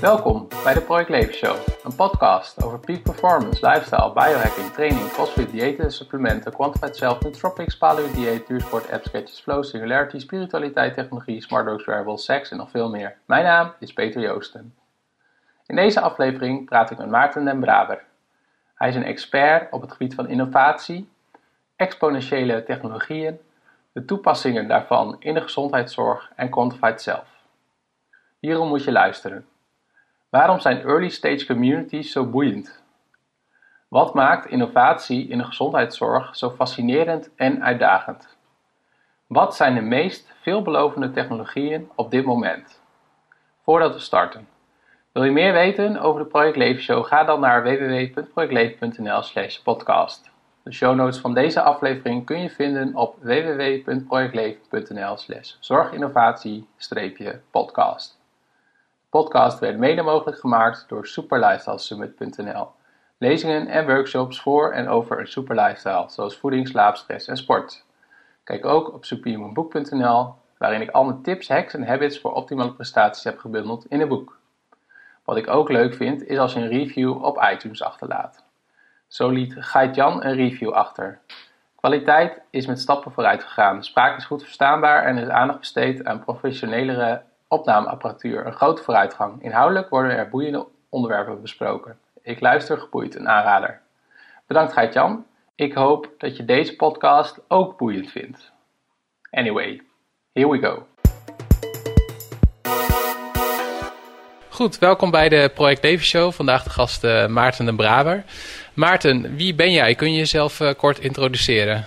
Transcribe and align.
Welkom 0.00 0.48
bij 0.64 0.74
de 0.74 0.80
Project 0.80 1.08
Leven 1.08 1.34
Show, 1.34 1.56
een 1.82 1.94
podcast 1.94 2.64
over 2.64 2.78
peak 2.78 3.02
performance, 3.02 3.66
lifestyle, 3.66 4.12
biohacking, 4.12 4.72
training, 4.72 5.12
crossfit, 5.12 5.50
diëten, 5.50 5.92
supplementen, 5.92 6.52
quantified 6.52 6.96
self, 6.96 7.20
nootropics, 7.20 7.76
paleo 7.76 8.12
dieet, 8.12 8.46
duursport, 8.46 8.90
apps, 8.90 9.08
sketches, 9.08 9.40
flow, 9.40 9.64
singularity, 9.64 10.18
spiritualiteit, 10.18 10.94
technologie, 10.94 11.42
smart 11.42 11.66
drugs, 11.66 11.84
wearables, 11.84 12.24
seks 12.24 12.50
en 12.50 12.56
nog 12.56 12.70
veel 12.70 12.90
meer. 12.90 13.16
Mijn 13.24 13.44
naam 13.44 13.72
is 13.78 13.92
Peter 13.92 14.20
Joosten. 14.20 14.74
In 15.66 15.76
deze 15.76 16.00
aflevering 16.00 16.64
praat 16.64 16.90
ik 16.90 16.98
met 16.98 17.10
Maarten 17.10 17.44
den 17.44 17.60
Braber. 17.60 18.02
Hij 18.74 18.88
is 18.88 18.94
een 18.94 19.04
expert 19.04 19.72
op 19.72 19.80
het 19.80 19.92
gebied 19.92 20.14
van 20.14 20.28
innovatie, 20.28 21.08
exponentiële 21.76 22.62
technologieën, 22.62 23.40
de 23.92 24.04
toepassingen 24.04 24.68
daarvan 24.68 25.16
in 25.18 25.34
de 25.34 25.40
gezondheidszorg 25.40 26.30
en 26.36 26.50
quantified 26.50 27.00
self. 27.00 27.28
Hierom 28.38 28.68
moet 28.68 28.84
je 28.84 28.92
luisteren. 28.92 29.49
Waarom 30.30 30.60
zijn 30.60 30.82
early 30.82 31.08
stage 31.08 31.46
communities 31.46 32.12
zo 32.12 32.26
boeiend? 32.26 32.82
Wat 33.88 34.14
maakt 34.14 34.46
innovatie 34.46 35.28
in 35.28 35.38
de 35.38 35.44
gezondheidszorg 35.44 36.36
zo 36.36 36.50
fascinerend 36.50 37.34
en 37.34 37.62
uitdagend? 37.62 38.36
Wat 39.26 39.56
zijn 39.56 39.74
de 39.74 39.80
meest 39.80 40.32
veelbelovende 40.40 41.10
technologieën 41.10 41.90
op 41.94 42.10
dit 42.10 42.24
moment? 42.24 42.80
Voordat 43.62 43.94
we 43.94 44.00
starten. 44.00 44.48
Wil 45.12 45.24
je 45.24 45.30
meer 45.30 45.52
weten 45.52 46.00
over 46.00 46.22
de 46.22 46.28
Project 46.28 46.56
Leven 46.56 46.82
Show? 46.82 47.04
Ga 47.04 47.24
dan 47.24 47.40
naar 47.40 47.62
www.projectleven.nl/podcast. 47.62 50.30
De 50.62 50.72
show 50.72 50.94
notes 50.94 51.18
van 51.18 51.34
deze 51.34 51.62
aflevering 51.62 52.26
kun 52.26 52.40
je 52.40 52.50
vinden 52.50 52.96
op 52.96 53.16
www.projectleven.nl/slash 53.20 55.54
zorginnovatie-podcast 55.60 58.19
podcast 59.10 59.58
werd 59.58 59.78
mede 59.78 60.02
mogelijk 60.02 60.38
gemaakt 60.38 60.84
door 60.88 61.06
superlifestylesummit.nl. 61.06 62.68
Lezingen 63.18 63.66
en 63.66 63.86
workshops 63.86 64.40
voor 64.40 64.72
en 64.72 64.88
over 64.88 65.20
een 65.20 65.26
super 65.26 65.56
lifestyle, 65.56 66.04
zoals 66.08 66.36
voeding, 66.36 66.68
slaap, 66.68 66.96
stress 66.96 67.28
en 67.28 67.36
sport. 67.36 67.84
Kijk 68.44 68.64
ook 68.64 68.92
op 68.92 69.04
superhumanboek.nl, 69.04 70.34
waarin 70.58 70.80
ik 70.80 70.90
al 70.90 71.04
mijn 71.04 71.22
tips, 71.22 71.48
hacks 71.48 71.74
en 71.74 71.86
habits 71.86 72.20
voor 72.20 72.32
optimale 72.32 72.72
prestaties 72.72 73.24
heb 73.24 73.38
gebundeld 73.38 73.86
in 73.88 74.00
een 74.00 74.08
boek. 74.08 74.38
Wat 75.24 75.36
ik 75.36 75.48
ook 75.48 75.68
leuk 75.68 75.94
vind, 75.94 76.26
is 76.26 76.38
als 76.38 76.52
je 76.52 76.60
een 76.60 76.68
review 76.68 77.24
op 77.24 77.46
iTunes 77.52 77.82
achterlaat. 77.82 78.44
Zo 79.06 79.28
liet 79.28 79.54
Gait-Jan 79.58 80.24
een 80.24 80.34
review 80.34 80.70
achter. 80.70 81.20
Kwaliteit 81.76 82.40
is 82.50 82.66
met 82.66 82.80
stappen 82.80 83.12
vooruit 83.12 83.42
gegaan. 83.42 83.84
Spraak 83.84 84.16
is 84.16 84.24
goed 84.24 84.42
verstaanbaar 84.42 85.04
en 85.04 85.18
is 85.18 85.28
aandacht 85.28 85.58
besteed 85.58 86.04
aan 86.04 86.24
professionelere 86.24 87.22
opnameapparatuur 87.50 88.46
een 88.46 88.52
grote 88.52 88.82
vooruitgang. 88.82 89.42
Inhoudelijk 89.42 89.88
worden 89.88 90.16
er 90.16 90.28
boeiende 90.28 90.66
onderwerpen 90.88 91.40
besproken. 91.40 91.98
Ik 92.22 92.40
luister 92.40 92.78
geboeid, 92.78 93.14
een 93.14 93.28
aanrader. 93.28 93.80
Bedankt 94.46 94.72
Geit-Jan. 94.72 95.26
Ik 95.54 95.74
hoop 95.74 96.08
dat 96.18 96.36
je 96.36 96.44
deze 96.44 96.76
podcast 96.76 97.40
ook 97.48 97.78
boeiend 97.78 98.10
vindt. 98.10 98.52
Anyway, 99.30 99.80
here 100.32 100.50
we 100.50 100.58
go. 100.58 100.86
Goed, 104.48 104.78
welkom 104.78 105.10
bij 105.10 105.28
de 105.28 105.50
Project 105.54 105.82
Leven 105.82 106.06
Show. 106.06 106.32
Vandaag 106.32 106.62
de 106.62 106.70
gast 106.70 107.04
uh, 107.04 107.26
Maarten 107.26 107.64
de 107.66 107.74
Braber. 107.74 108.24
Maarten, 108.74 109.36
wie 109.36 109.54
ben 109.54 109.72
jij? 109.72 109.94
Kun 109.94 110.12
je 110.12 110.18
jezelf 110.18 110.60
uh, 110.60 110.70
kort 110.76 110.98
introduceren? 110.98 111.86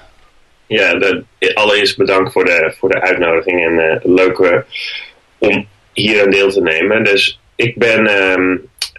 Ja, 0.66 0.94
de, 0.94 1.26
allereerst 1.54 1.98
bedankt 1.98 2.32
voor 2.32 2.46
de, 2.46 2.76
voor 2.78 2.90
de 2.90 3.02
uitnodiging 3.02 3.64
en 3.64 3.74
uh, 3.74 4.16
leuke 4.16 4.66
om 5.48 5.68
hier 5.94 6.24
een 6.24 6.30
deel 6.30 6.50
te 6.50 6.62
nemen. 6.62 7.04
Dus 7.04 7.40
ik 7.56 7.78
ben 7.78 8.06
uh, 8.06 8.58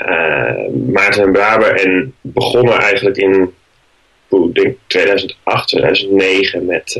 uh, 0.08 0.92
Maarten 0.92 1.32
Braber 1.32 1.80
en 1.80 2.14
begonnen 2.20 2.78
eigenlijk 2.78 3.16
in 3.16 3.55
denk 4.52 4.77
2008, 4.86 5.68
2009 5.68 6.66
met 6.66 6.96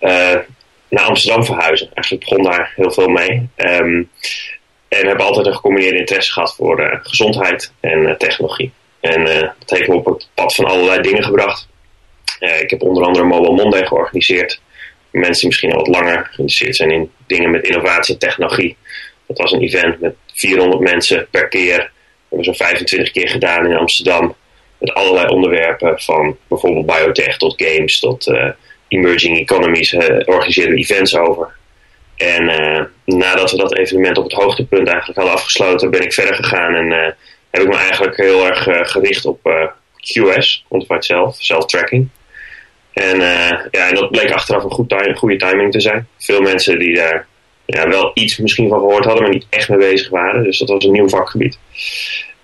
uh, 0.00 0.34
naar 0.88 1.04
Amsterdam 1.04 1.44
verhuizen. 1.44 1.90
Eigenlijk 1.94 2.28
begon 2.28 2.44
daar 2.44 2.72
heel 2.76 2.90
veel 2.90 3.08
mee. 3.08 3.48
Um, 3.56 4.10
en 4.88 5.06
heb 5.06 5.20
altijd 5.20 5.46
een 5.46 5.54
gecombineerde 5.54 5.98
interesse 5.98 6.32
gehad 6.32 6.54
voor 6.54 7.00
gezondheid 7.02 7.72
en 7.80 8.14
technologie. 8.18 8.72
En 9.00 9.24
dat 9.58 9.78
heeft 9.78 9.88
me 9.88 9.94
op 9.94 10.06
het 10.06 10.28
pad 10.34 10.54
van 10.54 10.64
allerlei 10.64 11.00
dingen 11.00 11.24
gebracht. 11.24 11.68
ik 12.60 12.70
heb 12.70 12.82
onder 12.82 13.04
andere 13.04 13.24
Mobile 13.24 13.54
Monday 13.54 13.86
georganiseerd 13.86 14.60
mensen 15.18 15.40
die 15.40 15.48
misschien 15.48 15.72
al 15.72 15.76
wat 15.76 15.88
langer 15.88 16.24
geïnteresseerd 16.24 16.76
zijn 16.76 16.90
in 16.90 17.10
dingen 17.26 17.50
met 17.50 17.66
innovatie 17.66 18.14
en 18.14 18.20
technologie. 18.20 18.76
Dat 19.26 19.38
was 19.38 19.52
een 19.52 19.62
event 19.62 20.00
met 20.00 20.14
400 20.34 20.80
mensen 20.80 21.26
per 21.30 21.48
keer. 21.48 21.76
Dat 21.76 21.88
hebben 22.28 22.38
we 22.38 22.44
zo'n 22.44 22.66
25 22.66 23.10
keer 23.10 23.28
gedaan 23.28 23.66
in 23.66 23.76
Amsterdam. 23.76 24.34
Met 24.78 24.94
allerlei 24.94 25.28
onderwerpen 25.28 26.00
van 26.00 26.36
bijvoorbeeld 26.48 26.86
biotech 26.86 27.36
tot 27.36 27.62
games 27.62 27.98
tot 27.98 28.26
uh, 28.26 28.48
emerging 28.88 29.38
economies. 29.38 29.92
Uh, 29.92 30.00
organiseerden 30.24 30.74
we 30.74 30.80
events 30.80 31.16
over. 31.16 31.54
En 32.16 32.42
uh, 32.42 32.84
nadat 33.04 33.50
we 33.50 33.56
dat 33.56 33.76
evenement 33.76 34.18
op 34.18 34.24
het 34.24 34.32
hoogtepunt 34.32 34.88
eigenlijk 34.88 35.18
hadden 35.18 35.36
afgesloten, 35.36 35.90
ben 35.90 36.02
ik 36.02 36.12
verder 36.12 36.34
gegaan 36.34 36.74
en 36.74 37.16
heb 37.50 37.62
ik 37.62 37.68
me 37.68 37.76
eigenlijk 37.76 38.16
heel 38.16 38.46
erg 38.46 38.90
gericht 38.90 39.26
op 39.26 39.40
QS, 40.00 40.64
Quantified 40.68 41.04
Self, 41.04 41.36
self-tracking. 41.38 42.08
En, 42.96 43.20
uh, 43.20 43.58
ja, 43.70 43.92
dat 43.92 44.10
bleek 44.10 44.32
achteraf 44.32 44.64
een 44.64 44.70
goed 44.70 44.94
goede 45.14 45.36
timing 45.36 45.72
te 45.72 45.80
zijn. 45.80 46.08
Veel 46.18 46.40
mensen 46.40 46.78
die 46.78 46.94
daar 46.94 47.26
ja, 47.64 47.88
wel 47.88 48.10
iets 48.14 48.36
misschien 48.36 48.68
van 48.68 48.78
gehoord 48.78 49.04
hadden, 49.04 49.22
maar 49.22 49.32
niet 49.32 49.46
echt 49.50 49.68
mee 49.68 49.78
bezig 49.78 50.08
waren. 50.08 50.42
Dus 50.42 50.58
dat 50.58 50.68
was 50.68 50.84
een 50.84 50.92
nieuw 50.92 51.08
vakgebied. 51.08 51.58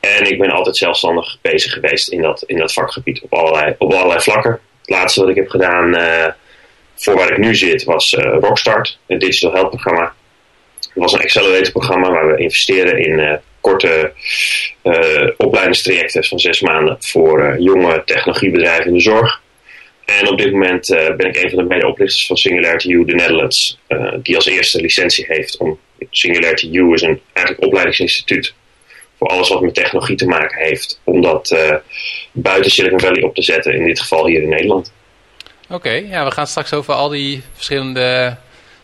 En 0.00 0.30
ik 0.30 0.38
ben 0.38 0.50
altijd 0.50 0.76
zelfstandig 0.76 1.38
bezig 1.40 1.72
geweest 1.72 2.08
in 2.08 2.22
dat, 2.22 2.42
in 2.46 2.56
dat 2.56 2.72
vakgebied 2.72 3.22
op 3.22 3.34
allerlei, 3.34 3.74
op 3.78 3.92
allerlei 3.92 4.20
vlakken. 4.20 4.50
Het 4.80 4.90
laatste 4.90 5.20
wat 5.20 5.28
ik 5.28 5.36
heb 5.36 5.48
gedaan 5.48 6.00
uh, 6.00 6.26
voor 6.94 7.14
waar 7.14 7.30
ik 7.30 7.38
nu 7.38 7.54
zit 7.54 7.84
was 7.84 8.12
uh, 8.12 8.36
Rockstart, 8.40 8.98
een 9.06 9.18
digital 9.18 9.52
health 9.52 9.70
programma. 9.70 10.14
Het 10.78 10.90
was 10.94 11.12
een 11.12 11.20
accelerator 11.20 11.72
programma 11.72 12.10
waar 12.10 12.26
we 12.26 12.42
investeren 12.42 12.98
in 12.98 13.40
korte 13.60 14.12
opleidingstrajecten 15.36 16.24
van 16.24 16.38
zes 16.38 16.60
maanden 16.60 16.96
voor 17.00 17.56
jonge 17.58 18.02
technologiebedrijven 18.04 18.86
in 18.86 18.94
de 18.94 19.00
zorg. 19.00 19.41
En 20.04 20.28
op 20.28 20.38
dit 20.38 20.52
moment 20.52 20.90
uh, 20.90 21.16
ben 21.16 21.28
ik 21.28 21.36
een 21.36 21.50
van 21.50 21.58
de 21.58 21.74
medeoprichters 21.74 22.26
van 22.26 22.36
Singularity 22.36 22.92
U, 22.92 23.04
de 23.04 23.14
Netherlands, 23.14 23.78
uh, 23.88 24.14
die 24.22 24.36
als 24.36 24.46
eerste 24.46 24.80
licentie 24.80 25.24
heeft 25.28 25.56
om 25.56 25.78
Singularity 26.10 26.68
U 26.72 26.92
is 26.92 27.02
een 27.02 27.20
eigenlijk 27.32 27.66
opleidingsinstituut 27.66 28.54
voor 29.18 29.28
alles 29.28 29.48
wat 29.48 29.60
met 29.60 29.74
technologie 29.74 30.16
te 30.16 30.26
maken 30.26 30.64
heeft, 30.64 31.00
om 31.04 31.22
dat 31.22 31.50
uh, 31.50 31.76
buiten 32.32 32.70
Silicon 32.70 33.00
Valley 33.00 33.22
op 33.22 33.34
te 33.34 33.42
zetten, 33.42 33.74
in 33.74 33.84
dit 33.84 34.00
geval 34.00 34.26
hier 34.26 34.42
in 34.42 34.48
Nederland. 34.48 34.92
Oké, 35.68 35.90
ja, 35.90 36.24
we 36.24 36.30
gaan 36.30 36.46
straks 36.46 36.72
over 36.72 36.94
al 36.94 37.08
die 37.08 37.42
verschillende 37.52 38.36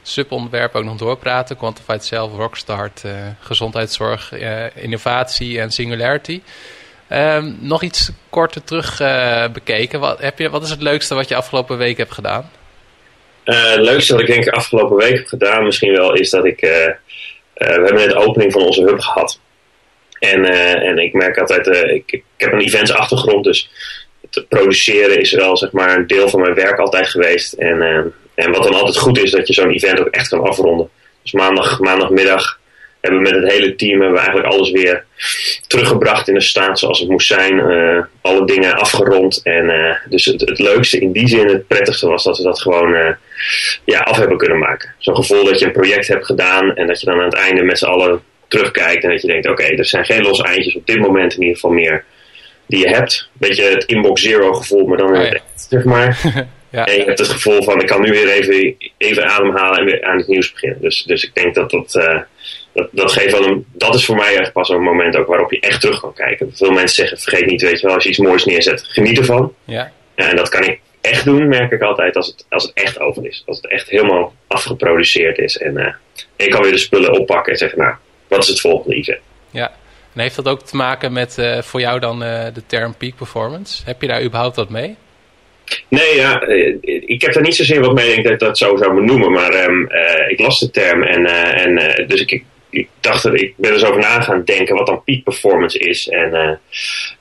subonderwerpen 0.02 0.80
ook 0.80 0.86
nog 0.86 0.96
doorpraten. 0.96 1.56
Quantified 1.56 2.04
Self, 2.04 2.32
Rockstart, 2.32 3.04
gezondheidszorg, 3.40 4.32
innovatie 4.74 5.60
en 5.60 5.70
Singularity. 5.70 6.40
Um, 7.12 7.56
nog 7.60 7.82
iets 7.82 8.10
korter 8.30 8.64
terug 8.64 9.00
uh, 9.00 9.48
bekeken. 9.52 10.00
Wat, 10.00 10.20
heb 10.20 10.38
je, 10.38 10.50
wat 10.50 10.62
is 10.62 10.70
het 10.70 10.82
leukste 10.82 11.14
wat 11.14 11.28
je 11.28 11.34
afgelopen 11.34 11.78
week 11.78 11.96
hebt 11.96 12.12
gedaan? 12.12 12.50
Uh, 13.44 13.70
het 13.70 13.80
leukste 13.80 14.12
wat 14.12 14.22
ik 14.22 14.26
denk 14.26 14.48
afgelopen 14.48 14.96
week 14.96 15.16
heb 15.16 15.26
gedaan 15.26 15.64
misschien 15.64 15.92
wel 15.92 16.14
is 16.14 16.30
dat 16.30 16.44
ik... 16.44 16.62
Uh, 16.62 16.70
we 17.54 17.64
hebben 17.64 17.94
net 17.94 18.10
de 18.10 18.16
opening 18.16 18.52
van 18.52 18.62
onze 18.62 18.82
hub 18.82 19.00
gehad. 19.00 19.40
En, 20.18 20.44
en 20.82 20.98
ik 20.98 21.12
merk 21.12 21.38
altijd... 21.38 21.66
Ik, 21.66 22.12
ik, 22.12 22.22
heb 22.36 22.52
een 22.52 22.60
events 22.60 22.92
achtergrond, 22.92 23.44
dus 23.44 23.70
het 24.30 24.48
produceren 24.48 25.20
is 25.20 25.32
wel 25.32 25.56
zeg 25.56 25.72
maar 25.72 25.96
een 25.96 26.06
deel 26.06 26.28
van 26.28 26.40
mijn 26.40 26.54
werk 26.54 26.78
altijd 26.78 27.08
geweest. 27.08 27.52
En, 27.52 27.82
en 28.34 28.50
wat 28.52 28.62
dan 28.62 28.74
altijd 28.74 28.98
goed 28.98 29.22
is, 29.22 29.30
dat 29.30 29.46
je 29.46 29.54
zo'n 29.54 29.70
event 29.70 30.00
ook 30.00 30.08
echt 30.08 30.28
kan 30.28 30.42
afronden. 30.42 30.90
Dus 31.22 31.32
maandag, 31.32 31.78
maandagmiddag 31.78 32.57
hebben 33.08 33.30
we 33.30 33.34
met 33.34 33.42
het 33.42 33.52
hele 33.52 33.74
team 33.74 34.00
hebben 34.00 34.12
we 34.12 34.18
eigenlijk 34.18 34.54
alles 34.54 34.70
weer 34.70 35.04
teruggebracht 35.66 36.28
in 36.28 36.34
de 36.34 36.40
staat 36.40 36.78
zoals 36.78 36.98
het 36.98 37.08
moest 37.08 37.26
zijn. 37.26 37.58
Uh, 37.58 38.02
alle 38.20 38.46
dingen 38.46 38.74
afgerond. 38.74 39.40
En 39.42 39.64
uh, 39.64 39.94
dus 40.08 40.24
het, 40.24 40.40
het, 40.40 40.58
leukste 40.58 40.98
in 40.98 41.12
die 41.12 41.28
zin, 41.28 41.48
het 41.48 41.66
prettigste 41.66 42.08
was 42.08 42.24
dat 42.24 42.36
we 42.36 42.42
dat 42.42 42.62
gewoon 42.62 42.94
uh, 42.94 43.10
ja, 43.84 43.98
af 43.98 44.16
hebben 44.16 44.36
kunnen 44.36 44.58
maken. 44.58 44.94
Zo'n 44.98 45.16
gevoel 45.16 45.44
dat 45.44 45.58
je 45.58 45.66
een 45.66 45.72
project 45.72 46.06
hebt 46.06 46.26
gedaan 46.26 46.74
en 46.74 46.86
dat 46.86 47.00
je 47.00 47.06
dan 47.06 47.18
aan 47.18 47.24
het 47.24 47.34
einde 47.34 47.62
met 47.62 47.78
z'n 47.78 47.86
allen 47.86 48.22
terugkijkt 48.48 49.04
en 49.04 49.10
dat 49.10 49.20
je 49.20 49.26
denkt, 49.26 49.48
oké, 49.48 49.64
er 49.64 49.86
zijn 49.86 50.04
geen 50.04 50.22
losse 50.22 50.44
eindjes 50.44 50.76
op 50.76 50.86
dit 50.86 50.98
moment 50.98 51.34
in 51.34 51.40
ieder 51.40 51.54
geval 51.54 51.70
meer 51.70 52.04
die 52.66 52.78
je 52.78 52.88
hebt. 52.88 53.30
Beetje 53.32 53.64
het 53.64 53.84
inbox 53.84 54.22
zero 54.22 54.52
gevoel, 54.52 54.86
maar 54.86 54.98
dan 54.98 55.16
oh, 55.16 55.22
ja. 55.22 55.32
echt, 55.32 55.66
zeg 55.68 55.84
maar. 55.84 56.20
ja. 56.70 56.84
En 56.84 56.96
je 56.96 57.04
hebt 57.04 57.18
het 57.18 57.28
gevoel 57.28 57.62
van, 57.62 57.80
ik 57.80 57.86
kan 57.86 58.02
nu 58.02 58.10
weer 58.10 58.28
even, 58.28 58.76
even 58.98 59.26
ademhalen 59.26 59.78
en 59.78 59.84
weer 59.84 60.04
aan 60.04 60.16
het 60.16 60.28
nieuws 60.28 60.52
beginnen. 60.52 60.80
Dus, 60.80 61.02
dus 61.02 61.24
ik 61.24 61.34
denk 61.34 61.54
dat 61.54 61.70
dat 61.70 61.94
dat, 62.72 62.88
dat, 62.90 63.12
geeft 63.12 63.38
wel 63.38 63.46
een, 63.46 63.66
dat 63.72 63.94
is 63.94 64.04
voor 64.04 64.16
mij 64.16 64.36
echt 64.36 64.52
pas 64.52 64.68
een 64.68 64.82
moment 64.82 65.16
ook 65.16 65.26
waarop 65.26 65.50
je 65.50 65.60
echt 65.60 65.80
terug 65.80 66.00
kan 66.00 66.14
kijken. 66.14 66.50
Veel 66.54 66.70
mensen 66.70 66.96
zeggen, 66.96 67.18
vergeet 67.18 67.46
niet, 67.46 67.62
weet 67.62 67.80
je 67.80 67.86
wel, 67.86 67.94
als 67.94 68.04
je 68.04 68.10
iets 68.10 68.18
moois 68.18 68.44
neerzet, 68.44 68.84
geniet 68.88 69.18
ervan. 69.18 69.54
Ja. 69.64 69.92
En 70.14 70.36
dat 70.36 70.48
kan 70.48 70.64
ik 70.64 70.80
echt 71.00 71.24
doen, 71.24 71.48
merk 71.48 71.72
ik 71.72 71.82
altijd, 71.82 72.16
als 72.16 72.26
het, 72.26 72.46
als 72.48 72.62
het 72.62 72.72
echt 72.74 73.00
over 73.00 73.26
is. 73.26 73.42
Als 73.46 73.56
het 73.56 73.70
echt 73.70 73.88
helemaal 73.88 74.34
afgeproduceerd 74.46 75.38
is. 75.38 75.56
En 75.56 75.78
uh, 75.78 75.94
ik 76.36 76.50
kan 76.50 76.62
weer 76.62 76.72
de 76.72 76.78
spullen 76.78 77.18
oppakken 77.18 77.52
en 77.52 77.58
zeggen, 77.58 77.78
nou, 77.78 77.94
wat 78.28 78.42
is 78.42 78.48
het 78.48 78.60
volgende 78.60 78.96
event? 78.96 79.20
ja. 79.50 79.72
En 80.14 80.24
heeft 80.24 80.36
dat 80.36 80.48
ook 80.48 80.62
te 80.62 80.76
maken 80.76 81.12
met 81.12 81.36
uh, 81.38 81.62
voor 81.62 81.80
jou 81.80 82.00
dan 82.00 82.22
uh, 82.22 82.44
de 82.54 82.62
term 82.66 82.94
peak 82.96 83.16
performance? 83.16 83.82
Heb 83.84 84.00
je 84.00 84.08
daar 84.08 84.22
überhaupt 84.22 84.56
wat 84.56 84.68
mee? 84.68 84.96
Nee, 85.88 86.16
ja, 86.16 86.46
ik 87.06 87.22
heb 87.22 87.32
daar 87.32 87.42
niet 87.42 87.56
zozeer 87.56 87.80
wat 87.80 87.94
mee. 87.94 88.08
Ik 88.08 88.14
denk 88.14 88.28
dat 88.28 88.48
dat 88.48 88.58
zo 88.58 88.76
zou 88.76 88.94
benoemen. 88.94 89.32
Maar 89.32 89.64
um, 89.64 89.88
uh, 89.90 90.30
ik 90.30 90.38
las 90.38 90.58
de 90.60 90.70
term 90.70 91.02
en, 91.02 91.26
en 91.54 92.06
dus 92.06 92.20
ik, 92.20 92.44
ik 92.70 92.88
dacht 93.00 93.22
dat 93.22 93.40
ik 93.40 93.54
ben 93.56 93.70
er 93.70 93.76
eens 93.76 93.84
over 93.84 94.00
na 94.00 94.20
gaan 94.20 94.44
denken 94.44 94.76
wat 94.76 94.86
dan 94.86 95.04
peak 95.04 95.22
performance 95.22 95.78
is. 95.78 96.08
En 96.08 96.60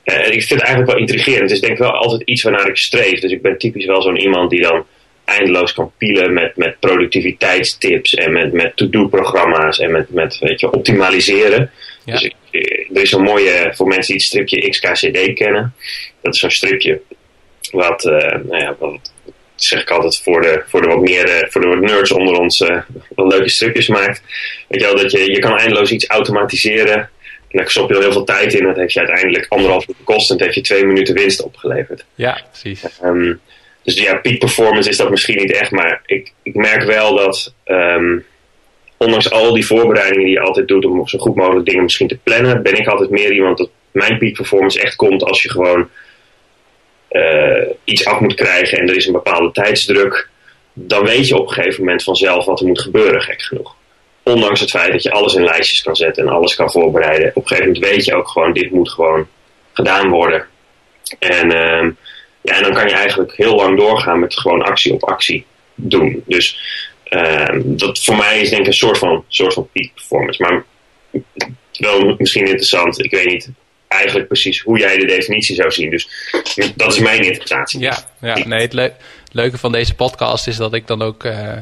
ik 0.04 0.42
vind 0.42 0.48
het 0.48 0.60
eigenlijk 0.60 0.90
wel 0.90 1.00
intrigerend. 1.00 1.42
Het 1.42 1.50
is 1.50 1.60
denk 1.60 1.72
ik 1.72 1.78
wel 1.78 1.90
altijd 1.90 2.22
iets 2.22 2.42
waarnaar 2.42 2.68
ik 2.68 2.76
streef. 2.76 3.20
Dus 3.20 3.32
ik 3.32 3.42
ben 3.42 3.58
typisch 3.58 3.86
wel 3.86 4.02
zo'n 4.02 4.16
iemand 4.16 4.50
die 4.50 4.62
dan 4.62 4.86
eindeloos 5.24 5.72
kan 5.72 5.92
pielen 5.98 6.32
met, 6.32 6.56
met 6.56 6.80
productiviteitstips 6.80 8.14
en 8.14 8.32
met, 8.32 8.52
met 8.52 8.76
to-do-programma's 8.76 9.78
en 9.78 9.90
met, 9.90 10.10
met 10.10 10.38
weet 10.38 10.60
je, 10.60 10.72
optimaliseren. 10.72 11.70
Dus 12.04 12.22
ik, 12.22 12.34
er 12.94 13.02
is 13.02 13.12
een 13.12 13.22
mooie, 13.22 13.72
voor 13.74 13.86
mensen 13.86 14.14
die 14.14 14.16
het 14.16 14.24
stripje 14.24 14.68
XKCD 14.68 15.34
kennen, 15.34 15.74
dat 16.22 16.34
is 16.34 16.40
zo'n 16.40 16.50
stripje 16.50 17.00
wat, 17.70 18.04
uh, 18.04 18.18
nou 18.18 18.56
ja, 18.56 18.76
wat 18.78 19.12
zeg 19.64 19.80
ik 19.80 19.90
altijd 19.90 20.20
voor 20.22 20.42
de, 20.42 20.62
voor 20.66 20.82
de 20.82 20.88
wat 20.88 21.00
meer 21.00 21.28
uh, 21.28 21.48
voor 21.48 21.60
de 21.60 21.66
wat 21.66 21.80
nerds 21.80 22.12
onder 22.12 22.38
ons 22.38 22.60
uh, 22.60 22.80
wat 23.14 23.32
leuke 23.32 23.48
stripjes 23.48 23.88
maakt. 23.88 24.22
Weet 24.68 24.80
je 24.80 24.86
wel, 24.86 24.96
dat 24.96 25.10
je, 25.10 25.32
je 25.32 25.38
kan 25.38 25.58
eindeloos 25.58 25.90
iets 25.90 26.06
automatiseren. 26.06 27.10
En 27.48 27.58
daar 27.58 27.70
stop 27.70 27.88
je 27.88 27.94
al 27.94 28.00
heel 28.00 28.12
veel 28.12 28.24
tijd 28.24 28.54
in. 28.54 28.64
Dat 28.64 28.76
heeft 28.76 28.92
je 28.92 28.98
uiteindelijk 28.98 29.46
anderhalf 29.48 29.88
uur 29.88 29.94
gekost 29.98 30.30
en 30.30 30.36
dat 30.36 30.44
heeft 30.44 30.58
je 30.58 30.62
twee 30.62 30.84
minuten 30.84 31.14
winst 31.14 31.42
opgeleverd. 31.42 32.04
Ja, 32.14 32.40
precies. 32.50 32.84
Um, 33.04 33.40
dus 33.82 34.00
ja, 34.00 34.16
peak 34.16 34.38
performance 34.38 34.88
is 34.88 34.96
dat 34.96 35.10
misschien 35.10 35.36
niet 35.36 35.52
echt, 35.52 35.70
maar 35.70 36.02
ik, 36.06 36.32
ik 36.42 36.54
merk 36.54 36.82
wel 36.82 37.16
dat 37.16 37.54
um, 37.66 38.24
ondanks 38.96 39.30
al 39.30 39.52
die 39.52 39.66
voorbereidingen 39.66 40.24
die 40.24 40.34
je 40.34 40.40
altijd 40.40 40.68
doet 40.68 40.84
om 40.84 41.08
zo 41.08 41.18
goed 41.18 41.34
mogelijk 41.34 41.66
dingen 41.66 41.82
misschien 41.82 42.08
te 42.08 42.18
plannen, 42.22 42.62
ben 42.62 42.78
ik 42.78 42.86
altijd 42.86 43.10
meer 43.10 43.32
iemand 43.32 43.58
dat 43.58 43.70
mijn 43.90 44.18
peak 44.18 44.32
performance 44.32 44.80
echt 44.80 44.96
komt 44.96 45.24
als 45.24 45.42
je 45.42 45.50
gewoon 45.50 45.88
uh, 47.10 47.62
iets 47.84 48.04
af 48.04 48.20
moet 48.20 48.34
krijgen 48.34 48.78
en 48.78 48.88
er 48.88 48.96
is 48.96 49.06
een 49.06 49.12
bepaalde 49.12 49.52
tijdsdruk. 49.52 50.28
Dan 50.72 51.04
weet 51.04 51.28
je 51.28 51.36
op 51.36 51.48
een 51.48 51.52
gegeven 51.52 51.84
moment 51.84 52.02
vanzelf 52.02 52.44
wat 52.44 52.60
er 52.60 52.66
moet 52.66 52.80
gebeuren, 52.80 53.22
gek 53.22 53.42
genoeg. 53.42 53.76
Ondanks 54.22 54.60
het 54.60 54.70
feit 54.70 54.92
dat 54.92 55.02
je 55.02 55.10
alles 55.10 55.34
in 55.34 55.44
lijstjes 55.44 55.82
kan 55.82 55.96
zetten 55.96 56.26
en 56.26 56.32
alles 56.32 56.54
kan 56.54 56.70
voorbereiden. 56.70 57.28
Op 57.28 57.42
een 57.42 57.48
gegeven 57.48 57.72
moment 57.72 57.90
weet 57.90 58.04
je 58.04 58.14
ook 58.14 58.28
gewoon, 58.28 58.52
dit 58.52 58.70
moet 58.70 58.90
gewoon 58.90 59.28
gedaan 59.72 60.10
worden. 60.10 60.46
En 61.18 61.46
uh, 61.46 61.92
ja, 62.40 62.56
en 62.56 62.62
dan 62.62 62.74
kan 62.74 62.88
je 62.88 62.94
eigenlijk 62.94 63.36
heel 63.36 63.54
lang 63.54 63.78
doorgaan 63.78 64.18
met 64.18 64.38
gewoon 64.38 64.62
actie 64.62 64.92
op 64.92 65.04
actie 65.04 65.46
doen. 65.74 66.22
Dus 66.26 66.58
uh, 67.08 67.60
dat 67.62 68.04
voor 68.04 68.16
mij 68.16 68.40
is 68.40 68.48
denk 68.48 68.62
ik 68.62 68.66
een 68.66 68.72
soort 68.72 68.98
van, 68.98 69.24
soort 69.28 69.54
van 69.54 69.68
peak 69.72 69.94
performance. 69.94 70.42
Maar 70.42 70.64
wel 71.78 72.14
misschien 72.18 72.44
interessant, 72.46 73.04
ik 73.04 73.10
weet 73.10 73.26
niet 73.26 73.50
eigenlijk 73.88 74.26
precies 74.26 74.60
hoe 74.60 74.78
jij 74.78 74.98
de 74.98 75.06
definitie 75.06 75.54
zou 75.54 75.70
zien. 75.70 75.90
Dus 75.90 76.08
dat 76.76 76.92
is 76.92 76.98
mijn 76.98 77.22
interpretatie. 77.22 77.80
Ja, 77.80 77.98
ja 78.20 78.46
nee, 78.46 78.60
het 78.60 78.92
leuke 79.32 79.58
van 79.58 79.72
deze 79.72 79.94
podcast 79.94 80.46
is 80.46 80.56
dat 80.56 80.74
ik 80.74 80.86
dan 80.86 81.02
ook... 81.02 81.24
Uh, 81.24 81.52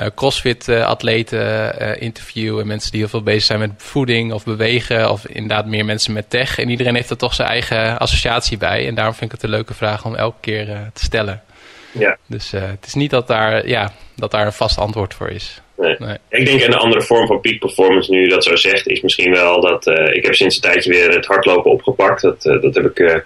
uh, 0.00 0.06
CrossFit-atleten 0.14 1.82
uh, 1.82 2.02
interview 2.02 2.58
en 2.58 2.66
mensen 2.66 2.90
die 2.90 3.00
heel 3.00 3.08
veel 3.08 3.22
bezig 3.22 3.44
zijn 3.44 3.58
met 3.58 3.70
voeding 3.76 4.32
of 4.32 4.44
bewegen 4.44 5.10
of 5.10 5.26
inderdaad 5.26 5.66
meer 5.66 5.84
mensen 5.84 6.12
met 6.12 6.30
tech. 6.30 6.58
En 6.58 6.68
iedereen 6.68 6.94
heeft 6.94 7.10
er 7.10 7.16
toch 7.16 7.34
zijn 7.34 7.48
eigen 7.48 7.98
associatie 7.98 8.56
bij. 8.56 8.86
En 8.86 8.94
daarom 8.94 9.14
vind 9.14 9.32
ik 9.32 9.36
het 9.40 9.42
een 9.42 9.56
leuke 9.56 9.74
vraag 9.74 10.04
om 10.04 10.14
elke 10.14 10.40
keer 10.40 10.68
uh, 10.68 10.78
te 10.92 11.04
stellen. 11.04 11.42
Ja. 11.90 12.16
Dus 12.26 12.50
het 12.50 12.86
is 12.86 12.94
niet 12.94 13.10
dat 13.10 13.26
daar, 13.26 13.68
ja, 13.68 13.92
dat 14.16 14.30
daar 14.30 14.46
een 14.46 14.52
vast 14.52 14.78
antwoord 14.78 15.14
voor 15.14 15.30
is. 15.30 15.60
Nee. 15.82 15.96
nee. 15.98 16.16
Ik 16.28 16.46
denk 16.46 16.62
een 16.62 16.74
andere 16.74 17.02
vorm 17.02 17.26
van 17.26 17.40
peak 17.40 17.58
performance, 17.58 18.10
nu 18.10 18.28
dat 18.28 18.44
zo 18.44 18.56
zegt, 18.56 18.88
is 18.88 19.00
misschien 19.00 19.32
wel 19.32 19.60
dat 19.60 19.86
ik 19.86 20.24
heb 20.24 20.34
sinds 20.34 20.56
een 20.56 20.62
tijdje 20.62 20.90
weer 20.90 21.10
het 21.10 21.26
hardlopen 21.26 21.70
opgepakt. 21.70 22.22
Dat, 22.22 22.42
dat 22.42 22.74
heb 22.74 22.84
ik, 22.84 23.24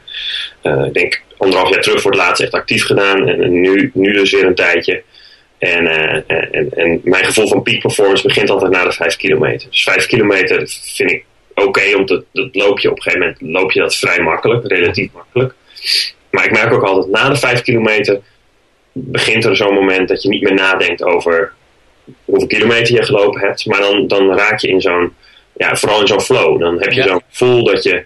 ik 0.62 0.94
denk, 0.94 1.23
anderhalf 1.37 1.70
jaar 1.70 1.82
terug 1.82 2.00
voor 2.00 2.11
het 2.11 2.20
laatst 2.20 2.43
echt 2.43 2.53
actief 2.53 2.85
gedaan. 2.85 3.29
En, 3.29 3.61
nu, 3.61 3.91
nu 3.94 4.12
dus 4.12 4.32
weer 4.32 4.44
een 4.44 4.55
tijdje. 4.55 5.03
En, 5.58 5.87
en, 6.26 6.70
en, 6.70 7.00
mijn 7.05 7.25
gevoel 7.25 7.49
van 7.49 7.62
peak 7.62 7.81
performance 7.81 8.26
begint 8.26 8.50
altijd 8.50 8.73
na 8.73 8.85
de 8.85 8.93
5 8.93 9.17
kilometer. 9.17 9.70
Dus 9.70 9.82
5 9.82 10.06
kilometer 10.06 10.69
vind 10.94 11.11
ik 11.11 11.25
oké, 11.55 11.69
okay, 11.69 11.93
omdat 11.93 12.25
dat 12.32 12.55
loop 12.55 12.79
je 12.79 12.91
op 12.91 12.97
een 12.97 13.02
gegeven 13.02 13.26
moment 13.26 13.41
loop 13.41 13.73
je 13.73 13.81
dat 13.81 13.97
vrij 13.97 14.20
makkelijk, 14.20 14.67
relatief 14.67 15.12
makkelijk. 15.12 15.55
Maar 16.31 16.44
ik 16.44 16.52
merk 16.52 16.73
ook 16.73 16.82
altijd 16.82 17.12
na 17.12 17.29
de 17.29 17.37
5 17.37 17.62
kilometer 17.62 18.20
begint 18.93 19.44
er 19.44 19.56
zo'n 19.56 19.75
moment 19.75 20.09
dat 20.09 20.23
je 20.23 20.29
niet 20.29 20.43
meer 20.43 20.55
nadenkt 20.55 21.02
over 21.02 21.52
hoeveel 22.25 22.47
kilometer 22.47 22.94
je 22.94 23.03
gelopen 23.03 23.41
hebt. 23.41 23.67
Maar 23.67 23.81
dan, 23.81 24.06
dan 24.06 24.37
raak 24.37 24.61
je 24.61 24.69
in 24.69 24.81
zo'n, 24.81 25.14
ja, 25.56 25.76
vooral 25.76 26.00
in 26.00 26.06
zo'n 26.06 26.20
flow. 26.20 26.61
Dan 26.61 26.81
heb 26.81 26.93
je 26.93 27.00
ja. 27.00 27.06
zo'n 27.06 27.23
gevoel 27.31 27.64
dat 27.64 27.82
je 27.82 28.05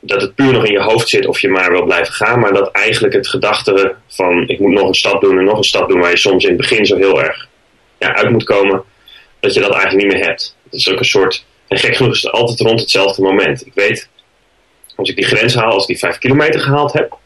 dat 0.00 0.20
het 0.20 0.34
puur 0.34 0.52
nog 0.52 0.64
in 0.64 0.72
je 0.72 0.82
hoofd 0.82 1.08
zit 1.08 1.26
of 1.26 1.40
je 1.40 1.48
maar 1.48 1.70
wil 1.70 1.84
blijven 1.84 2.14
gaan. 2.14 2.40
Maar 2.40 2.52
dat 2.52 2.70
eigenlijk 2.70 3.14
het 3.14 3.28
gedachte 3.28 3.94
van 4.06 4.48
ik 4.48 4.58
moet 4.58 4.72
nog 4.72 4.88
een 4.88 4.94
stap 4.94 5.20
doen 5.20 5.38
en 5.38 5.44
nog 5.44 5.56
een 5.56 5.64
stap 5.64 5.88
doen, 5.88 6.00
waar 6.00 6.10
je 6.10 6.16
soms 6.16 6.44
in 6.44 6.48
het 6.48 6.58
begin 6.58 6.86
zo 6.86 6.96
heel 6.96 7.22
erg 7.22 7.48
ja, 7.98 8.14
uit 8.14 8.30
moet 8.30 8.44
komen, 8.44 8.82
dat 9.40 9.54
je 9.54 9.60
dat 9.60 9.72
eigenlijk 9.72 10.04
niet 10.04 10.14
meer 10.14 10.26
hebt. 10.26 10.56
Het 10.64 10.74
is 10.74 10.88
ook 10.88 10.98
een 10.98 11.04
soort, 11.04 11.44
en 11.68 11.78
gek 11.78 11.96
genoeg 11.96 12.12
is 12.12 12.22
het 12.22 12.32
altijd 12.32 12.60
rond 12.60 12.80
hetzelfde 12.80 13.22
moment. 13.22 13.66
Ik 13.66 13.74
weet, 13.74 14.08
als 14.96 15.08
ik 15.08 15.16
die 15.16 15.24
grens 15.24 15.54
haal, 15.54 15.72
als 15.72 15.82
ik 15.82 15.88
die 15.88 15.98
5 15.98 16.18
kilometer 16.18 16.60
gehaald 16.60 16.92
heb, 16.92 17.18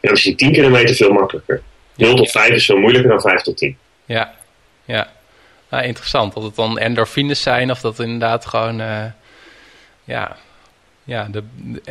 dan 0.00 0.12
is 0.12 0.22
die 0.22 0.34
10 0.34 0.52
kilometer 0.52 0.94
veel 0.94 1.12
makkelijker. 1.12 1.62
0 1.96 2.14
tot 2.14 2.30
5 2.30 2.50
is 2.50 2.66
veel 2.66 2.78
moeilijker 2.78 3.10
dan 3.10 3.20
5 3.20 3.42
tot 3.42 3.56
10. 3.56 3.78
Ja, 4.04 4.34
ja. 4.86 5.14
Nou, 5.70 5.84
interessant. 5.84 6.34
Dat 6.34 6.42
het 6.42 6.54
dan 6.54 6.78
endorfines 6.78 7.42
zijn 7.42 7.70
of 7.70 7.80
dat 7.80 7.98
inderdaad 7.98 8.46
gewoon, 8.46 8.80
uh, 8.80 9.04
ja, 10.04 10.36
ja, 11.04 11.28
de, 11.30 11.42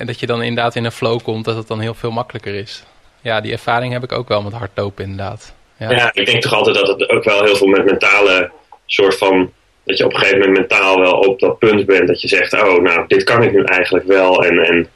dat 0.05 0.19
je 0.19 0.25
dan 0.25 0.43
inderdaad 0.43 0.75
in 0.75 0.85
een 0.85 0.91
flow 0.91 1.21
komt, 1.23 1.45
dat 1.45 1.55
het 1.55 1.67
dan 1.67 1.79
heel 1.79 1.93
veel 1.93 2.11
makkelijker 2.11 2.53
is. 2.53 2.83
Ja, 3.21 3.41
die 3.41 3.51
ervaring 3.51 3.93
heb 3.93 4.03
ik 4.03 4.11
ook 4.11 4.27
wel 4.27 4.41
met 4.41 4.53
hardlopen 4.53 5.03
inderdaad. 5.03 5.53
Ja. 5.77 5.91
ja, 5.91 6.09
ik 6.13 6.25
denk 6.25 6.41
toch 6.41 6.53
altijd 6.53 6.75
dat 6.75 6.87
het 6.87 7.09
ook 7.09 7.23
wel 7.23 7.43
heel 7.43 7.55
veel 7.55 7.67
met 7.67 7.85
mentale 7.85 8.51
soort 8.85 9.17
van... 9.17 9.51
dat 9.83 9.97
je 9.97 10.05
op 10.05 10.13
een 10.13 10.19
gegeven 10.19 10.39
moment 10.39 10.57
mentaal 10.57 10.99
wel 10.99 11.19
op 11.19 11.39
dat 11.39 11.59
punt 11.59 11.85
bent 11.85 12.07
dat 12.07 12.21
je 12.21 12.27
zegt... 12.27 12.53
oh, 12.53 12.81
nou, 12.81 13.07
dit 13.07 13.23
kan 13.23 13.43
ik 13.43 13.51
nu 13.51 13.63
eigenlijk 13.63 14.05
wel. 14.05 14.45
En, 14.45 14.57
en, 14.59 14.89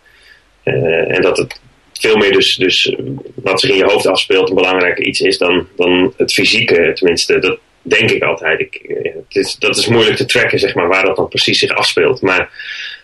uh, 0.63 1.15
en 1.15 1.21
dat 1.21 1.37
het 1.37 1.59
veel 1.93 2.17
meer 2.17 2.31
dus, 2.31 2.55
dus 2.55 2.95
wat 3.35 3.59
zich 3.59 3.69
in 3.69 3.77
je 3.77 3.83
hoofd 3.83 4.07
afspeelt... 4.07 4.49
een 4.49 4.55
belangrijker 4.55 5.05
iets 5.05 5.19
is 5.19 5.37
dan, 5.37 5.67
dan 5.75 6.13
het 6.17 6.33
fysieke. 6.33 6.91
Tenminste, 6.93 7.39
dat 7.39 7.57
denk 7.81 8.11
ik 8.11 8.23
altijd. 8.23 8.59
Ik, 8.59 8.81
het 9.27 9.35
is, 9.35 9.55
dat 9.55 9.77
is 9.77 9.87
moeilijk 9.87 10.17
te 10.17 10.25
tracken, 10.25 10.59
zeg 10.59 10.75
maar, 10.75 10.87
waar 10.87 11.05
dat 11.05 11.15
dan 11.15 11.27
precies 11.27 11.59
zich 11.59 11.71
afspeelt. 11.71 12.21
Maar 12.21 12.49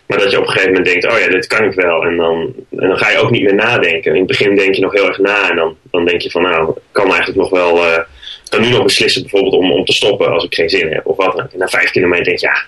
maar 0.06 0.20
dat 0.20 0.32
je 0.32 0.38
op 0.38 0.44
een 0.44 0.50
gegeven 0.50 0.74
moment 0.74 0.86
denkt, 0.86 1.12
oh 1.12 1.20
ja, 1.20 1.28
dit 1.28 1.48
kan 1.48 1.64
ik 1.64 1.74
wel. 1.74 2.04
En 2.04 2.18
dan, 2.18 2.54
dan 2.70 2.98
ga 2.98 3.10
je 3.10 3.18
ook 3.18 3.32
niet 3.32 3.44
meer 3.44 3.56
nadenken. 3.56 4.12
In 4.12 4.18
het 4.18 4.28
begin 4.28 4.56
denk 4.56 4.76
je 4.76 4.82
nog 4.82 4.94
heel 4.94 5.08
erg 5.08 5.18
na. 5.18 5.50
En 5.50 5.56
dan, 5.56 5.78
dan 5.92 6.06
denk 6.06 6.22
je 6.22 6.32
van, 6.32 6.42
nou, 6.42 6.70
ik 6.70 6.82
kan 6.92 7.06
eigenlijk 7.06 7.38
nog 7.38 7.50
wel... 7.50 7.78
Uh, 7.78 8.00
kan 8.50 8.62
nu 8.62 8.70
nog 8.70 8.84
beslissen 8.84 9.22
bijvoorbeeld 9.22 9.54
om, 9.54 9.72
om 9.72 9.86
te 9.86 9.94
stoppen 9.94 10.32
als 10.32 10.44
ik 10.44 10.54
geen 10.54 10.70
zin 10.70 10.92
heb. 10.92 11.06
Of 11.06 11.18
wat. 11.18 11.38
En 11.38 11.50
na 11.54 11.68
vijf 11.68 11.92
kilometer 11.92 12.26
denk 12.26 12.40
je, 12.40 12.46
ja, 12.46 12.64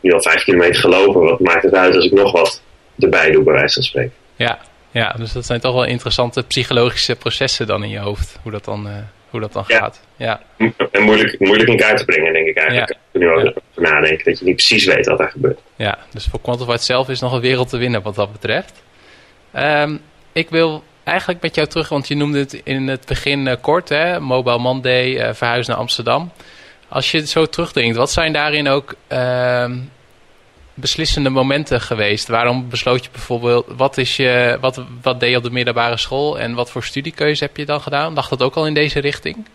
nu 0.00 0.12
al 0.12 0.22
vijf 0.22 0.44
kilometer 0.44 0.80
gelopen. 0.80 1.20
Wat 1.20 1.40
maakt 1.40 1.62
het 1.62 1.74
uit 1.74 1.94
als 1.94 2.04
ik 2.04 2.12
nog 2.12 2.32
wat 2.32 2.62
erbij 2.98 3.30
doe, 3.30 3.42
bij 3.44 3.54
wijze 3.54 3.74
van 3.74 3.82
spreken. 3.82 4.12
Ja, 4.36 4.58
ja, 4.90 5.14
dus 5.18 5.32
dat 5.32 5.46
zijn 5.46 5.60
toch 5.60 5.74
wel 5.74 5.84
interessante 5.84 6.42
psychologische 6.42 7.16
processen 7.16 7.66
dan 7.66 7.82
in 7.82 7.90
je 7.90 7.98
hoofd. 7.98 8.38
Hoe 8.42 8.52
dat 8.52 8.64
dan... 8.64 8.86
Uh 8.86 8.92
hoe 9.30 9.40
dat 9.40 9.52
dan 9.52 9.64
gaat. 9.64 10.00
Ja. 10.16 10.40
En 10.90 11.02
moeilijk, 11.02 11.38
moeilijk 11.38 11.68
in 11.68 11.76
kaart 11.76 11.98
te 11.98 12.04
brengen, 12.04 12.32
denk 12.32 12.46
ik 12.46 12.56
eigenlijk. 12.56 12.96
Ja. 13.12 13.18
Nu 13.18 13.30
over 13.30 13.54
nadenken, 13.76 14.24
dat 14.24 14.38
je 14.38 14.44
niet 14.44 14.54
precies 14.54 14.84
weet 14.84 15.06
wat 15.06 15.20
er 15.20 15.30
gebeurt. 15.30 15.60
Ja, 15.76 15.98
dus 16.12 16.26
voor 16.26 16.40
Quantified 16.40 16.80
zelf 16.80 17.08
is 17.08 17.20
nog 17.20 17.32
een 17.32 17.40
wereld 17.40 17.68
te 17.68 17.76
winnen 17.76 18.02
wat 18.02 18.14
dat 18.14 18.32
betreft. 18.32 18.82
Um, 19.56 20.00
ik 20.32 20.50
wil 20.50 20.82
eigenlijk 21.04 21.42
met 21.42 21.54
jou 21.54 21.66
terug, 21.66 21.88
want 21.88 22.08
je 22.08 22.16
noemde 22.16 22.38
het 22.38 22.52
in 22.52 22.88
het 22.88 23.06
begin 23.06 23.46
uh, 23.46 23.54
kort, 23.60 23.88
hè? 23.88 24.20
Mobile 24.20 24.58
Monday, 24.58 25.08
uh, 25.08 25.34
verhuizen 25.34 25.72
naar 25.72 25.82
Amsterdam. 25.82 26.32
Als 26.88 27.10
je 27.10 27.18
het 27.18 27.28
zo 27.28 27.46
terugdenkt, 27.46 27.96
wat 27.96 28.10
zijn 28.10 28.32
daarin 28.32 28.68
ook 28.68 28.94
uh, 29.12 29.70
beslissende 30.80 31.30
momenten 31.30 31.80
geweest? 31.80 32.28
Waarom 32.28 32.68
besloot 32.68 33.04
je 33.04 33.10
bijvoorbeeld, 33.12 33.66
wat, 33.76 33.98
is 33.98 34.16
je, 34.16 34.58
wat, 34.60 34.84
wat 35.02 35.20
deed 35.20 35.30
je 35.30 35.36
op 35.36 35.42
de 35.42 35.50
middelbare 35.50 35.96
school 35.96 36.38
en 36.38 36.54
wat 36.54 36.70
voor 36.70 36.84
studiekeuze 36.84 37.44
heb 37.44 37.56
je 37.56 37.64
dan 37.64 37.80
gedaan? 37.80 38.14
Lag 38.14 38.28
dat 38.28 38.42
ook 38.42 38.54
al 38.54 38.66
in 38.66 38.74
deze 38.74 39.00
richting? 39.00 39.46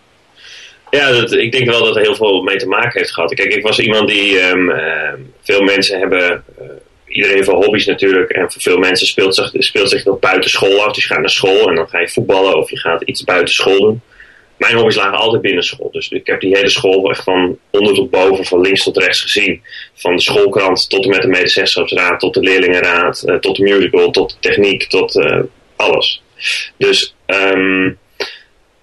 Ja, 0.90 1.08
ik 1.30 1.52
denk 1.52 1.70
wel 1.70 1.86
dat 1.86 1.96
er 1.96 2.02
heel 2.02 2.16
veel 2.16 2.42
mee 2.42 2.58
te 2.58 2.68
maken 2.68 3.00
heeft 3.00 3.14
gehad. 3.14 3.34
Kijk, 3.34 3.54
ik 3.54 3.64
was 3.64 3.80
iemand 3.80 4.08
die, 4.08 4.42
um, 4.42 4.70
uh, 4.70 5.14
veel 5.42 5.62
mensen 5.62 6.00
hebben, 6.00 6.44
uh, 6.62 6.68
iedereen 7.08 7.36
heeft 7.36 7.48
hobby's 7.48 7.86
natuurlijk. 7.86 8.30
En 8.30 8.52
voor 8.52 8.62
veel 8.62 8.78
mensen 8.78 9.08
speelt 9.08 9.36
zich, 9.36 9.52
speelt 9.54 9.90
zich 9.90 10.06
nog 10.06 10.20
buiten 10.20 10.50
school 10.50 10.84
af. 10.84 10.94
Dus 10.94 11.04
je 11.04 11.10
gaat 11.10 11.20
naar 11.20 11.30
school 11.30 11.70
en 11.70 11.76
dan 11.76 11.90
ga 11.90 12.00
je 12.00 12.10
voetballen 12.10 12.58
of 12.58 12.70
je 12.70 12.78
gaat 12.78 13.02
iets 13.02 13.24
buiten 13.24 13.54
school 13.54 13.80
doen 13.80 14.02
mijn 14.58 14.76
hobby's 14.76 14.96
lagen 14.96 15.18
altijd 15.18 15.42
binnen 15.42 15.64
school. 15.64 15.92
Dus 15.92 16.10
ik 16.10 16.28
heb 16.28 16.40
die 16.40 16.56
hele 16.56 16.70
school 16.70 17.10
echt 17.10 17.24
van 17.24 17.58
onder 17.70 17.94
tot 17.94 18.10
boven, 18.10 18.46
van 18.46 18.62
links 18.62 18.84
tot 18.84 18.98
rechts 18.98 19.22
gezien. 19.22 19.62
Van 19.94 20.16
de 20.16 20.22
schoolkrant 20.22 20.90
tot 20.90 21.04
en 21.04 21.10
met 21.10 21.22
de 21.22 21.28
medezeggenschapsraad, 21.28 22.20
tot 22.20 22.34
de 22.34 22.40
leerlingenraad, 22.40 23.24
uh, 23.26 23.36
tot 23.36 23.56
de 23.56 23.64
musical, 23.64 24.12
tot 24.12 24.30
de 24.30 24.36
techniek, 24.40 24.84
tot 24.84 25.16
uh, 25.16 25.40
alles. 25.76 26.22
Dus, 26.78 27.16
um, 27.26 27.98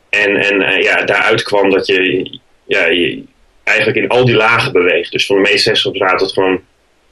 en, 0.09 0.37
en 0.37 0.61
uh, 0.61 0.83
ja, 0.83 1.05
daaruit 1.05 1.43
kwam 1.43 1.71
dat 1.71 1.87
je, 1.87 2.31
ja, 2.67 2.87
je 2.87 3.23
eigenlijk 3.65 3.99
in 3.99 4.09
al 4.09 4.25
die 4.25 4.37
lagen 4.37 4.73
beweegt. 4.73 5.12
Dus 5.12 5.27
van 5.27 5.37
de 5.37 5.43
medezeggenschapsraad 5.43 6.19
tot 6.19 6.33
gewoon 6.33 6.61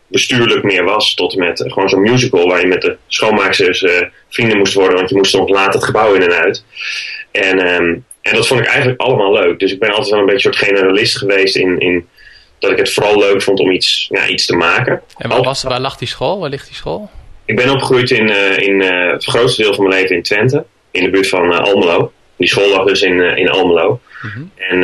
bestuurlijk 0.07 0.63
meer 0.63 0.85
was. 0.85 1.15
Tot 1.15 1.33
en 1.33 1.39
met 1.39 1.65
gewoon 1.67 1.89
zo'n 1.89 2.01
musical 2.01 2.49
waar 2.49 2.61
je 2.61 2.67
met 2.67 2.83
de 2.83 2.97
schoonmaaksters 3.07 3.85
vrienden 4.29 4.59
moest 4.59 4.75
worden. 4.75 4.97
Want 4.97 5.09
je 5.11 5.17
moest 5.17 5.31
soms 5.31 5.51
laat 5.51 5.75
het 5.75 5.85
gebouw 5.85 6.15
in 6.15 6.23
en 6.23 6.33
uit. 6.33 6.65
En, 7.31 7.59
ehm, 7.59 7.97
en 8.23 8.35
dat 8.35 8.47
vond 8.47 8.61
ik 8.61 8.67
eigenlijk 8.67 9.01
allemaal 9.01 9.33
leuk. 9.33 9.59
Dus 9.59 9.73
ik 9.73 9.79
ben 9.79 9.91
altijd 9.91 10.11
wel 10.11 10.19
een 10.19 10.27
beetje 10.27 10.49
een 10.49 10.55
soort 10.55 10.69
generalist 10.69 11.19
geweest 11.19 11.57
in, 11.57 11.79
in 11.79 12.09
dat 12.59 12.71
ik 12.71 12.77
het 12.77 12.93
vooral 12.93 13.19
leuk 13.19 13.43
vond 13.43 13.61
om 13.61 13.71
iets, 13.71 14.09
ja, 14.11 14.27
iets 14.27 14.47
te 14.47 14.57
maken. 14.57 15.03
En 15.17 15.29
waar, 15.29 15.43
was, 15.43 15.63
waar 15.63 15.81
lag 15.81 15.97
die 15.97 16.09
school? 16.09 16.39
Waar 16.41 16.51
ligt 16.51 16.67
die 16.67 16.77
school? 16.77 17.11
Ik 17.45 17.57
ben 17.57 17.71
opgegroeid 17.71 18.11
in, 18.11 18.29
in 18.59 18.81
het 18.81 19.25
grootste 19.25 19.63
deel 19.63 19.75
van 19.75 19.89
mijn 19.89 20.01
leven 20.01 20.17
in 20.17 20.23
Twente. 20.23 20.65
In 20.91 21.05
de 21.05 21.11
buurt 21.11 21.29
van 21.29 21.53
Almelo. 21.53 22.13
Die 22.37 22.49
school 22.49 22.71
lag 22.71 22.87
dus 22.87 23.03
in, 23.03 23.21
in 23.21 23.49
Almelo. 23.49 24.01
Mhm. 24.23 24.45
En 24.57 24.79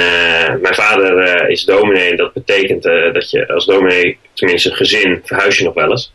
mijn 0.61 0.75
vader 0.75 1.49
is 1.49 1.65
dominee 1.65 2.11
en 2.11 2.17
dat 2.17 2.33
betekent 2.33 2.83
dat 3.13 3.31
je 3.31 3.49
als 3.49 3.67
dominee, 3.67 4.19
tenminste 4.33 4.71
een 4.71 4.77
gezin, 4.77 5.21
verhuis 5.25 5.59
je 5.59 5.65
nog 5.65 5.75
wel 5.75 5.91
eens. 5.91 6.13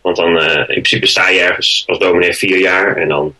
Want 0.00 0.16
dan 0.16 0.40
in 0.42 0.66
principe 0.66 1.06
sta 1.06 1.28
je 1.28 1.40
ergens 1.40 1.84
als 1.86 1.98
dominee 1.98 2.32
vier 2.32 2.58
jaar 2.58 2.96
en 2.96 3.08
dan 3.08 3.34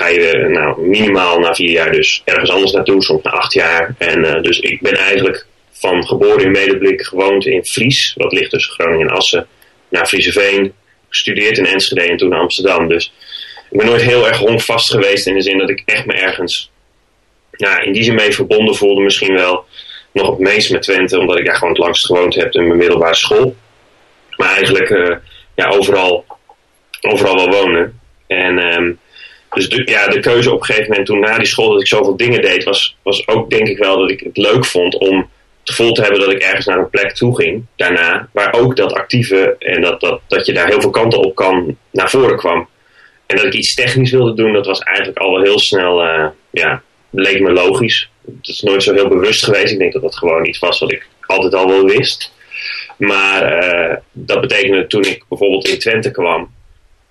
ga 0.00 0.08
je 0.08 0.48
nou, 0.48 0.80
minimaal 0.80 1.38
na 1.38 1.54
vier 1.54 1.70
jaar 1.70 1.92
dus 1.92 2.22
ergens 2.24 2.50
anders 2.50 2.72
naartoe, 2.72 3.02
soms 3.02 3.22
na 3.22 3.30
acht 3.30 3.52
jaar. 3.52 3.94
En 3.98 4.42
dus 4.42 4.60
ik 4.60 4.80
ben 4.80 4.94
eigenlijk 4.94 5.46
van 5.72 6.06
geboren 6.06 6.44
in 6.44 6.50
Medeblik 6.50 7.02
gewoond 7.02 7.46
in 7.46 7.64
Fries, 7.64 8.14
wat 8.16 8.32
ligt 8.32 8.50
tussen 8.50 8.72
Groningen 8.72 9.08
en 9.08 9.14
Assen, 9.16 9.46
naar 9.88 10.06
Frieseveen, 10.06 10.72
gestudeerd 11.08 11.58
in 11.58 11.66
Enschede 11.66 12.02
en 12.02 12.16
toen 12.16 12.28
naar 12.28 12.40
Amsterdam. 12.40 12.88
Dus 12.88 13.12
ik 13.70 13.78
ben 13.78 13.86
nooit 13.86 14.02
heel 14.02 14.26
erg 14.26 14.38
honkvast 14.38 14.90
geweest 14.90 15.26
in 15.26 15.34
de 15.34 15.42
zin 15.42 15.58
dat 15.58 15.70
ik 15.70 15.82
echt 15.84 16.06
me 16.06 16.12
ergens 16.12 16.70
ja, 17.50 17.80
in 17.80 17.92
die 17.92 18.02
zin 18.02 18.14
mee 18.14 18.34
verbonden 18.34 18.74
voelde 18.74 19.02
misschien 19.02 19.34
wel 19.34 19.64
nog 20.12 20.30
het 20.30 20.38
meest 20.38 20.70
met 20.72 20.82
Twente, 20.82 21.18
omdat 21.18 21.38
ik 21.38 21.44
daar 21.44 21.54
gewoon 21.54 21.72
het 21.72 21.82
langst 21.82 22.06
gewoond 22.06 22.34
heb 22.34 22.52
in 22.52 22.66
mijn 22.66 22.78
middelbare 22.78 23.14
school. 23.14 23.56
Maar 24.36 24.54
eigenlijk 24.54 24.90
uh, 24.90 25.16
ja, 25.54 25.68
overal, 25.68 26.24
overal 27.00 27.34
wel 27.34 27.50
wonen. 27.50 28.00
En 28.26 28.74
um, 28.74 28.98
dus 29.50 29.68
de, 29.68 29.82
ja, 29.84 30.08
de 30.08 30.20
keuze 30.20 30.52
op 30.52 30.60
een 30.60 30.64
gegeven 30.64 30.88
moment 30.88 31.06
toen 31.06 31.20
na 31.20 31.36
die 31.38 31.46
school 31.46 31.70
dat 31.70 31.80
ik 31.80 31.86
zoveel 31.86 32.16
dingen 32.16 32.42
deed, 32.42 32.64
was, 32.64 32.96
was 33.02 33.28
ook 33.28 33.50
denk 33.50 33.68
ik 33.68 33.78
wel 33.78 33.98
dat 33.98 34.10
ik 34.10 34.20
het 34.20 34.36
leuk 34.36 34.64
vond 34.64 34.98
om 34.98 35.16
het 35.60 35.70
gevoel 35.70 35.92
te 35.92 36.02
hebben 36.02 36.20
dat 36.20 36.32
ik 36.32 36.42
ergens 36.42 36.66
naar 36.66 36.78
een 36.78 36.90
plek 36.90 37.14
toe 37.14 37.36
ging 37.36 37.64
daarna, 37.76 38.28
waar 38.32 38.52
ook 38.52 38.76
dat 38.76 38.92
actieve 38.92 39.56
en 39.58 39.80
dat, 39.80 40.00
dat, 40.00 40.20
dat 40.28 40.46
je 40.46 40.52
daar 40.52 40.68
heel 40.68 40.80
veel 40.80 40.90
kanten 40.90 41.18
op 41.18 41.34
kan 41.34 41.76
naar 41.90 42.10
voren 42.10 42.36
kwam. 42.36 42.68
En 43.26 43.36
dat 43.36 43.44
ik 43.44 43.54
iets 43.54 43.74
technisch 43.74 44.10
wilde 44.10 44.34
doen, 44.34 44.52
dat 44.52 44.66
was 44.66 44.78
eigenlijk 44.78 45.18
al 45.18 45.40
heel 45.40 45.58
snel 45.58 46.04
uh, 46.04 46.26
ja, 46.50 46.82
leek 47.10 47.40
me 47.40 47.52
logisch. 47.52 48.10
Het 48.24 48.48
is 48.48 48.60
nooit 48.60 48.82
zo 48.82 48.94
heel 48.94 49.08
bewust 49.08 49.44
geweest. 49.44 49.72
Ik 49.72 49.78
denk 49.78 49.92
dat 49.92 50.02
dat 50.02 50.16
gewoon 50.16 50.46
iets 50.46 50.58
was 50.58 50.78
wat 50.78 50.92
ik 50.92 51.08
altijd 51.26 51.54
al 51.54 51.68
wel 51.68 51.84
wist. 51.84 52.32
Maar 52.96 53.64
uh, 53.64 53.96
dat 54.12 54.40
betekende 54.40 54.86
toen 54.86 55.04
ik 55.04 55.24
bijvoorbeeld 55.28 55.68
in 55.68 55.78
Twente 55.78 56.10
kwam, 56.10 56.50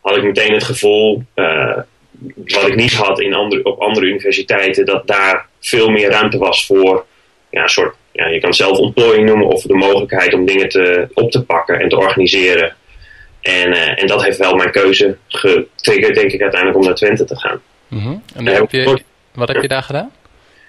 had 0.01 0.17
ik 0.17 0.23
meteen 0.23 0.53
het 0.53 0.63
gevoel, 0.63 1.23
uh, 1.35 1.77
wat 2.35 2.67
ik 2.67 2.75
niet 2.75 2.93
had 2.93 3.19
in 3.19 3.33
andere, 3.33 3.63
op 3.63 3.81
andere 3.81 4.05
universiteiten, 4.05 4.85
dat 4.85 5.07
daar 5.07 5.47
veel 5.59 5.89
meer 5.89 6.09
ruimte 6.09 6.37
was 6.37 6.65
voor 6.65 7.05
ja, 7.49 7.61
een 7.61 7.69
soort, 7.69 7.95
ja, 8.11 8.27
je 8.27 8.39
kan 8.39 8.49
het 8.49 8.57
zelf 8.57 8.77
ontplooiing 8.77 9.27
noemen, 9.27 9.47
of 9.47 9.61
de 9.61 9.73
mogelijkheid 9.73 10.33
om 10.33 10.45
dingen 10.45 10.69
te, 10.69 11.07
op 11.13 11.31
te 11.31 11.43
pakken 11.43 11.79
en 11.79 11.89
te 11.89 11.97
organiseren. 11.97 12.75
En, 13.41 13.69
uh, 13.69 14.01
en 14.01 14.07
dat 14.07 14.23
heeft 14.23 14.37
wel 14.37 14.55
mijn 14.55 14.71
keuze 14.71 15.17
getriggerd, 15.27 16.15
denk 16.15 16.31
ik, 16.31 16.41
uiteindelijk 16.41 16.79
om 16.79 16.85
naar 16.85 16.95
Twente 16.95 17.25
te 17.25 17.39
gaan. 17.39 17.61
Mm 17.87 17.99
-hmm. 17.99 18.23
En 18.35 18.45
heb 18.45 18.71
je 18.71 19.01
wat 19.33 19.47
heb 19.47 19.61
je 19.61 19.67
daar 19.67 19.83
gedaan? 19.83 20.11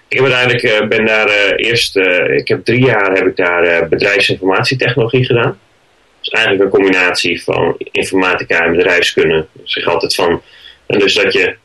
Ik 0.07 0.17
heb 0.17 0.25
uiteindelijk 0.25 0.63
uh, 0.63 0.87
ben 0.87 1.05
daar 1.05 1.27
uh, 1.27 1.67
eerst, 1.67 1.95
uh, 1.95 2.37
ik 2.37 2.47
heb 2.47 2.65
drie 2.65 2.85
jaar 2.85 3.11
heb 3.11 3.27
ik 3.27 3.35
daar 3.35 3.87
bedrijfsinformatietechnologie 3.87 5.25
gedaan. 5.25 5.59
Dus 6.19 6.29
eigenlijk 6.29 6.63
een 6.63 6.79
combinatie 6.79 7.43
van 7.43 7.75
informatica 7.77 8.65
en 8.65 8.75
bedrijfskunde. 8.75 9.45
Dus 9.53 9.75
ik 9.75 9.85
altijd 9.85 10.15
van, 10.15 10.41
en 10.91 10.99
dus 10.99 11.13
dat 11.13 11.33
je 11.33 11.55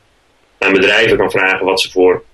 aan 0.58 0.72
bedrijven 0.72 1.16
kan 1.16 1.30
vragen 1.30 1.66
wat 1.66 1.80
ze 1.80 1.90
voor 1.90 2.24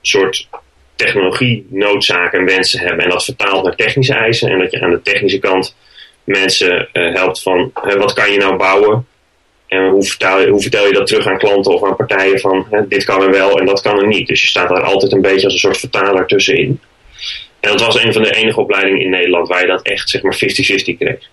soort 0.00 0.48
technologie 0.94 1.66
noodzaken 1.70 2.38
en 2.38 2.44
wensen 2.44 2.80
hebben. 2.80 3.04
En 3.04 3.10
dat 3.10 3.24
vertaalt 3.24 3.64
naar 3.64 3.76
technische 3.76 4.14
eisen. 4.14 4.50
En 4.50 4.58
dat 4.58 4.70
je 4.70 4.80
aan 4.80 4.90
de 4.90 5.02
technische 5.02 5.38
kant 5.38 5.76
mensen 6.24 6.88
helpt 6.92 7.42
van 7.42 7.72
wat 7.98 8.12
kan 8.12 8.32
je 8.32 8.38
nou 8.38 8.56
bouwen 8.56 9.06
en 9.66 9.88
hoe 9.88 10.04
vertel, 10.04 10.40
je, 10.40 10.48
hoe 10.48 10.60
vertel 10.60 10.86
je 10.86 10.92
dat 10.92 11.06
terug 11.06 11.26
aan 11.26 11.38
klanten 11.38 11.72
of 11.74 11.84
aan 11.84 11.96
partijen 11.96 12.40
van 12.40 12.66
dit 12.88 13.04
kan 13.04 13.22
er 13.22 13.30
wel 13.30 13.58
en 13.58 13.66
dat 13.66 13.80
kan 13.80 13.98
er 13.98 14.06
niet. 14.06 14.26
Dus 14.26 14.40
je 14.42 14.48
staat 14.48 14.68
daar 14.68 14.82
altijd 14.82 15.12
een 15.12 15.20
beetje 15.20 15.44
als 15.44 15.52
een 15.52 15.58
soort 15.58 15.78
vertaler 15.78 16.26
tussenin. 16.26 16.80
En 17.60 17.70
dat 17.70 17.80
was 17.80 18.02
een 18.02 18.12
van 18.12 18.22
de 18.22 18.34
enige 18.34 18.60
opleidingen 18.60 19.00
in 19.00 19.10
Nederland 19.10 19.48
waar 19.48 19.60
je 19.60 19.66
dat 19.66 19.82
echt 19.82 20.08
zeg 20.08 20.22
maar 20.22 20.34
50-50 20.34 20.38
kreeg. 20.98 21.28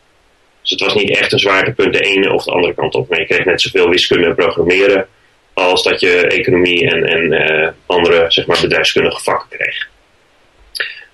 Dus 0.68 0.80
het 0.80 0.94
was 0.94 1.04
niet 1.04 1.18
echt 1.18 1.32
een 1.32 1.40
zwaartepunt 1.40 1.94
de 1.94 2.00
ene 2.00 2.34
of 2.34 2.44
de 2.44 2.52
andere 2.52 2.74
kant 2.74 2.96
op. 2.96 3.10
Maar 3.10 3.20
je 3.20 3.26
kreeg 3.26 3.46
net 3.46 3.62
zoveel 3.62 3.90
wiskunde 3.90 4.28
en 4.28 4.36
programmeren 4.36 5.08
als 5.54 5.84
dat 5.84 6.00
je 6.00 6.28
economie 6.28 6.90
en, 6.90 7.04
en 7.04 7.52
uh, 7.52 7.70
andere 7.86 8.26
zeg 8.28 8.46
maar, 8.46 8.62
bedrijfskundige 8.62 9.24
vakken 9.24 9.58
kreeg. 9.58 9.88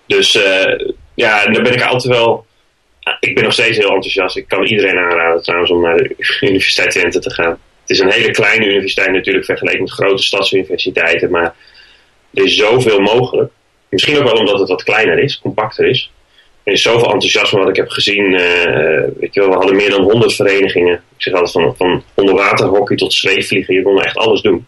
Dus 0.05 0.35
uh, 0.35 0.89
ja, 1.15 1.45
daar 1.45 1.63
ben 1.63 1.73
ik 1.73 1.81
altijd 1.81 2.13
wel 2.13 2.45
ik 3.19 3.35
ben 3.35 3.43
nog 3.43 3.53
steeds 3.53 3.77
heel 3.77 3.93
enthousiast. 3.93 4.37
Ik 4.37 4.47
kan 4.47 4.63
iedereen 4.63 4.97
aanraden 4.97 5.43
trouwens 5.43 5.71
om 5.71 5.81
naar 5.81 5.97
de 5.97 6.15
Universiteit 6.41 6.91
Twente 6.91 7.19
te 7.19 7.33
gaan. 7.33 7.59
Het 7.81 7.89
is 7.89 7.99
een 7.99 8.11
hele 8.11 8.31
kleine 8.31 8.65
universiteit 8.65 9.11
natuurlijk 9.11 9.45
vergeleken 9.45 9.81
met 9.81 9.91
grote 9.91 10.23
stadsuniversiteiten. 10.23 11.31
Maar 11.31 11.55
er 12.33 12.43
is 12.43 12.55
zoveel 12.55 12.99
mogelijk. 12.99 13.51
Misschien 13.89 14.17
ook 14.17 14.23
wel 14.23 14.33
omdat 14.33 14.59
het 14.59 14.69
wat 14.69 14.83
kleiner 14.83 15.19
is, 15.19 15.39
compacter 15.39 15.85
is. 15.85 16.11
Er 16.63 16.73
is 16.73 16.81
zoveel 16.81 17.11
enthousiasme 17.11 17.59
wat 17.59 17.69
ik 17.69 17.75
heb 17.75 17.89
gezien. 17.89 18.31
Uh, 18.31 19.03
weet 19.19 19.33
je 19.33 19.39
wel, 19.39 19.49
we 19.49 19.55
hadden 19.55 19.75
meer 19.75 19.89
dan 19.89 20.01
100 20.01 20.35
verenigingen. 20.35 20.93
Ik 20.93 21.21
zeg 21.21 21.33
altijd 21.33 21.51
van, 21.51 21.75
van 21.77 22.03
onderwaterhockey 22.13 22.97
tot 22.97 23.13
zweefvliegen. 23.13 23.73
Je 23.73 23.81
kon 23.81 24.01
echt 24.01 24.17
alles 24.17 24.41
doen. 24.41 24.65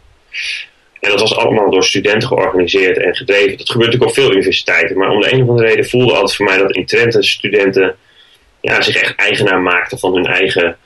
En 1.00 1.10
dat 1.12 1.20
was 1.20 1.36
allemaal 1.36 1.70
door 1.70 1.84
studenten 1.84 2.28
georganiseerd 2.28 2.98
en 2.98 3.16
gedreven. 3.16 3.58
Dat 3.58 3.70
gebeurt 3.70 3.92
natuurlijk 3.92 4.18
op 4.18 4.24
veel 4.24 4.32
universiteiten. 4.32 4.98
Maar 4.98 5.10
om 5.10 5.22
de 5.22 5.34
een 5.34 5.42
of 5.42 5.50
andere 5.50 5.68
reden 5.68 5.86
voelde 5.86 6.14
altijd 6.14 6.36
voor 6.36 6.46
mij 6.46 6.58
dat 6.58 6.76
in 6.76 6.86
Twente 6.86 7.24
studenten 7.24 7.96
ja, 8.62 8.82
zich 8.82 8.96
echt 8.96 9.16
eigenaar 9.16 9.62
maakten 9.62 10.00
van 10.00 10.14
hun 10.14 10.26
eigen 10.26 10.78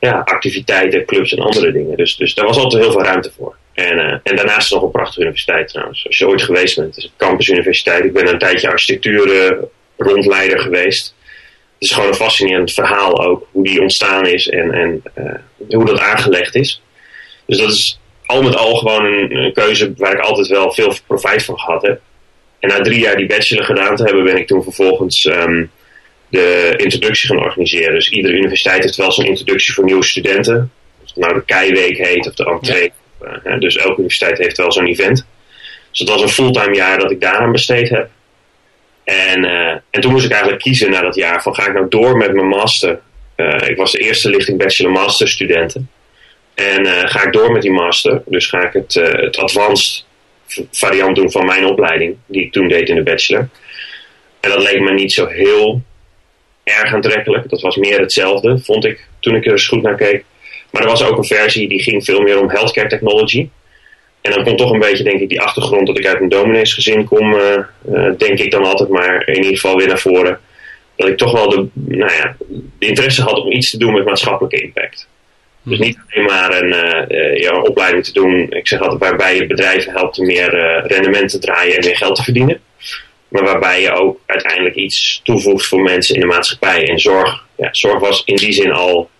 ja, 0.00 0.22
activiteiten, 0.24 1.04
clubs 1.04 1.32
en 1.32 1.42
andere 1.42 1.72
dingen. 1.72 1.96
Dus, 1.96 2.16
dus 2.16 2.34
daar 2.34 2.46
was 2.46 2.56
altijd 2.56 2.82
heel 2.82 2.92
veel 2.92 3.02
ruimte 3.02 3.32
voor. 3.36 3.56
En, 3.74 3.96
uh, 3.98 4.16
en 4.22 4.36
daarnaast 4.36 4.72
nog 4.72 4.82
een 4.82 4.90
prachtige 4.90 5.20
universiteit 5.20 5.68
trouwens. 5.68 6.06
Als 6.06 6.18
je 6.18 6.28
ooit 6.28 6.42
geweest 6.42 6.76
bent, 6.76 6.88
het 6.88 6.96
is 6.96 7.04
een 7.04 7.16
campusuniversiteit. 7.16 8.04
Ik 8.04 8.12
ben 8.12 8.28
een 8.28 8.38
tijdje 8.38 8.68
architectuur 8.68 9.26
uh, 9.26 9.62
rondleider 10.02 10.58
geweest. 10.58 11.14
Het 11.78 11.90
is 11.90 11.92
gewoon 11.92 12.08
een 12.08 12.14
fascinerend 12.14 12.72
verhaal 12.72 13.24
ook. 13.24 13.48
Hoe 13.50 13.64
die 13.64 13.80
ontstaan 13.80 14.26
is 14.26 14.48
en, 14.48 14.72
en 14.72 15.02
uh, 15.18 15.34
hoe 15.68 15.84
dat 15.84 15.98
aangelegd 15.98 16.54
is. 16.54 16.82
Dus 17.46 17.58
dat 17.58 17.70
is 17.70 18.00
al 18.26 18.42
met 18.42 18.56
al 18.56 18.74
gewoon 18.74 19.04
een, 19.04 19.36
een, 19.36 19.52
keuze 19.52 19.92
waar 19.96 20.12
ik 20.12 20.20
altijd 20.20 20.46
wel 20.46 20.72
veel 20.72 20.94
profijt 21.06 21.44
van 21.44 21.58
gehad 21.58 21.82
heb. 21.82 22.00
En 22.58 22.68
na 22.68 22.80
drie 22.80 23.00
jaar 23.00 23.16
die 23.16 23.26
bachelor 23.26 23.64
gedaan 23.64 23.96
te 23.96 24.04
hebben, 24.04 24.24
ben 24.24 24.36
ik 24.36 24.46
toen 24.46 24.62
vervolgens 24.62 25.24
um, 25.24 25.70
de 26.28 26.74
introductie 26.76 27.28
gaan 27.28 27.42
organiseren. 27.42 27.94
Dus 27.94 28.10
iedere 28.10 28.34
universiteit 28.34 28.82
heeft 28.82 28.96
wel 28.96 29.12
zo'n 29.12 29.24
introductie 29.24 29.74
voor 29.74 29.84
nieuwe 29.84 30.04
studenten. 30.04 30.72
Of 31.02 31.08
het 31.08 31.16
nou 31.16 31.34
de 31.34 31.44
Keiweek 31.44 31.96
heet 31.96 32.26
of 32.26 32.34
de 32.34 32.44
entree. 32.44 32.92
Ja. 33.44 33.58
dus 33.58 33.76
elke 33.76 33.96
universiteit 33.96 34.38
heeft 34.38 34.56
wel 34.56 34.72
zo'n 34.72 34.86
event. 34.86 35.26
Dus 35.90 36.00
het 36.00 36.08
was 36.08 36.22
een 36.22 36.28
fulltime 36.28 36.74
jaar 36.74 36.98
dat 36.98 37.10
ik 37.10 37.20
daaraan 37.20 37.52
besteed 37.52 37.88
heb. 37.88 38.10
En, 39.04 39.44
uh, 39.44 39.70
en 39.90 40.00
toen 40.00 40.12
moest 40.12 40.24
ik 40.24 40.30
eigenlijk 40.30 40.62
kiezen 40.62 40.90
na 40.90 41.00
dat 41.00 41.14
jaar 41.14 41.42
van 41.42 41.54
ga 41.54 41.66
ik 41.66 41.72
nou 41.72 41.88
door 41.88 42.16
met 42.16 42.32
mijn 42.32 42.48
master. 42.48 43.00
Uh, 43.36 43.68
ik 43.68 43.76
was 43.76 43.92
de 43.92 43.98
eerste 43.98 44.30
lichting 44.30 44.58
bachelor 44.58 44.92
master 44.92 45.28
studenten. 45.28 45.90
En 46.54 46.86
uh, 46.86 47.00
ga 47.04 47.22
ik 47.26 47.32
door 47.32 47.52
met 47.52 47.62
die 47.62 47.72
master. 47.72 48.22
Dus 48.26 48.46
ga 48.46 48.62
ik 48.62 48.72
het, 48.72 48.94
het 48.94 49.36
advanced 49.36 50.04
variant 50.70 51.16
doen 51.16 51.30
van 51.30 51.46
mijn 51.46 51.66
opleiding. 51.66 52.16
Die 52.26 52.42
ik 52.42 52.52
toen 52.52 52.68
deed 52.68 52.88
in 52.88 52.94
de 52.94 53.02
bachelor. 53.02 53.48
En 54.40 54.50
dat 54.50 54.62
leek 54.62 54.80
me 54.80 54.92
niet 54.92 55.12
zo 55.12 55.26
heel 55.26 55.82
erg 56.64 56.94
aantrekkelijk. 56.94 57.48
Dat 57.48 57.60
was 57.60 57.76
meer 57.76 58.00
hetzelfde, 58.00 58.58
vond 58.58 58.84
ik 58.84 59.06
toen 59.20 59.34
ik 59.34 59.44
er 59.44 59.52
eens 59.52 59.68
goed 59.68 59.82
naar 59.82 59.96
keek. 59.96 60.24
Maar 60.70 60.82
er 60.82 60.88
was 60.88 61.02
ook 61.02 61.18
een 61.18 61.24
versie 61.24 61.68
die 61.68 61.82
ging 61.82 62.04
veel 62.04 62.20
meer 62.20 62.40
om 62.40 62.50
healthcare 62.50 62.88
technology. 62.88 63.48
En 64.22 64.32
dan 64.32 64.44
komt 64.44 64.58
toch 64.58 64.70
een 64.70 64.80
beetje, 64.80 65.04
denk 65.04 65.20
ik, 65.20 65.28
die 65.28 65.40
achtergrond 65.40 65.86
dat 65.86 65.98
ik 65.98 66.06
uit 66.06 66.20
een 66.20 66.28
domineesgezin 66.28 67.04
kom, 67.04 67.34
uh, 67.34 67.40
uh, 67.92 68.10
denk 68.18 68.38
ik 68.38 68.50
dan 68.50 68.64
altijd 68.64 68.88
maar 68.88 69.28
in 69.28 69.36
ieder 69.36 69.54
geval 69.54 69.76
weer 69.76 69.86
naar 69.86 69.98
voren. 69.98 70.40
Dat 70.96 71.08
ik 71.08 71.16
toch 71.16 71.32
wel 71.32 71.48
de, 71.48 71.66
nou 71.74 72.12
ja, 72.12 72.36
de 72.78 72.86
interesse 72.86 73.22
had 73.22 73.38
om 73.38 73.52
iets 73.52 73.70
te 73.70 73.78
doen 73.78 73.92
met 73.92 74.04
maatschappelijke 74.04 74.62
impact. 74.62 75.08
Dus 75.62 75.78
niet 75.78 75.98
alleen 76.08 76.26
maar 76.26 76.62
een, 76.62 76.74
uh, 77.08 77.36
ja, 77.36 77.60
opleiding 77.60 78.04
te 78.04 78.12
doen, 78.12 78.46
ik 78.50 78.68
zeg 78.68 78.80
altijd, 78.80 79.00
waarbij 79.00 79.36
je 79.36 79.46
bedrijven 79.46 79.92
helpt 79.92 80.18
om 80.18 80.26
meer 80.26 80.82
rendement 80.86 81.30
te 81.30 81.38
draaien 81.38 81.76
en 81.76 81.84
meer 81.84 81.96
geld 81.96 82.16
te 82.16 82.22
verdienen 82.22 82.60
maar 83.32 83.44
waarbij 83.44 83.80
je 83.80 83.92
ook 83.92 84.20
uiteindelijk 84.26 84.74
iets 84.74 85.20
toevoegt 85.24 85.66
voor 85.66 85.82
mensen 85.82 86.14
in 86.14 86.20
de 86.20 86.26
maatschappij. 86.26 86.88
En 86.88 86.98
zorg, 86.98 87.46
ja, 87.56 87.68
zorg 87.70 88.00
was 88.00 88.22
in 88.24 88.36
die 88.36 88.52
zin 88.52 88.72
al 88.72 89.10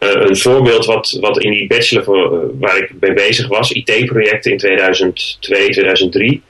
een 0.00 0.36
voorbeeld 0.36 0.84
wat, 0.84 1.18
wat 1.20 1.40
in 1.40 1.50
die 1.50 1.66
bachelor 1.66 2.32
uh, 2.32 2.48
waar 2.60 2.76
ik 2.76 2.90
mee 3.00 3.12
bezig 3.12 3.48
was, 3.48 3.70
IT-projecten 3.70 4.50
in 4.50 4.58
2002, 4.58 5.68
2003, 5.68 6.42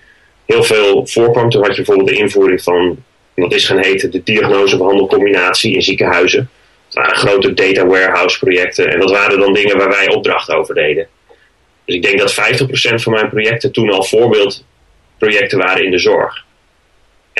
heel 0.47 0.63
veel 0.63 1.07
voorkwam. 1.07 1.51
Toen 1.51 1.63
had 1.63 1.77
je 1.77 1.83
bijvoorbeeld 1.83 2.09
de 2.09 2.23
invoering 2.23 2.63
van 2.63 2.97
wat 3.35 3.55
is 3.55 3.67
gaan 3.67 3.85
heten 3.85 4.11
de 4.11 4.23
diagnose-behandelcombinatie 4.23 5.75
in 5.75 5.83
ziekenhuizen. 5.83 6.51
waren 6.91 7.17
grote 7.17 7.55
data 7.55 7.87
warehouse 7.87 8.39
projecten. 8.39 8.93
En 8.93 9.01
dat 9.01 9.11
waren 9.11 9.39
dan 9.39 9.53
dingen 9.53 9.77
waar 9.77 9.89
wij 9.89 10.15
opdrachten 10.15 10.57
over 10.57 10.75
deden. 10.75 11.07
Dus 11.85 11.95
ik 11.95 12.03
denk 12.03 12.19
dat 12.19 12.35
50% 12.35 12.95
van 12.95 13.13
mijn 13.13 13.29
projecten 13.29 13.73
toen 13.73 13.91
al 13.91 14.03
voorbeeldprojecten 14.03 15.59
waren 15.59 15.85
in 15.85 15.91
de 15.91 15.99
zorg. 15.99 16.45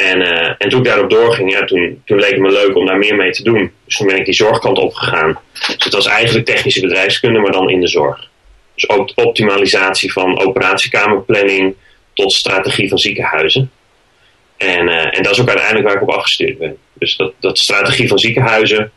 En, 0.01 0.21
uh, 0.21 0.55
en 0.59 0.69
toen 0.69 0.79
ik 0.79 0.85
daarop 0.85 1.11
doorging, 1.11 1.53
ja, 1.53 1.65
toen, 1.65 2.03
toen 2.05 2.19
leek 2.19 2.31
het 2.31 2.41
me 2.41 2.53
leuk 2.53 2.77
om 2.77 2.87
daar 2.87 2.99
meer 2.99 3.17
mee 3.17 3.31
te 3.31 3.43
doen. 3.43 3.73
Dus 3.85 3.97
toen 3.97 4.07
ben 4.07 4.19
ik 4.19 4.25
die 4.25 4.35
zorgkant 4.35 4.79
opgegaan. 4.79 5.41
Dus 5.67 5.85
het 5.85 5.95
was 5.95 6.07
eigenlijk 6.07 6.47
technische 6.47 6.81
bedrijfskunde, 6.81 7.39
maar 7.39 7.53
dan 7.53 7.71
in 7.71 7.81
de 7.81 7.89
zorg. 7.89 8.29
Dus 8.75 8.89
ook 8.89 9.13
optimalisatie 9.15 10.13
van 10.13 10.41
operatiekamerplanning 10.41 11.75
tot 12.15 12.33
strategie 12.33 12.89
van 12.89 12.99
ziekenhuizen. 12.99 13.71
En, 14.57 14.89
uh, 14.89 15.17
en 15.17 15.23
dat 15.23 15.33
is 15.33 15.41
ook 15.41 15.49
uiteindelijk 15.49 15.87
waar 15.87 15.97
ik 15.97 16.03
op 16.03 16.15
afgestuurd 16.15 16.59
ben. 16.59 16.77
Dus 16.93 17.17
dat, 17.17 17.33
dat 17.41 17.59
strategie 17.59 18.09
van 18.09 18.19
ziekenhuizen. 18.19 18.93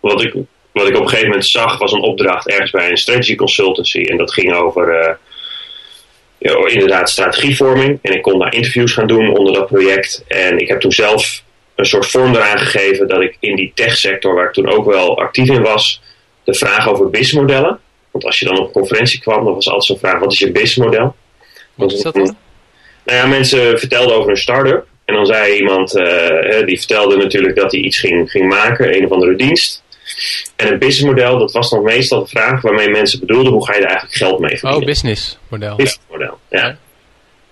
Wat 0.00 0.22
ik, 0.22 0.34
wat 0.72 0.88
ik 0.88 0.94
op 0.94 1.02
een 1.02 1.08
gegeven 1.08 1.28
moment 1.28 1.46
zag 1.46 1.78
was 1.78 1.92
een 1.92 2.02
opdracht 2.02 2.48
ergens 2.48 2.70
bij 2.70 2.90
een 2.90 2.96
strategy 2.96 3.34
consultancy. 3.34 4.00
En 4.00 4.16
dat 4.16 4.32
ging 4.32 4.52
over 4.52 4.94
ja, 4.94 5.18
inderdaad 6.66 7.10
strategievorming. 7.10 7.98
En 8.02 8.12
ik 8.12 8.22
kon 8.22 8.38
daar 8.38 8.54
interviews 8.54 8.92
gaan 8.92 9.06
doen 9.06 9.36
onder 9.36 9.52
dat 9.52 9.66
project. 9.66 10.24
En 10.28 10.58
ik 10.58 10.68
heb 10.68 10.80
toen 10.80 10.92
zelf 10.92 11.42
een 11.74 11.84
soort 11.84 12.06
vorm 12.06 12.34
eraan 12.34 12.58
gegeven 12.58 13.08
dat 13.08 13.20
ik 13.20 13.36
in 13.40 13.56
die 13.56 13.72
techsector, 13.74 14.34
waar 14.34 14.46
ik 14.46 14.52
toen 14.52 14.68
ook 14.68 14.84
wel 14.84 15.18
actief 15.18 15.48
in 15.48 15.62
was, 15.62 16.02
de 16.44 16.54
vraag 16.54 16.88
over 16.88 17.10
businessmodellen. 17.10 17.78
Want 18.10 18.24
als 18.24 18.38
je 18.38 18.44
dan 18.44 18.58
op 18.58 18.66
een 18.66 18.72
conferentie 18.72 19.20
kwam, 19.20 19.44
dan 19.44 19.54
was 19.54 19.66
altijd 19.66 19.84
zo'n 19.84 19.98
vraag: 19.98 20.20
wat 20.20 20.32
is 20.32 20.38
je 20.38 20.52
businessmodel? 20.52 21.14
Wat 21.74 21.92
is 21.92 22.00
dat 22.00 22.14
dan? 22.14 22.36
Nou 23.04 23.18
ja, 23.18 23.26
mensen 23.26 23.78
vertelden 23.78 24.16
over 24.16 24.30
een 24.30 24.36
start-up. 24.36 24.86
En 25.04 25.14
dan 25.14 25.26
zei 25.26 25.56
iemand, 25.56 25.96
uh, 25.96 26.66
die 26.66 26.78
vertelde 26.78 27.16
natuurlijk 27.16 27.56
dat 27.56 27.72
hij 27.72 27.80
iets 27.80 27.98
ging, 27.98 28.30
ging 28.30 28.48
maken, 28.48 28.96
een 28.96 29.04
of 29.04 29.10
andere 29.10 29.36
dienst. 29.36 29.81
En 30.56 30.72
een 30.72 30.78
businessmodel, 30.78 31.38
dat 31.38 31.52
was 31.52 31.70
dan 31.70 31.82
meestal 31.82 32.22
de 32.22 32.28
vraag 32.28 32.60
waarmee 32.60 32.88
mensen 32.88 33.20
bedoelden, 33.20 33.52
hoe 33.52 33.66
ga 33.66 33.72
je 33.72 33.80
er 33.80 33.86
eigenlijk 33.86 34.16
geld 34.16 34.38
mee 34.38 34.50
verdienen? 34.50 34.80
Oh, 34.80 34.86
businessmodel. 34.86 35.76
Businessmodel, 35.76 36.38
ja. 36.50 36.60
ja. 36.60 36.76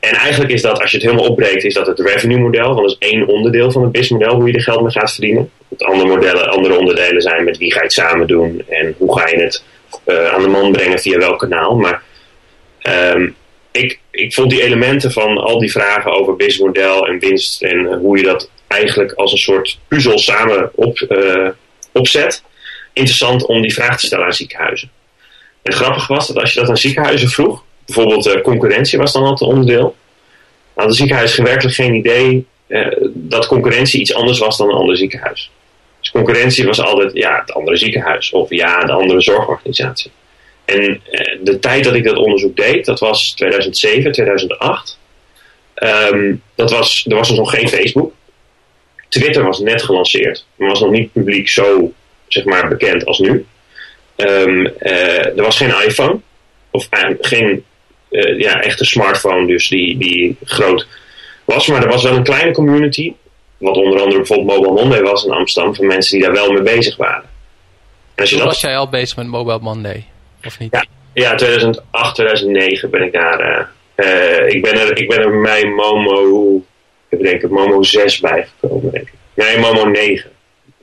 En 0.00 0.14
eigenlijk 0.14 0.52
is 0.52 0.62
dat, 0.62 0.80
als 0.80 0.90
je 0.90 0.96
het 0.96 1.06
helemaal 1.06 1.28
opbreekt, 1.28 1.64
is 1.64 1.74
dat 1.74 1.86
het 1.86 2.00
revenue 2.00 2.38
model. 2.38 2.74
Want 2.74 2.88
dat 2.88 2.98
is 3.00 3.08
één 3.10 3.26
onderdeel 3.26 3.70
van 3.70 3.82
het 3.82 3.92
businessmodel, 3.92 4.40
hoe 4.40 4.48
je 4.48 4.54
er 4.54 4.62
geld 4.62 4.82
mee 4.82 4.90
gaat 4.90 5.12
verdienen. 5.12 5.50
Het 5.68 5.82
andere, 5.82 6.08
modellen, 6.08 6.50
andere 6.50 6.78
onderdelen 6.78 7.22
zijn 7.22 7.44
met 7.44 7.58
wie 7.58 7.72
ga 7.72 7.78
je 7.78 7.84
het 7.84 7.92
samen 7.92 8.26
doen 8.26 8.62
en 8.68 8.94
hoe 8.98 9.18
ga 9.18 9.28
je 9.28 9.36
het 9.36 9.62
uh, 10.06 10.26
aan 10.26 10.42
de 10.42 10.48
man 10.48 10.72
brengen 10.72 10.98
via 10.98 11.18
welk 11.18 11.38
kanaal. 11.38 11.76
Maar 11.76 12.02
um, 13.14 13.36
ik, 13.70 14.00
ik 14.10 14.34
vond 14.34 14.50
die 14.50 14.62
elementen 14.62 15.12
van 15.12 15.38
al 15.38 15.58
die 15.58 15.70
vragen 15.70 16.12
over 16.12 16.36
businessmodel 16.36 17.06
en 17.06 17.18
winst 17.18 17.62
en 17.62 17.86
hoe 17.92 18.16
je 18.16 18.24
dat 18.24 18.50
eigenlijk 18.66 19.12
als 19.12 19.32
een 19.32 19.38
soort 19.38 19.78
puzzel 19.88 20.18
samen 20.18 20.70
op, 20.74 21.06
uh, 21.08 21.48
opzet, 21.92 22.42
interessant 22.92 23.46
om 23.46 23.62
die 23.62 23.74
vraag 23.74 23.98
te 23.98 24.06
stellen 24.06 24.24
aan 24.24 24.32
ziekenhuizen. 24.32 24.90
En 25.62 25.72
grappig 25.72 26.06
was 26.06 26.26
dat 26.26 26.36
als 26.36 26.52
je 26.52 26.60
dat 26.60 26.68
aan 26.68 26.76
ziekenhuizen 26.76 27.28
vroeg, 27.28 27.64
bijvoorbeeld 27.86 28.26
uh, 28.26 28.40
concurrentie 28.42 28.98
was 28.98 29.12
dan 29.12 29.22
altijd 29.22 29.50
onderdeel, 29.50 29.96
had 30.74 30.88
de 30.88 30.94
ziekenhuis 30.94 31.36
werkelijk 31.36 31.74
geen 31.74 31.94
idee 31.94 32.46
dat 33.12 33.46
concurrentie 33.46 34.00
iets 34.00 34.14
anders 34.14 34.38
was 34.38 34.56
dan 34.56 34.68
een 34.68 34.74
ander 34.74 34.96
ziekenhuis. 34.96 35.50
Dus 36.00 36.10
concurrentie 36.10 36.66
was 36.66 36.80
altijd 36.80 37.12
ja, 37.12 37.40
het 37.40 37.52
andere 37.52 37.76
ziekenhuis 37.76 38.30
of 38.30 38.50
ja, 38.50 38.80
de 38.80 38.92
andere 38.92 39.20
zorgorganisatie. 39.20 40.10
En 40.64 40.82
uh, 40.82 41.38
de 41.42 41.58
tijd 41.58 41.84
dat 41.84 41.94
ik 41.94 42.04
dat 42.04 42.16
onderzoek 42.16 42.56
deed, 42.56 42.84
dat 42.84 42.98
was 42.98 43.32
2007, 43.34 44.12
2008. 44.12 44.98
Um, 45.82 46.42
dat 46.54 46.70
was, 46.70 47.06
er 47.08 47.16
was 47.16 47.28
dus 47.28 47.36
nog 47.36 47.50
geen 47.50 47.68
Facebook. 47.68 48.12
Twitter 49.08 49.44
was 49.44 49.58
net 49.58 49.82
gelanceerd, 49.82 50.46
maar 50.56 50.68
was 50.68 50.80
nog 50.80 50.90
niet 50.90 51.12
publiek 51.12 51.48
zo 51.48 51.92
zeg 52.32 52.44
maar, 52.44 52.68
bekend 52.68 53.04
als 53.04 53.18
nu. 53.18 53.46
Um, 54.16 54.66
uh, 54.80 55.36
er 55.36 55.42
was 55.42 55.56
geen 55.56 55.74
iPhone, 55.86 56.20
of 56.70 56.88
uh, 56.90 57.16
geen 57.20 57.64
ja, 58.36 58.62
echte 58.62 58.84
smartphone, 58.84 59.46
dus 59.46 59.68
die, 59.68 59.98
die 59.98 60.36
groot 60.44 60.86
was. 61.44 61.66
Maar 61.66 61.82
er 61.82 61.88
was 61.88 62.02
wel 62.02 62.16
een 62.16 62.22
kleine 62.22 62.52
community, 62.52 63.12
wat 63.58 63.76
onder 63.76 64.00
andere 64.00 64.16
bijvoorbeeld 64.16 64.48
Mobile 64.48 64.82
Monday 64.82 65.02
was 65.02 65.24
in 65.24 65.30
Amsterdam, 65.30 65.74
van 65.74 65.86
mensen 65.86 66.18
die 66.18 66.26
daar 66.26 66.34
wel 66.34 66.52
mee 66.52 66.62
bezig 66.62 66.96
waren. 66.96 67.28
En 68.14 68.20
als 68.22 68.30
je 68.30 68.36
dat... 68.36 68.44
was 68.44 68.60
jij 68.60 68.76
al 68.76 68.88
bezig 68.88 69.16
met 69.16 69.26
Mobile 69.26 69.58
Monday? 69.60 70.04
Of 70.44 70.58
niet? 70.58 70.72
Ja, 70.72 70.84
ja 71.12 71.34
2008, 71.34 72.14
2009 72.14 72.90
ben 72.90 73.02
ik 73.02 73.12
daar. 73.12 73.70
Ik, 74.46 74.62
ben 74.62 74.80
er, 74.80 74.98
ik 74.98 75.08
ben 75.08 75.18
er 75.18 75.40
bij 75.40 75.64
Momo, 75.64 76.64
ik 77.08 77.22
denk 77.22 77.42
ik, 77.42 77.50
Momo 77.50 77.82
6 77.82 78.20
bijgekomen, 78.20 78.90
denk 78.90 79.08
ik. 79.08 79.12
Nee, 79.34 79.58
Momo 79.58 79.84
9. 79.84 80.30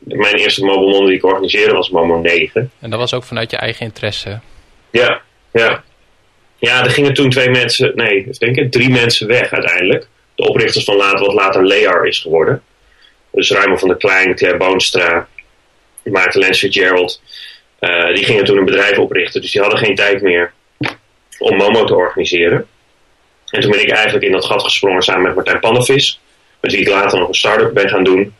Mijn 0.07 0.35
eerste 0.35 0.65
Mobile 0.65 0.91
Monde 0.91 1.07
die 1.07 1.15
ik 1.15 1.25
organiseerde 1.25 1.73
was 1.73 1.89
Momo 1.89 2.19
9. 2.19 2.71
En 2.79 2.89
dat 2.89 2.99
was 2.99 3.13
ook 3.13 3.23
vanuit 3.23 3.51
je 3.51 3.57
eigen 3.57 3.85
interesse? 3.85 4.39
Ja, 4.91 5.21
ja. 5.51 5.83
Ja, 6.57 6.83
er 6.83 6.89
gingen 6.89 7.13
toen 7.13 7.29
twee 7.29 7.49
mensen, 7.49 7.91
nee, 7.95 8.17
ik 8.17 8.39
denk 8.39 8.55
ik, 8.55 8.71
drie 8.71 8.89
mensen 8.89 9.27
weg 9.27 9.51
uiteindelijk. 9.51 10.07
De 10.35 10.47
oprichters 10.47 10.83
van 10.83 10.95
later, 10.95 11.25
wat 11.25 11.33
later 11.33 11.65
Lear 11.65 12.05
is 12.05 12.19
geworden. 12.19 12.63
Dus 13.31 13.51
Ruimel 13.51 13.77
van 13.77 13.87
der 13.87 13.97
Klein, 13.97 14.35
Claire 14.35 14.57
Boonstra, 14.57 15.27
Maarten 16.03 16.39
Lens 16.39 16.59
Fitzgerald. 16.59 17.21
Uh, 17.79 18.15
die 18.15 18.25
gingen 18.25 18.45
toen 18.45 18.57
een 18.57 18.65
bedrijf 18.65 18.97
oprichten, 18.97 19.41
dus 19.41 19.51
die 19.51 19.61
hadden 19.61 19.79
geen 19.79 19.95
tijd 19.95 20.21
meer 20.21 20.53
om 21.39 21.57
Momo 21.57 21.83
te 21.83 21.95
organiseren. 21.95 22.67
En 23.45 23.61
toen 23.61 23.71
ben 23.71 23.81
ik 23.81 23.89
eigenlijk 23.89 24.25
in 24.25 24.31
dat 24.31 24.45
gat 24.45 24.63
gesprongen 24.63 25.01
samen 25.01 25.21
met 25.21 25.35
Martijn 25.35 25.59
Pannenvis, 25.59 26.19
met 26.61 26.71
wie 26.71 26.81
ik 26.81 26.87
later 26.87 27.19
nog 27.19 27.27
een 27.27 27.33
start-up 27.33 27.73
ben 27.73 27.89
gaan 27.89 28.03
doen, 28.03 28.35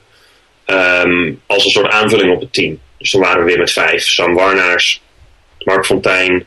um, 0.68 1.42
als 1.46 1.66
een 1.66 1.72
soort 1.72 1.92
aanvulling 1.92 2.34
op 2.34 2.42
het 2.42 2.54
team. 2.54 2.80
Dus 2.98 3.12
toen 3.12 3.22
waren 3.22 3.40
we 3.40 3.46
weer 3.46 3.60
met 3.60 3.72
vijf. 3.72 4.04
Sam 4.04 4.34
Warnaars, 4.34 5.02
Mark 5.60 5.86
Fontijn, 5.86 6.46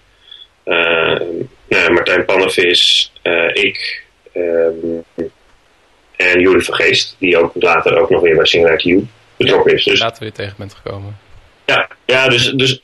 uh, 0.65 1.21
nou, 1.69 1.93
Martijn 1.93 2.25
Pannenvis, 2.25 3.13
uh, 3.23 3.55
ik 3.55 4.05
um, 4.35 5.05
en 6.17 6.41
Julie 6.41 6.65
van 6.65 6.75
Geest, 6.75 7.17
die 7.19 7.39
ook 7.39 7.53
later 7.55 7.99
ook 7.99 8.11
nog 8.11 8.21
weer 8.21 8.37
bij 8.37 8.47
Singularity 8.47 8.91
U 8.91 9.07
betrokken 9.37 9.75
is. 9.75 9.85
Dus, 9.85 10.01
later 10.01 10.23
weer 10.23 10.33
tegen 10.33 10.55
bent 10.59 10.75
gekomen. 10.75 11.19
Ja, 11.67 11.89
ja 12.05 12.29
dus, 12.29 12.53
dus 12.53 12.83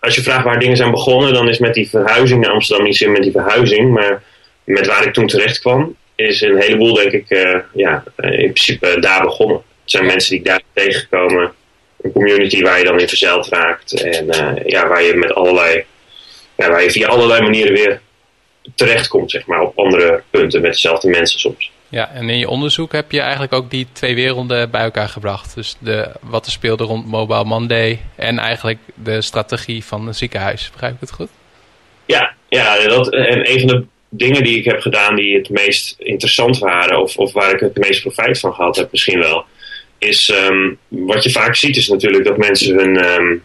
als 0.00 0.14
je 0.14 0.22
vraagt 0.22 0.44
waar 0.44 0.58
dingen 0.58 0.76
zijn 0.76 0.90
begonnen, 0.90 1.32
dan 1.32 1.48
is 1.48 1.58
met 1.58 1.74
die 1.74 1.88
verhuizing 1.88 2.40
naar 2.40 2.52
Amsterdam 2.52 2.86
niet 2.86 2.96
zin 2.96 3.12
met 3.12 3.22
die 3.22 3.32
verhuizing, 3.32 3.92
maar 3.92 4.22
met 4.64 4.86
waar 4.86 5.06
ik 5.06 5.12
toen 5.12 5.26
terecht 5.26 5.58
kwam, 5.58 5.96
is 6.14 6.40
een 6.40 6.60
heleboel, 6.60 6.94
denk 6.94 7.12
ik, 7.12 7.30
uh, 7.30 7.58
ja, 7.74 8.04
in 8.16 8.52
principe 8.52 9.00
daar 9.00 9.22
begonnen. 9.22 9.62
Het 9.86 9.94
zijn 9.94 10.06
mensen 10.06 10.30
die 10.30 10.38
ik 10.38 10.44
daar 10.44 10.62
tegengekomen, 10.72 11.52
een 12.00 12.12
community 12.12 12.62
waar 12.62 12.78
je 12.78 12.84
dan 12.84 13.00
in 13.00 13.08
verzeild 13.08 13.48
raakt 13.48 14.02
en 14.02 14.24
uh, 14.26 14.52
ja, 14.64 14.88
waar 14.88 15.02
je 15.02 15.14
met 15.14 15.34
allerlei, 15.34 15.84
ja, 16.56 16.68
waar 16.68 16.82
je 16.82 16.90
via 16.90 17.06
allerlei 17.06 17.42
manieren 17.42 17.72
weer 17.72 18.00
terechtkomt, 18.74 19.30
zeg 19.30 19.46
maar, 19.46 19.60
op 19.60 19.78
andere 19.78 20.22
punten 20.30 20.60
met 20.60 20.72
dezelfde 20.72 21.08
mensen 21.08 21.40
soms. 21.40 21.70
Ja, 21.88 22.10
en 22.10 22.30
in 22.30 22.38
je 22.38 22.48
onderzoek 22.48 22.92
heb 22.92 23.12
je 23.12 23.20
eigenlijk 23.20 23.52
ook 23.52 23.70
die 23.70 23.86
twee 23.92 24.14
werelden 24.14 24.70
bij 24.70 24.80
elkaar 24.82 25.08
gebracht. 25.08 25.54
Dus 25.54 25.76
de, 25.78 26.10
wat 26.20 26.46
er 26.46 26.52
speelde 26.52 26.84
rond 26.84 27.06
Mobile 27.06 27.44
Monday 27.44 28.00
en 28.16 28.38
eigenlijk 28.38 28.78
de 28.94 29.22
strategie 29.22 29.84
van 29.84 30.06
een 30.06 30.14
ziekenhuis. 30.14 30.70
Begrijp 30.70 30.94
ik 30.94 31.00
het 31.00 31.12
goed? 31.12 31.28
Ja, 32.06 32.34
ja 32.48 32.88
dat, 32.88 33.12
en 33.12 33.50
een 33.50 33.58
van 33.58 33.68
de 33.68 33.84
dingen 34.08 34.42
die 34.42 34.58
ik 34.58 34.64
heb 34.64 34.80
gedaan 34.80 35.16
die 35.16 35.36
het 35.36 35.48
meest 35.48 35.94
interessant 35.98 36.58
waren, 36.58 37.02
of, 37.02 37.16
of 37.16 37.32
waar 37.32 37.52
ik 37.52 37.60
het 37.60 37.78
meest 37.78 38.00
profijt 38.00 38.40
van 38.40 38.54
gehad 38.54 38.76
heb 38.76 38.90
misschien 38.90 39.18
wel, 39.18 39.44
is 39.98 40.28
um, 40.28 40.78
wat 40.88 41.24
je 41.24 41.30
vaak 41.30 41.56
ziet 41.56 41.76
is 41.76 41.88
natuurlijk 41.88 42.24
dat 42.24 42.36
mensen 42.36 42.78
hun 42.78 43.04
um, 43.04 43.44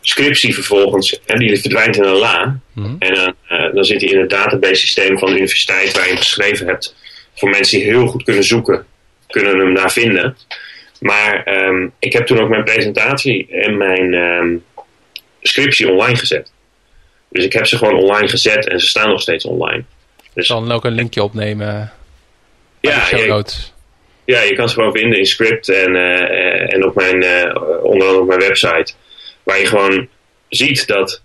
scriptie 0.00 0.54
vervolgens, 0.54 1.20
en 1.24 1.38
die 1.38 1.60
verdwijnt 1.60 1.96
in 1.96 2.02
een 2.02 2.16
la. 2.16 2.60
Mm 2.72 2.84
-hmm. 2.84 2.96
En 2.98 3.36
uh, 3.50 3.74
dan 3.74 3.84
zit 3.84 4.00
hij 4.00 4.10
in 4.10 4.20
het 4.20 4.30
database 4.30 4.74
systeem 4.74 5.18
van 5.18 5.28
de 5.28 5.34
universiteit 5.34 5.92
waar 5.92 6.04
je 6.04 6.08
hem 6.08 6.18
geschreven 6.18 6.66
hebt 6.66 6.94
voor 7.34 7.50
mensen 7.50 7.78
die 7.78 7.86
heel 7.86 8.06
goed 8.06 8.22
kunnen 8.22 8.44
zoeken, 8.44 8.86
kunnen 9.26 9.58
hem 9.58 9.74
daar 9.74 9.92
vinden. 9.92 10.36
Maar 11.00 11.48
um, 11.68 11.92
ik 11.98 12.12
heb 12.12 12.26
toen 12.26 12.40
ook 12.40 12.48
mijn 12.48 12.64
presentatie 12.64 13.48
en 13.50 13.76
mijn 13.76 14.62
scriptie 15.42 15.90
online 15.90 16.16
gezet. 16.16 16.50
Dus 17.28 17.44
ik 17.44 17.52
heb 17.52 17.66
ze 17.66 17.76
gewoon 17.76 17.96
online 17.96 18.28
gezet 18.28 18.68
en 18.68 18.80
ze 18.80 18.86
staan 18.86 19.08
nog 19.08 19.20
steeds 19.20 19.44
online. 19.44 19.84
Dus, 20.34 20.48
dan 20.48 20.72
ook 20.72 20.84
een 20.84 20.92
linkje 20.92 21.22
opnemen. 21.22 21.92
Ja, 22.80 23.08
ja, 23.10 23.44
ja, 24.26 24.42
je 24.42 24.54
kan 24.54 24.68
ze 24.68 24.74
gewoon 24.74 24.92
vinden 24.92 25.18
in 25.18 25.26
script 25.26 25.68
en, 25.68 25.94
uh, 25.94 26.74
en 26.74 26.84
op 26.84 26.94
mijn, 26.94 27.24
uh, 27.24 27.54
onder 27.82 28.06
andere 28.06 28.20
op 28.20 28.26
mijn 28.26 28.40
website. 28.40 28.92
Waar 29.42 29.58
je 29.58 29.66
gewoon 29.66 30.08
ziet 30.48 30.86
dat 30.86 31.22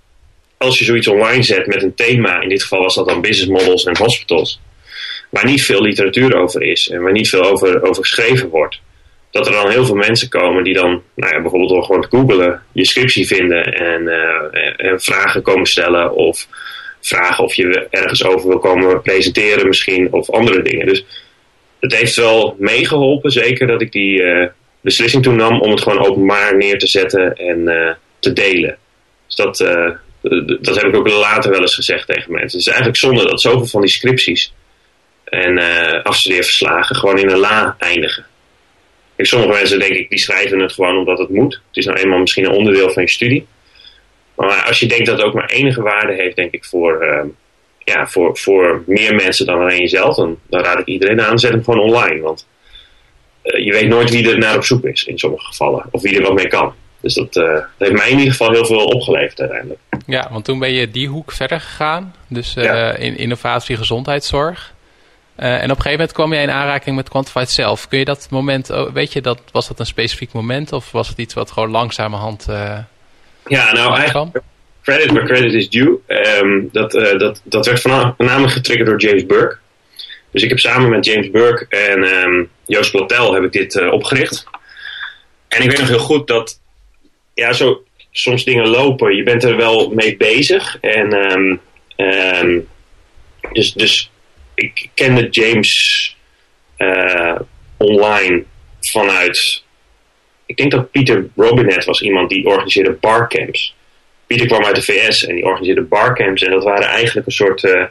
als 0.58 0.80
je 0.80 0.86
zoiets 0.86 1.08
online 1.08 1.44
zet 1.44 1.68
met 1.68 1.84
een 1.84 1.96
thema, 1.96 2.42
in 2.42 2.50
dit 2.50 2.62
geval 2.62 2.82
was 2.82 2.96
dat 2.96 3.08
dan 3.08 3.22
business 3.22 3.62
models 3.62 3.84
en 3.84 3.98
hospitals 3.98 4.60
waar 5.32 5.46
niet 5.46 5.64
veel 5.64 5.82
literatuur 5.82 6.36
over 6.36 6.62
is 6.62 6.90
en 6.90 7.02
waar 7.02 7.12
niet 7.12 7.30
veel 7.30 7.44
over, 7.44 7.84
over 7.84 8.04
geschreven 8.04 8.50
wordt. 8.50 8.80
Dat 9.32 9.48
er 9.48 9.54
dan 9.54 9.70
heel 9.70 9.86
veel 9.86 9.96
mensen 9.96 10.30
komen 10.30 10.64
die 10.64 10.74
dan, 10.74 11.04
nou 11.16 11.34
ja, 11.34 11.42
bijvoorbeeld 11.42 11.72
door 11.72 11.84
gewoon 11.84 12.02
te 12.02 12.18
googelen, 12.18 12.64
je 12.72 12.86
scriptie 12.86 13.28
vinden 13.28 13.64
en, 13.64 14.02
uh, 14.02 14.90
en 14.92 15.02
vragen 15.02 15.42
komen 15.42 15.66
stellen 15.66 16.14
of 16.14 16.48
vragen 17.02 17.44
of 17.44 17.54
je 17.54 17.88
ergens 17.90 18.24
over 18.26 18.48
wil 18.48 18.60
komen 18.60 19.02
presenteren 19.02 19.68
misschien 19.68 20.14
of 20.14 20.30
andere 20.30 20.62
dingen. 20.62 20.86
Dus 20.86 21.06
het 21.82 21.96
heeft 21.96 22.15
wel 22.15 22.56
meegeholpen, 22.60 23.32
zeker 23.32 23.67
dat 23.67 23.82
ik 23.82 23.91
die, 23.91 24.22
uh, 24.22 24.48
beslissing 24.82 25.24
toen 25.24 25.36
nam 25.36 25.62
om 25.62 25.72
het 25.72 25.82
gewoon 25.82 26.06
openbaar 26.06 26.58
neer 26.58 26.80
te 26.80 26.88
zetten 26.88 27.36
en 27.36 27.98
te 28.20 28.34
delen. 28.34 28.78
Dus 29.28 29.36
dat, 29.36 29.58
dat 30.62 30.76
heb 30.76 30.84
ik 30.84 30.96
ook 30.96 31.08
later 31.08 31.52
wel 31.52 31.62
eens 31.62 31.76
gezegd 31.76 32.08
tegen 32.08 32.32
mensen. 32.32 32.60
Het 32.60 32.67
is 32.67 32.67
eigenlijk 32.67 32.98
zonde 32.98 33.26
dat 33.26 33.41
zoveel 33.41 33.67
van 33.67 33.82
die 33.82 33.89
scripties 33.89 34.54
en 35.24 35.58
afstudeerverslagen 36.04 36.96
gewoon 36.96 37.20
in 37.20 37.30
een 37.30 37.38
la 37.38 37.76
eindigen. 37.80 38.26
Sommige 39.17 39.52
mensen 39.52 39.80
denk 39.80 39.94
ik, 39.94 40.10
die 40.10 40.20
schrijven 40.20 40.60
het 40.60 40.74
gewoon 40.74 40.98
omdat 40.98 41.20
het 41.20 41.30
moet. 41.30 41.54
Het 41.54 41.78
is 41.78 41.86
nou 41.86 42.00
eenmaal 42.00 42.20
misschien 42.20 42.46
een 42.46 42.52
onderdeel 42.52 42.89
van 42.89 43.04
je 43.04 43.10
studie. 43.10 43.48
Maar 44.36 44.63
als 44.63 44.80
je 44.80 44.86
denkt 44.88 45.06
dat 45.06 45.17
het 45.17 45.26
ook 45.26 45.34
maar 45.34 45.50
enige 45.50 45.82
waarde 45.82 46.13
heeft, 46.13 46.36
denk 46.36 46.54
ik, 46.54 46.65
voor, 46.65 47.04
ja, 47.84 48.08
voor, 48.08 48.38
voor 48.38 48.84
meer 48.86 49.15
mensen 49.15 49.46
dan 49.46 49.60
alleen 49.60 49.80
jezelf, 49.80 50.15
dan, 50.15 50.38
dan 50.50 50.62
raad 50.62 50.80
ik 50.80 50.86
iedereen 50.86 51.22
aan, 51.22 51.39
zet 51.39 51.52
hem 51.52 51.63
gewoon 51.63 51.80
online. 51.80 52.22
Want 52.22 52.48
uh, 53.44 53.65
je 53.65 53.72
weet 53.72 53.88
nooit 53.88 54.10
wie 54.10 54.32
er 54.32 54.38
naar 54.38 54.56
op 54.56 54.63
zoek 54.63 54.84
is 54.84 55.04
in 55.04 55.17
sommige 55.17 55.46
gevallen. 55.46 55.86
Of 55.91 56.02
wie 56.02 56.15
er 56.15 56.22
wat 56.22 56.34
mee 56.34 56.48
kan. 56.48 56.74
Dus 57.00 57.13
dat, 57.13 57.36
uh, 57.36 57.54
dat, 57.54 57.65
heeft 57.78 57.94
mij 57.94 58.10
in 58.10 58.17
ieder 58.17 58.32
geval 58.32 58.52
heel 58.52 58.65
veel 58.65 58.86
opgeleverd 58.86 59.39
uiteindelijk. 59.39 59.80
Ja, 60.06 60.28
want 60.32 60.46
toen 60.46 60.60
ben 60.60 60.72
je 60.72 60.91
die 60.91 61.08
hoek 61.08 61.32
verder 61.32 61.60
gegaan. 61.60 62.15
Dus 62.28 62.54
ja. 62.54 62.96
in 62.96 63.17
innovatie 63.17 63.78
gezondheidszorg. 63.78 64.74
En 65.36 65.56
op 65.56 65.62
een 65.62 65.70
gegeven 65.70 65.91
moment 65.91 66.12
kwam 66.12 66.34
jij 66.34 66.44
in 66.44 66.52
aanraking 66.52 66.96
met 66.96 67.10
Quantified 67.10 67.50
zelf. 67.50 67.88
Kun 67.88 68.00
je 68.00 68.06
dat 68.06 68.28
moment, 68.30 68.70
oh, 68.70 68.91
weet 68.94 69.13
je, 69.13 69.22
dat, 69.22 69.41
was 69.52 69.67
dat 69.67 69.80
een 69.80 69.86
specifiek 69.86 70.34
moment 70.34 70.72
of 70.74 70.91
was 70.91 71.08
het 71.08 71.17
iets 71.17 71.34
wat 71.34 71.52
gewoon 71.52 71.70
langzamerhand. 71.70 72.46
Ja, 73.48 73.72
nou 73.72 73.96
eigenlijk, 73.96 74.41
credit 74.84 75.12
where 75.12 75.26
credit 75.26 75.54
is 75.54 75.70
due. 75.70 76.00
Um, 76.08 76.70
dat, 76.72 76.96
uh, 76.96 77.20
dat, 77.20 77.41
dat 77.44 77.65
werd 77.65 77.82
voornamelijk 77.82 78.54
getriggerd 78.54 78.89
door 78.89 79.00
James 79.00 79.26
Burke. 79.26 79.58
Dus 80.32 80.44
ik 80.44 80.50
heb 80.50 80.60
samen 80.60 80.89
met 80.89 81.06
James 81.06 81.30
Burke 81.32 81.65
en 81.70 82.04
um, 82.04 82.50
Joost 82.65 82.91
Platel 82.91 83.34
heb 83.34 83.44
ik 83.44 83.52
dit 83.52 83.89
opgericht. 83.89 84.46
En 85.48 85.62
ik 85.62 85.70
weet 85.70 85.80
nog 85.80 85.88
heel 85.88 86.00
goed 86.00 86.28
dat, 86.28 86.60
ja, 87.34 87.54
zo 87.54 87.84
soms 88.12 88.44
dingen 88.44 88.67
lopen. 88.67 89.15
Je 89.15 89.24
bent 89.24 89.44
er 89.44 89.58
wel 89.58 89.89
mee 89.89 90.17
bezig. 90.17 90.78
En 90.82 91.13
um, 91.13 92.67
dus, 93.54 93.74
dus 93.74 94.12
ik 94.56 94.89
kende 94.94 95.28
James 95.30 96.15
uh, 96.78 97.39
online 97.78 98.44
vanuit. 98.82 99.63
Ik 100.46 100.58
denk 100.58 100.72
dat 100.72 100.91
Pieter 100.91 101.30
Robinet 101.36 101.86
was 101.86 102.02
iemand 102.02 102.30
die 102.30 102.46
organiseerde 102.46 102.91
barcamps. 102.91 103.76
Pieter 104.32 104.48
kwam 104.48 104.65
uit 104.65 104.76
de 104.76 104.82
VS 104.82 105.26
en 105.26 105.36
die 105.36 105.44
organiseerde 105.44 105.82
barcamps. 105.82 106.41
En 106.41 106.52
dat 106.52 106.63
waren 106.63 106.88
eigenlijk 106.88 107.28
een 107.28 107.34
soort 107.34 107.63
uh, 107.63 107.84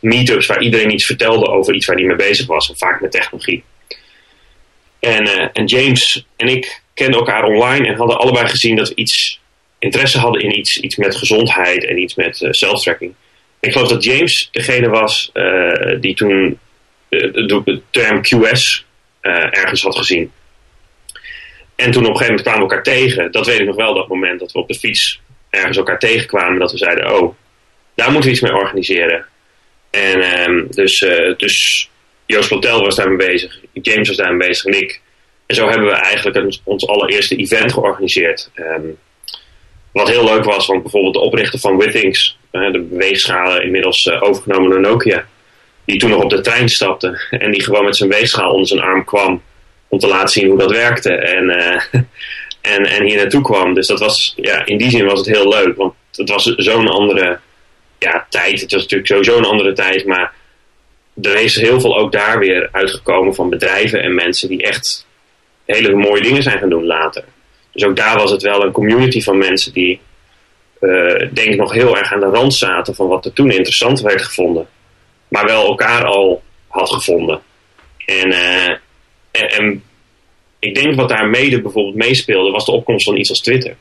meetups 0.00 0.46
waar 0.46 0.62
iedereen 0.62 0.92
iets 0.92 1.06
vertelde 1.06 1.46
over 1.46 1.74
iets 1.74 1.86
waar 1.86 1.96
hij 1.96 2.04
mee 2.04 2.16
bezig 2.16 2.46
was. 2.46 2.68
En 2.68 2.76
vaak 2.76 3.00
met 3.00 3.10
technologie. 3.10 3.62
En, 5.00 5.26
uh, 5.26 5.48
en 5.52 5.64
James 5.64 6.26
en 6.36 6.48
ik 6.48 6.82
kenden 6.94 7.18
elkaar 7.18 7.44
online 7.44 7.86
en 7.86 7.94
hadden 7.94 8.18
allebei 8.18 8.48
gezien 8.48 8.76
dat 8.76 8.88
we 8.88 8.94
iets 8.94 9.40
interesse 9.78 10.18
hadden 10.18 10.42
in 10.42 10.58
iets, 10.58 10.80
iets 10.80 10.96
met 10.96 11.16
gezondheid 11.16 11.84
en 11.84 11.98
iets 11.98 12.14
met 12.14 12.46
self-tracking. 12.50 13.14
Ik 13.60 13.72
geloof 13.72 13.88
dat 13.88 14.04
James 14.04 14.48
degene 14.52 14.88
was 14.88 15.30
uh, 15.34 16.00
die 16.00 16.14
toen 16.14 16.58
uh, 17.08 17.32
de 17.32 17.80
term 17.90 18.20
QS 18.20 18.84
uh, 19.22 19.32
ergens 19.32 19.82
had 19.82 19.96
gezien. 19.96 20.32
En 21.74 21.90
toen 21.90 22.06
op 22.06 22.10
een 22.10 22.16
gegeven 22.16 22.26
moment 22.26 22.42
kwamen 22.42 22.68
we 22.68 22.74
elkaar 22.74 22.82
tegen. 22.82 23.32
Dat 23.32 23.46
weet 23.46 23.60
ik 23.60 23.66
nog 23.66 23.76
wel, 23.76 23.94
dat 23.94 24.08
moment 24.08 24.40
dat 24.40 24.52
we 24.52 24.58
op 24.58 24.68
de 24.68 24.74
fiets 24.74 25.20
ergens 25.52 25.76
elkaar 25.76 25.98
tegenkwamen. 25.98 26.58
Dat 26.58 26.70
we 26.70 26.78
zeiden, 26.78 27.20
oh, 27.20 27.34
daar 27.94 28.10
moeten 28.10 28.30
we 28.30 28.36
iets 28.36 28.44
mee 28.44 28.54
organiseren. 28.54 29.26
En 29.90 30.48
um, 30.48 30.66
dus, 30.70 30.98
dus 31.36 31.90
Joost 32.26 32.48
Plotel 32.48 32.80
was 32.80 32.94
daarmee 32.94 33.26
bezig. 33.26 33.60
James 33.72 34.08
was 34.08 34.16
daarmee 34.16 34.48
bezig 34.48 34.64
en 34.64 34.80
ik. 34.80 35.00
En 35.46 35.54
zo 35.54 35.68
hebben 35.68 35.86
we 35.86 35.94
eigenlijk 35.94 36.58
ons 36.64 36.86
allereerste 36.86 37.36
event 37.36 37.72
georganiseerd. 37.72 38.50
Um, 38.54 38.98
wat 39.92 40.08
heel 40.08 40.24
leuk 40.24 40.44
was, 40.44 40.66
want 40.66 40.82
bijvoorbeeld 40.82 41.14
de 41.14 41.20
oprichter 41.20 41.58
van 41.58 41.78
Withings, 41.78 42.38
de 42.50 42.86
weegschalen 42.90 43.62
inmiddels 43.62 44.06
eh, 44.06 44.22
overgenomen 44.22 44.70
door 44.70 44.80
Nokia, 44.80 45.26
die 45.84 45.98
toen 45.98 46.10
nog 46.10 46.22
op 46.22 46.30
de 46.30 46.40
trein 46.40 46.68
stapte 46.68 47.26
en 47.30 47.50
die 47.50 47.62
gewoon 47.62 47.84
met 47.84 47.96
zijn 47.96 48.10
weegschaal 48.10 48.50
onder 48.50 48.66
zijn 48.66 48.80
arm 48.80 49.04
kwam 49.04 49.42
om 49.88 49.98
te 49.98 50.06
laten 50.06 50.28
zien 50.28 50.48
hoe 50.48 50.58
dat 50.58 50.70
werkte 50.70 51.14
en, 51.14 51.50
en, 52.62 52.84
en 52.84 53.04
hier 53.04 53.16
naartoe 53.16 53.42
kwam. 53.42 53.74
Dus 53.74 53.86
dat 53.86 54.00
was, 54.00 54.32
ja, 54.36 54.66
in 54.66 54.78
die 54.78 54.90
zin 54.90 55.04
was 55.04 55.18
het 55.18 55.36
heel 55.36 55.48
leuk, 55.48 55.76
want 55.76 55.94
het 56.12 56.28
was 56.28 56.44
zo'n 56.44 56.88
andere 56.88 57.38
ja, 57.98 58.26
tijd. 58.28 58.60
Het 58.60 58.72
was 58.72 58.82
natuurlijk 58.82 59.08
sowieso 59.08 59.38
een 59.38 59.44
andere 59.44 59.72
tijd, 59.72 60.06
maar 60.06 60.32
er 61.22 61.36
is 61.36 61.56
heel 61.56 61.80
veel 61.80 61.98
ook 61.98 62.12
daar 62.12 62.38
weer 62.38 62.68
uitgekomen 62.72 63.34
van 63.34 63.50
bedrijven 63.50 64.02
en 64.02 64.14
mensen 64.14 64.48
die 64.48 64.62
echt 64.62 65.06
hele 65.64 65.94
mooie 65.94 66.22
dingen 66.22 66.42
zijn 66.42 66.58
gaan 66.58 66.70
doen 66.70 66.86
later. 66.86 67.24
Dus 67.72 67.84
ook 67.84 67.96
daar 67.96 68.16
was 68.16 68.30
het 68.30 68.42
wel 68.42 68.64
een 68.64 68.72
community 68.72 69.22
van 69.22 69.38
mensen 69.38 69.72
die, 69.72 70.00
uh, 70.80 71.28
denk 71.32 71.48
ik, 71.48 71.56
nog 71.56 71.72
heel 71.72 71.96
erg 71.96 72.12
aan 72.12 72.20
de 72.20 72.26
rand 72.26 72.54
zaten 72.54 72.94
van 72.94 73.06
wat 73.06 73.24
er 73.24 73.32
toen 73.32 73.50
interessant 73.50 74.00
werd 74.00 74.22
gevonden. 74.22 74.68
Maar 75.28 75.44
wel 75.44 75.66
elkaar 75.66 76.04
al 76.04 76.42
had 76.68 76.90
gevonden. 76.90 77.40
En, 78.06 78.28
uh, 78.28 78.68
en, 79.30 79.48
en, 79.48 79.82
ik 80.62 80.74
denk 80.74 80.94
wat 80.94 81.08
daar 81.08 81.28
mede 81.28 81.60
bijvoorbeeld 81.60 81.94
meespeelde, 81.94 82.50
was 82.50 82.64
de 82.64 82.72
opkomst 82.72 83.04
van 83.04 83.16
iets 83.16 83.30
als 83.30 83.40
Twitter. 83.40 83.76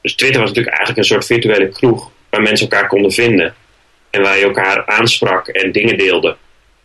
Dus 0.00 0.14
Twitter 0.14 0.40
was 0.40 0.48
natuurlijk 0.48 0.76
eigenlijk 0.76 0.98
een 0.98 1.14
soort 1.14 1.26
virtuele 1.26 1.68
kroeg 1.68 2.10
waar 2.30 2.42
mensen 2.42 2.70
elkaar 2.70 2.88
konden 2.88 3.12
vinden. 3.12 3.54
En 4.10 4.22
waar 4.22 4.38
je 4.38 4.44
elkaar 4.44 4.86
aansprak 4.86 5.48
en 5.48 5.72
dingen 5.72 5.98
deelde. 5.98 6.36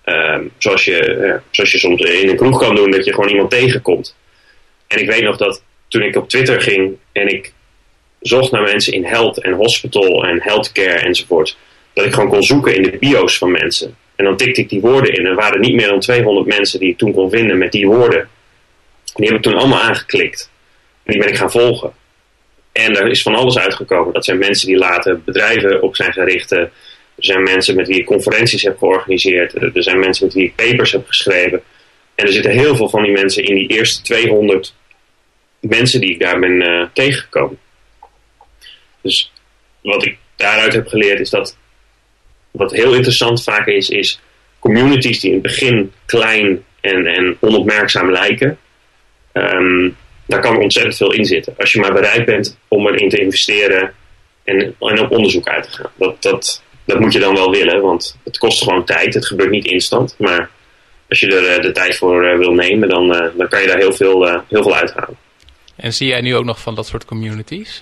Um, 0.05 0.51
zoals, 0.57 0.85
je, 0.85 1.17
uh, 1.17 1.33
zoals 1.51 1.71
je 1.71 1.77
soms 1.77 2.01
in 2.01 2.29
een 2.29 2.35
kroeg 2.35 2.59
kan 2.59 2.75
doen, 2.75 2.91
dat 2.91 3.05
je 3.05 3.13
gewoon 3.13 3.29
iemand 3.29 3.49
tegenkomt. 3.49 4.15
En 4.87 4.99
ik 4.99 5.09
weet 5.09 5.23
nog 5.23 5.37
dat 5.37 5.63
toen 5.87 6.01
ik 6.01 6.15
op 6.15 6.29
Twitter 6.29 6.61
ging 6.61 6.95
en 7.11 7.27
ik 7.27 7.53
zocht 8.21 8.51
naar 8.51 8.63
mensen 8.63 8.93
in 8.93 9.05
health 9.05 9.41
en 9.41 9.53
hospital 9.53 10.25
en 10.25 10.41
healthcare 10.41 10.99
enzovoort, 10.99 11.57
dat 11.93 12.05
ik 12.05 12.13
gewoon 12.13 12.29
kon 12.29 12.43
zoeken 12.43 12.75
in 12.75 12.83
de 12.83 12.97
bio's 12.97 13.37
van 13.37 13.51
mensen. 13.51 13.95
En 14.15 14.25
dan 14.25 14.37
tikte 14.37 14.61
ik 14.61 14.69
die 14.69 14.81
woorden 14.81 15.13
in. 15.13 15.25
En 15.25 15.31
er 15.31 15.35
waren 15.35 15.61
niet 15.61 15.75
meer 15.75 15.87
dan 15.87 15.99
200 15.99 16.47
mensen 16.47 16.79
die 16.79 16.89
ik 16.89 16.97
toen 16.97 17.13
kon 17.13 17.29
vinden 17.29 17.57
met 17.57 17.71
die 17.71 17.87
woorden. 17.87 18.29
Die 19.17 19.27
heb 19.27 19.37
ik 19.37 19.43
toen 19.43 19.57
allemaal 19.57 19.81
aangeklikt. 19.81 20.51
En 21.03 21.13
die 21.13 21.21
ben 21.21 21.31
ik 21.31 21.37
gaan 21.37 21.51
volgen. 21.51 21.93
En 22.71 22.95
er 22.95 23.07
is 23.07 23.21
van 23.21 23.35
alles 23.35 23.57
uitgekomen. 23.57 24.13
Dat 24.13 24.25
zijn 24.25 24.37
mensen 24.37 24.67
die 24.67 24.77
later 24.77 25.21
bedrijven 25.21 25.81
op 25.81 25.95
zijn 25.95 26.13
gaan 26.13 26.25
richten. 26.25 26.59
Er 26.59 26.71
zijn 27.25 27.43
mensen 27.43 27.75
met 27.75 27.87
wie 27.87 27.99
ik 27.99 28.05
conferenties 28.05 28.63
heb 28.63 28.77
georganiseerd. 28.77 29.53
Er 29.53 29.83
zijn 29.83 29.99
mensen 29.99 30.25
met 30.25 30.33
wie 30.33 30.45
ik 30.45 30.55
papers 30.55 30.91
heb 30.91 31.07
geschreven. 31.07 31.63
En 32.15 32.25
er 32.25 32.33
zitten 32.33 32.51
heel 32.51 32.75
veel 32.75 32.89
van 32.89 33.03
die 33.03 33.11
mensen 33.11 33.43
in 33.43 33.55
die 33.55 33.67
eerste 33.67 34.01
200 34.01 34.73
mensen 35.59 36.01
die 36.01 36.11
ik 36.11 36.19
daar 36.19 36.39
ben 36.39 36.61
uh, 36.61 36.85
tegengekomen. 36.93 37.59
Dus 39.01 39.31
wat 39.81 40.05
ik 40.05 40.17
daaruit 40.35 40.73
heb 40.73 40.87
geleerd 40.87 41.19
is 41.19 41.29
dat 41.29 41.57
wat 42.51 42.71
heel 42.71 42.93
interessant 42.93 43.43
vaak 43.43 43.67
is, 43.67 43.89
is 43.89 44.19
communities 44.59 45.19
die 45.19 45.29
in 45.29 45.35
het 45.35 45.45
begin 45.45 45.93
klein 46.05 46.63
en, 46.81 47.05
en 47.05 47.37
onopmerkzaam 47.39 48.11
lijken, 48.11 48.59
um, 49.33 49.95
daar 50.25 50.41
kan 50.41 50.57
ontzettend 50.57 50.97
veel 50.97 51.13
in 51.13 51.25
zitten. 51.25 51.53
Als 51.57 51.71
je 51.71 51.79
maar 51.79 51.93
bereid 51.93 52.25
bent 52.25 52.57
om 52.67 52.87
erin 52.87 53.09
te 53.09 53.19
investeren 53.19 53.93
en, 54.43 54.75
en 54.79 54.99
op 54.99 55.11
onderzoek 55.11 55.47
uit 55.47 55.63
te 55.63 55.71
gaan. 55.71 55.91
Dat, 55.95 56.21
dat, 56.21 56.63
dat 56.85 56.99
moet 56.99 57.13
je 57.13 57.19
dan 57.19 57.35
wel 57.35 57.51
willen, 57.51 57.81
want 57.81 58.17
het 58.23 58.37
kost 58.37 58.63
gewoon 58.63 58.85
tijd. 58.85 59.13
Het 59.13 59.27
gebeurt 59.27 59.49
niet 59.49 59.65
instant, 59.65 60.15
maar 60.17 60.49
als 61.09 61.19
je 61.19 61.35
er 61.35 61.57
uh, 61.57 61.61
de 61.61 61.71
tijd 61.71 61.97
voor 61.97 62.25
uh, 62.25 62.37
wil 62.37 62.53
nemen, 62.53 62.89
dan, 62.89 63.07
dan 63.37 63.47
kan 63.47 63.61
je 63.61 63.67
daar 63.67 63.77
heel 63.77 63.93
veel, 63.93 64.43
heel 64.47 64.63
veel 64.63 64.75
uithalen. 64.75 65.17
En 65.75 65.93
zie 65.93 66.07
jij 66.07 66.21
nu 66.21 66.35
ook 66.35 66.45
nog 66.45 66.61
van 66.61 66.75
dat 66.75 66.87
soort 66.87 67.05
communities? 67.05 67.81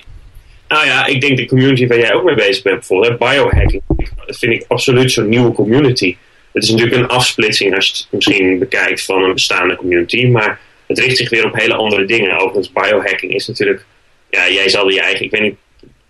Nou 0.67 0.85
ja, 0.85 1.05
ik 1.05 1.21
denk 1.21 1.37
de 1.37 1.45
community 1.45 1.87
waar 1.87 1.99
jij 1.99 2.13
ook 2.13 2.23
mee 2.23 2.35
bezig 2.35 2.63
bent, 2.63 2.75
bijvoorbeeld 2.75 3.17
biohacking, 3.17 3.81
dat 4.25 4.37
vind 4.37 4.53
ik 4.53 4.65
absoluut 4.67 5.11
zo'n 5.11 5.29
nieuwe 5.29 5.51
community. 5.51 6.15
Het 6.51 6.63
is 6.63 6.69
natuurlijk 6.69 6.97
een 6.97 7.07
afsplitsing 7.07 7.75
als 7.75 7.87
je 7.87 7.93
het 7.93 8.07
misschien 8.11 8.59
bekijkt 8.59 9.03
van 9.03 9.23
een 9.23 9.33
bestaande 9.33 9.75
community, 9.75 10.25
maar 10.25 10.59
het 10.87 10.99
richt 10.99 11.17
zich 11.17 11.29
weer 11.29 11.45
op 11.45 11.55
hele 11.55 11.75
andere 11.75 12.05
dingen. 12.05 12.39
Overigens, 12.39 12.71
biohacking 12.71 13.33
is 13.33 13.47
natuurlijk, 13.47 13.85
ja, 14.29 14.49
jij 14.49 14.69
zal 14.69 14.89
je 14.89 15.01
eigen, 15.01 15.25
ik 15.25 15.31
weet 15.31 15.41
niet, 15.41 15.55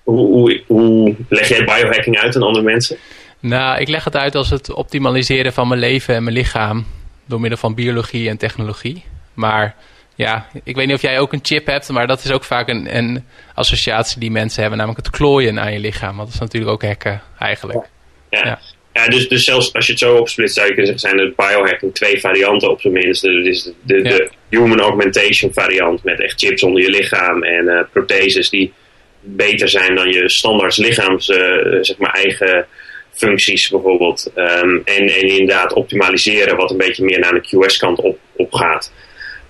hoe, 0.03 0.27
hoe, 0.27 0.61
hoe 0.67 1.15
leg 1.29 1.47
jij 1.47 1.63
biohacking 1.63 2.17
uit 2.17 2.35
aan 2.35 2.43
andere 2.43 2.65
mensen? 2.65 2.97
Nou, 3.39 3.79
ik 3.79 3.87
leg 3.87 4.03
het 4.03 4.15
uit 4.15 4.35
als 4.35 4.49
het 4.49 4.73
optimaliseren 4.73 5.53
van 5.53 5.67
mijn 5.67 5.79
leven 5.79 6.15
en 6.15 6.23
mijn 6.23 6.35
lichaam 6.35 6.85
door 7.25 7.39
middel 7.39 7.59
van 7.59 7.75
biologie 7.75 8.29
en 8.29 8.37
technologie. 8.37 9.03
Maar 9.33 9.75
ja, 10.15 10.47
ik 10.63 10.75
weet 10.75 10.85
niet 10.85 10.95
of 10.95 11.01
jij 11.01 11.19
ook 11.19 11.33
een 11.33 11.39
chip 11.43 11.65
hebt, 11.65 11.89
maar 11.89 12.07
dat 12.07 12.23
is 12.23 12.31
ook 12.31 12.43
vaak 12.43 12.67
een, 12.67 12.97
een 12.97 13.23
associatie 13.53 14.19
die 14.19 14.31
mensen 14.31 14.61
hebben, 14.61 14.79
namelijk 14.79 15.05
het 15.05 15.15
klooien 15.15 15.59
aan 15.59 15.73
je 15.73 15.79
lichaam. 15.79 16.15
Want 16.15 16.27
dat 16.27 16.33
is 16.33 16.39
natuurlijk 16.39 16.71
ook 16.71 16.83
hacken 16.83 17.21
eigenlijk. 17.39 17.87
Ja, 18.29 18.45
ja. 18.45 18.59
ja. 18.93 19.07
dus, 19.07 19.29
dus 19.29 19.43
zelfs 19.43 19.73
als 19.73 19.85
je 19.85 19.91
het 19.91 20.01
zo 20.01 20.15
opsplitst, 20.15 20.55
zou 20.55 20.67
je 20.67 20.73
kunnen 20.73 20.99
zeggen, 20.99 21.17
zijn 21.17 21.27
er 21.27 21.33
biohacking 21.35 21.93
twee 21.93 22.19
varianten 22.19 22.71
op 22.71 22.81
zijn 22.81 22.93
minst. 22.93 23.23
Is 23.25 23.63
de, 23.63 23.73
de, 23.83 24.01
de, 24.01 24.29
human 24.57 24.79
augmentation 24.79 25.53
variant 25.53 26.03
met 26.03 26.19
echt 26.19 26.39
chips 26.39 26.63
onder 26.63 26.81
je 26.81 26.89
lichaam 26.89 27.43
en 27.43 27.65
uh, 27.65 27.79
protheses 27.91 28.49
die 28.49 28.73
beter 29.21 29.69
zijn 29.69 29.95
dan 29.95 30.09
je 30.09 30.29
standaard 30.29 30.77
lichaams, 30.77 31.29
uh, 31.29 31.37
zeg 31.81 31.97
maar, 31.97 32.13
eigen 32.13 32.65
functies 33.11 33.69
bijvoorbeeld. 33.69 34.31
Um, 34.35 34.81
en, 34.85 35.07
en 35.07 35.27
inderdaad 35.27 35.73
optimaliseren 35.73 36.57
wat 36.57 36.71
een 36.71 36.77
beetje 36.77 37.03
meer 37.03 37.19
naar 37.19 37.33
de 37.33 37.47
QS-kant 37.47 37.99
op, 37.99 38.19
op 38.35 38.53
gaat. 38.53 38.91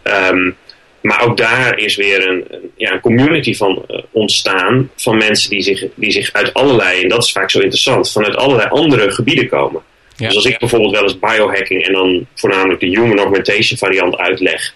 Um, 0.03 0.55
Maar 1.05 1.23
ook 1.23 1.37
daar 1.37 1.77
is 1.77 1.95
weer 1.95 2.27
een, 2.27 2.71
ja, 2.75 2.91
een 2.91 2.99
community 2.99 3.53
van 3.55 3.85
ontstaan. 4.11 4.89
Van 4.95 5.17
mensen 5.17 5.49
die 5.49 5.61
zich, 5.61 5.85
die 5.95 6.11
zich 6.11 6.33
uit 6.33 6.53
allerlei, 6.53 7.01
en 7.01 7.09
dat 7.09 7.23
is 7.23 7.31
vaak 7.31 7.49
zo 7.49 7.59
interessant, 7.59 8.11
vanuit 8.11 8.35
allerlei 8.35 8.69
andere 8.69 9.11
gebieden 9.11 9.47
komen. 9.47 9.81
Dus 10.17 10.35
als 10.35 10.45
ik 10.45 10.59
bijvoorbeeld 10.59 10.91
wel 10.91 11.03
eens 11.03 11.19
biohacking 11.19 11.83
en 11.83 11.93
dan 11.93 12.27
voornamelijk 12.35 12.79
de 12.79 12.85
human 12.85 13.17
augmentation 13.17 13.77
variant 13.77 14.17
uitleg, 14.17 14.73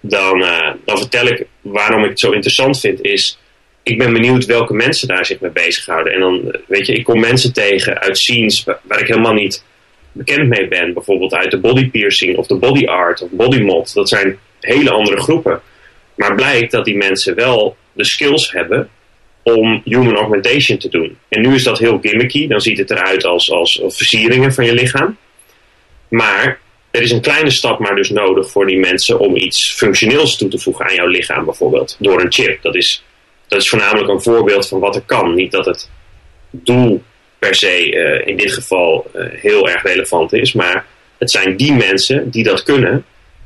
dan, 0.00 0.42
uh, 0.42 0.72
dan 0.84 0.98
vertel 0.98 1.26
ik 1.26 1.46
waarom 1.60 2.04
ik 2.04 2.10
het 2.10 2.20
zo 2.20 2.30
interessant 2.30 2.80
vind. 2.80 3.00
Is 3.02 3.38
ik 3.82 3.98
ben 3.98 4.12
benieuwd 4.12 4.44
welke 4.44 4.74
mensen 4.74 5.08
daar 5.08 5.26
zich 5.26 5.40
mee 5.40 5.50
bezighouden. 5.50 6.12
En 6.12 6.20
dan, 6.20 6.54
weet 6.66 6.86
je, 6.86 6.92
ik 6.92 7.04
kom 7.04 7.20
mensen 7.20 7.52
tegen 7.52 8.00
uit 8.00 8.18
scenes 8.18 8.64
waar, 8.64 9.00
ik 9.00 9.06
helemaal 9.06 9.32
niet 9.32 9.64
bekend 10.12 10.48
mee 10.48 10.68
ben. 10.68 10.94
Bijvoorbeeld 10.94 11.34
uit 11.34 11.50
de 11.50 11.58
body 11.58 11.90
piercing 11.90 12.36
of 12.36 12.46
de 12.46 12.54
body 12.54 12.86
art 12.86 13.22
of 13.22 13.30
body 13.30 13.60
mod. 13.60 13.94
Dat 13.94 14.08
zijn 14.08 14.38
hele 14.60 14.90
andere 14.90 15.20
groepen. 15.20 15.60
Maar 16.14 16.34
blijkt 16.34 16.72
dat 16.72 16.84
die 16.84 16.96
mensen 16.96 17.34
wel 17.34 17.76
de 17.92 18.04
skills 18.04 18.52
hebben 18.52 18.88
om 19.42 19.82
human 19.84 20.16
augmentation 20.16 20.78
te 20.78 20.88
doen. 20.88 21.18
En 21.28 21.40
nu 21.40 21.54
is 21.54 21.64
dat 21.64 21.78
heel 21.78 21.98
gimmicky. 21.98 22.46
Dan 22.46 22.60
ziet 22.60 22.78
het 22.78 22.90
eruit 22.90 23.24
als, 23.24 23.52
als 23.52 23.80
versieringen 23.86 24.52
van 24.52 24.64
je 24.64 24.74
lichaam. 24.74 25.16
Maar 26.08 26.60
er 26.90 27.02
is 27.02 27.10
een 27.10 27.20
kleine 27.20 27.50
stap 27.50 27.78
maar 27.78 27.94
dus 27.94 28.10
nodig 28.10 28.50
voor 28.50 28.66
die 28.66 28.78
mensen 28.78 29.18
om 29.18 29.36
iets 29.36 29.72
functioneels 29.72 30.36
toe 30.36 30.48
te 30.48 30.58
voegen 30.58 30.86
aan 30.86 30.94
jouw 30.94 31.06
lichaam 31.06 31.44
bijvoorbeeld. 31.44 31.96
Door 31.98 32.20
een 32.20 32.32
chip. 32.32 32.62
Dat 32.62 32.74
is, 32.74 33.04
dat 33.48 33.60
is 33.60 33.68
voornamelijk 33.68 34.08
een 34.08 34.22
voorbeeld 34.22 34.68
van 34.68 34.80
wat 34.80 34.94
er 34.94 35.02
kan. 35.06 35.34
Niet 35.34 35.52
dat 35.52 35.64
het 35.64 35.90
doel 36.50 37.02
per 37.38 37.54
se 37.54 37.90
uh, 37.90 38.26
in 38.26 38.36
dit 38.36 38.52
geval 38.52 39.10
uh, 39.14 39.24
heel 39.30 39.68
erg 39.68 39.82
relevant 39.82 40.32
is. 40.32 40.52
Maar 40.52 40.86
het 41.18 41.30
zijn 41.30 41.56
die 41.56 41.72
mensen 41.72 42.30
die 42.30 42.44
dat 42.44 42.62
kunnen. 42.62 43.04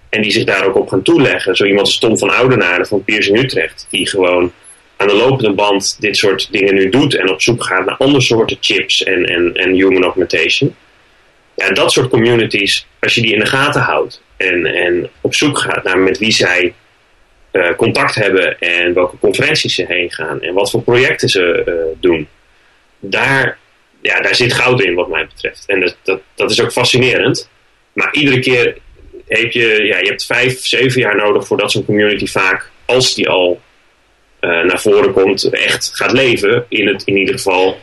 En 0.09 0.23
die 0.23 0.31
zich 0.31 0.45
daar 0.45 0.67
ook 0.67 0.77
op 0.77 0.89
gaan 0.89 1.03
toeleggen. 1.03 1.57
Zo 1.57 1.65
iemand 1.65 1.87
als 1.87 1.99
Tom 1.99 2.19
van 2.19 2.31
Oudenaarde 2.31 2.85
van 2.85 3.05
Piercing 3.05 3.39
Utrecht. 3.39 3.87
Die 3.91 4.09
gewoon 4.09 4.53
aan 4.97 5.09
de 5.09 5.15
lopende 5.15 5.53
band 5.53 5.97
dit 6.01 6.17
soort 6.17 6.49
dingen 6.51 6.75
nu 6.75 6.89
doet. 6.89 7.15
En 7.15 7.31
op 7.31 7.43
zoek 7.43 7.65
gaat 7.65 7.87
naar 7.87 7.97
andere 7.97 8.21
soorten 8.21 8.57
chips 8.61 9.03
en, 9.03 9.25
en, 9.27 9.55
en 9.55 9.73
human 9.73 10.03
augmentation. 10.03 10.75
Ja, 11.55 11.71
dat 11.71 11.93
soort 11.93 12.09
communities, 12.09 12.87
als 13.01 13.15
je 13.15 13.21
die 13.21 13.33
in 13.33 13.39
de 13.39 13.47
gaten 13.47 13.81
houdt. 13.81 14.23
En, 14.37 14.67
en 14.67 15.11
op 15.21 15.35
zoek 15.35 15.59
gaat 15.59 15.85
naar 15.85 15.99
met 15.99 16.19
wie 16.19 16.33
zij 16.33 16.75
uh, 17.53 17.75
contact 17.77 18.15
hebben. 18.15 18.61
En 18.61 18.95
welke 18.95 19.19
conferenties 19.19 19.75
ze 19.75 19.85
heen 19.89 20.13
gaan. 20.13 20.43
En 20.43 20.55
wat 20.55 20.71
voor 20.71 20.83
projecten 20.83 21.29
ze 21.29 21.63
uh, 21.67 21.75
doen. 22.01 22.29
Daar, 22.99 23.59
ja, 24.01 24.21
daar 24.21 24.35
zit 24.35 24.53
goud 24.53 24.83
in 24.83 24.95
wat 24.95 25.09
mij 25.09 25.27
betreft. 25.27 25.65
En 25.67 25.81
dat, 25.81 25.97
dat, 26.03 26.21
dat 26.35 26.51
is 26.51 26.63
ook 26.63 26.73
fascinerend. 26.73 27.49
Maar 27.93 28.15
iedere 28.15 28.39
keer 28.39 28.77
heb 29.27 29.53
je, 29.53 29.83
ja, 29.83 29.99
je 29.99 30.09
hebt 30.09 30.27
vijf, 30.27 30.67
zeven 30.67 31.01
jaar 31.01 31.17
nodig 31.17 31.47
voordat 31.47 31.73
zo'n 31.73 31.85
community 31.85 32.27
vaak, 32.27 32.71
als 32.85 33.15
die 33.15 33.29
al 33.29 33.61
uh, 34.41 34.51
naar 34.65 34.81
voren 34.81 35.13
komt, 35.13 35.45
echt 35.51 35.91
gaat 35.93 36.13
leven 36.13 36.65
in 36.69 36.87
het 36.87 37.03
in 37.05 37.17
ieder 37.17 37.35
geval 37.35 37.79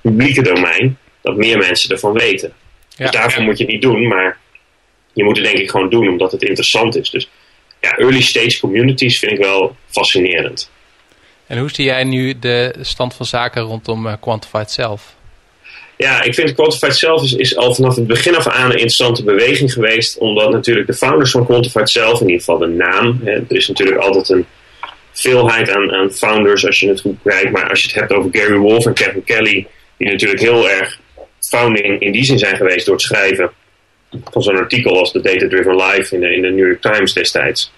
publieke 0.00 0.42
domein, 0.42 0.98
dat 1.22 1.36
meer 1.36 1.58
mensen 1.58 1.90
ervan 1.90 2.12
weten. 2.12 2.52
Ja, 3.00 3.10
dus 3.10 3.20
daarvoor 3.20 3.42
moet 3.42 3.58
je 3.58 3.64
het 3.64 3.72
niet 3.72 3.82
doen, 3.82 4.08
maar 4.08 4.38
je 5.12 5.24
moet 5.24 5.36
het 5.36 5.46
denk 5.46 5.58
ik 5.58 5.70
gewoon 5.70 5.90
doen 5.90 6.08
omdat 6.08 6.32
het 6.32 6.42
interessant 6.42 6.96
is. 6.96 7.10
Dus 7.10 7.30
ja, 7.80 7.96
early 7.96 8.20
stage 8.20 8.60
communities 8.60 9.18
vind 9.18 9.32
ik 9.32 9.38
wel 9.38 9.76
fascinerend. 9.86 10.70
En 11.46 11.58
hoe 11.58 11.70
zie 11.70 11.84
jij 11.84 12.04
nu 12.04 12.38
de 12.38 12.74
stand 12.80 13.14
van 13.14 13.26
zaken 13.26 13.62
rondom 13.62 14.06
uh, 14.06 14.12
Quantified 14.20 14.70
zelf? 14.70 15.14
Ja, 15.96 16.22
ik 16.22 16.34
vind 16.34 16.54
Quantified 16.54 16.96
zelf 16.96 17.22
is, 17.22 17.32
is, 17.32 17.56
al 17.56 17.74
vanaf 17.74 17.96
het 17.96 18.06
begin 18.06 18.36
af 18.36 18.46
aan 18.46 18.64
een 18.64 18.70
interessante 18.70 19.24
beweging 19.24 19.72
geweest. 19.72 20.18
Omdat 20.18 20.50
natuurlijk 20.50 20.86
de 20.86 20.94
founders 20.94 21.30
van 21.30 21.44
Quantified 21.44 21.90
zelf, 21.90 22.20
in 22.20 22.26
ieder 22.26 22.44
geval 22.44 22.58
de 22.58 22.66
naam. 22.66 23.20
Hè, 23.24 23.32
er 23.32 23.56
is 23.56 23.68
natuurlijk 23.68 23.98
altijd 23.98 24.28
een 24.28 24.46
veelheid 25.12 25.70
aan, 25.70 25.92
aan 25.92 26.10
founders 26.10 26.66
als 26.66 26.80
je 26.80 26.88
het 26.88 27.00
goed 27.00 27.18
kijkt. 27.24 27.52
Maar 27.52 27.70
als 27.70 27.80
je 27.80 27.86
het 27.86 27.96
hebt 27.96 28.12
over 28.12 28.30
Gary 28.32 28.56
Wolf 28.56 28.86
en 28.86 28.94
Kevin 28.94 29.24
Kelly, 29.24 29.66
die 29.96 30.08
natuurlijk 30.08 30.40
heel 30.40 30.70
erg 30.70 30.99
founding 31.40 32.00
in 32.00 32.12
die 32.12 32.24
zin 32.24 32.38
zijn 32.38 32.56
geweest 32.56 32.86
door 32.86 32.94
het 32.94 33.04
schrijven 33.04 33.50
van 34.30 34.42
zo'n 34.42 34.56
artikel 34.56 34.98
als 34.98 35.12
The 35.12 35.20
Data 35.20 35.48
Driven 35.48 35.76
Life 35.76 36.14
in 36.14 36.20
de, 36.20 36.34
in 36.34 36.42
de 36.42 36.50
New 36.50 36.66
York 36.66 36.80
Times 36.80 37.12
destijds. 37.12 37.72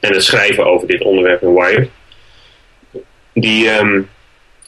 En 0.00 0.12
het 0.12 0.24
schrijven 0.24 0.66
over 0.66 0.86
dit 0.86 1.02
onderwerp 1.02 1.42
in 1.42 1.54
Wired. 1.54 1.88
Die, 3.32 3.70
um, 3.70 4.08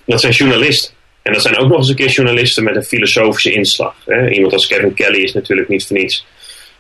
dat 0.05 0.21
zijn 0.21 0.33
journalisten. 0.33 0.95
En 1.23 1.33
dat 1.33 1.43
zijn 1.43 1.57
ook 1.57 1.69
nog 1.69 1.79
eens 1.79 1.89
een 1.89 1.95
keer 1.95 2.09
journalisten 2.09 2.65
met 2.65 2.77
een 2.77 2.85
filosofische 2.85 3.53
inslag. 3.53 3.95
Hè? 4.05 4.31
Iemand 4.31 4.53
als 4.53 4.67
Kevin 4.67 4.95
Kelly 4.95 5.23
is 5.23 5.33
natuurlijk 5.33 5.69
niet 5.69 5.87
voor 5.87 5.97
niets. 5.97 6.27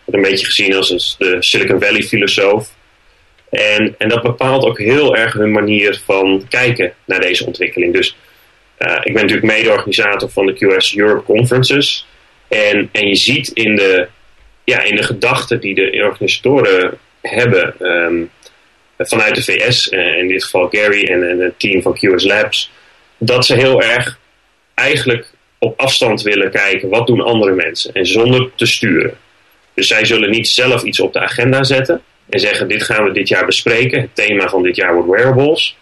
Wordt 0.05 0.25
een 0.25 0.31
beetje 0.31 0.47
gezien 0.47 0.75
als 0.75 1.17
de 1.19 1.37
Silicon 1.41 1.81
Valley 1.81 2.03
filosoof. 2.03 2.71
En, 3.51 3.95
en 3.99 4.09
dat 4.09 4.23
bepaalt 4.23 4.65
ook 4.65 4.79
heel 4.79 5.17
erg 5.17 5.33
hun 5.33 5.51
manier 5.51 6.03
van 6.05 6.47
kijken 6.49 6.93
naar 7.05 7.21
deze 7.21 7.47
ontwikkeling. 7.47 7.95
Dus 7.95 8.17
ik 8.79 9.12
ben 9.12 9.23
natuurlijk 9.23 9.53
mede-organisator 9.53 10.31
van 10.31 10.47
de 10.47 10.53
QS 10.53 10.97
Europe 10.97 11.25
Conferences. 11.25 12.07
En, 12.49 12.88
en 12.93 13.09
je 13.09 13.14
ziet 13.14 13.49
in 13.49 13.77
de, 13.77 14.09
ja, 14.64 14.83
in 14.83 14.97
de 14.97 15.03
gedachten 15.03 15.61
die 15.61 15.75
de 15.75 16.05
organisatoren 16.05 16.99
hebben 17.23 17.75
um, 17.81 18.31
vanuit 18.99 19.35
de 19.35 19.43
VS, 19.43 19.93
uh, 19.93 20.19
in 20.19 20.29
dit 20.29 20.45
geval 20.45 20.69
Gary 20.71 21.05
en, 21.05 21.31
en 21.31 21.38
het 21.38 21.59
team 21.59 21.83
van 21.83 21.95
QS 21.95 22.25
Labs, 22.25 22.71
dat 23.19 23.47
ze 23.47 23.55
heel 23.55 23.83
erg 23.83 24.19
eigenlijk 24.75 25.31
op 25.59 25.81
afstand 25.81 26.23
willen 26.23 26.51
kijken 26.51 26.88
wat 26.88 27.07
doen 27.07 27.21
andere 27.21 27.53
mensen 27.53 27.95
en 27.95 28.07
zonder 28.07 28.51
te 28.55 28.67
sturen. 28.67 29.19
Dus 29.75 29.87
zij 29.87 30.05
zullen 30.05 30.31
niet 30.31 30.49
zelf 30.49 30.83
iets 30.83 31.01
op 31.01 31.12
de 31.12 31.21
agenda 31.21 31.64
zetten 31.64 32.03
en 32.29 32.41
zeggen 32.41 32.69
dit 32.69 32.83
gaan 32.83 33.05
we 33.05 33.12
dit 33.12 33.29
jaar 33.29 33.47
bespreken. 33.47 34.01
Het 34.01 34.14
thema 34.14 34.49
van 34.49 34.62
dit 34.62 34.77
jaar 34.77 34.95
wordt 34.95 35.09
wearables. 35.09 35.77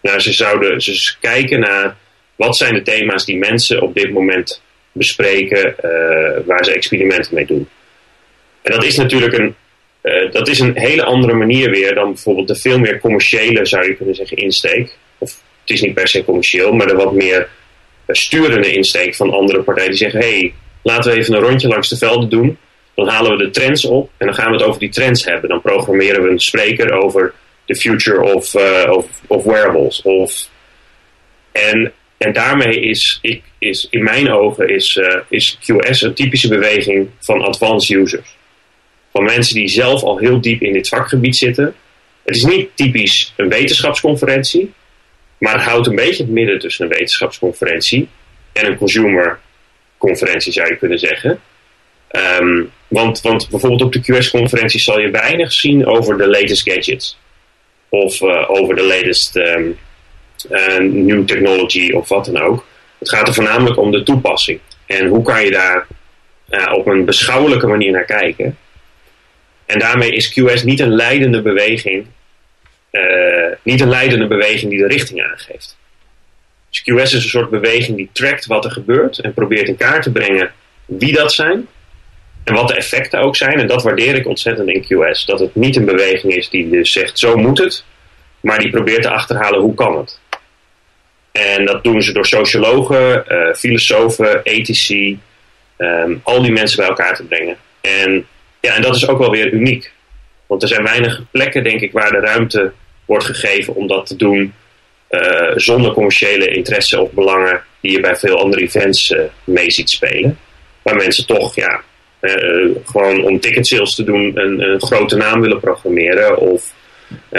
Nou, 0.00 0.20
ze 0.20 0.32
zouden 0.32 0.78
dus 0.78 1.18
kijken 1.20 1.60
naar 1.60 1.96
wat 2.44 2.56
zijn 2.56 2.74
de 2.74 2.82
thema's 2.82 3.24
die 3.24 3.36
mensen 3.36 3.82
op 3.82 3.94
dit 3.94 4.12
moment 4.12 4.62
bespreken 4.92 5.74
uh, 5.84 6.46
waar 6.46 6.64
ze 6.64 6.72
experimenten 6.72 7.34
mee 7.34 7.46
doen. 7.46 7.68
En 8.62 8.72
dat 8.72 8.84
is 8.84 8.96
natuurlijk 8.96 9.38
een, 9.38 9.54
uh, 10.02 10.32
dat 10.32 10.48
is 10.48 10.58
een 10.58 10.78
hele 10.78 11.04
andere 11.04 11.32
manier 11.32 11.70
weer 11.70 11.94
dan 11.94 12.12
bijvoorbeeld 12.12 12.48
de 12.48 12.56
veel 12.56 12.78
meer 12.78 13.00
commerciële, 13.00 13.66
zou 13.66 13.86
je 13.86 13.96
kunnen 13.96 14.14
zeggen, 14.14 14.36
insteek. 14.36 14.96
Of 15.18 15.30
het 15.60 15.70
is 15.70 15.80
niet 15.80 15.94
per 15.94 16.08
se 16.08 16.24
commercieel, 16.24 16.72
maar 16.72 16.86
de 16.86 16.94
wat 16.94 17.12
meer 17.12 17.48
sturende 18.08 18.72
insteek 18.72 19.14
van 19.14 19.30
andere 19.30 19.62
partijen 19.62 19.90
die 19.90 19.98
zeggen: 19.98 20.20
hé, 20.20 20.38
hey, 20.38 20.54
laten 20.82 21.12
we 21.12 21.18
even 21.18 21.34
een 21.34 21.42
rondje 21.42 21.68
langs 21.68 21.88
de 21.88 21.96
velden 21.96 22.28
doen. 22.28 22.58
Dan 22.94 23.08
halen 23.08 23.36
we 23.36 23.44
de 23.44 23.50
trends 23.50 23.84
op 23.84 24.10
en 24.16 24.26
dan 24.26 24.34
gaan 24.34 24.50
we 24.50 24.56
het 24.56 24.66
over 24.66 24.80
die 24.80 24.90
trends 24.90 25.24
hebben. 25.24 25.48
Dan 25.48 25.60
programmeren 25.60 26.22
we 26.22 26.28
een 26.28 26.40
spreker 26.40 26.92
over 26.92 27.34
the 27.66 27.74
future 27.74 28.34
of, 28.34 28.54
of, 28.88 29.06
of 29.26 29.44
wearables. 29.44 30.02
Of, 30.02 30.48
en, 31.52 31.92
en 32.22 32.32
daarmee 32.32 32.80
is, 32.80 33.20
is 33.58 33.86
in 33.90 34.02
mijn 34.02 34.30
ogen 34.30 34.68
is, 34.68 34.96
uh, 34.96 35.16
is 35.28 35.58
QS 35.60 36.00
een 36.00 36.14
typische 36.14 36.48
beweging 36.48 37.08
van 37.20 37.42
advanced 37.42 37.96
users. 37.96 38.36
Van 39.12 39.24
mensen 39.24 39.54
die 39.54 39.68
zelf 39.68 40.02
al 40.02 40.18
heel 40.18 40.40
diep 40.40 40.62
in 40.62 40.72
dit 40.72 40.88
vakgebied 40.88 41.36
zitten. 41.36 41.74
Het 42.24 42.36
is 42.36 42.44
niet 42.44 42.68
typisch 42.74 43.32
een 43.36 43.48
wetenschapsconferentie. 43.48 44.72
Maar 45.38 45.52
het 45.52 45.62
houdt 45.62 45.86
een 45.86 45.94
beetje 45.94 46.22
het 46.22 46.32
midden 46.32 46.58
tussen 46.58 46.84
een 46.84 46.90
wetenschapsconferentie 46.90 48.08
en 48.52 48.66
een 48.66 48.76
consumerconferentie, 48.76 50.52
zou 50.52 50.68
je 50.68 50.76
kunnen 50.76 50.98
zeggen. 50.98 51.40
Um, 52.40 52.70
want, 52.88 53.20
want 53.20 53.48
bijvoorbeeld 53.50 53.82
op 53.82 53.92
de 53.92 54.00
QS-conferentie 54.00 54.80
zal 54.80 55.00
je 55.00 55.10
weinig 55.10 55.52
zien 55.52 55.86
over 55.86 56.18
de 56.18 56.28
latest 56.28 56.70
gadgets. 56.70 57.18
Of 57.88 58.20
uh, 58.20 58.50
over 58.50 58.74
de 58.74 58.82
latest 58.82 59.36
uh, 59.36 59.70
new 60.78 61.26
technology 61.26 61.92
of 61.92 62.08
wat 62.08 62.24
dan 62.24 62.38
ook. 62.38 62.66
Het 62.98 63.08
gaat 63.08 63.28
er 63.28 63.34
voornamelijk 63.34 63.78
om 63.78 63.90
de 63.90 64.02
toepassing. 64.02 64.60
En 64.86 65.06
hoe 65.06 65.22
kan 65.22 65.44
je 65.44 65.50
daar 65.50 65.86
uh, 66.50 66.72
op 66.72 66.86
een 66.86 67.04
beschouwelijke 67.04 67.66
manier 67.66 67.92
naar 67.92 68.04
kijken. 68.04 68.58
En 69.66 69.78
daarmee 69.78 70.10
is 70.10 70.40
QS 70.40 70.64
niet 70.64 70.80
een 70.80 70.94
leidende 70.94 71.42
beweging 71.42 72.06
uh, 72.92 73.46
niet 73.62 73.80
een 73.80 73.88
leidende 73.88 74.26
beweging 74.26 74.70
die 74.70 74.80
de 74.80 74.86
richting 74.86 75.22
aangeeft. 75.22 75.76
Dus 76.70 76.80
QS 76.80 77.02
is 77.02 77.12
een 77.12 77.20
soort 77.20 77.50
beweging 77.50 77.96
die 77.96 78.08
trackt 78.12 78.46
wat 78.46 78.64
er 78.64 78.70
gebeurt 78.70 79.18
en 79.18 79.34
probeert 79.34 79.68
in 79.68 79.76
kaart 79.76 80.02
te 80.02 80.12
brengen 80.12 80.52
wie 80.84 81.12
dat 81.12 81.32
zijn 81.32 81.66
en 82.44 82.54
wat 82.54 82.68
de 82.68 82.74
effecten 82.74 83.20
ook 83.20 83.36
zijn. 83.36 83.60
En 83.60 83.66
dat 83.66 83.82
waardeer 83.82 84.14
ik 84.14 84.26
ontzettend 84.26 84.68
in 84.68 84.82
QS. 84.82 85.24
Dat 85.24 85.40
het 85.40 85.54
niet 85.54 85.76
een 85.76 85.84
beweging 85.84 86.34
is 86.34 86.48
die 86.48 86.70
dus 86.70 86.92
zegt 86.92 87.18
zo 87.18 87.36
moet 87.36 87.58
het, 87.58 87.84
maar 88.40 88.58
die 88.58 88.70
probeert 88.70 89.02
te 89.02 89.10
achterhalen 89.10 89.60
hoe 89.60 89.74
kan 89.74 89.98
het. 89.98 90.20
En 91.32 91.64
dat 91.64 91.84
doen 91.84 92.02
ze 92.02 92.12
door 92.12 92.26
sociologen, 92.26 93.24
uh, 93.28 93.54
filosofen, 93.54 94.42
ethici, 94.42 95.18
um, 95.78 96.20
al 96.22 96.42
die 96.42 96.52
mensen 96.52 96.76
bij 96.76 96.86
elkaar 96.86 97.16
te 97.16 97.24
brengen. 97.24 97.56
En, 97.80 98.26
ja, 98.60 98.74
en 98.74 98.82
dat 98.82 98.96
is 98.96 99.08
ook 99.08 99.18
wel 99.18 99.30
weer 99.30 99.52
uniek. 99.52 99.92
Want 100.46 100.62
er 100.62 100.68
zijn 100.68 100.82
weinig 100.82 101.20
plekken, 101.30 101.64
denk 101.64 101.80
ik, 101.80 101.92
waar 101.92 102.10
de 102.10 102.20
ruimte 102.20 102.72
wordt 103.04 103.24
gegeven 103.24 103.74
om 103.74 103.86
dat 103.86 104.06
te 104.06 104.16
doen 104.16 104.54
uh, 105.10 105.52
zonder 105.54 105.92
commerciële 105.92 106.46
interesse 106.46 107.00
of 107.00 107.10
belangen 107.10 107.62
die 107.80 107.92
je 107.92 108.00
bij 108.00 108.16
veel 108.16 108.38
andere 108.38 108.62
events 108.62 109.10
uh, 109.10 109.20
mee 109.44 109.70
ziet 109.70 109.90
spelen. 109.90 110.38
Waar 110.82 110.96
mensen 110.96 111.26
toch 111.26 111.54
ja, 111.54 111.82
gewoon 112.84 113.24
om 113.24 113.40
ticket 113.40 113.66
sales 113.66 113.94
te 113.94 114.04
doen 114.04 114.32
een, 114.34 114.60
een, 114.60 114.80
grote 114.80 115.16
naam 115.16 115.40
willen 115.40 115.60
programmeren 115.60 116.38
of 116.38 116.72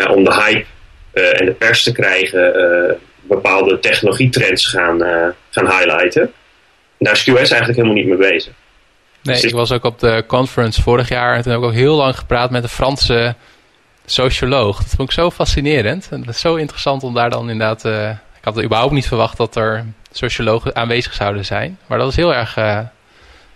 om 0.09 0.23
de 0.23 0.33
hype 0.33 0.65
en 1.11 1.45
de 1.45 1.51
pers 1.51 1.83
te 1.83 1.91
krijgen, 1.91 2.99
bepaalde 3.35 3.79
technologietrends 3.79 4.67
gaan, 4.67 4.99
gaan 5.49 5.65
highlighten. 5.65 6.31
daar 6.99 7.13
is 7.13 7.23
QS 7.23 7.33
eigenlijk 7.33 7.75
helemaal 7.75 7.93
niet 7.93 8.07
mee 8.07 8.17
bezig. 8.31 8.53
Nee, 9.23 9.35
dus 9.35 9.43
ik 9.43 9.53
was 9.53 9.71
ook 9.71 9.83
op 9.83 9.99
de 9.99 10.23
conference 10.27 10.81
vorig 10.81 11.09
jaar 11.09 11.35
en 11.35 11.41
toen 11.41 11.51
heb 11.51 11.61
ik 11.61 11.67
ook 11.67 11.73
heel 11.73 11.95
lang 11.95 12.17
gepraat 12.17 12.51
met 12.51 12.63
een 12.63 12.69
Franse 12.69 13.35
socioloog. 14.05 14.77
Dat 14.77 14.93
vond 14.95 15.09
ik 15.09 15.15
zo 15.15 15.31
fascinerend. 15.31 16.07
En 16.11 16.19
het 16.19 16.29
is 16.29 16.39
zo 16.39 16.55
interessant 16.55 17.03
om 17.03 17.13
daar 17.13 17.29
dan 17.29 17.49
inderdaad... 17.49 17.85
Uh, 17.85 18.09
ik 18.09 18.53
had 18.53 18.63
überhaupt 18.63 18.93
niet 18.93 19.07
verwacht 19.07 19.37
dat 19.37 19.55
er 19.55 19.85
sociologen 20.11 20.75
aanwezig 20.75 21.13
zouden 21.13 21.45
zijn. 21.45 21.77
Maar 21.87 21.97
dat 21.97 22.09
is 22.09 22.15
heel 22.15 22.33
erg 22.33 22.57
uh, 22.57 22.79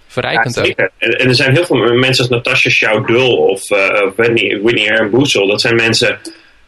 verrijkend 0.07 0.55
ja, 0.55 0.61
ook. 0.61 0.89
En, 0.97 1.27
er 1.27 1.35
zijn 1.35 1.53
heel 1.53 1.65
veel 1.65 1.77
mensen 1.77 2.23
als 2.23 2.33
Natasha 2.33 2.69
Chaudul 2.69 3.35
of 3.35 3.71
uh, 3.71 4.01
Whitney, 4.15 4.59
Whitney 4.61 5.09
Boesel. 5.09 5.47
Dat 5.47 5.61
zijn 5.61 5.75
mensen... 5.75 6.19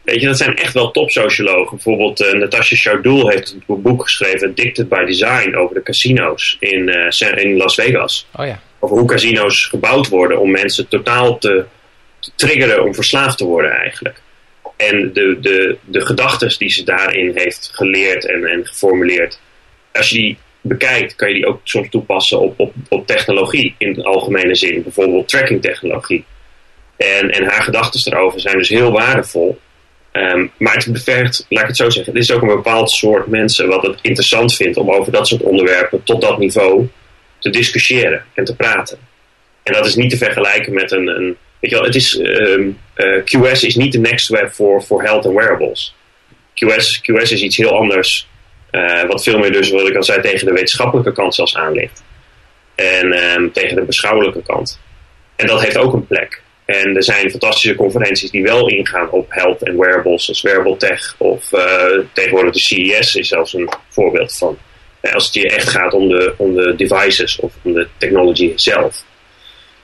Weet 0.02 0.20
je, 0.20 0.26
dat 0.26 0.36
zijn 0.36 0.56
echt 0.56 0.74
wel 0.74 0.90
topsociologen. 0.90 1.76
Bijvoorbeeld 1.76 2.20
uh, 2.20 2.32
Natasha 2.32 2.76
Chaudul 2.76 3.28
heeft 3.28 3.56
een 3.66 3.82
boek 3.82 4.02
geschreven, 4.02 4.48
Addicted 4.48 4.88
by 4.88 5.04
Design, 5.04 5.54
over 5.54 5.74
de 5.74 5.82
casino's 5.82 6.56
in, 6.60 6.88
in 7.36 7.56
Las 7.56 7.74
Vegas. 7.74 8.26
Oh 8.36 8.46
ja. 8.46 8.60
Over 8.78 8.98
hoe 8.98 9.08
casino's 9.08 9.66
gebouwd 9.66 10.08
worden 10.08 10.40
om 10.40 10.50
mensen 10.50 10.88
totaal 10.88 11.38
te 11.38 11.64
triggeren 12.34 12.84
om 12.84 12.94
verslaafd 12.94 13.38
te 13.38 13.44
worden 13.44 13.70
eigenlijk. 13.70 14.22
En 14.76 15.12
de, 15.12 15.38
de, 15.40 15.76
de 15.84 16.00
gedachten 16.00 16.58
die 16.58 16.70
ze 16.70 16.84
daarin 16.84 17.32
heeft 17.34 17.70
geleerd 17.72 18.26
en, 18.26 18.44
en 18.44 18.66
geformuleerd, 18.66 19.40
als 19.92 20.08
je 20.10 20.16
die 20.16 20.38
bekijkt, 20.60 21.14
kan 21.14 21.28
je 21.28 21.34
die 21.34 21.46
ook 21.46 21.60
soms 21.64 21.88
toepassen 21.90 22.40
op, 22.40 22.60
op, 22.60 22.72
op 22.88 23.06
technologie 23.06 23.74
in 23.78 23.92
de 23.92 24.04
algemene 24.04 24.54
zin. 24.54 24.82
Bijvoorbeeld 24.82 25.28
tracking 25.28 25.62
technologie. 25.62 26.24
En, 26.96 27.30
en 27.30 27.44
haar 27.44 27.62
gedachten 27.62 28.12
erover 28.12 28.40
zijn 28.40 28.56
dus 28.56 28.68
heel 28.68 28.92
waardevol. 28.92 29.58
Ehm, 30.12 30.46
maar 30.56 30.74
het 30.74 30.92
bevergt, 30.92 31.46
laat 31.48 31.62
ik 31.62 31.68
het 31.68 31.76
zo 31.76 31.90
zeggen, 31.90 32.12
het 32.12 32.22
is 32.22 32.32
ook 32.32 32.42
een 32.42 32.48
bepaald 32.48 32.90
soort 32.90 33.26
mensen 33.26 33.68
wat 33.68 33.82
het 33.82 33.98
interessant 34.02 34.54
vindt 34.54 34.76
om 34.76 34.90
over 34.90 35.12
dat 35.12 35.28
soort 35.28 35.42
onderwerpen 35.42 36.02
tot 36.02 36.20
dat 36.20 36.38
niveau 36.38 36.88
te 37.38 37.50
discussiëren 37.50 38.24
en 38.34 38.44
te 38.44 38.56
praten. 38.56 38.98
En 39.62 39.72
dat 39.72 39.86
is 39.86 39.94
niet 39.94 40.10
te 40.10 40.16
vergelijken 40.16 40.74
met 40.74 40.92
een, 40.92 41.08
een 41.08 41.36
Weet 41.60 41.70
je 41.70 41.76
wel, 41.76 41.86
het 41.86 41.94
is, 41.94 42.14
uh, 42.18 42.66
eh, 42.94 43.24
QS 43.24 43.64
is 43.64 43.76
niet 43.76 43.92
de 43.92 43.98
next 43.98 44.28
web 44.28 44.52
voor, 44.52 44.82
voor 44.82 45.02
health 45.02 45.26
and 45.26 45.34
wearables. 45.34 45.94
QS, 46.54 47.00
QS 47.00 47.32
is 47.32 47.42
iets 47.42 47.56
heel 47.56 47.78
anders. 47.78 48.28
Uh, 48.70 49.04
wat 49.04 49.22
veel 49.22 49.38
meer 49.38 49.52
dus, 49.52 49.70
wat 49.70 49.88
ik 49.88 49.96
al 49.96 50.02
zei, 50.02 50.20
tegen 50.20 50.46
de 50.46 50.52
wetenschappelijke 50.52 51.12
kant 51.12 51.34
zelfs 51.34 51.56
aan 51.56 51.72
ligt. 51.72 52.02
En 52.74 53.12
um, 53.12 53.52
tegen 53.52 53.76
de 53.76 53.82
beschouwelijke 53.82 54.42
kant. 54.42 54.80
En 55.36 55.46
dat 55.46 55.62
heeft 55.62 55.78
ook 55.78 55.92
een 55.92 56.06
plek. 56.06 56.39
En 56.70 56.96
er 56.96 57.04
zijn 57.04 57.30
fantastische 57.30 57.74
conferenties 57.74 58.30
die 58.30 58.42
wel 58.42 58.68
ingaan 58.68 59.10
op 59.10 59.26
health 59.28 59.64
and 59.64 59.78
wearables, 59.78 60.24
zoals 60.24 60.42
Wearable 60.42 60.76
Tech. 60.76 61.14
Of 61.18 61.52
uh, 61.52 61.98
tegenwoordig 62.12 62.52
de 62.52 62.60
CES 62.60 63.14
is 63.14 63.28
zelfs 63.28 63.54
een 63.54 63.68
voorbeeld 63.88 64.36
van. 64.36 64.58
Als 65.12 65.24
het 65.24 65.34
hier 65.34 65.52
echt 65.52 65.68
gaat 65.68 65.92
om 65.92 66.08
de, 66.08 66.34
om 66.36 66.54
de 66.54 66.74
devices 66.76 67.40
of 67.40 67.52
om 67.62 67.72
de 67.72 67.88
technology 67.96 68.52
zelf. 68.54 69.04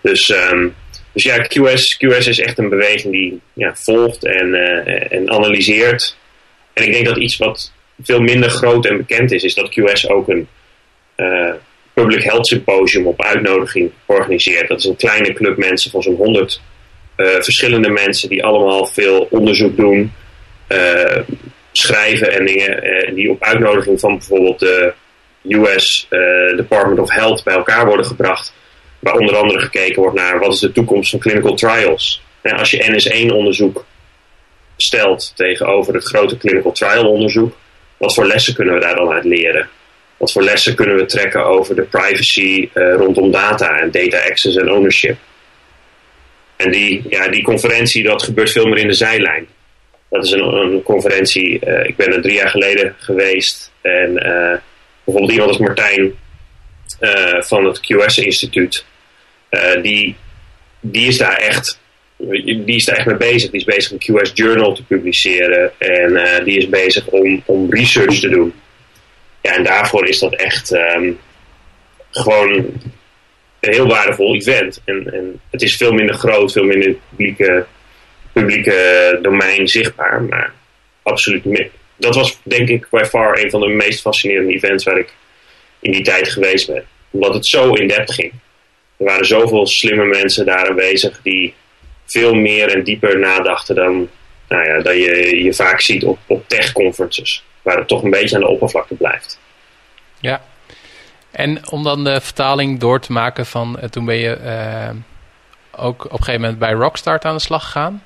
Dus 0.01 0.29
um, 0.29 0.75
dus 1.13 1.23
ja, 1.23 1.39
QS, 1.39 1.97
QS 1.97 2.27
is 2.29 2.41
echt 2.41 2.59
een 2.59 2.69
beweging 2.69 3.13
die 3.13 3.41
ja, 3.53 3.75
volgt 3.75 4.25
en, 4.25 4.47
uh, 4.47 5.13
en 5.13 5.31
analyseert. 5.31 6.17
En 6.73 6.85
ik 6.85 6.93
denk 6.93 7.07
dat 7.07 7.17
iets 7.17 7.37
wat 7.37 7.73
veel 8.03 8.21
minder 8.21 8.51
groot 8.51 8.87
en 8.87 8.97
bekend 8.97 9.33
is, 9.33 9.43
is 9.43 9.55
dat 9.55 9.79
QS 9.81 10.09
ook 10.09 10.29
een 10.29 10.49
uh, 11.17 11.53
public 11.93 12.23
health 12.23 12.47
symposium 12.47 13.07
op 13.07 13.23
uitnodiging 13.23 13.91
organiseert. 14.07 14.69
Dat 14.69 14.79
is 14.79 14.85
een 14.85 14.97
kleine 14.97 15.33
club 15.33 15.57
mensen 15.57 15.91
van 15.91 16.03
zo'n 16.03 16.15
100 16.15 16.51
uh, 16.51 16.57
eh, 16.57 16.76
verschillende 17.17 17.89
mensen 17.89 18.29
die 18.29 18.45
allemaal 18.45 18.87
veel 18.87 19.27
onderzoek 19.31 19.77
doen, 19.77 20.13
schrijven 21.73 22.33
en 22.33 22.47
dingen 22.47 23.15
die 23.15 23.31
op 23.31 23.43
uitnodiging 23.43 24.01
van 24.01 24.17
bijvoorbeeld 24.19 24.59
de 24.59 24.93
US 25.49 26.07
Department 26.57 26.99
of 26.99 27.11
Health 27.11 27.45
bij 27.45 27.55
elkaar 27.55 27.87
worden 27.87 28.07
gebracht 28.07 28.55
waar 28.99 29.15
onder 29.15 29.37
andere 29.37 29.61
gekeken 29.61 30.03
wordt 30.03 30.17
naar 30.17 30.39
wat 30.39 30.53
is 30.53 30.61
de 30.61 30.73
toekomst 30.73 31.11
van 31.11 31.19
clinical 31.19 31.55
trials. 31.55 32.23
En 32.43 32.57
als 32.57 32.71
je 32.71 32.83
NS1-onderzoek 32.83 33.85
stelt 34.77 35.33
tegenover 35.37 35.95
het 35.95 36.05
grote 36.05 36.37
clinical 36.37 36.73
trial 36.73 37.11
onderzoek, 37.11 37.57
wat 37.97 38.15
voor 38.15 38.27
lessen 38.27 38.55
kunnen 38.55 38.75
we 38.75 38.81
daar 38.81 38.97
dan 38.97 39.11
uit 39.11 39.25
leren? 39.25 39.69
Wat 40.17 40.33
voor 40.33 40.43
lessen 40.43 40.75
kunnen 40.75 40.97
we 40.97 41.05
trekken 41.05 41.45
over 41.45 41.75
de 41.75 41.83
privacy 41.83 42.69
rondom 42.73 43.31
data 43.31 43.79
en 43.79 43.91
data 43.91 44.19
access 44.19 44.57
en 44.57 44.73
ownership? 44.73 45.17
En 46.57 46.71
die, 46.71 47.03
ja, 47.09 47.29
die 47.29 47.43
conferentie, 47.43 48.03
dat 48.03 48.23
gebeurt 48.23 48.51
veel 48.51 48.67
meer 48.67 48.79
in 48.79 48.89
de 48.89 48.95
zijlijn. 48.95 49.47
Dat 50.11 50.25
is 50.25 50.31
een, 50.31 50.55
een 50.55 50.83
conferentie, 50.83 51.67
uh, 51.67 51.85
ik 51.85 51.97
ben 51.97 52.13
er 52.13 52.23
drie 52.23 52.35
jaar 52.35 52.49
geleden 52.49 52.95
geweest. 52.99 53.73
En 53.81 54.11
uh, 54.11 54.59
bijvoorbeeld 55.05 55.33
iemand 55.33 55.49
als 55.49 55.59
Martijn 55.59 56.15
van 57.39 57.65
het 57.65 57.81
QS-instituut. 57.81 58.85
Eh, 59.49 59.83
die, 59.83 60.17
die 60.81 61.07
is 61.07 61.19
daar 61.19 61.37
echt 61.37 61.79
die 62.19 62.65
is 62.65 62.85
daar 62.85 62.97
echt 62.97 63.07
mee 63.07 63.17
bezig. 63.17 63.51
Die 63.51 63.61
is 63.61 63.67
bezig 63.67 63.93
een 63.93 63.99
QS 63.99 64.31
Journal 64.35 64.75
te 64.75 64.85
publiceren. 64.85 65.73
En 65.79 66.45
die 66.45 66.57
is 66.57 66.69
bezig 66.69 67.07
om, 67.07 67.43
om 67.45 67.73
research 67.73 68.21
te 68.21 68.29
doen. 68.29 68.55
Ja, 69.43 69.55
en 69.55 69.65
daarvoor 69.65 70.09
is 70.09 70.19
dat 70.19 70.35
echt 70.35 70.73
um, 70.73 71.19
gewoon 72.11 72.67
heel 73.73 73.87
waardevol 73.87 74.35
event. 74.35 74.83
En, 74.85 75.13
en 75.13 75.41
het 75.51 75.63
is 75.63 75.77
veel 75.77 75.93
minder 75.93 76.15
groot, 76.15 76.53
veel 76.53 76.65
minder 76.65 76.95
publieke, 77.09 77.67
publieke 78.33 79.19
domein 79.23 79.69
zichtbaar. 79.69 80.23
Maar 80.23 80.53
absoluut. 81.03 81.69
Dat 81.97 82.15
was 82.15 82.39
denk 82.43 82.69
ik 82.69 82.87
by 82.91 83.05
far 83.05 83.39
een 83.39 83.51
van 83.51 83.61
de 83.61 83.69
meest 83.69 84.01
fascinerende 84.01 84.53
events 84.53 84.85
waar 84.85 84.99
ik 84.99 85.13
in 85.81 85.93
die 85.93 86.03
tijd 86.03 86.29
geweest 86.29 86.67
ben. 86.67 86.85
Omdat 87.11 87.35
het 87.35 87.47
zo 87.47 87.73
in 87.73 87.89
depth 87.89 88.13
ging 88.13 88.33
er 88.97 89.05
waren 89.05 89.27
zoveel 89.27 89.67
slimme 89.67 90.05
mensen 90.05 90.47
daar 90.47 90.69
aanwezig 90.69 91.21
die 91.23 91.55
veel 92.07 92.35
meer 92.35 92.75
en 92.75 92.85
dieper 92.85 93.19
nadachten 93.19 93.75
dan, 93.75 94.09
nou 94.49 94.69
ja, 94.69 94.81
dan 94.81 94.97
je, 94.97 95.43
je 95.43 95.55
vaak 95.55 95.81
ziet 95.81 96.05
op, 96.05 96.19
op 96.27 96.49
tech-conferences. 96.49 97.45
Waar 97.63 97.77
het 97.77 97.89
toch 97.89 98.03
een 98.03 98.11
beetje 98.11 98.37
aan 98.37 98.43
de 98.43 98.49
oppervlakte 98.49 98.95
blijft. 98.95 99.41
Ja, 100.21 100.45
en 101.37 101.71
om 101.71 101.83
dan 101.83 102.05
de 102.05 102.21
vertaling 102.21 102.79
door 102.79 103.01
te 103.01 103.13
maken 103.13 103.47
van, 103.47 103.79
uh, 103.83 103.89
toen 103.89 104.05
ben 104.05 104.17
je 104.17 104.39
uh, 104.45 104.97
ook 105.85 106.05
op 106.05 106.13
een 106.13 106.19
gegeven 106.19 106.41
moment 106.41 106.59
bij 106.59 106.73
Rockstart 106.73 107.25
aan 107.25 107.35
de 107.35 107.41
slag 107.41 107.65
gegaan. 107.65 108.03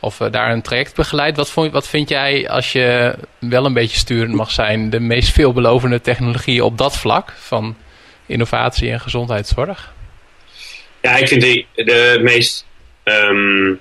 Of 0.00 0.20
uh, 0.20 0.30
daar 0.30 0.50
een 0.50 0.62
traject 0.62 0.94
begeleid. 0.94 1.36
Wat, 1.36 1.50
vond, 1.50 1.72
wat 1.72 1.88
vind 1.88 2.08
jij, 2.08 2.48
als 2.48 2.72
je 2.72 3.14
wel 3.38 3.64
een 3.64 3.72
beetje 3.72 3.98
sturend 3.98 4.34
mag 4.34 4.50
zijn, 4.50 4.90
de 4.90 5.00
meest 5.00 5.32
veelbelovende 5.32 6.00
technologie 6.00 6.64
op 6.64 6.78
dat 6.78 6.96
vlak 6.96 7.32
van 7.36 7.76
innovatie 8.26 8.90
en 8.90 9.00
gezondheidszorg? 9.00 9.92
Ja, 11.00 11.16
ik 11.16 11.28
vind 11.28 11.42
die 11.42 11.66
de 11.74 12.18
meest. 12.22 12.66
Um, 13.04 13.80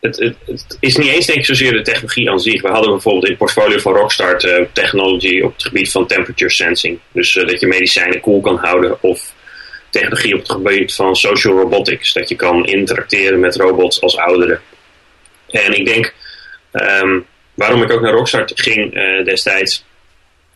het, 0.00 0.34
is 0.80 0.96
niet 0.96 1.08
eens 1.08 1.26
denk 1.26 1.44
zozeer 1.44 1.72
de 1.72 1.82
technologie 1.82 2.30
aan 2.30 2.40
zich. 2.40 2.62
We 2.62 2.68
hadden 2.68 2.90
bijvoorbeeld 2.90 3.24
in 3.24 3.30
het 3.30 3.38
portfolio 3.38 3.78
van 3.78 3.94
Rockstart 3.94 4.44
uh, 4.44 4.64
technology 4.72 5.40
op 5.40 5.52
het 5.52 5.62
gebied 5.62 5.90
van 5.90 6.06
temperature 6.06 6.50
sensing. 6.50 6.98
Dus 7.12 7.34
uh, 7.34 7.46
dat 7.46 7.60
je 7.60 7.66
medicijnen 7.66 8.20
koel 8.20 8.40
kan 8.40 8.56
houden. 8.56 9.02
Of 9.02 9.34
technologie 9.90 10.34
op 10.34 10.40
het 10.40 10.50
gebied 10.50 10.94
van 10.94 11.16
social 11.16 11.58
robotics. 11.58 12.12
Dat 12.12 12.28
je 12.28 12.36
kan 12.36 12.66
interacteren 12.66 13.40
met 13.40 13.56
robots 13.56 14.00
als 14.00 14.16
ouderen. 14.16 14.60
En 15.48 15.78
ik 15.78 15.86
denk, 15.86 16.14
um, 16.72 17.26
waarom 17.54 17.82
ik 17.82 17.92
ook 17.92 18.00
naar 18.00 18.12
Rockstart 18.12 18.52
ging 18.54 18.96
uh, 18.96 19.24
destijds, 19.24 19.84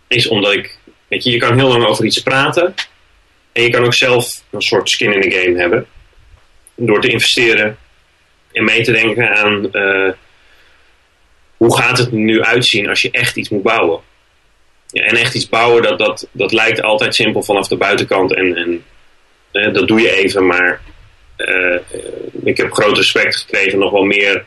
is 0.09 0.29
omdat 0.29 0.53
ik, 0.53 0.79
weet 1.09 1.25
je, 1.25 1.31
je 1.31 1.39
kan 1.39 1.59
heel 1.59 1.69
lang 1.69 1.85
over 1.85 2.05
iets 2.05 2.23
praten. 2.23 2.75
En 3.53 3.63
je 3.63 3.71
kan 3.71 3.85
ook 3.85 3.95
zelf 3.95 4.43
een 4.51 4.63
soort 4.63 4.91
skin 4.91 5.13
in 5.13 5.31
the 5.31 5.37
game 5.37 5.59
hebben. 5.59 5.87
Door 6.77 7.01
te 7.01 7.09
investeren 7.09 7.79
en 8.55 8.65
mee 8.65 8.83
te 8.83 8.93
denken 8.93 9.37
aan 9.37 9.69
uh, 9.73 10.13
hoe 11.57 11.77
gaat 11.77 11.99
het 11.99 12.13
nu 12.13 12.43
uitzien 12.43 12.89
als 12.89 13.03
je 13.03 13.11
echt 13.11 13.37
iets 13.37 13.49
moet 13.49 13.63
bouwen. 13.63 14.01
Ja, 14.87 15.03
en 15.03 15.17
echt 15.17 15.35
iets 15.35 15.49
bouwen, 15.49 15.83
dat, 15.83 15.99
dat, 15.99 16.29
dat 16.33 16.53
lijkt 16.53 16.83
altijd 16.83 17.15
simpel 17.15 17.43
vanaf 17.43 17.69
de 17.69 17.77
buitenkant. 17.77 18.35
En, 18.35 18.57
en 18.57 18.85
uh, 19.53 19.75
dat 19.75 19.89
doe 19.89 20.01
je 20.01 20.17
even, 20.17 20.47
maar 20.47 20.81
uh, 21.37 21.79
ik 22.45 22.57
heb 22.57 22.73
groot 22.73 22.97
respect 22.97 23.37
gekregen, 23.37 23.79
nog 23.79 23.91
wel 23.93 24.05
meer 24.05 24.45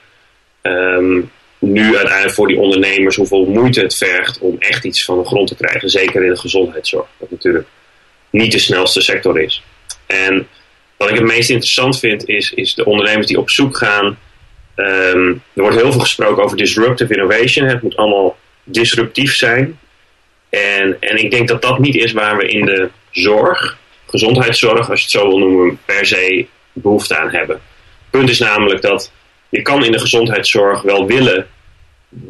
um, 0.61 1.31
nu 1.59 1.97
uiteindelijk 1.97 2.35
voor 2.35 2.47
die 2.47 2.59
ondernemers, 2.59 3.15
hoeveel 3.15 3.45
moeite 3.45 3.81
het 3.81 3.97
vergt 3.97 4.39
om 4.39 4.55
echt 4.59 4.83
iets 4.83 5.05
van 5.05 5.17
de 5.17 5.25
grond 5.25 5.47
te 5.47 5.55
krijgen. 5.55 5.89
Zeker 5.89 6.23
in 6.23 6.29
de 6.29 6.39
gezondheidszorg. 6.39 7.07
Dat 7.17 7.31
natuurlijk 7.31 7.67
niet 8.29 8.51
de 8.51 8.59
snelste 8.59 9.01
sector 9.01 9.41
is. 9.41 9.63
En 10.05 10.47
wat 10.97 11.09
ik 11.09 11.15
het 11.15 11.23
meest 11.23 11.49
interessant 11.49 11.99
vind, 11.99 12.27
is, 12.27 12.53
is 12.53 12.73
de 12.73 12.85
ondernemers 12.85 13.27
die 13.27 13.39
op 13.39 13.49
zoek 13.49 13.77
gaan. 13.77 14.05
Um, 14.75 15.41
er 15.53 15.61
wordt 15.61 15.75
heel 15.75 15.91
veel 15.91 16.01
gesproken 16.01 16.43
over 16.43 16.57
disruptive 16.57 17.13
innovation. 17.13 17.67
Het 17.67 17.81
moet 17.81 17.95
allemaal 17.95 18.37
disruptief 18.63 19.35
zijn. 19.35 19.79
En, 20.49 20.97
en 20.99 21.23
ik 21.23 21.31
denk 21.31 21.47
dat 21.47 21.61
dat 21.61 21.79
niet 21.79 21.95
is 21.95 22.11
waar 22.11 22.37
we 22.37 22.47
in 22.47 22.65
de 22.65 22.89
zorg, 23.11 23.77
gezondheidszorg, 24.07 24.89
als 24.89 24.99
je 24.99 25.05
het 25.05 25.11
zo 25.11 25.27
wil 25.27 25.37
noemen, 25.37 25.79
per 25.85 26.05
se 26.05 26.45
behoefte 26.73 27.17
aan 27.17 27.29
hebben. 27.29 27.55
Het 27.55 28.09
punt 28.09 28.29
is 28.29 28.39
namelijk 28.39 28.81
dat 28.81 29.11
je 29.49 29.61
kan 29.61 29.83
in 29.83 29.91
de 29.91 29.99
gezondheidszorg 29.99 30.81
wel 30.81 31.07
willen 31.07 31.47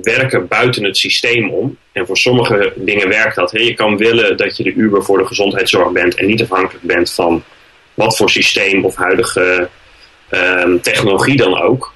werken 0.01 0.47
buiten 0.47 0.83
het 0.83 0.97
systeem 0.97 1.49
om. 1.49 1.77
En 1.91 2.05
voor 2.05 2.17
sommige 2.17 2.73
dingen 2.75 3.09
werkt 3.09 3.35
dat. 3.35 3.51
Hè? 3.51 3.59
Je 3.59 3.73
kan 3.73 3.97
willen 3.97 4.37
dat 4.37 4.57
je 4.57 4.63
de 4.63 4.73
Uber 4.73 5.03
voor 5.03 5.17
de 5.17 5.25
gezondheidszorg 5.25 5.91
bent 5.91 6.15
en 6.15 6.25
niet 6.25 6.41
afhankelijk 6.41 6.83
bent 6.83 7.13
van 7.13 7.43
wat 7.97 8.17
voor 8.17 8.29
systeem 8.29 8.85
of 8.85 8.95
huidige 8.95 9.69
ehm, 10.29 10.77
technologie 10.79 11.37
dan 11.37 11.61
ook. 11.61 11.93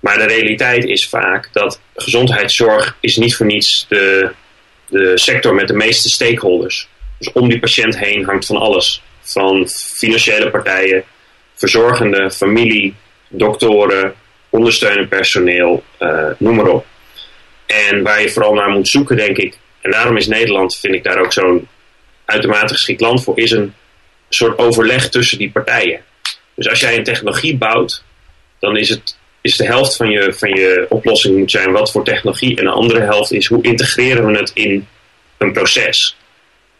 Maar 0.00 0.18
de 0.18 0.26
realiteit 0.26 0.84
is 0.84 1.08
vaak 1.08 1.48
dat 1.52 1.80
gezondheidszorg 1.96 2.96
is 3.00 3.16
niet 3.16 3.36
voor 3.36 3.46
niets 3.46 3.86
de, 3.88 4.30
de 4.88 5.18
sector 5.18 5.54
met 5.54 5.68
de 5.68 5.74
meeste 5.74 6.08
stakeholders. 6.08 6.88
Dus 7.18 7.32
om 7.32 7.48
die 7.48 7.58
patiënt 7.58 7.98
heen 7.98 8.24
hangt 8.24 8.46
van 8.46 8.56
alles. 8.56 9.02
Van 9.20 9.68
financiële 9.68 10.50
partijen, 10.50 11.04
verzorgende, 11.54 12.30
familie, 12.30 12.94
doktoren, 13.28 14.14
ondersteunend 14.50 15.08
personeel, 15.08 15.84
uh, 16.00 16.26
noem 16.38 16.54
maar 16.54 16.68
op. 16.68 16.86
En 17.66 18.02
waar 18.02 18.22
je 18.22 18.30
vooral 18.30 18.54
naar 18.54 18.68
moet 18.68 18.88
zoeken, 18.88 19.16
denk 19.16 19.36
ik, 19.36 19.58
en 19.80 19.90
daarom 19.90 20.16
is 20.16 20.26
Nederland, 20.26 20.76
vind 20.76 20.94
ik 20.94 21.04
daar 21.04 21.18
ook 21.18 21.32
zo'n 21.32 21.68
uitermate 22.24 22.74
geschikt 22.74 23.00
land 23.00 23.24
voor, 23.24 23.38
is 23.38 23.50
een 23.50 23.74
soort 24.28 24.58
overleg 24.58 25.08
tussen 25.08 25.38
die 25.38 25.50
partijen. 25.50 26.00
Dus 26.54 26.68
als 26.68 26.80
jij 26.80 26.96
een 26.96 27.04
technologie 27.04 27.56
bouwt, 27.56 28.04
dan 28.58 28.76
is 28.76 28.88
het 28.88 29.16
is 29.44 29.56
de 29.56 29.64
helft 29.64 29.96
van 29.96 30.10
je, 30.10 30.32
van 30.32 30.50
je 30.50 30.86
oplossing 30.88 31.38
moet 31.38 31.50
zijn 31.50 31.72
wat 31.72 31.90
voor 31.90 32.04
technologie. 32.04 32.56
En 32.56 32.64
de 32.64 32.70
andere 32.70 33.00
helft 33.00 33.32
is 33.32 33.46
hoe 33.46 33.62
integreren 33.62 34.26
we 34.26 34.38
het 34.38 34.50
in 34.54 34.86
een 35.38 35.52
proces. 35.52 36.16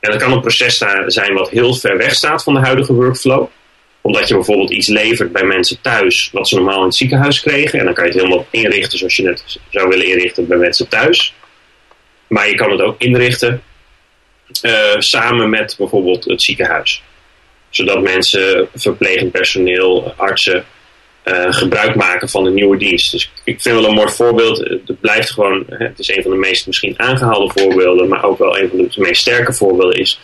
En 0.01 0.11
dat 0.11 0.21
kan 0.21 0.33
een 0.33 0.41
proces 0.41 0.85
zijn 1.07 1.35
wat 1.35 1.51
heel 1.51 1.75
ver 1.75 1.97
weg 1.97 2.15
staat 2.15 2.43
van 2.43 2.55
de 2.55 2.61
huidige 2.61 2.93
workflow. 2.93 3.49
Omdat 4.01 4.29
je 4.29 4.35
bijvoorbeeld 4.35 4.71
iets 4.71 4.89
levert 4.89 5.33
bij 5.33 5.45
mensen 5.45 5.81
thuis 5.81 6.29
wat 6.33 6.49
ze 6.49 6.55
normaal 6.55 6.79
in 6.79 6.85
het 6.85 6.95
ziekenhuis 6.95 7.41
kregen. 7.41 7.79
En 7.79 7.85
dan 7.85 7.95
kan 7.95 8.05
je 8.05 8.11
het 8.11 8.21
helemaal 8.21 8.47
inrichten 8.51 8.99
zoals 8.99 9.17
je 9.17 9.29
het 9.29 9.59
zou 9.71 9.89
willen 9.89 10.07
inrichten 10.07 10.47
bij 10.47 10.59
mensen 10.59 10.89
thuis. 10.89 11.35
Maar 12.27 12.49
je 12.49 12.55
kan 12.55 12.71
het 12.71 12.81
ook 12.81 13.01
inrichten 13.01 13.63
uh, 14.63 14.73
samen 14.99 15.51
met 15.51 15.75
bijvoorbeeld 15.79 16.25
het 16.25 16.43
ziekenhuis. 16.43 17.03
Zodat 17.75 18.03
mensen, 18.03 18.69
verplegend 18.75 19.33
personeel, 19.33 20.13
artsen 20.17 20.65
uh, 21.25 21.53
gebruik 21.53 21.95
maken 21.95 22.29
van 22.29 22.47
een 22.47 22.55
nieuwe 22.55 22.77
dienst. 22.77 23.13
Dus 23.13 23.31
ik 23.45 23.61
vind 23.61 23.81
wel 23.81 23.89
een 23.89 23.95
mooi 23.95 24.13
voorbeeld. 24.13 24.59
Het 24.59 25.01
blijft 25.01 25.31
gewoon, 25.31 25.65
het 25.69 25.99
is 25.99 26.09
een 26.09 26.23
van 26.23 26.31
de 26.31 26.37
meest 26.37 26.67
misschien 26.67 26.95
aangehaalde 26.97 27.53
voorbeelden, 27.61 28.09
maar 28.09 28.25
ook 28.25 28.39
wel 28.39 28.59
een 28.59 28.69
van 28.69 28.79
de 28.79 29.01
meest 29.01 29.21
sterke 29.21 29.53
voorbeelden 29.53 29.99
is 29.99 30.21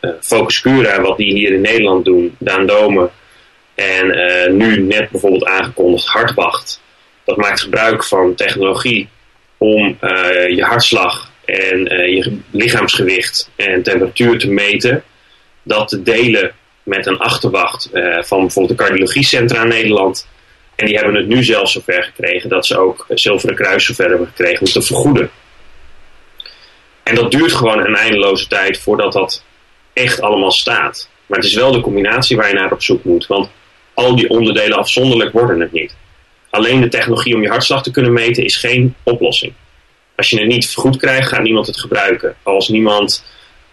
uh, 0.00 0.10
Focus 0.20 0.60
Cura, 0.60 1.00
wat 1.00 1.16
die 1.16 1.32
hier 1.32 1.52
in 1.52 1.60
Nederland 1.60 2.04
doen, 2.04 2.36
Daan 2.38 2.66
Domen. 2.66 3.10
En 3.74 4.06
uh, 4.06 4.52
nu 4.52 4.82
net 4.82 5.10
bijvoorbeeld 5.10 5.44
aangekondigd 5.44 6.06
Hartwacht. 6.06 6.80
Dat 7.24 7.36
maakt 7.36 7.60
gebruik 7.60 8.04
van 8.04 8.34
technologie 8.34 9.08
om 9.58 9.98
je 10.48 10.62
hartslag 10.62 11.30
en 11.44 11.84
je 11.84 12.38
lichaamsgewicht 12.50 13.50
en 13.56 13.82
temperatuur 13.82 14.38
te 14.38 14.50
meten. 14.50 15.04
Dat 15.62 15.88
te 15.88 16.02
delen 16.02 16.54
met 16.84 17.06
een 17.06 17.18
achterwacht 17.18 17.88
van 18.20 18.40
bijvoorbeeld 18.40 18.78
de 18.78 18.84
cardiologiecentra 18.84 19.62
in 19.62 19.68
Nederland. 19.68 20.28
En 20.74 20.86
die 20.86 20.96
hebben 20.96 21.14
het 21.14 21.26
nu 21.26 21.44
zelfs 21.44 21.72
zover 21.72 22.02
gekregen 22.02 22.48
dat 22.48 22.66
ze 22.66 22.78
ook 22.78 23.06
Zilveren 23.08 23.54
Kruis 23.54 23.84
zover 23.84 24.08
hebben 24.08 24.26
gekregen 24.26 24.66
om 24.66 24.72
te 24.72 24.82
vergoeden. 24.82 25.30
En 27.02 27.14
dat 27.14 27.30
duurt 27.30 27.52
gewoon 27.52 27.78
een 27.78 27.96
eindeloze 27.96 28.46
tijd 28.46 28.78
voordat 28.78 29.12
dat 29.12 29.44
echt 29.92 30.20
allemaal 30.20 30.50
staat. 30.50 31.08
Maar 31.26 31.38
het 31.38 31.48
is 31.48 31.54
wel 31.54 31.72
de 31.72 31.80
combinatie 31.80 32.36
waar 32.36 32.48
je 32.48 32.54
naar 32.54 32.72
op 32.72 32.82
zoek 32.82 33.04
moet. 33.04 33.26
Want 33.26 33.50
al 33.94 34.16
die 34.16 34.28
onderdelen 34.28 34.78
afzonderlijk 34.78 35.32
worden 35.32 35.60
het 35.60 35.72
niet. 35.72 35.96
Alleen 36.50 36.80
de 36.80 36.88
technologie 36.88 37.34
om 37.34 37.42
je 37.42 37.48
hartslag 37.48 37.82
te 37.82 37.90
kunnen 37.90 38.12
meten 38.12 38.44
is 38.44 38.56
geen 38.56 38.94
oplossing. 39.02 39.52
Als 40.16 40.30
je 40.30 40.38
het 40.38 40.46
niet 40.46 40.74
goed 40.74 40.96
krijgt, 40.96 41.28
gaat 41.28 41.42
niemand 41.42 41.66
het 41.66 41.80
gebruiken. 41.80 42.36
Als 42.42 42.68
niemand 42.68 43.24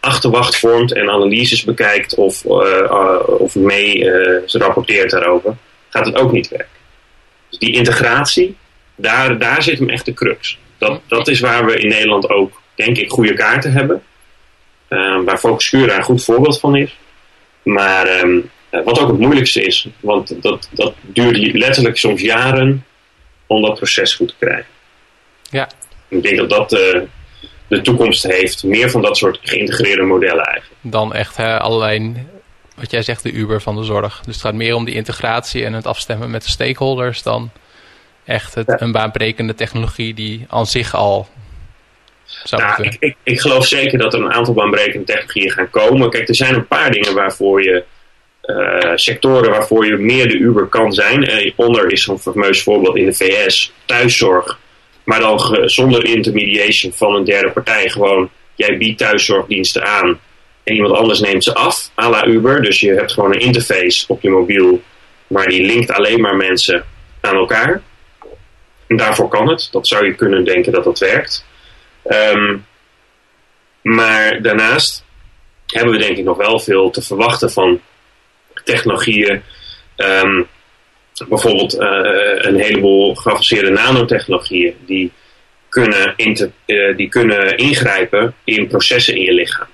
achterwacht 0.01 0.57
vormt 0.57 0.93
en 0.93 1.09
analyses 1.09 1.63
bekijkt 1.63 2.15
of, 2.15 2.43
uh, 2.45 3.19
of 3.27 3.55
mee 3.55 3.97
uh, 3.97 4.41
rapporteert 4.45 5.09
daarover, 5.09 5.55
gaat 5.89 6.05
het 6.05 6.15
ook 6.15 6.31
niet 6.31 6.47
werken. 6.47 6.79
Dus 7.49 7.59
die 7.59 7.73
integratie, 7.73 8.55
daar, 8.95 9.39
daar 9.39 9.63
zit 9.63 9.79
hem 9.79 9.89
echt 9.89 10.05
de 10.05 10.13
crux. 10.13 10.57
Dat, 10.77 11.01
dat 11.07 11.27
is 11.27 11.39
waar 11.39 11.65
we 11.65 11.79
in 11.79 11.87
Nederland 11.87 12.29
ook, 12.29 12.61
denk 12.75 12.97
ik, 12.97 13.11
goede 13.11 13.33
kaarten 13.33 13.71
hebben. 13.71 14.03
Uh, 14.89 15.23
waar 15.23 15.37
Focuscura 15.37 15.97
een 15.97 16.03
goed 16.03 16.23
voorbeeld 16.23 16.59
van 16.59 16.75
is. 16.75 16.97
Maar 17.63 18.19
um, 18.19 18.49
wat 18.69 18.99
ook 18.99 19.07
het 19.07 19.19
moeilijkste 19.19 19.63
is, 19.63 19.87
want 19.99 20.41
dat, 20.41 20.69
dat 20.71 20.93
duurt 21.01 21.53
letterlijk 21.53 21.97
soms 21.97 22.21
jaren 22.21 22.85
om 23.47 23.61
dat 23.61 23.75
proces 23.75 24.13
goed 24.13 24.27
te 24.27 24.33
krijgen. 24.39 24.65
Ja. 25.49 25.69
Ik 26.07 26.23
denk 26.23 26.37
dat 26.37 26.49
dat 26.49 26.73
uh, 26.73 27.01
de 27.71 27.81
toekomst 27.81 28.23
heeft, 28.23 28.63
meer 28.63 28.89
van 28.89 29.01
dat 29.01 29.17
soort 29.17 29.39
geïntegreerde 29.41 30.03
modellen 30.03 30.43
eigenlijk. 30.43 30.81
Dan 30.81 31.13
echt 31.13 31.37
hè, 31.37 31.59
allerlei 31.59 32.25
wat 32.75 32.91
jij 32.91 33.01
zegt, 33.01 33.23
de 33.23 33.31
Uber 33.31 33.61
van 33.61 33.75
de 33.75 33.83
zorg. 33.83 34.21
Dus 34.25 34.33
het 34.33 34.43
gaat 34.43 34.53
meer 34.53 34.75
om 34.75 34.85
die 34.85 34.95
integratie 34.95 35.65
en 35.65 35.73
het 35.73 35.85
afstemmen 35.85 36.31
met 36.31 36.43
de 36.43 36.49
stakeholders 36.49 37.23
dan 37.23 37.51
echt 38.25 38.55
het, 38.55 38.81
een 38.81 38.91
baanbrekende 38.91 39.55
technologie 39.55 40.13
die 40.13 40.45
aan 40.49 40.65
zich 40.65 40.95
al 40.95 41.27
zou 42.25 42.61
nou, 42.61 42.83
ik, 42.83 42.95
ik, 42.99 43.15
ik, 43.23 43.41
geloof 43.41 43.65
zeker 43.67 43.99
dat 43.99 44.13
er 44.13 44.19
een 44.19 44.33
aantal 44.33 44.53
baanbrekende 44.53 45.05
technologieën 45.05 45.51
gaan 45.51 45.69
komen. 45.69 46.09
Kijk, 46.09 46.27
er 46.27 46.35
zijn 46.35 46.55
een 46.55 46.67
paar 46.67 46.91
dingen 46.91 47.13
waarvoor 47.13 47.63
je 47.63 47.83
uh, 48.45 48.91
sectoren 48.95 49.49
waarvoor 49.49 49.85
je 49.85 49.97
meer 49.97 50.27
de 50.27 50.37
Uber 50.37 50.65
kan 50.65 50.93
zijn. 50.93 51.29
Uh, 51.29 51.51
onder 51.55 51.91
is 51.91 52.03
zo'n 52.03 52.19
fameus 52.19 52.63
voorbeeld 52.63 52.95
in 52.95 53.05
de 53.05 53.13
VS, 53.13 53.73
thuiszorg. 53.85 54.59
Maar 55.03 55.19
dan 55.19 55.69
zonder 55.69 56.05
intermediation 56.05 56.93
van 56.93 57.15
een 57.15 57.23
derde 57.23 57.51
partij. 57.51 57.89
Gewoon, 57.89 58.29
jij 58.55 58.77
biedt 58.77 58.97
thuiszorgdiensten 58.97 59.85
aan 59.85 60.19
en 60.63 60.73
iemand 60.73 60.93
anders 60.93 61.19
neemt 61.19 61.43
ze 61.43 61.53
af, 61.53 61.91
à 61.97 62.09
la 62.09 62.25
Uber. 62.25 62.61
Dus 62.61 62.79
je 62.79 62.93
hebt 62.93 63.11
gewoon 63.11 63.33
een 63.33 63.39
interface 63.39 64.05
op 64.07 64.21
je 64.21 64.29
mobiel, 64.29 64.81
maar 65.27 65.47
die 65.47 65.63
linkt 65.63 65.91
alleen 65.91 66.21
maar 66.21 66.35
mensen 66.35 66.85
aan 67.21 67.35
elkaar. 67.35 67.81
En 68.87 68.97
daarvoor 68.97 69.27
kan 69.27 69.49
het. 69.49 69.69
Dat 69.71 69.87
zou 69.87 70.05
je 70.05 70.15
kunnen 70.15 70.45
denken 70.45 70.71
dat 70.71 70.83
dat 70.83 70.99
werkt. 70.99 71.45
Um, 72.05 72.65
maar 73.81 74.41
daarnaast 74.41 75.05
hebben 75.65 75.93
we 75.93 75.99
denk 75.99 76.17
ik 76.17 76.23
nog 76.23 76.37
wel 76.37 76.59
veel 76.59 76.89
te 76.89 77.01
verwachten 77.01 77.51
van 77.51 77.81
technologieën. 78.63 79.41
Um, 79.97 80.47
bijvoorbeeld 81.29 81.75
uh, 81.75 81.89
een 82.35 82.59
heleboel 82.59 83.15
geavanceerde 83.15 83.69
nanotechnologieën 83.69 84.75
die 84.85 85.11
kunnen, 85.69 86.13
uh, 86.17 86.97
die 86.97 87.09
kunnen 87.09 87.57
ingrijpen 87.57 88.33
in 88.43 88.67
processen 88.67 89.15
in 89.15 89.21
je 89.21 89.33
lichaam. 89.33 89.67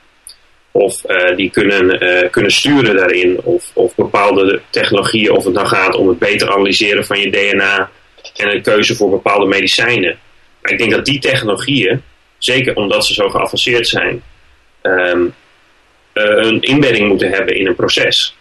Of 0.71 1.03
uh, 1.07 1.35
die 1.35 1.49
kunnen, 1.49 1.99
kunnen 2.31 2.51
sturen 2.51 2.95
daarin. 2.95 3.39
Of, 3.43 3.71
of 3.73 3.95
bepaalde 3.95 4.61
technologieën, 4.69 5.31
of 5.31 5.45
het 5.45 5.53
dan 5.53 5.67
gaat 5.67 5.95
om 5.95 6.07
het 6.07 6.19
beter 6.19 6.49
analyseren 6.49 7.05
van 7.05 7.19
je 7.19 7.31
DNA 7.31 7.89
en 8.35 8.49
een 8.49 8.61
keuze 8.61 8.95
voor 8.95 9.09
bepaalde 9.09 9.45
medicijnen. 9.45 10.19
Maar 10.61 10.71
ik 10.71 10.77
denk 10.77 10.91
dat 10.91 11.05
die 11.05 11.19
technologieën, 11.19 12.03
zeker 12.37 12.75
omdat 12.75 13.05
ze 13.05 13.13
zo 13.13 13.29
geavanceerd 13.29 13.87
zijn, 13.87 14.23
uh, 14.83 15.13
een 16.13 16.61
inbedding 16.61 17.07
moeten 17.07 17.29
hebben 17.31 17.55
in 17.55 17.67
een 17.67 17.75
proces. 17.75 18.36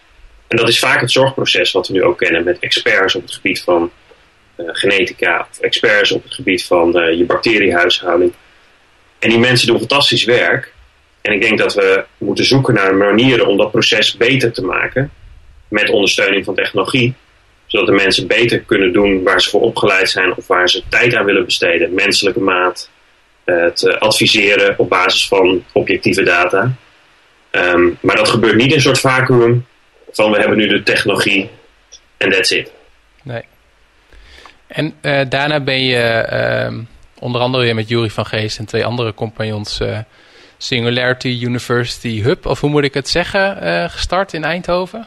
En 0.48 0.56
dat 0.56 0.68
is 0.68 0.78
vaak 0.78 1.00
het 1.00 1.12
zorgproces 1.12 1.72
wat 1.72 1.88
we 1.88 1.92
nu 1.92 2.02
ook 2.02 2.18
kennen 2.18 2.44
met 2.44 2.58
experts 2.58 3.14
op 3.14 3.22
het 3.22 3.34
gebied 3.34 3.62
van 3.62 3.90
genetica, 4.56 5.48
of 5.50 5.58
experts 5.58 6.12
op 6.12 6.22
het 6.22 6.34
gebied 6.34 6.64
van 6.64 6.92
je 7.16 7.24
bacteriehuishouding. 7.24 8.32
En 9.18 9.28
die 9.28 9.38
mensen 9.38 9.66
doen 9.66 9.78
fantastisch 9.78 10.24
werk. 10.24 10.72
En 11.20 11.32
ik 11.32 11.40
denk 11.40 11.58
dat 11.58 11.74
we 11.74 12.04
moeten 12.18 12.44
zoeken 12.44 12.74
naar 12.74 12.94
manieren 12.94 13.46
om 13.46 13.56
dat 13.56 13.70
proces 13.70 14.16
beter 14.16 14.52
te 14.52 14.64
maken. 14.64 15.10
Met 15.68 15.90
ondersteuning 15.90 16.44
van 16.44 16.54
technologie. 16.54 17.14
Zodat 17.66 17.86
de 17.86 17.92
mensen 17.92 18.26
beter 18.26 18.60
kunnen 18.60 18.92
doen 18.92 19.22
waar 19.22 19.40
ze 19.40 19.50
voor 19.50 19.60
opgeleid 19.60 20.10
zijn 20.10 20.36
of 20.36 20.46
waar 20.46 20.68
ze 20.68 20.82
tijd 20.88 21.14
aan 21.14 21.24
willen 21.24 21.44
besteden. 21.44 21.94
Menselijke 21.94 22.40
maat. 22.40 22.90
Het 23.44 23.98
adviseren 23.98 24.74
op 24.78 24.88
basis 24.88 25.28
van 25.28 25.64
objectieve 25.72 26.22
data. 26.22 26.76
Um, 27.50 27.98
maar 28.00 28.16
dat 28.16 28.28
gebeurt 28.28 28.56
niet 28.56 28.68
in 28.68 28.74
een 28.74 28.80
soort 28.80 29.00
vacuüm 29.00 29.66
van 30.16 30.30
we 30.30 30.38
hebben 30.38 30.56
nu 30.56 30.66
de 30.66 30.82
technologie 30.82 31.50
en 32.16 32.30
that's 32.30 32.50
it. 32.50 32.72
Nee. 33.22 33.42
En 34.66 34.94
uh, 35.02 35.20
daarna 35.28 35.60
ben 35.60 35.82
je 35.84 36.28
uh, 36.70 36.78
onder 37.18 37.40
andere 37.40 37.64
weer 37.64 37.74
met 37.74 37.88
Jury 37.88 38.10
van 38.10 38.26
Geest 38.26 38.58
en 38.58 38.66
twee 38.66 38.84
andere 38.84 39.14
compagnons 39.14 39.80
uh, 39.80 39.98
Singularity 40.58 41.38
University 41.42 42.22
Hub, 42.22 42.46
of 42.46 42.60
hoe 42.60 42.70
moet 42.70 42.84
ik 42.84 42.94
het 42.94 43.08
zeggen, 43.08 43.58
uh, 43.62 43.88
gestart 43.88 44.32
in 44.32 44.44
Eindhoven? 44.44 45.06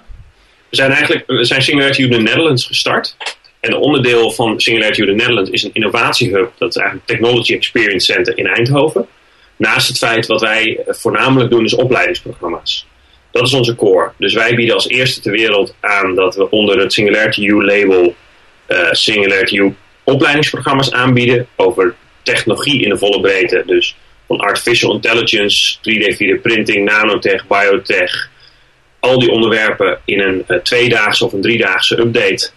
We 0.70 0.76
zijn 0.76 0.91
eigenlijk 0.91 1.24
we 1.28 1.43
zijn 1.43 1.62
Singularity 1.62 2.10
the 2.10 2.18
Netherlands 2.18 2.66
gestart. 2.66 3.18
En 3.60 3.72
een 3.72 3.78
onderdeel 3.78 4.32
van 4.32 4.60
Singularity 4.60 5.05
the 5.05 5.12
Netherlands 5.12 5.49
is 5.49 5.64
een 5.64 5.74
innovatiehub. 5.74 6.51
Dat 6.57 6.70
is 6.70 6.82
eigenlijk 6.82 7.10
een 7.10 7.16
Technology 7.16 7.53
Experience 7.53 8.14
Center 8.14 8.38
in 8.38 8.47
Eindhoven. 8.47 9.07
Naast 9.55 9.88
het 9.88 9.97
feit 9.97 10.28
wat 10.28 10.41
wij 10.41 10.80
voornamelijk 10.88 11.49
doen 11.49 11.66
is 11.66 11.76
opleidingsprogramma's. 11.76 12.86
Dat 13.32 13.48
is 13.48 13.54
onze 13.54 13.76
core. 13.76 14.12
Dus 14.18 14.34
wij 14.34 14.56
bieden 14.56 14.76
als 14.76 14.88
eerste 14.88 15.22
ter 15.22 15.32
wereld 15.32 15.76
aan 15.80 16.16
dat 16.16 16.36
we 16.36 16.50
onder 16.50 16.80
het 16.80 16.94
Singularity 16.94 17.46
U 17.46 17.66
label 17.66 18.16
uh, 18.68 18.92
Singularity 18.92 19.58
U 19.58 19.76
opleidingsprogramma's 20.04 20.92
aanbieden 20.92 21.48
over 21.56 21.96
technologie 22.24 22.82
in 22.82 22.90
de 22.90 22.98
volle 22.98 23.22
breedte. 23.22 23.64
Dus 23.66 23.96
van 24.28 24.40
artificial 24.40 24.94
intelligence, 24.94 25.78
3D, 25.78 26.14
4D 26.14 26.42
printing, 26.42 26.86
nanotech, 26.86 27.48
biotech. 27.48 28.30
Al 29.00 29.20
die 29.20 29.32
onderwerpen 29.32 30.00
in 30.06 30.20
een 30.20 30.44
uh, 30.48 30.58
tweedaagse 30.58 31.26
of 31.26 31.34
een 31.34 31.42
driedaagse 31.42 32.00
update 32.00 32.50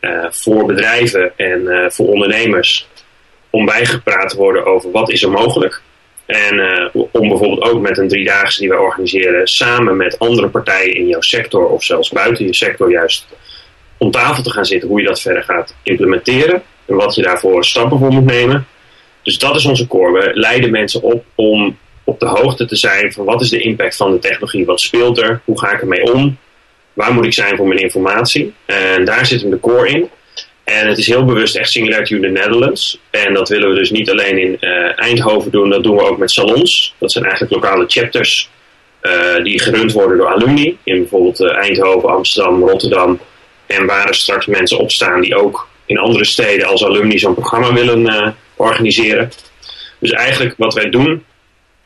uh, 0.00 0.26
voor 0.30 0.66
bedrijven 0.66 1.32
en 1.36 1.92
voor 1.92 2.08
ondernemers. 2.08 2.86
Om 3.50 3.64
bijgepraat 3.64 4.28
te 4.28 4.36
worden 4.36 4.66
over 4.66 4.90
wat 4.90 5.10
is 5.10 5.22
er 5.22 5.30
mogelijk. 5.30 5.82
En 6.26 6.90
om 6.92 7.28
bijvoorbeeld 7.28 7.62
ook 7.62 7.80
met 7.80 7.98
een 7.98 8.08
driedaagse 8.08 8.60
die 8.60 8.68
wij 8.68 8.78
organiseren 8.78 9.46
samen 9.46 9.96
met 9.96 10.18
andere 10.18 10.48
partijen 10.48 10.94
in 10.94 11.06
jouw 11.06 11.20
sector 11.20 11.66
of 11.66 11.84
zelfs 11.84 12.10
buiten 12.10 12.44
je 12.46 12.54
sector 12.54 12.90
juist 12.90 13.26
om 13.98 14.10
tafel 14.10 14.42
te 14.42 14.50
gaan 14.50 14.64
zitten 14.64 14.88
hoe 14.88 15.00
je 15.00 15.06
dat 15.06 15.20
verder 15.20 15.42
gaat 15.42 15.74
implementeren 15.82 16.62
en 16.86 16.94
wat 16.94 17.14
je 17.14 17.22
daarvoor 17.22 17.64
stappen 17.64 17.98
voor 17.98 18.12
moet 18.12 18.24
nemen. 18.24 18.66
Dus 19.22 19.38
dat 19.38 19.56
is 19.56 19.64
onze 19.64 19.86
core. 19.86 20.12
We 20.12 20.30
leiden 20.34 20.70
mensen 20.70 21.02
op 21.02 21.24
om 21.34 21.76
op 22.04 22.20
de 22.20 22.26
hoogte 22.26 22.66
te 22.66 22.76
zijn 22.76 23.12
van 23.12 23.24
wat 23.24 23.40
is 23.40 23.48
de 23.48 23.60
impact 23.60 23.96
van 23.96 24.12
de 24.12 24.18
technologie, 24.18 24.66
wat 24.66 24.80
speelt 24.80 25.18
er, 25.18 25.40
hoe 25.44 25.58
ga 25.58 25.72
ik 25.72 25.80
ermee 25.80 26.12
om, 26.12 26.38
waar 26.92 27.12
moet 27.12 27.24
ik 27.24 27.32
zijn 27.32 27.56
voor 27.56 27.66
mijn 27.66 27.80
informatie. 27.80 28.54
En 28.66 29.04
daar 29.04 29.26
zit 29.26 29.40
hem 29.40 29.50
de 29.50 29.60
core 29.60 29.88
in. 29.88 30.08
En 30.64 30.88
het 30.88 30.98
is 30.98 31.06
heel 31.06 31.24
bewust 31.24 31.56
echt 31.56 31.70
Singularity 31.70 32.14
in 32.14 32.20
the 32.20 32.28
Netherlands. 32.28 32.98
En 33.10 33.34
dat 33.34 33.48
willen 33.48 33.68
we 33.68 33.74
dus 33.74 33.90
niet 33.90 34.10
alleen 34.10 34.38
in 34.38 34.56
uh, 34.60 34.98
Eindhoven 34.98 35.50
doen, 35.50 35.70
dat 35.70 35.82
doen 35.82 35.96
we 35.96 36.02
ook 36.02 36.18
met 36.18 36.30
salons. 36.30 36.94
Dat 36.98 37.12
zijn 37.12 37.24
eigenlijk 37.24 37.54
lokale 37.54 37.84
chapters 37.88 38.50
uh, 39.02 39.42
die 39.42 39.60
gerund 39.60 39.92
worden 39.92 40.16
door 40.16 40.28
alumni. 40.28 40.78
In 40.84 40.98
bijvoorbeeld 40.98 41.40
uh, 41.40 41.56
Eindhoven, 41.56 42.08
Amsterdam, 42.08 42.68
Rotterdam. 42.68 43.20
En 43.66 43.86
waar 43.86 44.08
er 44.08 44.14
straks 44.14 44.46
mensen 44.46 44.78
opstaan 44.78 45.20
die 45.20 45.36
ook 45.36 45.68
in 45.86 45.98
andere 45.98 46.24
steden 46.24 46.66
als 46.66 46.84
alumni 46.84 47.18
zo'n 47.18 47.34
programma 47.34 47.72
willen 47.72 48.36
organiseren. 48.56 49.30
Dus 49.98 50.10
eigenlijk 50.10 50.54
wat 50.56 50.74
wij 50.74 50.90
doen, 50.90 51.24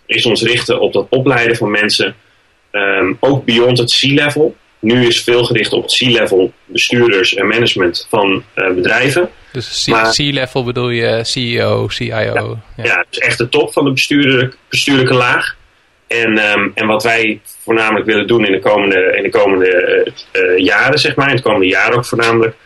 is 0.07 0.26
ons 0.26 0.43
richten 0.43 0.81
op 0.81 0.93
dat 0.93 1.07
opleiden 1.11 1.57
van 1.57 1.70
mensen, 1.70 2.14
um, 2.72 3.16
ook 3.20 3.45
beyond 3.45 3.79
het 3.79 3.93
C-level. 3.93 4.57
Nu 4.81 5.07
is 5.07 5.22
veel 5.22 5.45
gericht 5.45 5.72
op 5.72 5.83
het 5.83 5.95
C-level 5.95 6.53
bestuurders 6.64 7.35
en 7.35 7.47
management 7.47 8.07
van 8.11 8.45
uh, 8.55 8.74
bedrijven. 8.74 9.31
Dus 9.53 9.89
C-level 10.16 10.64
bedoel 10.64 10.91
je 10.91 11.20
CEO, 11.24 11.89
CIO? 11.89 12.07
Ja, 12.07 12.33
ja. 12.76 12.85
ja, 12.85 13.05
dus 13.11 13.18
echt 13.18 13.39
de 13.39 13.49
top 13.49 13.72
van 13.72 13.85
de 13.85 13.93
bestuurlijke, 13.93 14.57
bestuurlijke 14.68 15.14
laag. 15.14 15.57
En, 16.07 16.39
um, 16.39 16.72
en 16.74 16.87
wat 16.87 17.03
wij 17.03 17.41
voornamelijk 17.45 18.07
willen 18.07 18.26
doen 18.26 18.47
in 18.47 18.53
de 18.53 18.59
komende, 18.59 19.14
in 19.16 19.22
de 19.22 19.31
komende 19.31 20.12
uh, 20.33 20.43
uh, 20.43 20.59
jaren, 20.59 20.99
zeg 20.99 21.14
maar, 21.14 21.31
in 21.31 21.37
de 21.37 21.43
komende 21.43 21.66
jaren 21.66 21.97
ook 21.97 22.07
voornamelijk, 22.07 22.57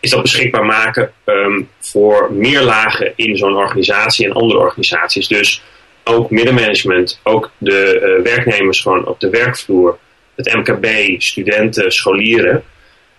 is 0.00 0.10
dat 0.10 0.22
beschikbaar 0.22 0.64
maken 0.64 1.12
um, 1.24 1.68
voor 1.80 2.32
meer 2.32 2.60
lagen 2.60 3.12
in 3.16 3.36
zo'n 3.36 3.56
organisatie 3.56 4.26
en 4.26 4.32
andere 4.32 4.60
organisaties. 4.60 5.28
Dus 5.28 5.62
ook 6.04 6.30
middenmanagement, 6.30 7.20
ook 7.22 7.50
de 7.58 8.14
uh, 8.18 8.24
werknemers 8.24 8.80
gewoon 8.80 9.06
op 9.06 9.20
de 9.20 9.30
werkvloer, 9.30 9.98
het 10.38 10.54
MKB, 10.54 11.20
studenten, 11.20 11.92
scholieren. 11.92 12.62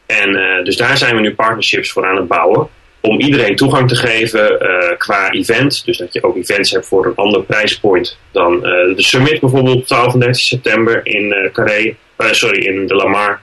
En 0.05 0.29
uh, 0.29 0.63
dus 0.63 0.77
daar 0.77 0.97
zijn 0.97 1.15
we 1.15 1.21
nu 1.21 1.35
partnerships 1.35 1.91
voor 1.91 2.05
aan 2.07 2.15
het 2.15 2.27
bouwen. 2.27 2.67
Om 3.01 3.19
iedereen 3.19 3.55
toegang 3.55 3.87
te 3.87 3.95
geven 3.95 4.51
uh, 4.51 4.97
qua 4.97 5.31
event. 5.31 5.85
Dus 5.85 5.97
dat 5.97 6.13
je 6.13 6.23
ook 6.23 6.35
events 6.35 6.71
hebt 6.71 6.87
voor 6.87 7.05
een 7.05 7.15
ander 7.15 7.43
prijspoint 7.43 8.17
dan 8.31 8.59
de 8.61 8.93
Summit 8.95 9.39
bijvoorbeeld 9.39 9.87
12 9.87 10.13
en 10.13 10.19
13 10.19 10.35
september 10.35 11.01
in 11.03 11.49
Carré. 11.53 11.95
sorry, 12.17 12.65
in 12.65 12.87
de 12.87 12.95
Lamar. 12.95 13.41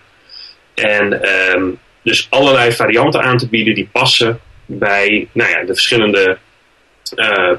En 0.74 1.28
um, 1.54 1.78
dus 2.02 2.26
allerlei 2.30 2.72
varianten 2.72 3.22
aan 3.22 3.38
te 3.38 3.48
bieden 3.48 3.74
die 3.74 3.88
passen 3.92 4.40
bij 4.66 5.28
nou 5.32 5.50
ja, 5.50 5.60
de 5.60 5.74
verschillende 5.74 6.38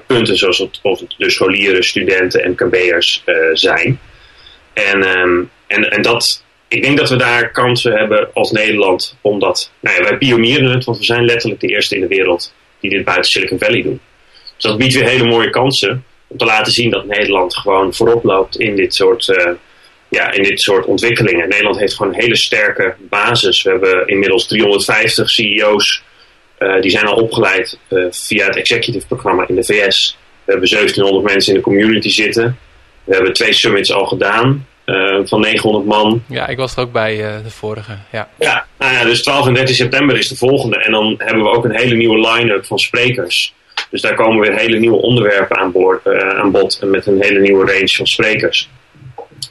punten 0.06 0.38
zoals 0.38 0.58
het, 0.58 0.80
het 0.82 1.16
de 1.18 1.30
scholieren, 1.30 1.84
studenten, 1.84 2.52
MKB'ers 2.52 3.24
zijn. 3.54 4.00
En, 4.74 5.20
um, 5.20 5.50
en, 5.68 5.92
en 5.92 6.02
dat, 6.02 6.44
ik 6.68 6.84
denk 6.84 6.98
dat 6.98 7.10
we 7.10 7.16
daar 7.16 7.52
kansen 7.52 7.92
hebben 7.92 8.30
als 8.34 8.52
Nederland, 8.52 9.18
omdat 9.22 9.72
nou 9.80 9.98
ja, 9.98 10.04
wij 10.04 10.18
pionieren 10.18 10.72
het, 10.72 10.86
want 10.86 10.98
we 10.98 11.04
zijn 11.04 11.26
letterlijk 11.26 11.62
de 11.62 11.68
eerste 11.68 11.96
in 11.96 12.02
de 12.02 12.08
wereld 12.08 12.54
die 12.80 12.90
dit 12.90 13.04
buiten 13.04 13.32
Silicon 13.32 13.60
Valley 13.60 13.82
doen. 13.82 14.00
Dus 14.56 14.64
dat 14.64 14.78
biedt 14.78 14.94
weer 14.94 15.08
hele 15.08 15.26
mooie 15.26 15.50
kansen 15.50 16.04
om 16.28 16.38
te 16.38 16.46
laten 16.46 16.72
zien 16.72 16.90
dat 16.90 17.06
Nederland 17.06 17.58
gewoon 17.58 17.94
voorop 17.94 18.24
loopt 18.24 18.60
in 18.60 18.76
dit 18.76 18.96
soort 18.96 19.28
uh, 19.28 19.52
ja, 20.10 20.32
in 20.32 20.44
dit 20.44 20.62
soort 20.62 20.86
ontwikkelingen. 20.86 21.50
Nederland 21.50 21.80
heeft 21.80 21.96
gewoon 21.96 22.14
een 22.14 22.20
hele 22.20 22.36
sterke 22.36 22.96
basis. 23.00 23.62
We 23.62 23.70
hebben 23.70 24.08
inmiddels 24.08 24.48
350 24.48 25.30
CEO's. 25.30 26.04
Uh, 26.60 26.82
die 26.82 26.92
zijn 26.92 27.06
al 27.06 27.16
opgeleid 27.16 27.80
uh, 27.90 28.06
via 28.10 28.46
het 28.46 28.56
executive 28.56 29.08
programma 29.08 29.48
in 29.48 29.56
de 29.56 29.64
VS. 29.64 30.18
We 30.46 30.52
hebben 30.52 30.70
1700 30.70 31.26
mensen 31.34 31.54
in 31.54 31.58
de 31.58 31.66
community 31.66 32.10
zitten. 32.10 32.58
We 33.04 33.14
hebben 33.14 33.34
twee 33.34 33.54
summits 33.54 33.92
al 33.92 34.06
gedaan. 34.06 34.68
Uh, 34.88 35.20
van 35.24 35.40
900 35.42 35.86
man. 35.86 36.24
Ja, 36.28 36.48
ik 36.48 36.58
was 36.58 36.76
er 36.76 36.82
ook 36.82 36.92
bij 36.92 37.18
de 37.44 37.50
vorige. 37.50 37.98
Ja. 38.12 38.30
Ja, 38.40 38.66
nou 38.78 38.94
ja, 38.94 39.04
dus 39.04 39.24
12 39.24 39.48
en 39.48 39.54
13 39.54 39.76
september 39.76 40.18
is 40.18 40.28
de 40.28 40.36
volgende. 40.36 40.78
En 40.78 40.92
dan 40.92 41.16
hebben 41.18 41.44
we 41.44 41.50
ook 41.50 41.66
een 41.66 41.76
hele 41.76 41.96
nieuwe 41.96 42.30
line-up 42.30 42.66
van 42.66 42.80
sprekers. 42.80 43.54
Dus 43.90 44.02
daar 44.02 44.16
komen 44.16 44.40
weer 44.40 44.60
hele 44.60 44.80
nieuwe 44.80 45.02
onderwerpen 45.02 45.58
aan, 45.58 45.72
boord, 45.72 46.08
aan 46.16 46.52
bod. 46.52 46.80
En 46.82 46.90
met 46.90 47.06
een 47.06 47.22
hele 47.22 47.40
nieuwe 47.40 47.66
range 47.66 47.88
van 47.96 48.08
sprekers. 48.08 48.70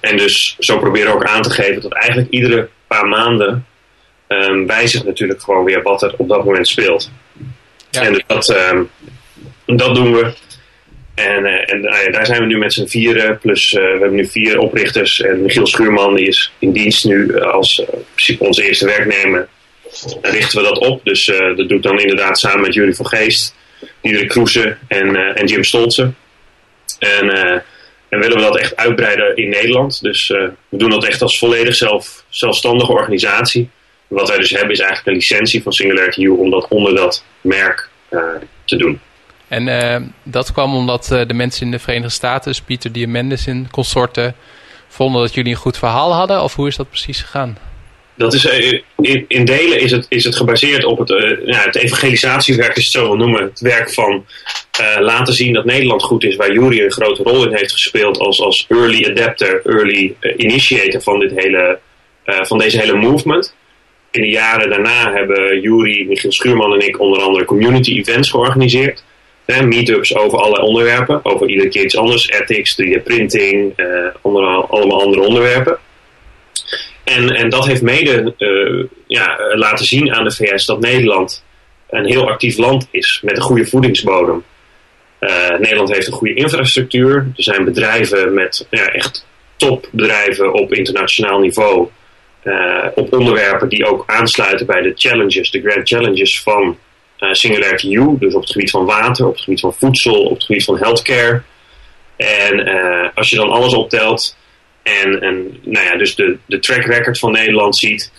En 0.01 0.17
dus 0.17 0.57
zo 0.59 0.79
proberen 0.79 1.09
we 1.09 1.15
ook 1.15 1.25
aan 1.25 1.43
te 1.43 1.51
geven 1.51 1.83
dat 1.83 1.93
eigenlijk 1.93 2.31
iedere 2.31 2.69
paar 2.87 3.07
maanden 3.07 3.67
um, 4.29 4.67
wijzigt 4.67 5.05
natuurlijk 5.05 5.43
gewoon 5.43 5.65
weer 5.65 5.83
wat 5.83 6.03
er 6.03 6.15
op 6.17 6.29
dat 6.29 6.45
moment 6.45 6.69
speelt. 6.69 7.11
Ja. 7.91 8.03
En 8.03 8.13
dus 8.13 8.23
dat, 8.27 8.49
um, 8.49 8.91
dat 9.77 9.95
doen 9.95 10.13
we. 10.13 10.35
En, 11.17 11.47
uh, 11.47 11.73
en 11.73 11.85
uh, 11.85 12.13
daar 12.13 12.27
zijn 12.27 12.41
we 12.41 12.47
nu 12.47 12.59
met 12.59 12.73
z'n 12.73 12.87
vieren. 12.87 13.39
Plus 13.39 13.73
uh, 13.73 13.81
we 13.81 13.89
hebben 13.89 14.15
nu 14.15 14.27
vier 14.27 14.59
oprichters. 14.59 15.21
En 15.21 15.43
Michiel 15.43 15.67
Schuurman 15.67 16.15
die 16.15 16.27
is 16.27 16.53
in 16.59 16.73
dienst 16.73 17.05
nu 17.05 17.41
als 17.41 17.83
principe 18.15 18.45
onze 18.45 18.67
eerste 18.67 18.87
werknemer. 18.87 19.49
Richten 20.23 20.59
we 20.59 20.65
dat 20.65 20.79
op. 20.79 21.05
Dus 21.05 21.27
dat 21.57 21.69
doet 21.69 21.83
dan 21.83 22.01
inderdaad 22.01 22.39
samen 22.39 22.61
met 22.61 22.75
Jury 22.75 22.95
van 22.95 23.07
Geest. 23.07 23.55
Diederik 24.01 24.29
Kroese 24.29 24.77
en, 24.89 25.47
Jim 25.47 25.65
Stolzen. 25.65 26.17
En 26.99 27.31
en 28.09 28.19
willen 28.19 28.37
we 28.37 28.43
dat 28.43 28.59
echt 28.59 28.77
uitbreiden 28.77 29.37
in 29.37 29.49
Nederland. 29.49 30.03
Dus 30.03 30.29
we 30.29 30.53
doen 30.69 30.91
dat 30.91 31.05
echt 31.05 31.23
als 31.23 31.39
volledig 31.39 31.75
zelf, 31.75 32.25
zelfstandige 32.29 32.93
organisatie. 32.93 33.71
Wat 34.07 34.29
wij 34.29 34.39
dus 34.39 34.51
hebben 34.51 34.71
is 34.71 34.79
eigenlijk 34.79 35.09
een 35.09 35.15
licentie 35.15 35.63
van 35.63 35.73
Singularity 35.73 36.23
U 36.23 36.29
om 36.29 36.51
dat 36.51 36.69
onder 36.69 36.95
dat 36.95 37.25
merk 37.41 37.89
te 38.65 38.77
doen. 38.77 39.01
En 39.49 39.67
uh, 39.67 39.97
dat 40.23 40.53
kwam 40.53 40.75
omdat 40.75 41.05
de 41.05 41.35
mensen 41.35 41.67
in 41.67 41.71
de 41.71 41.79
Verenigde 41.79 42.11
Staten, 42.11 42.51
dus 42.51 42.61
Pieter 42.61 42.93
Diamandis 42.93 43.47
en 43.47 43.69
consorten, 43.71 44.35
vonden 44.89 45.21
dat 45.21 45.35
jullie 45.35 45.53
een 45.53 45.59
goed 45.59 45.79
verhaal 45.79 46.13
hadden? 46.13 46.43
Of 46.43 46.55
hoe 46.55 46.69
is 46.69 46.77
dat 46.77 46.89
precies 46.89 47.21
gegaan? 47.21 47.59
dat 48.17 48.35
is, 48.35 48.47
eh, 48.47 48.81
in, 48.97 49.25
in, 49.29 49.45
delen 49.45 49.81
is 49.81 49.91
het, 49.91 50.07
is 50.09 50.25
het 50.25 50.37
gebaseerd 50.37 50.85
op 50.85 50.99
het, 50.99 51.09
ja, 51.45 51.63
het 51.63 51.77
evangelisatiewerk, 51.77 52.75
je 52.75 52.81
het 52.81 52.91
zo 52.91 53.03
wil 53.03 53.17
noemen. 53.17 53.43
Het 53.43 53.61
werk 53.61 53.93
van 53.93 54.25
laten 54.99 55.35
zien 55.35 55.53
dat 55.53 55.65
Nederland 55.65 56.03
goed 56.03 56.25
is, 56.25 56.37
waar 56.37 56.53
Jury 56.53 56.81
een 56.81 56.93
grote 56.93 57.23
rol 57.23 57.47
in 57.47 57.57
heeft 57.57 57.73
gespeeld 57.73 58.19
als, 58.19 58.41
als 58.41 58.67
early 58.69 59.05
adapter, 59.11 59.61
early 59.65 60.17
initiator 60.37 61.03
van, 61.03 61.19
dit 61.19 61.33
hele, 61.35 61.79
van 62.25 62.59
deze 62.59 62.79
hele 62.79 62.95
movement. 62.95 63.55
In 64.11 64.21
de 64.21 64.29
jaren 64.29 64.69
daarna 64.69 65.13
hebben 65.13 65.61
Jury, 65.61 66.07
Michiel 66.09 66.33
Schuurman 66.33 66.73
en 66.73 66.87
ik 66.89 67.01
onder 67.01 67.21
andere 67.23 67.45
community 67.45 67.99
events 67.99 68.31
georganiseerd. 68.31 69.05
Meetups 69.47 70.17
over 70.17 70.39
allerlei 70.39 70.67
onderwerpen, 70.67 71.25
over 71.25 71.49
iedere 71.49 71.69
keer 71.69 71.85
iets 71.85 71.97
anders. 71.97 72.29
Ethics, 72.29 72.83
3D 72.83 73.03
printing, 73.03 73.75
onder, 74.23 74.45
allemaal 74.45 75.03
andere 75.03 75.23
onderwerpen. 75.23 75.79
En, 77.07 77.31
en 77.31 77.49
dat 77.49 77.67
heeft 77.67 77.83
mede 77.83 78.35
uh, 78.39 78.85
ja, 79.07 79.39
laten 79.55 79.85
zien 79.85 80.15
aan 80.15 80.25
de 80.25 80.35
VS 80.35 80.67
dat 80.67 80.81
Nederland 80.81 81.45
een 81.91 82.07
heel 82.07 82.29
actief 82.29 82.57
land 82.57 82.89
is 82.91 83.21
met 83.23 83.37
een 83.37 83.43
goede 83.43 83.67
voedingsbodem. 83.67 84.45
Uh, 85.21 85.59
Nederland 85.59 85.93
heeft 85.93 86.07
een 86.07 86.13
goede 86.13 86.35
infrastructuur. 86.35 87.17
Er 87.17 87.43
zijn 87.43 87.65
bedrijven 87.65 88.35
met 88.35 88.67
ja, 88.71 88.87
echt 88.87 89.27
topbedrijven 89.57 90.53
op 90.53 90.73
internationaal 90.73 91.39
niveau. 91.39 91.89
Op 92.95 93.13
onderwerpen 93.13 93.69
die 93.69 93.87
ook 93.87 94.03
aansluiten 94.07 94.67
bij 94.67 94.83
de 94.83 94.93
challenges, 94.95 95.51
de 95.51 95.61
grand 95.61 95.89
challenges 95.89 96.43
van 96.43 96.79
Singularity 97.19 97.97
U. 97.97 98.17
Dus 98.19 98.35
op 98.35 98.41
het 98.41 98.51
gebied 98.51 98.71
van 98.71 98.85
water, 98.85 99.27
op 99.27 99.33
het 99.33 99.43
gebied 99.43 99.61
van 99.61 99.75
voedsel, 99.75 100.23
op 100.23 100.35
het 100.35 100.45
gebied 100.45 100.65
van 100.65 100.79
healthcare. 100.79 101.43
En 102.17 102.69
als 103.15 103.31
je 103.31 103.37
dan 103.37 103.51
alles 103.51 103.75
optelt, 103.75 104.37
en, 104.83 105.21
en 105.21 105.61
nou 105.63 105.85
ja, 105.85 105.97
dus 105.97 106.15
de, 106.15 106.37
de 106.47 106.59
track 106.59 106.85
record 106.85 107.19
van 107.19 107.33
Nederland 107.33 107.77
ziet, 107.77 108.13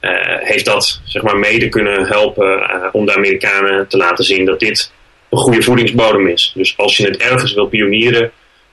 uh, 0.00 0.10
heeft 0.38 0.64
dat 0.64 1.00
zeg 1.04 1.22
maar 1.22 1.36
mede 1.36 1.68
kunnen 1.68 2.06
helpen 2.06 2.92
om 2.92 3.06
de 3.06 3.14
Amerikanen 3.14 3.88
te 3.88 3.96
laten 3.96 4.24
zien 4.24 4.44
dat 4.44 4.60
dit 4.60 4.92
een 5.30 5.38
goede 5.38 5.62
voedingsbodem 5.62 6.28
is. 6.28 6.52
Dus 6.54 6.76
als 6.76 6.96
je 6.96 7.06
het 7.06 7.16
ergens 7.16 7.54
wil 7.54 7.66
pionieren, 7.66 8.32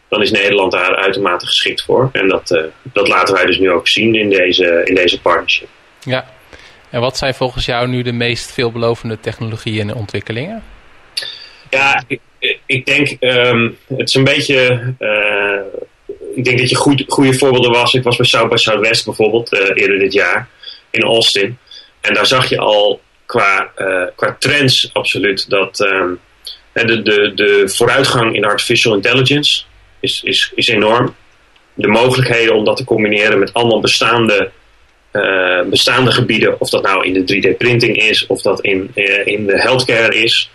dan 0.09 0.21
is 0.21 0.31
Nederland 0.31 0.71
daar 0.71 0.95
uitermate 0.95 1.45
geschikt 1.45 1.83
voor. 1.83 2.09
En 2.11 2.27
dat, 2.27 2.69
dat 2.83 3.07
laten 3.07 3.35
wij 3.35 3.45
dus 3.45 3.57
nu 3.57 3.71
ook 3.71 3.87
zien 3.87 4.15
in 4.15 4.29
deze, 4.29 4.81
in 4.83 4.95
deze 4.95 5.21
partnership. 5.21 5.67
Ja, 5.99 6.33
en 6.91 7.01
wat 7.01 7.17
zijn 7.17 7.33
volgens 7.33 7.65
jou 7.65 7.87
nu 7.87 8.01
de 8.01 8.11
meest 8.11 8.51
veelbelovende 8.51 9.19
technologieën 9.19 9.89
en 9.89 9.95
ontwikkelingen? 9.95 10.63
Ja, 11.69 12.03
ik, 12.65 12.85
denk, 12.85 13.17
um, 13.19 13.77
het 13.87 14.07
is 14.07 14.13
een 14.13 14.23
beetje, 14.23 14.79
uh, 14.99 15.81
ik 16.35 16.43
denk 16.43 16.57
dat 16.57 16.69
je 16.69 16.75
goed, 16.75 17.03
goede 17.07 17.33
voorbeelden 17.33 17.71
was. 17.71 17.93
Ik 17.93 18.03
was 18.03 18.15
bij 18.15 18.25
South 18.25 18.49
by 18.49 18.55
Southwest 18.55 19.05
bijvoorbeeld 19.05 19.53
uh, 19.53 19.59
eerder 19.73 19.99
dit 19.99 20.13
jaar 20.13 20.47
in 20.89 21.03
Austin. 21.03 21.57
En 22.01 22.13
daar 22.13 22.25
zag 22.25 22.49
je 22.49 22.57
al 22.57 23.01
qua, 23.25 23.71
uh, 23.77 24.03
qua 24.15 24.35
trends 24.39 24.89
absoluut 24.93 25.49
dat 25.49 25.79
um, 25.79 26.19
de, 26.73 27.01
de, 27.01 27.31
de 27.35 27.69
vooruitgang 27.69 28.35
in 28.35 28.45
artificial 28.45 28.93
intelligence 28.93 29.63
is, 29.99 30.21
is, 30.23 30.51
is 30.55 30.67
enorm. 30.67 31.15
De 31.73 31.87
mogelijkheden 31.87 32.55
om 32.55 32.65
dat 32.65 32.77
te 32.77 32.83
combineren 32.83 33.39
met 33.39 33.53
allemaal 33.53 33.79
bestaande 33.79 34.51
uh, 35.11 35.61
bestaande 35.69 36.11
gebieden, 36.11 36.59
of 36.59 36.69
dat 36.69 36.83
nou 36.83 37.05
in 37.05 37.13
de 37.13 37.35
3D-printing 37.35 37.97
is, 37.97 38.25
of 38.27 38.41
dat 38.41 38.61
in, 38.61 38.91
uh, 38.95 39.25
in 39.25 39.45
de 39.45 39.61
healthcare 39.61 40.15
is. 40.15 40.49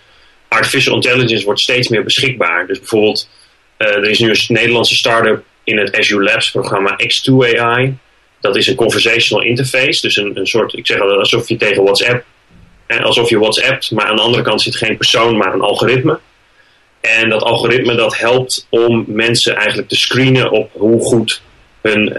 Artificial 0.49 0.95
intelligence 0.95 1.45
wordt 1.45 1.61
steeds 1.61 1.89
meer 1.89 2.05
beschikbaar. 2.05 2.67
Dus 2.67 2.79
bijvoorbeeld, 2.79 3.29
uh, 3.79 3.89
er 3.89 4.11
is 4.11 4.19
nu 4.19 4.29
een 4.31 4.37
Nederlandse 4.49 4.95
start-up 4.95 5.45
in 5.65 5.79
het 5.79 5.99
Azure 5.99 6.23
Labs 6.23 6.51
programma 6.51 6.99
X2 7.03 7.59
AI. 7.59 7.97
Dat 8.41 8.57
is 8.57 8.67
een 8.67 8.75
conversational 8.75 9.45
interface, 9.45 10.01
dus 10.01 10.17
een, 10.17 10.39
een 10.39 10.47
soort, 10.47 10.73
ik 10.73 10.87
zeg 10.87 11.01
altijd 11.01 11.19
alsof 11.19 11.49
je 11.49 11.57
tegen 11.57 11.83
WhatsApp, 11.83 12.25
en 12.87 13.03
alsof 13.03 13.29
je 13.31 13.39
WhatsAppt, 13.39 13.91
maar 13.91 14.07
aan 14.07 14.17
de 14.17 14.23
andere 14.23 14.43
kant 14.43 14.63
zit 14.63 14.77
geen 14.77 14.97
persoon, 14.97 15.37
maar 15.37 15.55
een 15.55 15.61
algoritme. 15.61 16.19
En 17.01 17.29
dat 17.29 17.43
algoritme 17.43 17.95
dat 17.95 18.17
helpt 18.17 18.67
om 18.71 19.05
mensen 19.07 19.57
eigenlijk 19.57 19.89
te 19.89 19.97
screenen 19.97 20.51
op 20.51 20.71
hoe 20.73 21.01
goed 21.01 21.43
hun 21.83 22.13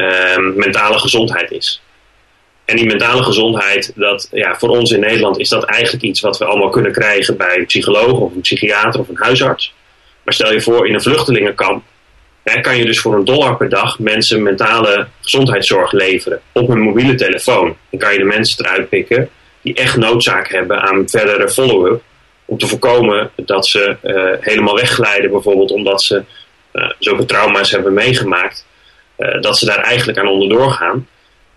mentale 0.56 1.00
gezondheid 1.00 1.52
is. 1.52 1.82
En 2.68 2.76
die 2.76 2.86
mentale 2.86 3.24
gezondheid, 3.24 3.92
dat, 3.96 4.30
ja, 4.32 4.58
voor 4.58 4.70
ons 4.70 4.92
in 4.92 5.00
Nederland 5.00 5.40
is 5.40 5.50
dat 5.50 5.64
eigenlijk 5.64 6.04
iets 6.04 6.22
wat 6.22 6.38
we 6.38 6.46
allemaal 6.46 6.70
kunnen 6.70 6.92
krijgen 6.92 7.38
bij 7.38 7.58
een 7.58 7.66
psycholoog 7.66 8.20
of 8.20 8.36
een 8.36 8.42
psychiater 8.42 9.00
of 9.00 9.10
een 9.10 9.18
huisarts. 9.18 9.74
Maar 10.24 10.34
stel 10.34 10.54
je 10.54 10.62
voor, 10.62 10.88
in 10.88 10.94
een 10.94 11.02
vluchtelingenkamp 11.02 11.84
hè, 12.50 12.62
kan 12.62 12.78
je 12.78 12.86
dus 12.86 13.00
voor 13.00 13.16
een 13.16 13.26
dollar 13.26 13.58
per 13.58 13.70
dag 13.70 14.00
mensen 14.00 14.44
mentale 14.44 15.08
gezondheidszorg 15.22 15.92
leveren 15.92 16.42
op 16.52 16.70
een 16.70 16.80
mobiele 16.82 17.16
telefoon. 17.16 17.76
Dan 17.90 18.00
kan 18.00 18.14
je 18.14 18.20
de 18.20 18.26
mensen 18.26 18.66
eruit 18.66 18.90
pikken 18.90 19.30
die 19.62 19.74
echt 19.74 19.98
noodzaak 19.98 20.52
hebben 20.52 20.82
aan 20.82 21.10
verdere 21.10 21.50
follow-up. 21.50 22.02
Om 22.46 22.58
te 22.58 22.68
voorkomen 22.68 23.32
dat 23.36 23.68
ze 23.68 23.96
uh, 24.04 24.32
helemaal 24.40 24.76
wegglijden, 24.76 25.32
bijvoorbeeld 25.32 25.72
omdat 25.72 26.04
ze 26.04 26.24
uh, 26.74 26.90
zulke 27.00 27.26
trauma's 27.26 27.72
hebben 27.72 27.94
meegemaakt. 27.94 28.66
Uh, 29.18 29.42
dat 29.42 29.58
ze 29.58 29.66
daar 29.66 29.82
eigenlijk 29.82 30.20
aan 30.20 30.28
onderdoor 30.28 30.72
gaan. 30.72 31.08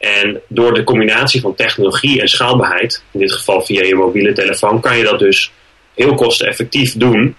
En 0.00 0.40
door 0.48 0.74
de 0.74 0.84
combinatie 0.84 1.40
van 1.40 1.54
technologie 1.54 2.20
en 2.20 2.28
schaalbaarheid, 2.28 3.04
in 3.10 3.20
dit 3.20 3.32
geval 3.32 3.62
via 3.62 3.82
je 3.82 3.94
mobiele 3.94 4.32
telefoon, 4.32 4.80
kan 4.80 4.98
je 4.98 5.04
dat 5.04 5.18
dus 5.18 5.52
heel 5.94 6.14
kosteneffectief 6.14 6.96
doen 6.96 7.36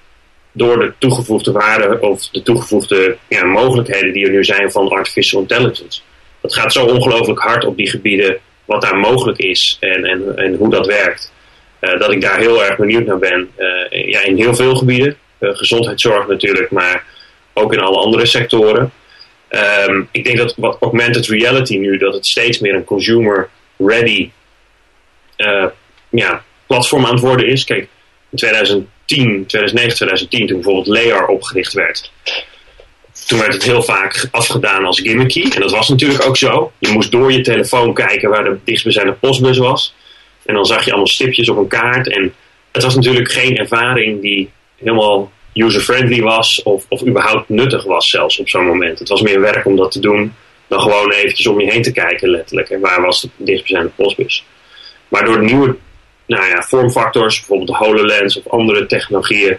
door 0.52 0.80
de 0.80 0.94
toegevoegde 0.98 1.52
waarde 1.52 2.00
of 2.00 2.30
de 2.30 2.44
toegevoegde 2.44 3.18
ja, 3.28 3.46
mogelijkheden 3.46 4.14
die 4.14 4.26
er 4.26 4.32
nu 4.32 4.44
zijn 4.44 4.72
van 4.72 4.90
artificial 4.90 5.42
intelligence. 5.42 6.02
Dat 6.42 6.54
gaat 6.54 6.74
zo 6.74 6.86
ongelooflijk 6.86 7.40
hard 7.40 7.66
op 7.66 7.78
die 7.78 7.90
gebieden 7.90 8.38
wat 8.66 8.82
daar 8.82 8.98
mogelijk 8.98 9.38
is 9.38 9.78
en, 9.80 10.06
en, 10.06 10.38
en 10.38 10.56
hoe 10.56 10.70
dat 10.70 10.88
werkt. 10.88 11.34
Uh, 11.82 12.00
dat 12.00 12.12
ik 12.12 12.22
daar 12.22 12.38
heel 12.38 12.64
erg 12.64 12.78
benieuwd 12.78 13.06
naar 13.06 13.20
ben. 13.20 13.50
Uh, 13.58 14.10
ja, 14.10 14.22
in 14.22 14.38
heel 14.38 14.56
veel 14.56 14.76
gebieden. 14.76 15.18
Uh, 15.40 15.56
gezondheidszorg 15.56 16.28
natuurlijk, 16.28 16.72
maar 16.72 17.04
ook 17.54 17.74
in 17.74 17.80
alle 17.80 17.98
andere 17.98 18.26
sectoren. 18.26 18.92
Um, 19.88 20.08
ik 20.12 20.24
denk 20.24 20.38
dat 20.38 20.54
wat 20.58 20.78
augmented 20.82 21.28
reality 21.28 21.78
nu, 21.78 21.98
dat 21.98 22.14
het 22.14 22.28
steeds 22.28 22.60
meer 22.60 22.76
een 22.76 22.84
consumer-ready 22.84 24.30
uh, 25.38 25.66
ja, 26.10 26.44
platform 26.68 27.06
aan 27.06 27.14
het 27.14 27.22
worden 27.22 27.48
is. 27.48 27.64
Kijk, 27.64 27.88
in 28.30 28.38
2010, 28.38 29.46
2009, 29.46 29.96
2010, 29.96 30.48
toen 30.48 30.56
bijvoorbeeld 30.56 30.88
Layar 30.88 31.28
opgericht 31.28 31.74
werd, 31.74 32.12
toen 33.28 33.40
werd 33.40 33.54
het 33.54 33.64
heel 33.64 33.84
vaak 33.84 34.28
afgedaan 34.32 34.86
als 34.86 35.00
gimmicky. 35.00 35.52
En 35.54 35.62
dat 35.62 35.72
was 35.72 35.90
natuurlijk 35.90 36.26
ook 36.26 36.38
zo. 36.38 36.72
Je 36.80 36.92
moest 36.92 37.12
door 37.12 37.32
je 37.32 37.42
telefoon 37.42 37.94
kijken 37.94 38.30
waar 38.30 38.44
de 38.44 38.58
dichtstbijzijnde 38.64 39.14
postbus 39.14 39.58
was. 39.58 39.96
En 40.46 40.54
dan 40.54 40.66
zag 40.66 40.84
je 40.84 40.90
allemaal 40.90 41.08
stipjes 41.08 41.50
op 41.50 41.58
een 41.58 41.68
kaart. 41.68 42.08
En 42.14 42.34
het 42.72 42.84
was 42.84 42.96
natuurlijk 42.96 43.32
geen 43.32 43.58
ervaring 43.58 44.22
die 44.22 44.50
helemaal 44.78 45.32
user-friendly 45.54 46.22
was 46.22 46.64
of, 46.64 46.86
of 46.90 47.06
überhaupt 47.06 47.50
nuttig 47.50 47.84
was 47.84 48.10
zelfs 48.10 48.40
op 48.40 48.50
zo'n 48.50 48.66
moment. 48.66 49.00
Het 49.00 49.10
was 49.10 49.22
meer 49.22 49.42
werk 49.42 49.66
om 49.66 49.76
dat 49.76 49.92
te 49.92 50.00
doen 50.00 50.34
dan 50.68 50.82
gewoon 50.82 51.12
eventjes 51.12 51.48
om 51.48 51.62
je 51.62 51.72
heen 51.72 51.82
te 51.82 51.92
kijken 51.92 52.30
letterlijk. 52.30 52.70
En 52.70 52.80
waar 52.80 53.02
was 53.02 53.22
de 53.22 53.30
dichtstbijzijnde 53.38 53.94
postbus? 53.96 54.46
Maar 55.08 55.26
door 55.26 55.44
nieuwe 55.44 55.76
nou 56.26 56.48
ja, 56.48 56.62
vormfactors, 56.62 57.38
bijvoorbeeld 57.38 57.70
de 57.70 57.86
HoloLens 57.86 58.38
of 58.38 58.48
andere 58.48 58.86
technologieën, 58.86 59.58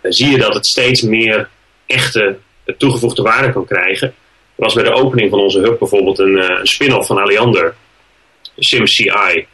eh, 0.00 0.10
zie 0.10 0.30
je 0.30 0.38
dat 0.38 0.54
het 0.54 0.66
steeds 0.66 1.02
meer 1.02 1.48
echte 1.86 2.36
toegevoegde 2.78 3.22
waarde 3.22 3.52
kan 3.52 3.66
krijgen. 3.66 4.08
Er 4.08 4.64
was 4.64 4.74
bij 4.74 4.84
de 4.84 4.92
opening 4.92 5.30
van 5.30 5.40
onze 5.40 5.60
hub 5.60 5.78
bijvoorbeeld 5.78 6.18
een, 6.18 6.36
uh, 6.36 6.58
een 6.60 6.66
spin-off 6.66 7.06
van 7.06 7.18
Alliander, 7.18 7.74
SimCI. 8.56 9.46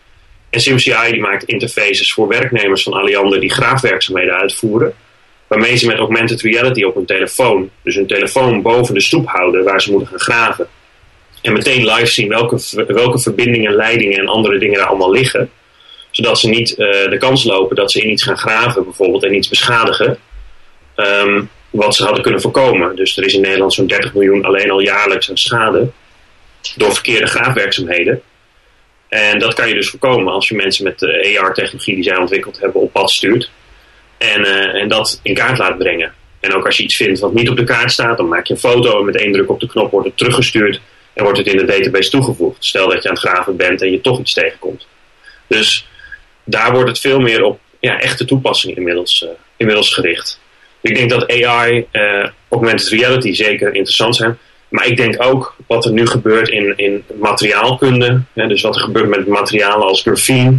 En 0.50 0.60
SimCI 0.60 1.10
die 1.10 1.20
maakt 1.20 1.44
interfaces 1.44 2.12
voor 2.12 2.28
werknemers 2.28 2.82
van 2.82 2.92
Alliander 2.92 3.40
die 3.40 3.52
graafwerkzaamheden 3.52 4.34
uitvoeren 4.34 4.94
waarmee 5.50 5.76
ze 5.76 5.86
met 5.86 5.98
augmented 5.98 6.40
reality 6.40 6.82
op 6.82 6.94
hun 6.94 7.06
telefoon, 7.06 7.70
dus 7.82 7.94
hun 7.94 8.06
telefoon 8.06 8.62
boven 8.62 8.94
de 8.94 9.00
stoep 9.00 9.28
houden 9.28 9.64
waar 9.64 9.82
ze 9.82 9.90
moeten 9.90 10.08
gaan 10.08 10.20
graven. 10.20 10.68
En 11.42 11.52
meteen 11.52 11.84
live 11.84 12.06
zien 12.06 12.28
welke, 12.28 12.84
welke 12.86 13.18
verbindingen, 13.18 13.74
leidingen 13.74 14.18
en 14.18 14.28
andere 14.28 14.58
dingen 14.58 14.78
daar 14.78 14.86
allemaal 14.86 15.10
liggen. 15.10 15.50
Zodat 16.10 16.38
ze 16.38 16.48
niet 16.48 16.70
uh, 16.70 16.76
de 17.10 17.16
kans 17.18 17.44
lopen 17.44 17.76
dat 17.76 17.92
ze 17.92 18.00
in 18.00 18.10
iets 18.10 18.22
gaan 18.22 18.38
graven 18.38 18.84
bijvoorbeeld 18.84 19.24
en 19.24 19.34
iets 19.34 19.48
beschadigen. 19.48 20.18
Um, 20.96 21.50
wat 21.70 21.94
ze 21.94 22.04
hadden 22.04 22.22
kunnen 22.22 22.40
voorkomen. 22.40 22.96
Dus 22.96 23.16
er 23.16 23.24
is 23.24 23.34
in 23.34 23.40
Nederland 23.40 23.74
zo'n 23.74 23.86
30 23.86 24.14
miljoen 24.14 24.44
alleen 24.44 24.70
al 24.70 24.80
jaarlijks 24.80 25.30
aan 25.30 25.36
schade 25.36 25.90
door 26.76 26.92
verkeerde 26.92 27.26
graafwerkzaamheden. 27.26 28.22
En 29.08 29.38
dat 29.38 29.54
kan 29.54 29.68
je 29.68 29.74
dus 29.74 29.90
voorkomen 29.90 30.32
als 30.32 30.48
je 30.48 30.54
mensen 30.54 30.84
met 30.84 30.98
de 30.98 31.38
AR-technologie 31.40 31.94
die 31.94 32.04
zij 32.04 32.16
ontwikkeld 32.16 32.60
hebben 32.60 32.80
op 32.80 32.92
pad 32.92 33.10
stuurt. 33.10 33.50
En, 34.20 34.40
uh, 34.40 34.74
en 34.74 34.88
dat 34.88 35.20
in 35.22 35.34
kaart 35.34 35.58
laat 35.58 35.78
brengen. 35.78 36.12
En 36.40 36.54
ook 36.54 36.66
als 36.66 36.76
je 36.76 36.82
iets 36.82 36.96
vindt 36.96 37.20
wat 37.20 37.32
niet 37.32 37.48
op 37.48 37.56
de 37.56 37.64
kaart 37.64 37.92
staat, 37.92 38.16
dan 38.16 38.28
maak 38.28 38.46
je 38.46 38.52
een 38.52 38.60
foto 38.60 38.98
en 38.98 39.04
met 39.04 39.16
één 39.16 39.32
druk 39.32 39.50
op 39.50 39.60
de 39.60 39.66
knop 39.66 39.90
wordt 39.90 40.06
het 40.06 40.16
teruggestuurd 40.16 40.80
en 41.12 41.22
wordt 41.22 41.38
het 41.38 41.46
in 41.46 41.56
de 41.56 41.64
database 41.64 42.10
toegevoegd. 42.10 42.64
Stel 42.64 42.88
dat 42.88 43.02
je 43.02 43.08
aan 43.08 43.14
het 43.14 43.24
graven 43.24 43.56
bent 43.56 43.82
en 43.82 43.90
je 43.90 44.00
toch 44.00 44.20
iets 44.20 44.32
tegenkomt. 44.32 44.86
Dus 45.46 45.86
daar 46.44 46.72
wordt 46.72 46.88
het 46.88 47.00
veel 47.00 47.20
meer 47.20 47.42
op 47.42 47.60
ja, 47.80 48.00
echte 48.00 48.24
toepassingen 48.24 48.76
inmiddels, 48.76 49.22
uh, 49.22 49.30
inmiddels 49.56 49.94
gericht. 49.94 50.40
Ik 50.80 50.94
denk 50.94 51.10
dat 51.10 51.30
AI, 51.30 51.86
uh, 51.92 52.28
augmented 52.48 52.88
reality 52.88 53.32
zeker 53.32 53.74
interessant 53.74 54.16
zijn. 54.16 54.38
Maar 54.68 54.86
ik 54.86 54.96
denk 54.96 55.22
ook 55.22 55.56
wat 55.66 55.84
er 55.84 55.92
nu 55.92 56.06
gebeurt 56.06 56.48
in, 56.48 56.76
in 56.76 57.04
materiaalkunde. 57.18 58.20
Hè, 58.32 58.46
dus 58.46 58.62
wat 58.62 58.74
er 58.74 58.80
gebeurt 58.80 59.08
met 59.08 59.26
materialen 59.26 59.86
als 59.86 60.02
graphene. 60.02 60.58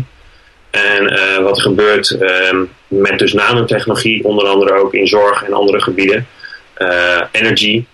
En 0.71 1.13
uh, 1.13 1.37
wat 1.37 1.61
gebeurt 1.61 2.17
uh, 2.19 2.61
met 2.87 3.19
dus 3.19 3.33
nanotechnologie, 3.33 4.23
onder 4.23 4.47
andere 4.47 4.73
ook 4.73 4.93
in 4.93 5.07
zorg 5.07 5.43
en 5.43 5.53
andere 5.53 5.81
gebieden. 5.81 6.27
Uh, 6.77 7.21
energy, 7.31 7.85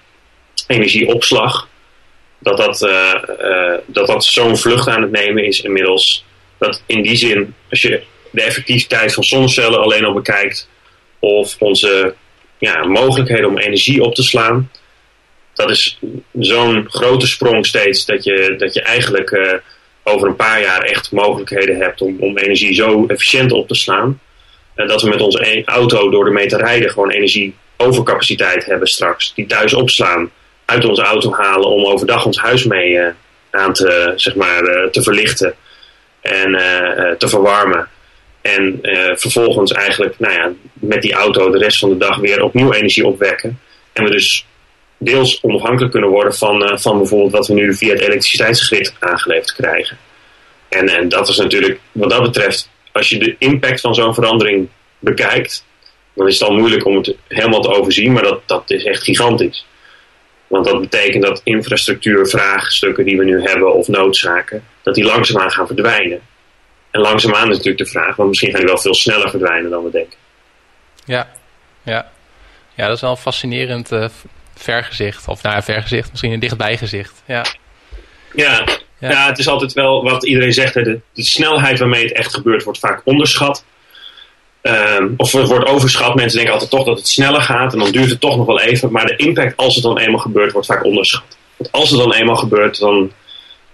energieopslag. 0.68 1.68
Dat 2.40 2.58
dat, 2.58 2.82
uh, 2.82 3.74
dat, 3.86 4.08
dat 4.08 4.26
zo'n 4.26 4.58
vlucht 4.58 4.88
aan 4.88 5.02
het 5.02 5.12
nemen 5.12 5.46
is 5.46 5.62
inmiddels. 5.62 6.26
Dat 6.58 6.84
in 6.86 7.02
die 7.02 7.16
zin, 7.16 7.54
als 7.70 7.82
je 7.82 8.04
de 8.32 8.42
effectiviteit 8.42 9.14
van 9.14 9.24
zonnecellen 9.24 9.80
alleen 9.80 10.06
al 10.06 10.14
bekijkt. 10.14 10.70
Of 11.20 11.56
onze 11.60 12.14
ja, 12.58 12.86
mogelijkheden 12.86 13.48
om 13.48 13.58
energie 13.58 14.04
op 14.04 14.16
te 14.16 14.24
slaan. 14.24 14.72
Dat 15.54 15.70
is 15.70 16.00
zo'n 16.40 16.86
grote 16.90 17.28
sprong 17.28 17.66
steeds 17.66 18.06
dat 18.06 18.24
je, 18.24 18.56
dat 18.58 18.74
je 18.74 18.82
eigenlijk 18.82 19.62
over 20.08 20.28
een 20.28 20.36
paar 20.36 20.62
jaar 20.62 20.82
echt 20.82 21.12
mogelijkheden 21.12 21.78
hebt 21.80 22.02
om, 22.02 22.16
om 22.20 22.38
energie 22.38 22.74
zo 22.74 23.06
efficiënt 23.08 23.52
op 23.52 23.68
te 23.68 23.76
slaan. 23.76 24.20
Uh, 24.76 24.88
dat 24.88 25.02
we 25.02 25.10
met 25.10 25.22
onze 25.22 25.48
e- 25.48 25.64
auto 25.66 26.10
door 26.10 26.26
ermee 26.26 26.48
te 26.48 26.58
rijden 26.58 26.90
gewoon 26.90 27.10
energieovercapaciteit 27.10 28.66
hebben 28.66 28.88
straks. 28.88 29.34
Die 29.34 29.46
thuis 29.46 29.74
opslaan, 29.74 30.32
uit 30.66 30.86
onze 30.86 31.02
auto 31.02 31.34
halen 31.34 31.70
om 31.70 31.86
overdag 31.86 32.26
ons 32.26 32.38
huis 32.38 32.64
mee 32.64 32.92
uh, 32.92 33.08
aan 33.52 33.74
te, 33.74 34.14
zeg 34.16 34.36
maar, 34.36 34.64
uh, 34.64 34.90
te 34.90 35.02
verlichten 35.02 35.56
en 36.22 36.52
te 37.18 37.28
verwarmen. 37.28 37.88
En 38.42 38.80
vervolgens 39.14 39.72
eigenlijk 39.72 40.20
nou 40.20 40.34
ja, 40.34 40.52
met 40.74 41.02
die 41.02 41.14
auto 41.14 41.52
de 41.52 41.58
rest 41.58 41.80
van 41.80 41.90
de 41.90 41.98
dag 41.98 42.18
weer 42.18 42.44
opnieuw 42.44 42.74
energie 42.74 43.06
opwekken. 43.06 43.60
En 43.94 44.04
we 44.04 44.10
dus 44.10 44.46
deels 44.98 45.42
onafhankelijk 45.42 45.92
kunnen 45.92 46.10
worden 46.10 46.36
van, 46.36 46.64
uh, 46.64 46.78
van 46.78 46.98
bijvoorbeeld 46.98 47.32
wat 47.32 47.48
we 47.48 47.54
nu 47.54 47.74
via 47.74 47.94
het 47.94 48.02
elektriciteitsgrid 48.02 48.96
aangeleverd 49.00 49.54
krijgen. 49.54 49.98
En, 50.70 50.90
en 50.90 51.10
dat 51.10 51.28
is 51.28 51.38
natuurlijk, 51.38 51.80
wat 51.92 52.10
dat 52.10 52.22
betreft, 52.22 52.70
als 52.92 53.10
je 53.10 53.18
de 53.18 53.36
impact 53.40 53.82
van 53.82 53.96
zo'n 53.96 54.14
verandering 54.14 54.68
bekijkt, 55.00 55.66
dan 56.14 56.28
is 56.28 56.40
het 56.40 56.50
al 56.50 56.56
moeilijk 56.56 56.86
om 56.86 56.96
het 56.96 57.16
helemaal 57.28 57.62
te 57.62 57.70
overzien, 57.70 58.14
maar 58.14 58.24
dat, 58.24 58.42
dat 58.46 58.64
is 58.72 58.84
echt 58.84 59.04
gigantisch. 59.04 59.66
Want 60.48 60.66
dat 60.66 60.82
betekent 60.82 61.24
dat 61.24 61.42
infrastructuurvraagstukken 61.44 63.06
die 63.06 63.18
we 63.18 63.24
nu 63.24 63.42
hebben 63.42 63.74
of 63.74 63.88
noodzaken, 63.88 64.64
dat 64.82 64.96
die 64.96 65.04
langzaamaan 65.04 65.52
gaan 65.52 65.68
verdwijnen. 65.68 66.22
En 66.92 67.02
langzaamaan 67.02 67.50
is 67.50 67.58
natuurlijk 67.58 67.84
de 67.84 67.90
vraag, 67.90 68.16
want 68.16 68.30
misschien 68.30 68.50
gaan 68.50 68.60
die 68.60 68.70
wel 68.70 68.78
veel 68.78 68.94
sneller 68.94 69.30
verdwijnen 69.30 69.70
dan 69.70 69.84
we 69.84 69.90
denken. 69.90 70.18
Ja, 71.06 71.28
Ja, 71.84 72.12
ja 72.76 72.86
dat 72.86 72.96
is 72.96 73.02
wel 73.02 73.12
een 73.12 73.18
fascinerend 73.18 73.92
uh, 73.92 74.06
vergezicht. 74.58 75.28
Of 75.28 75.44
nou, 75.44 75.56
een 75.56 75.64
vergezicht, 75.64 76.10
misschien 76.10 76.32
een 76.32 76.40
dichtbijgezicht. 76.40 77.24
Ja. 77.26 77.46
Ja, 78.36 78.66
ja. 79.00 79.10
ja. 79.10 79.28
het 79.28 79.38
is 79.38 79.48
altijd 79.48 79.74
wel 79.74 80.04
wat 80.04 80.26
iedereen 80.26 80.54
zegt. 80.54 80.74
De, 80.74 81.00
de, 81.14 81.24
snelheid 81.24 81.80
waarmee 81.80 82.04
het 82.04 82.14
echt 82.14 82.34
gebeurt 82.34 82.64
wordt 82.64 82.80
vaak 82.80 83.02
onderschat. 83.04 83.66
Um, 84.62 85.14
of 85.18 85.32
het 85.32 85.48
wordt 85.48 85.70
overschat. 85.70 86.16
Mensen 86.16 86.36
denken 86.36 86.54
altijd 86.54 86.72
toch 86.72 86.86
dat 86.86 86.98
het 86.98 87.08
sneller 87.08 87.42
gaat. 87.42 87.74
En 87.74 87.80
dan 87.80 87.92
duurt 87.92 88.10
het 88.10 88.20
toch 88.20 88.38
nog 88.38 88.46
wel 88.46 88.60
even. 88.60 88.92
Maar 88.92 89.06
de 89.06 89.16
impact 89.16 89.58
als 89.58 89.76
het 89.76 89.84
dan 89.84 89.98
eenmaal 89.98 90.20
gebeurt 90.20 90.52
wordt 90.52 90.68
vaak 90.68 90.84
onderschat. 90.84 91.38
Want 91.58 91.72
als 91.72 91.90
het 91.90 92.00
dan 92.00 92.14
eenmaal 92.14 92.36
gebeurt, 92.36 92.80
dan, 92.80 93.12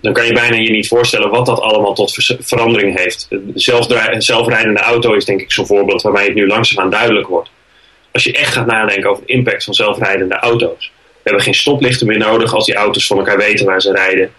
dan 0.01 0.13
kan 0.13 0.25
je 0.25 0.33
bijna 0.33 0.55
je 0.55 0.69
niet 0.69 0.87
voorstellen 0.87 1.29
wat 1.29 1.45
dat 1.45 1.59
allemaal 1.59 1.93
tot 1.93 2.37
verandering 2.39 2.97
heeft. 2.97 3.27
Een 3.29 3.53
zelfrijdende 4.21 4.79
auto 4.79 5.13
is 5.13 5.25
denk 5.25 5.41
ik 5.41 5.51
zo'n 5.51 5.65
voorbeeld 5.65 6.01
waarbij 6.01 6.25
het 6.25 6.33
nu 6.33 6.47
langzaamaan 6.47 6.91
duidelijk 6.91 7.27
wordt. 7.27 7.49
Als 8.13 8.23
je 8.23 8.33
echt 8.33 8.53
gaat 8.53 8.65
nadenken 8.65 9.09
over 9.09 9.25
de 9.25 9.33
impact 9.33 9.63
van 9.63 9.73
zelfrijdende 9.73 10.35
auto's. 10.35 10.91
We 10.95 11.29
hebben 11.29 11.43
geen 11.43 11.53
stoplichten 11.53 12.07
meer 12.07 12.17
nodig 12.17 12.53
als 12.53 12.65
die 12.65 12.75
auto's 12.75 13.07
van 13.07 13.17
elkaar 13.17 13.37
weten 13.37 13.65
waar 13.65 13.81
ze 13.81 13.91
rijden. 13.91 14.31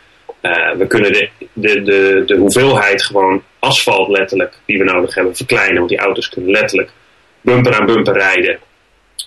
Uh, 0.43 0.73
we 0.73 0.87
kunnen 0.87 1.13
de, 1.13 1.29
de, 1.53 1.83
de, 1.83 2.23
de 2.27 2.37
hoeveelheid 2.37 3.03
gewoon 3.03 3.43
asfalt 3.59 4.09
letterlijk 4.09 4.59
die 4.67 4.79
we 4.79 4.85
nodig 4.85 5.15
hebben 5.15 5.37
verkleinen. 5.37 5.77
Want 5.77 5.89
die 5.89 5.99
auto's 5.99 6.29
kunnen 6.29 6.51
letterlijk 6.51 6.91
bumper 7.41 7.75
aan 7.75 7.87
bumper 7.87 8.15
rijden 8.15 8.59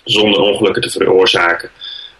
zonder 0.04 0.40
ongelukken 0.40 0.82
te 0.82 0.90
veroorzaken. 0.90 1.70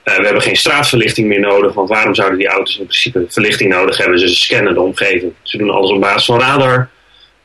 Uh, 0.04 0.16
we 0.16 0.24
hebben 0.24 0.42
geen 0.42 0.56
straatverlichting 0.56 1.28
meer 1.28 1.40
nodig, 1.40 1.74
want 1.74 1.88
waarom 1.88 2.14
zouden 2.14 2.38
die 2.38 2.48
auto's 2.48 2.78
in 2.78 2.86
principe 2.86 3.24
verlichting 3.28 3.70
nodig 3.70 3.96
hebben? 3.96 4.18
Ze 4.18 4.28
scannen 4.28 4.74
de 4.74 4.80
omgeving. 4.80 5.32
Ze 5.42 5.56
doen 5.56 5.70
alles 5.70 5.90
op 5.90 6.00
basis 6.00 6.24
van 6.24 6.40
radar. 6.40 6.88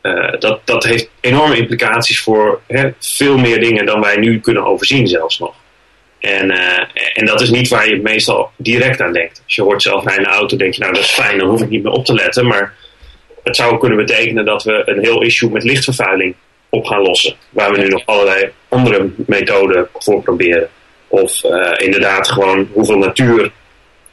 Uh, 0.04 0.40
dat, 0.40 0.60
dat 0.64 0.84
heeft 0.84 1.10
enorme 1.20 1.58
implicaties 1.58 2.22
voor 2.22 2.62
hè, 2.68 2.90
veel 3.00 3.38
meer 3.38 3.60
dingen 3.60 3.86
dan 3.86 4.02
wij 4.02 4.18
nu 4.18 4.40
kunnen 4.40 4.66
overzien 4.66 5.08
zelfs 5.08 5.40
nog. 5.40 5.54
En, 6.20 6.52
uh, 6.52 6.80
en 7.14 7.26
dat 7.26 7.42
is 7.42 7.50
niet 7.50 7.68
waar 7.68 7.90
je 7.90 8.02
meestal 8.02 8.52
direct 8.58 9.02
aan 9.02 9.14
denkt. 9.14 9.42
Als 9.46 9.56
je 9.56 9.62
hoort 9.62 9.82
zelfrijdende 9.82 10.30
auto, 10.30 10.58
denk 10.58 10.74
je 10.74 10.80
nou 10.80 10.94
dat 10.94 11.04
is 11.04 11.12
fijn, 11.12 11.38
dan 11.38 11.48
hoef 11.48 11.62
ik 11.62 11.70
niet 11.70 11.84
meer 11.84 11.92
op 11.92 12.06
te 12.06 12.14
letten. 12.14 12.48
Maar 12.48 12.74
het 13.44 13.56
zou 13.56 13.78
kunnen 13.78 13.98
betekenen 13.98 14.46
dat 14.46 14.64
we 14.64 14.82
een 14.86 15.04
heel 15.04 15.22
issue 15.22 15.50
met 15.50 15.64
lichtvervuiling 15.64 16.36
op 16.70 16.86
gaan 16.86 17.02
lossen. 17.02 17.36
Waar 17.50 17.72
we 17.72 17.78
nu 17.78 17.88
nog 17.88 18.06
allerlei 18.06 18.52
andere 18.70 19.10
methoden 19.16 19.88
voor 19.94 20.22
proberen. 20.22 20.70
Of 21.08 21.44
uh, 21.44 21.72
inderdaad 21.78 22.32
gewoon 22.32 22.70
hoeveel 22.72 22.98
natuur 22.98 23.52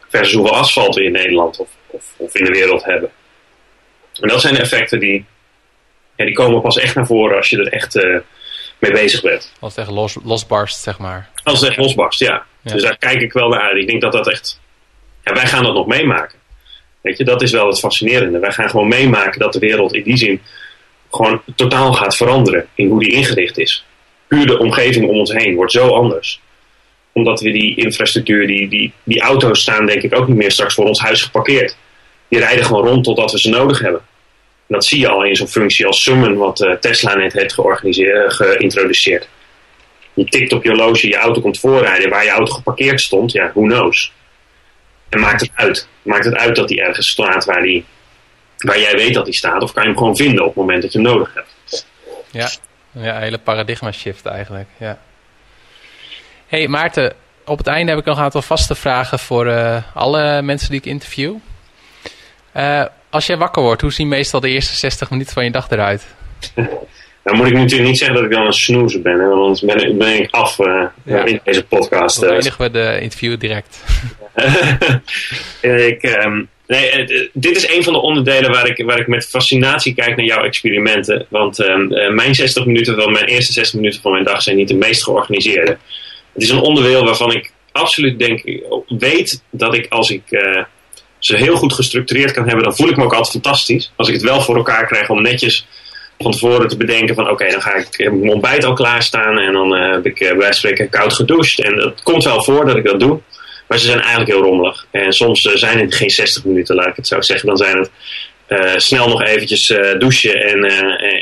versus 0.09 0.35
hoeveel 0.35 0.57
asfalt 0.57 0.95
we 0.95 1.05
in 1.05 1.13
Nederland 1.13 1.59
of, 1.59 1.69
of, 1.87 2.05
of, 2.17 2.35
in 2.35 2.45
de 2.45 2.51
wereld 2.51 2.85
hebben. 2.85 3.11
En 4.21 4.29
dat 4.29 4.41
zijn 4.41 4.57
effecten 4.57 4.99
die, 4.99 5.25
ja, 6.21 6.27
die 6.27 6.35
komen 6.35 6.61
pas 6.61 6.79
echt 6.79 6.95
naar 6.95 7.07
voren 7.07 7.37
als 7.37 7.51
je 7.51 7.59
er 7.59 7.73
echt 7.73 7.97
uh, 7.97 8.19
mee 8.79 8.93
bezig 8.93 9.23
bent. 9.23 9.53
Als 9.61 9.77
het 9.77 9.85
echt 9.85 9.95
los, 9.95 10.17
losbarst, 10.25 10.83
zeg 10.83 10.99
maar. 10.99 11.29
Als 11.45 11.61
het 11.61 11.69
echt 11.69 11.79
losbarst, 11.79 12.21
ja. 12.21 12.45
ja. 12.63 12.73
Dus 12.73 12.83
daar 12.83 12.99
kijk 12.99 13.21
ik 13.21 13.33
wel 13.33 13.49
naar 13.49 13.61
uit. 13.61 13.77
Ik 13.77 13.87
denk 13.87 14.01
dat 14.01 14.13
dat 14.13 14.29
echt... 14.29 14.61
Ja, 15.25 15.33
wij 15.33 15.47
gaan 15.47 15.65
dat 15.65 15.75
nog 15.75 15.87
meemaken. 15.87 16.39
Weet 17.01 17.19
je, 17.19 17.25
dat 17.25 17.43
is 17.43 17.51
wel 17.51 17.67
het 17.67 17.79
fascinerende. 17.79 18.39
Wij 18.39 18.53
gaan 18.53 18.71
gewoon 18.71 18.89
meemaken 18.89 19.41
dat 19.41 19.53
de 19.53 19.59
wereld 19.59 19.95
in 19.95 20.03
die 20.03 20.17
zin 20.17 20.43
gewoon 21.11 21.43
totaal 21.57 21.93
gaat 21.93 22.17
veranderen 22.17 22.67
in 22.75 22.89
hoe 22.89 23.01
die 23.01 23.13
ingericht 23.13 23.59
is. 23.59 23.85
Puur 24.27 24.47
de 24.47 24.59
omgeving 24.59 25.09
om 25.09 25.19
ons 25.19 25.33
heen 25.33 25.55
wordt 25.55 25.73
zo 25.73 25.89
anders. 25.89 26.41
Omdat 27.13 27.41
we 27.41 27.51
die 27.51 27.77
infrastructuur, 27.77 28.47
die, 28.47 28.69
die, 28.69 28.93
die 29.03 29.21
auto's 29.21 29.61
staan 29.61 29.87
denk 29.87 30.03
ik 30.03 30.15
ook 30.15 30.29
niet 30.29 30.37
meer 30.37 30.53
straks 30.53 30.75
voor 30.75 30.87
ons 30.87 31.01
huis 31.01 31.23
geparkeerd. 31.23 31.77
Die 32.29 32.39
rijden 32.39 32.65
gewoon 32.65 32.87
rond 32.87 33.05
totdat 33.05 33.33
we 33.33 33.39
ze 33.39 33.49
nodig 33.49 33.79
hebben. 33.79 34.03
Dat 34.71 34.85
zie 34.85 34.99
je 34.99 35.09
al 35.09 35.25
in 35.25 35.37
zo'n 35.37 35.49
functie 35.49 35.87
als 35.87 36.03
Summon, 36.03 36.37
wat 36.37 36.61
uh, 36.61 36.73
Tesla 36.73 37.15
net 37.15 37.33
heeft 37.33 37.55
georganiseerd, 37.55 38.33
geïntroduceerd. 38.33 39.29
Je 40.15 40.25
tikt 40.25 40.53
op 40.53 40.65
je 40.65 40.69
horloge, 40.69 41.09
je 41.09 41.17
auto 41.17 41.41
komt 41.41 41.59
voorrijden. 41.59 42.11
Waar 42.11 42.25
je 42.25 42.31
auto 42.31 42.53
geparkeerd 42.53 43.01
stond, 43.01 43.33
ja, 43.33 43.51
who 43.55 43.63
knows. 43.63 44.13
En 45.09 45.21
maakt 45.21 45.41
het 45.41 45.51
uit. 45.55 45.89
Maakt 46.03 46.25
het 46.25 46.35
uit 46.35 46.57
dat 46.57 46.69
die 46.69 46.81
ergens 46.81 47.09
staat 47.09 47.45
waar, 47.45 47.63
die, 47.63 47.85
waar 48.57 48.79
jij 48.79 48.97
weet 48.97 49.15
dat 49.15 49.25
die 49.25 49.35
staat? 49.35 49.63
Of 49.63 49.73
kan 49.73 49.83
je 49.83 49.89
hem 49.89 49.99
gewoon 49.99 50.17
vinden 50.17 50.41
op 50.41 50.47
het 50.47 50.57
moment 50.57 50.83
dat 50.83 50.93
je 50.93 50.99
hem 50.99 51.07
nodig 51.07 51.35
hebt? 51.35 51.87
Ja, 52.31 52.51
ja 52.93 53.17
een 53.17 53.23
hele 53.23 53.39
paradigma 53.39 53.93
shift 53.93 54.27
eigenlijk. 54.27 54.69
Ja. 54.77 54.99
hey 56.47 56.69
Maarten, 56.69 57.13
op 57.45 57.59
het 57.59 57.67
einde 57.67 57.91
heb 57.91 58.01
ik 58.01 58.07
nog 58.07 58.17
een 58.17 58.25
aantal 58.25 58.43
vaste 58.43 58.75
vragen 58.75 59.19
voor 59.19 59.47
uh, 59.47 59.83
alle 59.95 60.43
mensen 60.43 60.71
die 60.71 60.79
ik 60.79 60.87
interview. 60.87 61.35
Uh, 62.57 62.85
als 63.11 63.27
jij 63.27 63.37
wakker 63.37 63.63
wordt, 63.63 63.83
hoe 63.83 63.93
zien 63.93 64.09
meestal 64.09 64.41
de 64.41 64.49
eerste 64.49 64.77
60 64.77 65.11
minuten 65.11 65.33
van 65.33 65.45
je 65.45 65.51
dag 65.51 65.71
eruit? 65.71 66.07
Nou 67.25 67.37
moet 67.37 67.47
ik 67.47 67.53
natuurlijk 67.53 67.89
niet 67.89 67.99
zeggen 67.99 68.17
dat 68.17 68.25
ik 68.25 68.31
dan 68.31 68.47
een 68.47 68.53
snoezer 68.53 69.03
ben, 69.03 69.19
hè, 69.19 69.27
want 69.27 69.41
anders 69.41 69.61
ben 69.61 69.89
ik, 69.89 69.99
ben 69.99 70.23
ik 70.23 70.31
af 70.31 70.59
uh, 70.59 70.85
ja. 71.05 71.25
in 71.25 71.41
deze 71.45 71.65
podcast. 71.65 72.21
Dan 72.21 72.31
eindigen 72.31 72.65
we 72.65 72.71
de 72.71 72.99
interview 73.01 73.41
direct. 73.41 73.85
ik, 75.91 76.03
um, 76.25 76.49
nee, 76.67 77.07
dit 77.33 77.57
is 77.57 77.69
een 77.75 77.85
van 77.85 77.93
de 77.93 77.99
onderdelen 77.99 78.51
waar 78.51 78.67
ik, 78.69 78.85
waar 78.85 78.99
ik 78.99 79.07
met 79.07 79.29
fascinatie 79.29 79.95
kijk 79.95 80.17
naar 80.17 80.27
jouw 80.27 80.43
experimenten. 80.43 81.27
Want 81.29 81.59
um, 81.59 82.15
mijn 82.15 82.35
60 82.35 82.67
minuten 82.67 82.95
van 82.95 83.13
mijn 83.13 83.25
eerste 83.25 83.53
60 83.53 83.81
minuten 83.81 84.01
van 84.01 84.13
mijn 84.13 84.25
dag 84.25 84.43
zijn 84.43 84.57
niet 84.57 84.69
de 84.69 84.77
meest 84.77 85.05
georganiseerde. 85.05 85.79
Het 86.33 86.43
is 86.43 86.51
een 86.51 86.61
onderdeel 86.61 87.05
waarvan 87.05 87.33
ik 87.33 87.53
absoluut 87.73 88.19
denk, 88.19 88.61
weet 88.89 89.43
dat 89.51 89.75
ik 89.75 89.87
als 89.89 90.11
ik 90.11 90.23
uh, 90.31 90.63
ze 91.21 91.37
heel 91.37 91.57
goed 91.57 91.73
gestructureerd 91.73 92.33
kan 92.33 92.47
hebben, 92.47 92.65
dan 92.65 92.77
voel 92.77 92.89
ik 92.89 92.97
me 92.97 93.05
ook 93.05 93.15
altijd 93.15 93.33
fantastisch. 93.33 93.93
Als 93.97 94.09
ik 94.09 94.15
het 94.15 94.23
wel 94.23 94.41
voor 94.41 94.57
elkaar 94.57 94.87
krijg 94.87 95.09
om 95.09 95.23
netjes 95.23 95.67
van 96.19 96.33
tevoren 96.33 96.69
te 96.69 96.77
bedenken 96.77 97.15
van 97.15 97.31
oké, 97.31 97.51
dan 97.51 97.63
ga 97.63 97.75
ik 97.75 97.99
mijn 97.99 98.31
ontbijt 98.31 98.65
al 98.65 98.73
klaarstaan 98.73 99.39
en 99.39 99.53
dan 99.53 99.77
uh, 99.77 99.91
heb 99.93 100.07
ik 100.07 100.21
uh, 100.21 100.37
bij 100.37 100.53
spreken 100.53 100.89
koud 100.89 101.13
gedoucht. 101.13 101.61
En 101.61 101.77
het 101.77 102.03
komt 102.03 102.25
wel 102.25 102.43
voor 102.43 102.67
dat 102.67 102.77
ik 102.77 102.85
dat 102.85 103.01
doe. 103.01 103.21
Maar 103.69 103.79
ze 103.79 103.87
zijn 103.87 104.01
eigenlijk 104.01 104.31
heel 104.31 104.43
rommelig. 104.43 104.87
En 104.91 105.13
soms 105.13 105.45
uh, 105.45 105.55
zijn 105.55 105.79
het 105.79 105.95
geen 105.95 106.11
60 106.11 106.45
minuten, 106.45 106.75
laat 106.75 106.87
ik 106.87 106.97
het 106.97 107.07
zo 107.07 107.21
zeggen. 107.21 107.49
Dan 107.49 107.57
zijn 107.57 107.79
het 107.79 107.91
snel 108.83 109.09
nog 109.09 109.23
eventjes 109.23 109.67
douchen 109.99 110.35
en, 110.35 110.65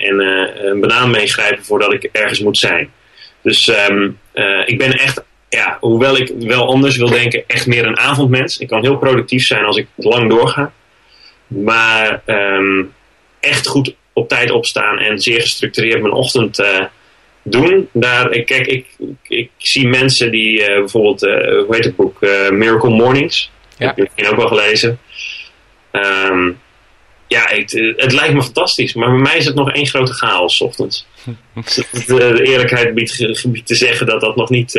en 0.02 0.18
een 0.66 0.80
banaan 0.80 1.10
meegrijpen 1.10 1.64
voordat 1.64 1.92
ik 1.92 2.08
ergens 2.12 2.40
moet 2.40 2.58
zijn. 2.58 2.90
Dus 3.42 3.72
um, 3.88 4.18
ik 4.64 4.78
ben 4.78 4.92
echt, 4.92 5.22
ja, 5.48 5.76
hoewel 5.80 6.16
ik 6.16 6.32
wel 6.38 6.66
anders 6.66 6.96
wil 6.96 7.08
denken, 7.08 7.44
echt 7.46 7.66
meer 7.66 7.86
een 7.86 7.98
avondmens. 7.98 8.58
Ik 8.58 8.68
kan 8.68 8.82
heel 8.82 8.96
productief 8.96 9.46
zijn 9.46 9.64
als 9.64 9.76
ik 9.76 9.86
lang 9.96 10.30
doorga. 10.30 10.72
Maar 11.46 12.22
um, 12.26 12.92
echt 13.40 13.66
goed 13.66 13.94
op 14.12 14.28
tijd 14.28 14.50
opstaan 14.50 14.98
en 14.98 15.18
zeer 15.18 15.40
gestructureerd 15.40 16.00
mijn 16.00 16.14
ochtend 16.14 16.58
uh, 16.58 16.84
doen. 17.42 17.88
Daar, 17.92 18.28
kijk, 18.28 18.66
ik, 18.66 18.86
ik, 19.22 19.50
zie 19.56 19.88
mensen 19.88 20.30
die 20.30 20.60
uh, 20.60 20.66
bijvoorbeeld, 20.66 21.22
uh, 21.22 21.64
hoe 21.64 21.74
heet 21.74 21.84
het 21.84 21.96
boek? 21.96 22.20
Miracle 22.50 22.90
Mornings. 22.90 23.50
Ja. 23.78 23.86
Heb 23.86 23.96
je 23.96 24.02
misschien 24.02 24.28
ook 24.28 24.36
wel 24.36 24.48
gelezen. 24.48 24.98
Um, 25.92 26.58
ja, 27.26 27.44
het, 27.46 27.94
het, 27.96 28.12
lijkt 28.12 28.34
me 28.34 28.42
fantastisch. 28.42 28.94
Maar 28.94 29.10
bij 29.10 29.18
mij 29.18 29.36
is 29.36 29.44
het 29.44 29.54
nog 29.54 29.72
één 29.72 29.86
grote 29.86 30.12
chaos 30.12 30.60
ochtends. 30.60 31.06
de, 32.06 32.42
eerlijkheid 32.42 32.94
biedt, 32.94 33.42
biedt, 33.46 33.66
te 33.66 33.74
zeggen 33.74 34.06
dat 34.06 34.20
dat 34.20 34.36
nog 34.36 34.50
niet, 34.50 34.74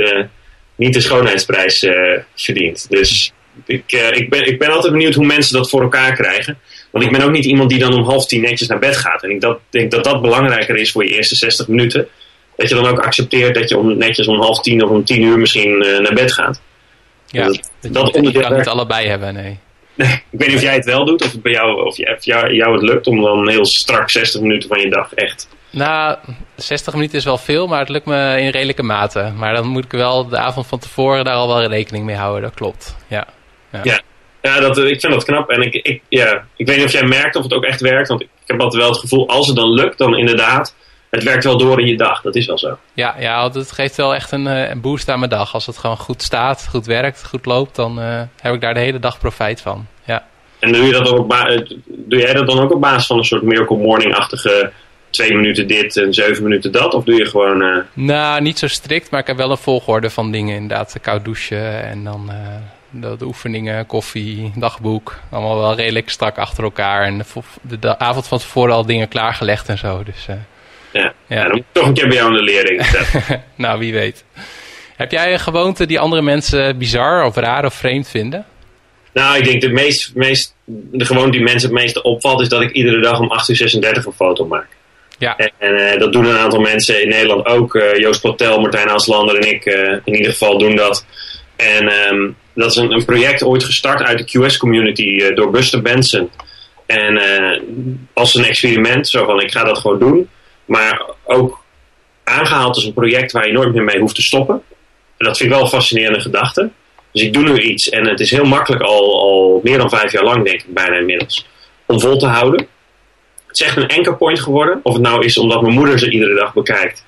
niet 0.80 0.93
de 0.93 1.01
schoonheidsprijs 1.01 1.88
verdient. 2.36 2.89
Dus 2.89 3.34
ik, 3.65 3.91
ik, 4.11 4.30
ben, 4.30 4.45
ik 4.45 4.59
ben 4.59 4.71
altijd 4.71 4.93
benieuwd 4.93 5.13
hoe 5.13 5.25
mensen 5.25 5.57
dat 5.57 5.69
voor 5.69 5.82
elkaar 5.82 6.15
krijgen. 6.15 6.57
Want 6.91 7.05
ik 7.05 7.11
ben 7.11 7.21
ook 7.21 7.32
niet 7.32 7.45
iemand 7.45 7.69
die 7.69 7.80
dan 7.80 7.93
om 7.93 8.03
half 8.03 8.25
tien 8.25 8.41
netjes 8.41 8.67
naar 8.67 8.80
bed 8.80 8.97
gaat. 8.97 9.23
En 9.23 9.30
ik 9.30 9.41
dat, 9.41 9.59
denk 9.69 9.91
dat 9.91 10.03
dat 10.03 10.21
belangrijker 10.21 10.75
is 10.75 10.91
voor 10.91 11.05
je 11.05 11.15
eerste 11.15 11.36
60 11.36 11.67
minuten. 11.67 12.07
Dat 12.55 12.69
je 12.69 12.75
dan 12.75 12.88
ook 12.88 12.99
accepteert 12.99 13.55
dat 13.55 13.69
je 13.69 13.77
om, 13.77 13.97
netjes 13.97 14.27
om 14.27 14.39
half 14.39 14.61
tien 14.61 14.84
of 14.84 14.89
om 14.89 15.03
tien 15.03 15.21
uur 15.21 15.38
misschien 15.38 15.86
uh, 15.86 15.99
naar 15.99 16.13
bed 16.13 16.34
gaat. 16.34 16.61
Ja, 17.27 17.45
dat, 17.45 17.69
dat, 17.82 18.13
dat 18.13 18.34
je 18.34 18.39
kan 18.39 18.57
niet 18.57 18.67
allebei 18.67 19.07
hebben, 19.07 19.34
nee. 19.34 19.57
nee. 19.93 20.11
Ik 20.11 20.39
weet 20.39 20.47
niet 20.47 20.57
of 20.57 20.63
jij 20.63 20.73
het 20.73 20.86
wel 20.86 21.05
doet, 21.05 21.23
of, 21.23 21.32
het 21.32 21.41
bij 21.41 21.51
jou, 21.51 21.86
of, 21.86 21.97
je, 21.97 22.15
of 22.17 22.25
jou, 22.25 22.53
jou 22.53 22.73
het 22.73 22.82
lukt 22.82 23.07
om 23.07 23.21
dan 23.21 23.49
heel 23.49 23.65
strak 23.65 24.09
60 24.09 24.41
minuten 24.41 24.69
van 24.69 24.80
je 24.80 24.89
dag 24.89 25.13
echt... 25.13 25.49
Nou, 25.72 26.17
60 26.55 26.93
minuten 26.93 27.17
is 27.17 27.26
wel 27.26 27.38
veel, 27.38 27.67
maar 27.67 27.80
het 27.80 27.89
lukt 27.89 28.05
me 28.05 28.41
in 28.41 28.49
redelijke 28.49 28.84
mate. 28.84 29.32
Maar 29.36 29.53
dan 29.53 29.67
moet 29.67 29.86
ik 29.86 29.91
wel 29.91 30.28
de 30.28 30.38
avond 30.38 30.67
van 30.67 30.80
tevoren 30.80 31.24
daar 31.24 31.36
al 31.36 31.47
wel 31.47 31.63
rekening 31.63 32.05
mee 32.05 32.15
houden, 32.15 32.41
dat 32.41 32.53
klopt. 32.53 32.95
Ja, 33.07 33.28
ja. 33.72 33.80
ja. 33.84 34.01
Ja, 34.41 34.59
dat, 34.59 34.78
ik 34.78 34.99
vind 34.99 35.13
dat 35.13 35.24
knap. 35.24 35.49
En 35.49 35.61
ik, 35.61 35.74
ik, 35.74 36.01
ja, 36.09 36.45
ik 36.55 36.67
weet 36.67 36.78
niet 36.78 36.86
of 36.86 36.91
jij 36.91 37.03
merkt 37.03 37.36
of 37.36 37.43
het 37.43 37.53
ook 37.53 37.63
echt 37.63 37.82
werkt. 37.82 38.07
Want 38.07 38.22
ik 38.22 38.30
heb 38.45 38.61
altijd 38.61 38.82
wel 38.82 38.91
het 38.91 38.99
gevoel, 38.99 39.30
als 39.30 39.47
het 39.47 39.55
dan 39.55 39.70
lukt, 39.74 39.97
dan 39.97 40.17
inderdaad, 40.17 40.76
het 41.09 41.24
werkt 41.24 41.43
wel 41.43 41.57
door 41.57 41.80
in 41.80 41.88
je 41.88 41.97
dag. 41.97 42.22
Dat 42.22 42.36
is 42.36 42.45
wel 42.45 42.57
zo. 42.57 42.78
Ja, 42.93 43.15
ja 43.20 43.51
het 43.51 43.72
geeft 43.72 43.95
wel 43.95 44.15
echt 44.15 44.32
een, 44.32 44.47
eh, 44.47 44.70
een 44.70 44.82
boost 44.82 45.09
aan 45.09 45.20
mijn 45.20 45.32
dag. 45.32 45.53
Als 45.53 45.65
het 45.65 45.78
gewoon 45.78 45.97
goed 45.97 46.22
staat, 46.22 46.67
goed 46.70 46.86
werkt, 46.86 47.26
goed 47.26 47.45
loopt, 47.45 47.76
dan 47.76 47.99
uh, 47.99 48.22
heb 48.41 48.53
ik 48.53 48.61
daar 48.61 48.74
de 48.74 48.80
hele 48.80 48.99
dag 48.99 49.20
profijt 49.20 49.61
van. 49.61 49.88
Ja. 50.05 50.26
En 50.59 50.72
doe, 50.72 50.86
je 50.86 50.91
dat 50.91 51.09
ook 51.09 51.34
eh, 51.34 51.61
doe 51.88 52.20
jij 52.20 52.34
dat 52.34 52.47
dan 52.47 52.59
ook 52.59 52.74
op 52.74 52.82
basis 52.82 53.05
van 53.07 53.17
een 53.17 53.24
soort 53.24 53.41
Miracle 53.41 53.78
Morning-achtige 53.78 54.72
twee 55.10 55.36
minuten 55.36 55.68
dit 55.68 55.97
en 55.97 56.14
zeven 56.14 56.43
minuten 56.43 56.72
dat? 56.72 56.93
Of 56.93 57.03
doe 57.03 57.16
je 57.16 57.26
gewoon... 57.26 57.62
Uh... 57.62 57.78
Nou, 57.93 58.41
niet 58.41 58.60
zo 58.60 58.68
strikt, 58.68 59.12
maar 59.12 59.20
ik 59.20 59.28
heb 59.28 59.38
wel 59.38 59.51
een 59.51 59.57
volgorde 59.57 60.10
van 60.10 60.32
dingen. 60.32 60.55
Inderdaad, 60.55 60.97
koud 61.01 61.26
douchen 61.26 61.84
en 61.84 62.03
dan 62.03 62.32
de, 62.89 63.18
de, 63.18 63.26
oefeningen, 63.26 63.86
koffie, 63.86 64.51
dagboek. 64.55 65.20
Allemaal 65.32 65.57
wel 65.57 65.76
redelijk 65.76 66.10
strak 66.10 66.38
achter 66.38 66.64
elkaar. 66.64 67.03
En 67.03 67.22
de, 67.62 67.80
de, 67.80 67.99
avond 67.99 68.28
van 68.28 68.39
tevoren 68.39 68.74
al 68.74 68.86
dingen 68.86 69.07
klaargelegd 69.07 69.70
en 69.70 69.78
zo. 69.78 70.03
Dus, 70.03 70.28
uh, 70.30 70.36
ja. 70.93 71.14
Ja. 71.28 71.41
dan 71.41 71.51
moet 71.51 71.60
ik 71.60 71.66
toch 71.72 71.88
een 71.88 71.93
keer 71.93 72.07
bij 72.07 72.18
jou 72.18 72.30
in 72.30 72.38
de 72.38 72.43
leerling 72.43 72.82
nou, 73.55 73.80
wie 73.80 73.93
weet. 73.93 74.24
Heb 74.95 75.12
jij 75.12 75.34
een 75.34 75.39
gewoonte 75.39 75.86
die 75.86 75.99
andere 75.99 76.22
mensen 76.22 76.78
bizar 76.78 77.26
of 77.26 77.36
raar 77.36 77.66
of 77.66 77.74
vreemd 77.74 78.10
vinden? 78.10 78.45
Nou, 79.14 79.38
ik 79.38 79.43
denk 79.43 79.62
de 79.62 79.70
meest, 79.70 80.16
meest 80.16 80.55
de 80.66 81.05
gewoonte 81.05 81.32
die 81.32 81.43
mensen 81.43 81.70
het 81.70 81.80
meeste 81.80 82.01
opvalt, 82.01 82.41
is 82.41 82.49
dat 82.49 82.62
ik 82.62 82.72
iedere 82.72 83.01
dag 83.01 83.20
om 83.20 83.32
8 83.32 83.49
uur 83.49 83.55
36 83.55 84.05
een 84.05 84.12
foto 84.12 84.45
maak. 84.45 84.68
Ja. 85.20 85.38
En, 85.38 85.74
uh, 85.74 85.99
dat 85.99 86.13
doen 86.13 86.26
een 86.26 86.38
aantal 86.38 86.59
mensen 86.59 87.01
in 87.01 87.09
Nederland 87.09 87.45
ook. 87.45 87.76
Uh, 87.76 87.95
Joost 87.95 88.22
Platel, 88.22 88.59
Martijn 88.59 88.89
Aslander 88.89 89.36
en 89.36 89.49
ik 89.49 89.65
uh, 89.65 89.91
in 90.03 90.15
ieder 90.15 90.32
geval 90.32 90.57
doen 90.57 90.76
dat. 90.76 91.05
En 91.55 91.91
um, 92.09 92.36
dat 92.53 92.72
is 92.72 92.76
een, 92.76 92.91
een, 92.91 93.05
project 93.05 93.43
ooit 93.43 93.63
gestart 93.63 94.01
uit 94.01 94.17
de 94.17 94.47
QS-community 94.47 95.34
door 95.34 95.51
Buster 95.51 95.82
Benson. 95.82 96.30
En 96.86 97.22
als 98.13 98.36
een 98.36 98.45
experiment, 98.45 99.07
zo 99.07 99.26
van 99.26 99.41
ik 99.41 99.51
ga 99.51 99.63
dat 99.63 99.78
gewoon 99.78 99.99
doen. 99.99 100.30
Maar 100.65 101.05
ook 101.24 101.63
aangehaald 102.24 102.76
als 102.76 102.86
een 102.86 102.93
project 102.93 103.32
waar 103.32 103.47
je 103.47 103.53
nooit 103.53 103.74
meer 103.74 103.84
mee 103.84 103.99
hoeft 103.99 104.15
te 104.15 104.22
stoppen. 104.22 104.61
En 105.17 105.26
dat 105.26 105.38
vind 105.38 105.49
ik 105.49 105.55
wel 105.55 105.63
een 105.63 105.72
fascinerende 105.72 106.20
gedachte. 106.20 106.70
Dus 107.11 107.22
ik 107.22 107.34
doe 107.34 107.43
nu 107.43 107.59
iets 107.59 107.89
en 107.89 108.07
het 108.07 108.20
is 108.20 108.32
heel 108.32 108.45
makkelijk 108.45 108.84
al, 108.84 109.20
al 109.20 109.59
meer 109.63 109.78
dan 109.78 109.89
vijf 109.89 110.11
jaar 110.11 110.24
lang, 110.24 110.45
denk 110.45 110.61
ik 110.61 110.74
bijna 110.74 110.95
inmiddels, 110.95 111.45
om 111.86 111.99
vol 111.99 112.17
te 112.17 112.26
houden. 112.26 112.67
Het 113.50 113.60
is 113.60 113.66
echt 113.66 113.78
een 113.78 113.88
anchor 113.88 114.18
point 114.18 114.39
geworden. 114.39 114.80
Of 114.84 114.93
het 114.93 115.02
nou 115.02 115.26
is 115.26 115.38
omdat 115.38 115.62
mijn 115.62 115.74
moeder 115.74 116.00
ze 116.00 116.10
iedere 116.10 116.36
dag 116.36 116.54
bekijkt. 116.54 117.06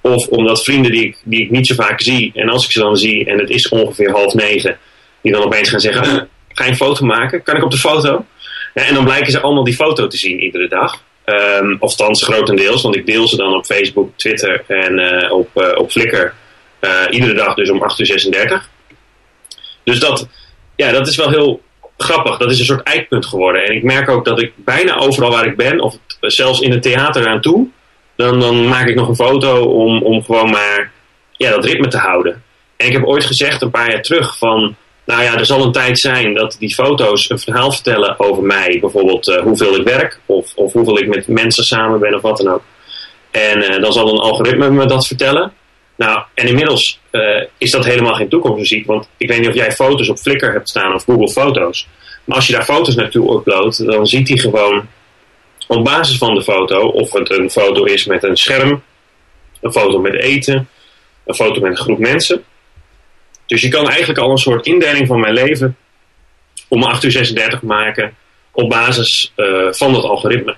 Of 0.00 0.26
omdat 0.26 0.64
vrienden 0.64 0.90
die 0.90 1.04
ik, 1.04 1.18
die 1.24 1.42
ik 1.42 1.50
niet 1.50 1.66
zo 1.66 1.74
vaak 1.74 2.00
zie, 2.00 2.32
en 2.34 2.48
als 2.48 2.64
ik 2.64 2.70
ze 2.70 2.78
dan 2.78 2.96
zie 2.96 3.24
en 3.24 3.38
het 3.38 3.50
is 3.50 3.68
ongeveer 3.68 4.10
half 4.10 4.34
negen, 4.34 4.78
die 5.20 5.32
dan 5.32 5.44
opeens 5.44 5.68
gaan 5.68 5.80
zeggen: 5.80 6.28
Ga 6.48 6.64
je 6.64 6.70
een 6.70 6.76
foto 6.76 7.04
maken? 7.06 7.42
Kan 7.42 7.56
ik 7.56 7.64
op 7.64 7.70
de 7.70 7.78
foto? 7.78 8.24
en 8.74 8.94
dan 8.94 9.04
blijken 9.04 9.32
ze 9.32 9.40
allemaal 9.40 9.64
die 9.64 9.74
foto 9.74 10.06
te 10.06 10.16
zien 10.16 10.40
iedere 10.40 10.68
dag. 10.68 11.02
Um, 11.26 11.78
grotendeels, 12.10 12.82
want 12.82 12.96
ik 12.96 13.06
deel 13.06 13.28
ze 13.28 13.36
dan 13.36 13.54
op 13.54 13.64
Facebook, 13.64 14.10
Twitter 14.16 14.64
en 14.66 14.98
uh, 14.98 15.32
op, 15.32 15.48
uh, 15.54 15.78
op 15.78 15.90
Flickr. 15.90 16.32
Uh, 16.80 16.90
iedere 17.10 17.34
dag 17.34 17.54
dus 17.54 17.70
om 17.70 17.82
8 17.82 17.98
uur 17.98 18.06
36. 18.06 18.70
Dus 19.84 20.00
dat, 20.00 20.28
ja, 20.76 20.92
dat 20.92 21.06
is 21.06 21.16
wel 21.16 21.30
heel 21.30 21.62
grappig. 21.96 22.36
Dat 22.36 22.50
is 22.50 22.58
een 22.58 22.64
soort 22.64 22.82
eikpunt 22.82 23.26
geworden. 23.26 23.64
En 23.64 23.74
ik 23.74 23.82
merk 23.82 24.08
ook 24.08 24.24
dat 24.24 24.40
ik 24.40 24.52
bijna 24.56 24.96
overal 24.96 25.30
waar 25.30 25.46
ik 25.46 25.56
ben, 25.56 25.80
of 25.80 25.96
zelfs 26.20 26.60
in 26.60 26.70
het 26.70 26.82
theater 26.82 27.26
aan 27.26 27.40
toe, 27.40 27.68
dan, 28.16 28.40
dan 28.40 28.68
maak 28.68 28.86
ik 28.86 28.94
nog 28.94 29.08
een 29.08 29.14
foto 29.14 29.64
om, 29.64 30.02
om 30.02 30.22
gewoon 30.22 30.50
maar 30.50 30.92
ja, 31.32 31.50
dat 31.50 31.64
ritme 31.64 31.88
te 31.88 31.98
houden. 31.98 32.42
En 32.76 32.86
ik 32.86 32.92
heb 32.92 33.04
ooit 33.04 33.24
gezegd 33.24 33.62
een 33.62 33.70
paar 33.70 33.90
jaar 33.90 34.02
terug 34.02 34.38
van, 34.38 34.76
nou 35.04 35.22
ja, 35.22 35.38
er 35.38 35.46
zal 35.46 35.62
een 35.62 35.72
tijd 35.72 35.98
zijn 35.98 36.34
dat 36.34 36.56
die 36.58 36.74
foto's 36.74 37.30
een 37.30 37.38
verhaal 37.38 37.72
vertellen 37.72 38.20
over 38.20 38.42
mij. 38.42 38.78
Bijvoorbeeld 38.80 39.28
uh, 39.28 39.42
hoeveel 39.42 39.76
ik 39.76 39.84
werk 39.84 40.20
of, 40.26 40.54
of 40.54 40.72
hoeveel 40.72 40.98
ik 40.98 41.08
met 41.08 41.28
mensen 41.28 41.64
samen 41.64 42.00
ben 42.00 42.14
of 42.14 42.22
wat 42.22 42.36
dan 42.36 42.48
ook. 42.48 42.62
En 43.30 43.58
uh, 43.58 43.80
dan 43.80 43.92
zal 43.92 44.08
een 44.08 44.18
algoritme 44.18 44.70
me 44.70 44.86
dat 44.86 45.06
vertellen. 45.06 45.52
Nou, 45.96 46.22
en 46.34 46.46
inmiddels 46.46 47.00
uh, 47.10 47.42
is 47.58 47.70
dat 47.70 47.84
helemaal 47.84 48.14
geen 48.14 48.28
toekomstmuziek. 48.28 48.86
Want 48.86 49.08
ik 49.16 49.28
weet 49.28 49.38
niet 49.38 49.48
of 49.48 49.54
jij 49.54 49.72
foto's 49.72 50.08
op 50.08 50.18
Flickr 50.18 50.46
hebt 50.46 50.68
staan 50.68 50.94
of 50.94 51.04
Google 51.04 51.30
Foto's. 51.30 51.86
Maar 52.24 52.36
als 52.36 52.46
je 52.46 52.52
daar 52.52 52.64
foto's 52.64 52.94
naartoe 52.94 53.36
uploadt, 53.36 53.86
dan 53.86 54.06
ziet 54.06 54.28
hij 54.28 54.38
gewoon 54.38 54.88
op 55.66 55.84
basis 55.84 56.18
van 56.18 56.34
de 56.34 56.42
foto 56.42 56.80
of 56.88 57.12
het 57.12 57.30
een 57.30 57.50
foto 57.50 57.84
is 57.84 58.04
met 58.04 58.22
een 58.22 58.36
scherm, 58.36 58.82
een 59.60 59.72
foto 59.72 59.98
met 59.98 60.14
eten, 60.14 60.68
een 61.26 61.34
foto 61.34 61.60
met 61.60 61.70
een 61.70 61.76
groep 61.76 61.98
mensen. 61.98 62.44
Dus 63.46 63.60
je 63.60 63.68
kan 63.68 63.88
eigenlijk 63.88 64.18
al 64.18 64.30
een 64.30 64.38
soort 64.38 64.66
indeling 64.66 65.06
van 65.06 65.20
mijn 65.20 65.34
leven 65.34 65.76
om 66.68 66.82
8 66.82 67.02
uur 67.04 67.10
36 67.10 67.62
maken 67.62 68.16
op 68.52 68.68
basis 68.68 69.32
uh, 69.36 69.72
van 69.72 69.92
dat 69.92 70.04
algoritme. 70.04 70.56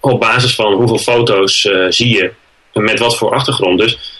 Op 0.00 0.20
basis 0.20 0.54
van 0.54 0.72
hoeveel 0.72 0.98
foto's 0.98 1.64
uh, 1.64 1.86
zie 1.88 2.16
je 2.16 2.32
met 2.72 2.98
wat 2.98 3.16
voor 3.16 3.34
achtergrond. 3.34 3.78
Dus 3.78 4.19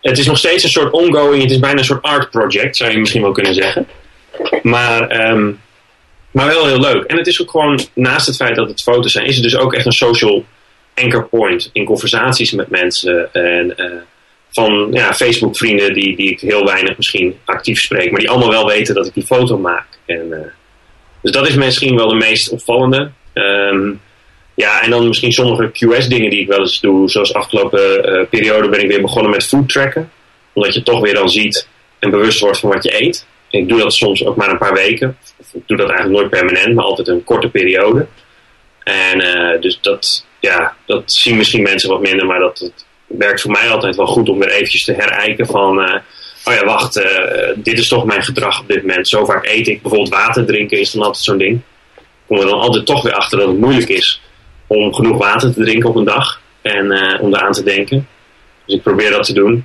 het 0.00 0.18
is 0.18 0.26
nog 0.26 0.38
steeds 0.38 0.64
een 0.64 0.70
soort 0.70 0.92
ongoing, 0.92 1.42
het 1.42 1.50
is 1.50 1.58
bijna 1.58 1.78
een 1.78 1.84
soort 1.84 2.02
art 2.02 2.30
project, 2.30 2.76
zou 2.76 2.90
je 2.90 2.98
misschien 2.98 3.22
wel 3.22 3.32
kunnen 3.32 3.54
zeggen. 3.54 3.86
Maar, 4.62 5.30
um, 5.30 5.60
maar 6.30 6.46
wel 6.46 6.66
heel 6.66 6.80
leuk. 6.80 7.04
En 7.04 7.16
het 7.16 7.26
is 7.26 7.42
ook 7.42 7.50
gewoon, 7.50 7.80
naast 7.94 8.26
het 8.26 8.36
feit 8.36 8.56
dat 8.56 8.68
het 8.68 8.82
foto's 8.82 9.12
zijn, 9.12 9.26
is 9.26 9.34
het 9.34 9.42
dus 9.42 9.56
ook 9.56 9.74
echt 9.74 9.86
een 9.86 9.92
social 9.92 10.44
anchor 10.94 11.28
point 11.28 11.70
in 11.72 11.84
conversaties 11.84 12.52
met 12.52 12.70
mensen. 12.70 13.32
En 13.32 13.74
uh, 13.76 13.86
van 14.50 14.88
ja, 14.90 15.14
Facebook 15.14 15.56
vrienden 15.56 15.94
die, 15.94 16.16
die 16.16 16.30
ik 16.30 16.40
heel 16.40 16.64
weinig 16.64 16.96
misschien 16.96 17.38
actief 17.44 17.80
spreek, 17.80 18.10
maar 18.10 18.20
die 18.20 18.30
allemaal 18.30 18.50
wel 18.50 18.66
weten 18.66 18.94
dat 18.94 19.06
ik 19.06 19.14
die 19.14 19.26
foto 19.26 19.58
maak. 19.58 19.86
En, 20.06 20.26
uh, 20.30 20.38
dus 21.22 21.32
dat 21.32 21.48
is 21.48 21.54
misschien 21.54 21.96
wel 21.96 22.08
de 22.08 22.14
meest 22.14 22.50
opvallende. 22.50 23.10
Um, 23.34 24.00
ja, 24.60 24.82
en 24.82 24.90
dan 24.90 25.08
misschien 25.08 25.32
sommige 25.32 25.70
QS-dingen 25.70 26.30
die 26.30 26.40
ik 26.40 26.48
wel 26.48 26.58
eens 26.58 26.80
doe. 26.80 27.10
Zoals 27.10 27.34
afgelopen 27.34 28.12
uh, 28.12 28.26
periode 28.28 28.68
ben 28.68 28.80
ik 28.80 28.88
weer 28.88 29.00
begonnen 29.00 29.30
met 29.30 29.46
food 29.46 29.68
tracken. 29.68 30.10
Omdat 30.52 30.74
je 30.74 30.82
toch 30.82 31.00
weer 31.00 31.14
dan 31.14 31.30
ziet 31.30 31.68
en 31.98 32.10
bewust 32.10 32.40
wordt 32.40 32.58
van 32.58 32.70
wat 32.70 32.84
je 32.84 33.02
eet. 33.02 33.26
Ik 33.50 33.68
doe 33.68 33.78
dat 33.78 33.92
soms 33.92 34.24
ook 34.24 34.36
maar 34.36 34.50
een 34.50 34.58
paar 34.58 34.74
weken. 34.74 35.16
Ik 35.52 35.62
doe 35.66 35.76
dat 35.76 35.88
eigenlijk 35.88 36.18
nooit 36.18 36.30
permanent, 36.30 36.74
maar 36.74 36.84
altijd 36.84 37.08
een 37.08 37.24
korte 37.24 37.48
periode. 37.48 38.06
En 38.82 39.20
uh, 39.20 39.60
dus 39.60 39.78
dat, 39.80 40.26
ja, 40.40 40.76
dat 40.86 41.12
zien 41.12 41.36
misschien 41.36 41.62
mensen 41.62 41.90
wat 41.90 42.00
minder, 42.00 42.26
maar 42.26 42.38
dat, 42.38 42.72
werkt 43.06 43.40
voor 43.40 43.50
mij 43.50 43.68
altijd 43.68 43.96
wel 43.96 44.06
goed 44.06 44.28
om 44.28 44.38
weer 44.38 44.50
eventjes 44.50 44.84
te 44.84 44.92
herijken 44.92 45.46
van... 45.46 45.78
Uh, 45.78 45.94
oh 46.44 46.54
ja, 46.54 46.64
wacht, 46.64 47.08
dit 47.54 47.78
is 47.78 47.88
toch 47.88 48.04
mijn 48.04 48.22
gedrag 48.22 48.60
op 48.60 48.68
dit 48.68 48.86
moment. 48.86 49.08
Zo 49.08 49.24
vaak 49.24 49.46
eet 49.46 49.68
ik. 49.68 49.82
Bijvoorbeeld 49.82 50.14
water 50.14 50.46
drinken 50.46 50.80
is 50.80 50.90
dan 50.90 51.02
altijd 51.02 51.24
zo'n 51.24 51.38
ding. 51.38 51.60
Kom 52.26 52.38
er 52.38 52.46
dan 52.46 52.60
altijd 52.60 52.86
toch 52.86 53.02
weer 53.02 53.14
achter 53.14 53.38
dat 53.38 53.48
het 53.48 53.58
moeilijk 53.58 53.88
is 53.88 54.20
om 54.76 54.94
genoeg 54.94 55.18
water 55.18 55.52
te 55.52 55.60
drinken 55.60 55.88
op 55.88 55.96
een 55.96 56.04
dag. 56.04 56.40
En 56.62 56.84
uh, 56.84 57.22
om 57.22 57.34
aan 57.34 57.52
te 57.52 57.62
denken. 57.62 58.08
Dus 58.64 58.74
ik 58.74 58.82
probeer 58.82 59.10
dat 59.10 59.24
te 59.24 59.32
doen. 59.32 59.64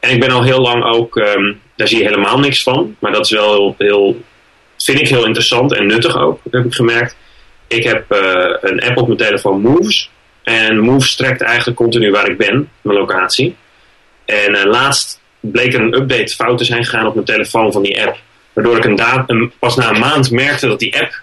En 0.00 0.10
ik 0.10 0.20
ben 0.20 0.30
al 0.30 0.42
heel 0.42 0.60
lang 0.60 0.84
ook, 0.84 1.16
um, 1.16 1.60
daar 1.76 1.88
zie 1.88 1.98
je 1.98 2.04
helemaal 2.04 2.38
niks 2.38 2.62
van. 2.62 2.96
Maar 2.98 3.12
dat 3.12 3.24
is 3.24 3.30
wel 3.30 3.52
heel, 3.52 3.74
heel, 3.78 4.20
vind 4.78 5.00
ik 5.00 5.08
heel 5.08 5.24
interessant 5.24 5.72
en 5.72 5.86
nuttig 5.86 6.18
ook, 6.18 6.40
heb 6.50 6.64
ik 6.64 6.74
gemerkt. 6.74 7.16
Ik 7.66 7.84
heb 7.84 8.12
uh, 8.12 8.18
een 8.60 8.82
app 8.82 8.96
op 8.96 9.06
mijn 9.06 9.18
telefoon, 9.18 9.60
Moves. 9.60 10.10
En 10.42 10.78
Moves 10.78 11.16
trekt 11.16 11.40
eigenlijk 11.40 11.78
continu 11.78 12.10
waar 12.10 12.30
ik 12.30 12.38
ben, 12.38 12.70
mijn 12.80 12.98
locatie. 12.98 13.56
En 14.24 14.50
uh, 14.54 14.64
laatst 14.64 15.20
bleek 15.40 15.74
er 15.74 15.80
een 15.80 15.94
update 15.94 16.34
fout 16.34 16.58
te 16.58 16.64
zijn 16.64 16.84
gegaan 16.84 17.06
op 17.06 17.14
mijn 17.14 17.26
telefoon 17.26 17.72
van 17.72 17.82
die 17.82 18.02
app. 18.06 18.18
Waardoor 18.52 18.76
ik 18.76 18.84
een, 18.84 19.52
pas 19.58 19.76
na 19.76 19.90
een 19.90 20.00
maand 20.00 20.30
merkte 20.30 20.66
dat 20.66 20.78
die 20.78 21.00
app 21.00 21.22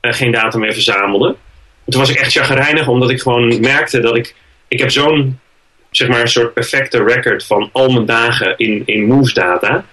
geen 0.00 0.32
data 0.32 0.58
meer 0.58 0.72
verzamelde 0.72 1.36
toen 1.86 2.00
was 2.00 2.10
ik 2.10 2.16
echt 2.16 2.32
chagrijnig, 2.32 2.88
omdat 2.88 3.10
ik 3.10 3.20
gewoon 3.20 3.60
merkte 3.60 4.00
dat 4.00 4.16
ik... 4.16 4.34
Ik 4.68 4.78
heb 4.78 4.90
zo'n, 4.90 5.38
zeg 5.90 6.08
maar, 6.08 6.20
een 6.20 6.28
soort 6.28 6.52
perfecte 6.52 7.04
record 7.04 7.46
van 7.46 7.68
al 7.72 7.90
mijn 7.90 8.06
dagen 8.06 8.54
in, 8.56 8.82
in 8.86 9.04
Moves 9.04 9.34
data. 9.34 9.84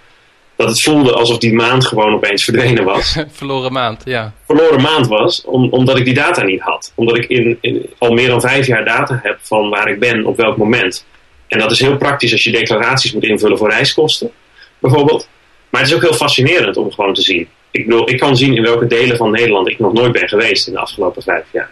Dat 0.56 0.68
het 0.68 0.82
voelde 0.82 1.12
alsof 1.12 1.38
die 1.38 1.54
maand 1.54 1.86
gewoon 1.86 2.14
opeens 2.14 2.44
verdwenen 2.44 2.84
was. 2.84 3.16
Verloren 3.32 3.72
maand, 3.72 4.02
ja. 4.04 4.32
Verloren 4.46 4.80
maand 4.80 5.06
was, 5.06 5.44
om, 5.44 5.68
omdat 5.70 5.98
ik 5.98 6.04
die 6.04 6.14
data 6.14 6.42
niet 6.42 6.60
had. 6.60 6.92
Omdat 6.94 7.16
ik 7.16 7.24
in, 7.24 7.58
in, 7.60 7.90
al 7.98 8.12
meer 8.12 8.28
dan 8.28 8.40
vijf 8.40 8.66
jaar 8.66 8.84
data 8.84 9.20
heb 9.22 9.38
van 9.42 9.68
waar 9.68 9.88
ik 9.88 9.98
ben 9.98 10.26
op 10.26 10.36
welk 10.36 10.56
moment. 10.56 11.06
En 11.48 11.58
dat 11.58 11.70
is 11.70 11.80
heel 11.80 11.96
praktisch 11.96 12.32
als 12.32 12.44
je 12.44 12.50
declaraties 12.50 13.12
moet 13.12 13.24
invullen 13.24 13.58
voor 13.58 13.70
reiskosten, 13.70 14.30
bijvoorbeeld. 14.78 15.28
Maar 15.70 15.80
het 15.80 15.90
is 15.90 15.96
ook 15.96 16.02
heel 16.02 16.14
fascinerend 16.14 16.76
om 16.76 16.92
gewoon 16.92 17.14
te 17.14 17.22
zien. 17.22 17.48
Ik 17.70 17.86
bedoel, 17.86 18.10
ik 18.10 18.18
kan 18.18 18.36
zien 18.36 18.56
in 18.56 18.62
welke 18.62 18.86
delen 18.86 19.16
van 19.16 19.30
Nederland 19.30 19.68
ik 19.68 19.78
nog 19.78 19.92
nooit 19.92 20.12
ben 20.12 20.28
geweest 20.28 20.66
in 20.66 20.72
de 20.72 20.78
afgelopen 20.78 21.22
vijf 21.22 21.44
jaar. 21.52 21.70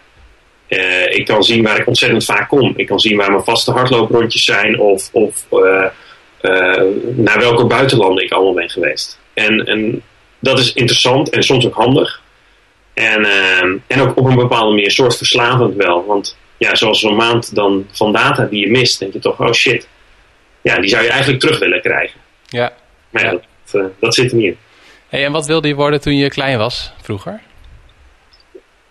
Uh, 0.68 1.16
ik 1.16 1.26
kan 1.26 1.42
zien 1.42 1.62
waar 1.62 1.80
ik 1.80 1.86
ontzettend 1.86 2.24
vaak 2.24 2.48
kom. 2.48 2.72
Ik 2.76 2.86
kan 2.86 3.00
zien 3.00 3.16
waar 3.16 3.30
mijn 3.30 3.44
vaste 3.44 3.72
hardlooprondjes 3.72 4.44
zijn 4.44 4.80
of, 4.80 5.08
of 5.12 5.46
uh, 5.52 5.84
uh, 6.42 6.82
naar 7.16 7.38
welke 7.38 7.64
buitenlanden 7.64 8.24
ik 8.24 8.32
allemaal 8.32 8.54
ben 8.54 8.70
geweest. 8.70 9.18
En, 9.34 9.66
en 9.66 10.02
dat 10.38 10.58
is 10.58 10.72
interessant 10.72 11.30
en 11.30 11.42
soms 11.42 11.66
ook 11.66 11.74
handig. 11.74 12.22
En, 12.94 13.26
en 13.86 14.00
ook 14.00 14.16
op 14.16 14.24
een 14.24 14.36
bepaalde 14.36 14.74
manier 14.74 14.90
soort 14.90 15.16
verslavend 15.16 15.76
wel. 15.76 16.06
Want 16.06 16.36
ja, 16.58 16.74
zoals 16.74 17.00
zo'n 17.00 17.16
maand 17.16 17.54
dan 17.54 17.86
van 17.90 18.12
data 18.12 18.44
die 18.44 18.60
je 18.60 18.70
mist, 18.70 18.98
denk 18.98 19.12
je 19.12 19.18
toch, 19.18 19.40
oh 19.40 19.52
shit. 19.52 19.88
Ja, 20.60 20.76
die 20.76 20.90
zou 20.90 21.02
je 21.02 21.08
eigenlijk 21.08 21.40
terug 21.40 21.58
willen 21.58 21.80
krijgen. 21.80 22.20
Ja. 22.46 22.72
Maar 23.10 23.24
ja, 23.24 23.40
Dat, 23.72 23.90
dat, 24.00 24.14
zit 24.14 24.30
er 24.30 24.36
niet 24.36 24.46
in. 24.46 24.58
Hey, 25.08 25.24
en 25.24 25.32
wat 25.32 25.46
wilde 25.46 25.68
je 25.68 25.74
worden 25.74 26.00
toen 26.00 26.16
je 26.16 26.28
klein 26.28 26.58
was, 26.58 26.92
vroeger? 27.02 27.40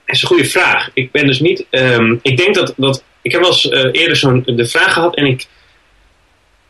Dat 0.08 0.16
is 0.16 0.22
een 0.22 0.28
goede 0.28 0.46
vraag. 0.46 0.90
Ik 0.94 1.12
ben 1.12 1.28
dus 1.28 1.40
niet. 1.40 1.66
Um, 1.70 2.20
ik 2.22 2.38
denk 2.38 2.56
dat, 2.56 2.74
dat. 2.78 3.04
Ik 3.22 3.32
heb 3.32 3.42
wel 3.42 3.50
eens 3.50 3.66
uh, 3.66 3.90
eerder 3.92 4.16
zo'n 4.16 4.44
de 4.46 4.68
vraag 4.68 4.94
gehad 4.94 5.16
en 5.16 5.26
ik. 5.26 5.46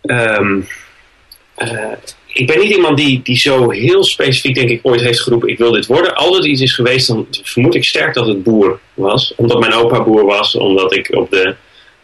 Um, 0.02 0.68
uh, 1.58 1.92
ik 2.28 2.48
ben 2.48 2.60
niet 2.60 2.72
iemand 2.76 2.98
die, 2.98 3.22
die 3.22 3.36
zo 3.36 3.70
heel 3.70 4.04
specifiek, 4.04 4.56
denk 4.56 4.70
ik, 4.70 4.80
ooit 4.84 5.02
heeft 5.02 5.22
geroepen: 5.22 5.50
ik 5.50 5.58
wil 5.58 5.72
dit 5.72 5.86
worden. 5.86 6.16
Altijd 6.16 6.46
iets 6.46 6.62
is 6.62 6.74
geweest, 6.74 7.08
dan 7.08 7.28
vermoed 7.44 7.76
ik 7.76 7.84
sterk 7.84 8.14
dat 8.14 8.28
het 8.28 8.44
boer 8.44 8.80
was. 8.94 9.34
Omdat 9.36 9.60
mijn 9.60 9.74
opa 9.74 10.04
boer 10.04 10.26
was, 10.26 10.56
omdat 10.56 10.96
ik 10.96 11.16
op 11.16 11.32
de 11.32 11.56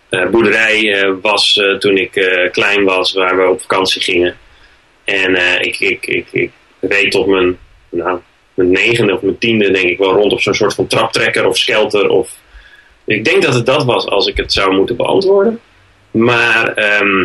uh, 0.10 0.30
boerderij 0.30 1.08
was 1.22 1.62
toen 1.80 1.98
ik 1.98 2.48
klein 2.52 2.84
was, 2.84 3.14
waar 3.14 3.38
we 3.38 3.50
op 3.50 3.62
vakantie 3.62 4.02
gingen. 4.02 4.38
En 5.04 5.62
ik, 5.62 5.80
ik, 5.80 6.06
ik, 6.06 6.28
ik 6.32 6.52
reed 6.80 7.12
tot 7.12 7.28
mijn. 7.28 7.58
Nou, 7.90 8.20
mijn 8.54 8.72
negende 8.72 9.14
of 9.14 9.22
mijn 9.22 9.38
tiende 9.38 9.72
denk 9.72 9.90
ik 9.90 9.98
wel 9.98 10.14
rond 10.14 10.32
op 10.32 10.42
zo'n 10.42 10.54
soort 10.54 10.74
van 10.74 10.88
traptrekker 10.88 11.48
of 11.48 11.58
skelter. 11.58 12.10
Of... 12.10 12.38
Ik 13.06 13.26
denk 13.26 13.42
dat 13.42 13.54
het 13.54 13.66
dat 13.66 13.84
was 13.84 14.06
als 14.06 14.28
ik 14.28 14.38
het 14.38 14.54
zou 14.54 14.76
moeten 14.76 14.96
beantwoorden. 14.96 15.60
maar 16.12 16.74
ehm, 16.74 17.24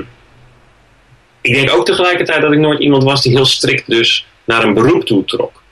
ik 1.41 1.55
denk 1.55 1.71
ook 1.71 1.87
tegelijkertijd 1.87 2.43
dat 2.43 2.53
ik 2.53 2.59
nooit 2.59 2.81
iemand 2.81 3.03
was 3.03 3.23
die 3.23 3.33
heel 3.33 3.45
strikt 3.45 3.91
dus 3.91 4.27
naar 4.45 4.65
een 4.65 4.75
beroep 4.75 5.05
toe 5.05 5.25
trok. 5.25 5.63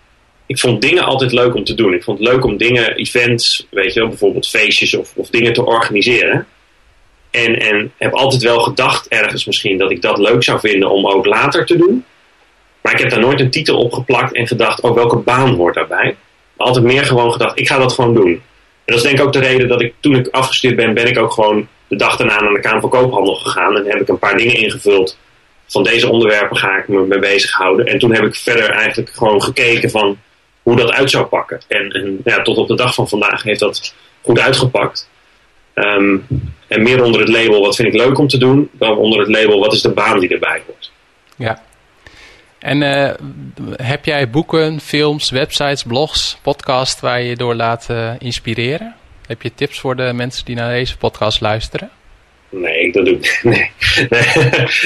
Ik 0.47 0.59
vond 0.59 0.81
dingen 0.81 1.05
altijd 1.05 1.33
leuk 1.33 1.55
om 1.55 1.65
te 1.65 1.75
doen. 1.75 1.95
Ik 1.95 2.03
vond 2.03 2.19
het 2.19 2.29
leuk 2.29 2.45
om 2.45 2.57
dingen, 2.57 2.95
events, 2.95 3.67
weet 3.71 3.93
je 3.93 4.01
wel, 4.01 4.09
bijvoorbeeld 4.09 4.49
feestjes 4.49 4.95
of, 4.95 5.13
of 5.15 5.31
dingen 5.31 5.53
te 5.53 5.65
organiseren. 5.65 6.47
En, 7.31 7.59
en 7.61 7.93
heb 7.97 8.13
altijd 8.13 8.43
wel 8.43 8.61
gedacht 8.61 9.09
ergens 9.09 9.45
misschien 9.45 9.79
dat 9.79 9.91
ik 9.91 10.03
dat 10.03 10.19
leuk 10.19 10.45
zou 10.45 10.61
vinden 10.61 10.91
om 10.91 11.07
ook 11.07 11.27
later 11.27 11.67
te 11.67 11.77
doen. 11.77 12.05
Maar 12.87 12.95
ik 12.95 13.01
heb 13.01 13.11
daar 13.11 13.21
nooit 13.21 13.41
een 13.41 13.51
titel 13.51 13.79
op 13.79 13.93
geplakt 13.93 14.33
en 14.33 14.47
gedacht, 14.47 14.81
oh 14.81 14.95
welke 14.95 15.17
baan 15.17 15.55
hoort 15.55 15.75
daarbij? 15.75 16.17
Altijd 16.57 16.85
meer 16.85 17.05
gewoon 17.05 17.33
gedacht, 17.33 17.59
ik 17.59 17.69
ga 17.69 17.79
dat 17.79 17.93
gewoon 17.93 18.15
doen. 18.15 18.29
En 18.29 18.41
dat 18.85 18.97
is 18.97 19.03
denk 19.03 19.19
ik 19.19 19.25
ook 19.25 19.33
de 19.33 19.39
reden 19.39 19.69
dat 19.69 19.81
ik 19.81 19.95
toen 20.01 20.17
ik 20.17 20.29
afgestudeerd 20.29 20.81
ben, 20.81 20.95
ben 20.95 21.07
ik 21.07 21.19
ook 21.19 21.33
gewoon 21.33 21.69
de 21.89 21.97
dag 21.97 22.17
daarna 22.17 22.41
naar 22.41 22.53
de 22.53 22.61
Kamer 22.61 22.81
van 22.81 22.91
Koophandel 22.91 23.35
gegaan. 23.35 23.77
En 23.77 23.87
heb 23.87 24.01
ik 24.01 24.09
een 24.09 24.19
paar 24.19 24.37
dingen 24.37 24.55
ingevuld. 24.55 25.19
Van 25.67 25.83
deze 25.83 26.09
onderwerpen 26.09 26.57
ga 26.57 26.77
ik 26.77 26.89
me 26.89 27.07
mee 27.07 27.19
bezighouden. 27.19 27.87
En 27.87 27.99
toen 27.99 28.15
heb 28.15 28.25
ik 28.25 28.35
verder 28.35 28.71
eigenlijk 28.71 29.11
gewoon 29.11 29.43
gekeken 29.43 29.91
van 29.91 30.19
hoe 30.63 30.77
dat 30.77 30.93
uit 30.93 31.11
zou 31.11 31.25
pakken. 31.25 31.61
En, 31.69 31.91
en 31.91 32.21
ja, 32.25 32.43
tot 32.43 32.57
op 32.57 32.69
de 32.69 32.77
dag 32.77 32.95
van 32.95 33.09
vandaag 33.09 33.43
heeft 33.43 33.61
dat 33.61 33.95
goed 34.23 34.41
uitgepakt. 34.41 35.09
Ehm, 35.75 36.17
en 36.69 36.83
meer 36.83 37.03
onder 37.03 37.21
het 37.21 37.29
label 37.29 37.61
wat 37.61 37.77
vind 37.77 37.89
ik 37.89 38.01
leuk 38.01 38.19
om 38.19 38.29
te 38.29 38.39
doen, 38.39 38.69
dan 38.73 38.97
onder 38.97 39.19
het 39.19 39.29
label 39.29 39.61
wat 39.61 39.73
is 39.73 39.83
de 39.83 39.91
baan 39.91 40.19
die 40.19 40.29
erbij 40.29 40.63
hoort. 40.67 40.93
Ja. 41.37 41.65
En 42.67 42.83
uh, 42.83 43.11
heb 43.77 44.05
jij 44.05 44.31
boeken, 44.31 44.81
films, 44.81 45.31
websites, 45.31 45.83
blogs, 45.83 46.39
podcasts 46.43 47.01
waar 47.01 47.23
je 47.23 47.29
je 47.29 47.37
door 47.37 47.55
laat 47.55 47.87
uh, 47.91 48.13
inspireren? 48.19 48.95
Heb 49.27 49.43
je 49.43 49.55
tips 49.55 49.81
voor 49.81 49.97
de 49.97 50.13
mensen 50.15 50.45
die 50.45 50.55
naar 50.55 50.73
deze 50.73 50.97
podcast 50.97 51.41
luisteren? 51.41 51.91
Nee, 52.51 52.93
dat 52.93 53.05
doe 53.05 53.15
ik 53.15 53.41
nee. 53.43 53.71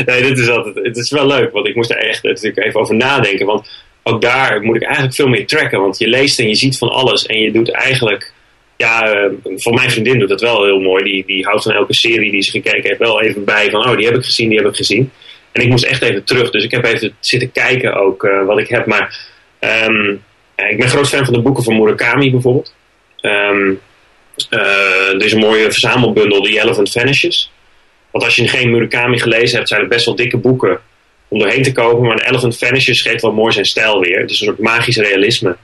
nee. 0.05 0.23
dit 0.23 0.39
is 0.39 0.49
altijd. 0.49 0.75
Het 0.75 0.97
is 0.97 1.11
wel 1.11 1.27
leuk, 1.27 1.53
want 1.53 1.67
ik 1.67 1.75
moest 1.75 1.91
er 1.91 1.97
echt 1.97 2.23
natuurlijk 2.23 2.67
even 2.67 2.81
over 2.81 2.95
nadenken. 2.95 3.47
Want 3.47 3.71
ook 4.03 4.21
daar 4.21 4.63
moet 4.63 4.77
ik 4.77 4.83
eigenlijk 4.83 5.15
veel 5.15 5.29
meer 5.29 5.47
tracken. 5.47 5.81
Want 5.81 5.99
je 5.99 6.09
leest 6.09 6.39
en 6.39 6.49
je 6.49 6.55
ziet 6.55 6.79
van 6.79 6.89
alles 6.89 7.27
en 7.27 7.39
je 7.39 7.53
doet 7.53 7.71
eigenlijk 7.71 8.33
ja, 8.77 9.15
uh, 9.15 9.33
voor 9.57 9.75
mijn 9.75 9.91
vriendin 9.91 10.19
doet 10.19 10.29
dat 10.29 10.41
wel 10.41 10.65
heel 10.65 10.81
mooi. 10.81 11.05
Die, 11.05 11.25
die 11.27 11.45
houdt 11.45 11.63
van 11.63 11.73
elke 11.73 11.95
serie 11.95 12.31
die 12.31 12.43
ze 12.43 12.51
gekeken 12.51 12.89
heeft 12.89 12.99
wel 12.99 13.23
even 13.23 13.45
bij 13.45 13.71
van, 13.71 13.89
oh, 13.89 13.97
die 13.97 14.07
heb 14.07 14.17
ik 14.17 14.25
gezien, 14.25 14.49
die 14.49 14.59
heb 14.59 14.69
ik 14.69 14.77
gezien. 14.77 15.11
En 15.53 15.63
ik 15.63 15.69
moest 15.69 15.85
echt 15.85 16.03
even 16.03 16.25
terug, 16.25 16.51
dus 16.51 16.65
ik 16.65 16.71
heb 16.71 16.85
even 16.85 17.15
zitten 17.21 17.53
kijken 17.53 17.95
ook 17.95 18.23
uh, 18.23 18.45
wat 18.45 18.59
ik 18.59 18.69
heb. 18.69 18.87
Maar 18.87 19.19
um, 19.61 20.23
ik 20.57 20.79
ben 20.79 20.89
groot 20.89 21.09
fan 21.09 21.25
van 21.25 21.35
de 21.35 21.41
boeken 21.41 21.65
van 21.65 21.77
Murakami 21.77 22.31
bijvoorbeeld. 22.31 22.75
Um, 23.21 23.81
er 24.51 25.25
is 25.25 25.33
een 25.33 25.41
mooie 25.41 25.71
verzamelbundel, 25.71 26.43
The 26.43 26.61
Elephant 26.61 26.91
Vanishes. 26.91 27.53
Want 28.11 28.25
als 28.25 28.37
je 28.37 28.49
geen 28.49 28.71
Murakami 28.71 29.19
gelezen 29.19 29.57
hebt, 29.57 29.69
zijn 29.69 29.81
het 29.81 29.91
best 29.91 30.05
wel 30.07 30.15
dikke 30.15 30.37
boeken 30.37 30.81
om 31.29 31.39
doorheen 31.39 31.63
te 31.63 31.73
komen. 31.73 32.07
Maar 32.09 32.17
The 32.17 32.29
Elephant 32.29 32.59
Vanishes 32.59 33.03
geeft 33.03 33.23
wel 33.23 33.33
mooi 33.33 33.53
zijn 33.53 33.65
stijl 33.65 34.01
weer. 34.01 34.21
Het 34.21 34.31
is 34.31 34.41
een 34.41 34.47
soort 34.47 34.59
magisch 34.59 34.97
realisme. 34.97 35.57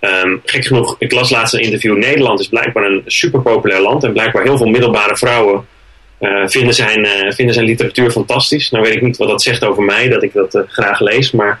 Um, 0.00 0.40
gek 0.44 0.64
genoeg, 0.64 0.96
ik 0.98 1.12
las 1.12 1.30
laatst 1.30 1.54
een 1.54 1.60
interview. 1.60 1.96
Nederland 1.96 2.40
is 2.40 2.48
blijkbaar 2.48 2.84
een 2.84 3.02
super 3.06 3.40
populair 3.40 3.80
land. 3.80 4.04
En 4.04 4.12
blijkbaar 4.12 4.42
heel 4.42 4.56
veel 4.56 4.66
middelbare 4.66 5.16
vrouwen 5.16 5.66
uh, 6.20 6.48
vinden, 6.48 6.74
zijn, 6.74 7.04
uh, 7.04 7.32
vinden 7.32 7.54
zijn 7.54 7.66
literatuur 7.66 8.10
fantastisch. 8.10 8.70
Nou 8.70 8.84
weet 8.84 8.94
ik 8.94 9.02
niet 9.02 9.16
wat 9.16 9.28
dat 9.28 9.42
zegt 9.42 9.64
over 9.64 9.82
mij, 9.82 10.08
dat 10.08 10.22
ik 10.22 10.32
dat 10.32 10.54
uh, 10.54 10.62
graag 10.66 11.00
lees. 11.00 11.30
Maar 11.30 11.60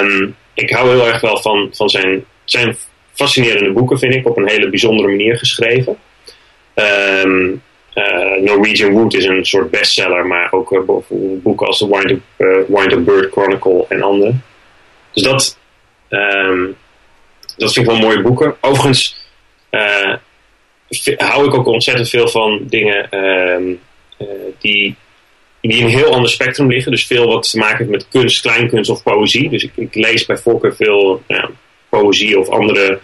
um, 0.00 0.36
ik 0.54 0.70
hou 0.70 0.88
heel 0.88 1.06
erg 1.06 1.20
wel 1.20 1.40
van, 1.40 1.68
van 1.72 1.88
zijn, 1.88 2.24
zijn 2.44 2.76
fascinerende 3.12 3.72
boeken, 3.72 3.98
vind 3.98 4.14
ik. 4.14 4.28
Op 4.28 4.36
een 4.36 4.48
hele 4.48 4.68
bijzondere 4.70 5.08
manier 5.08 5.38
geschreven. 5.38 5.96
Um, 6.74 7.62
Norwegian 8.40 8.92
Wood 8.92 9.14
is 9.14 9.24
een 9.24 9.44
soort 9.44 9.70
bestseller. 9.70 10.26
Maar 10.26 10.52
ook 10.52 10.84
boeken 11.42 11.66
als 11.66 11.78
The 11.78 11.88
Wind 12.68 12.92
Up, 12.92 13.04
Bird 13.04 13.32
Chronicle 13.32 13.84
en 13.88 14.02
andere. 14.02 14.34
Dus 15.12 15.22
dat... 15.22 15.58
Um, 16.08 16.76
dat 17.56 17.72
vind 17.72 17.86
ik 17.86 17.92
wel 17.92 18.00
mooie 18.00 18.22
boeken. 18.22 18.56
Overigens 18.60 19.26
hou 21.16 21.46
ik 21.46 21.54
ook 21.54 21.66
ontzettend 21.66 22.08
veel 22.08 22.28
van 22.28 22.60
dingen 22.62 23.08
uh, 23.10 23.76
uh, 24.18 24.28
die, 24.58 24.94
die 25.60 25.78
in 25.78 25.84
een 25.84 25.90
heel 25.90 26.14
ander 26.14 26.30
spectrum 26.30 26.70
liggen. 26.70 26.92
Dus 26.92 27.06
veel 27.06 27.26
wat 27.26 27.50
te 27.50 27.58
maken 27.58 27.76
heeft 27.76 27.90
met 27.90 28.08
kunst, 28.08 28.40
kleinkunst 28.40 28.90
of 28.90 29.02
poëzie. 29.02 29.48
Dus 29.48 29.62
ik, 29.62 29.72
ik 29.74 29.94
lees 29.94 30.26
bij 30.26 30.36
voorkeur 30.36 30.74
veel 30.76 31.22
poëzie 31.88 32.38
of 32.38 32.48
andere 32.48 33.00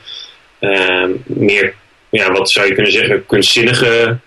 ehm, 0.58 1.10
meer, 1.24 1.74
ja, 2.10 2.32
wat 2.32 2.50
zou 2.50 2.66
je 2.66 2.74
kunnen 2.74 2.92
zeggen, 2.92 3.26
kunstzinnige, 3.26 4.18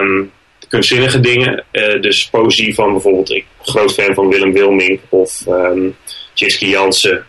um, 0.00 0.32
kunstzinnige 0.68 1.20
dingen. 1.20 1.64
Uh, 1.72 2.00
dus 2.00 2.28
poëzie 2.28 2.74
van 2.74 2.92
bijvoorbeeld, 2.92 3.30
ik 3.30 3.44
ben 3.56 3.66
groot 3.66 3.94
fan 3.94 4.14
van 4.14 4.28
Willem 4.28 4.52
Wilming 4.52 5.00
of 5.08 5.46
um, 5.46 5.96
Jansen 6.34 7.24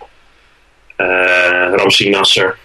uh, 0.97 1.73
Ramsi 1.75 2.09
Nasser. 2.09 2.57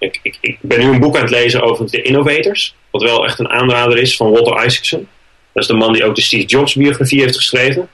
Ik, 0.00 0.38
ik, 0.40 0.58
ben 0.60 0.78
nu 0.78 0.86
een 0.86 1.00
boek 1.00 1.16
aan 1.16 1.22
het 1.22 1.30
lezen 1.30 1.62
over 1.62 1.90
de 1.90 2.02
Innovators. 2.02 2.74
Wat 2.90 3.02
wel 3.02 3.24
echt 3.24 3.38
een 3.38 3.48
aanrader 3.48 3.98
is 3.98 4.16
van 4.16 4.30
Walter 4.30 4.64
Isaacson. 4.66 5.08
Dat 5.52 5.62
is 5.62 5.68
de 5.68 5.74
man 5.74 5.92
die 5.92 6.04
ook 6.04 6.14
de 6.14 6.22
Steve 6.22 6.46
Jobs 6.46 6.74
biografie 6.74 7.20
heeft 7.20 7.36
geschreven. 7.36 7.88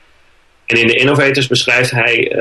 En 0.66 0.80
in 0.80 0.86
de 0.86 0.96
Innovators 0.96 1.46
beschrijft 1.46 1.90
hij 1.90 2.30
uh, 2.30 2.36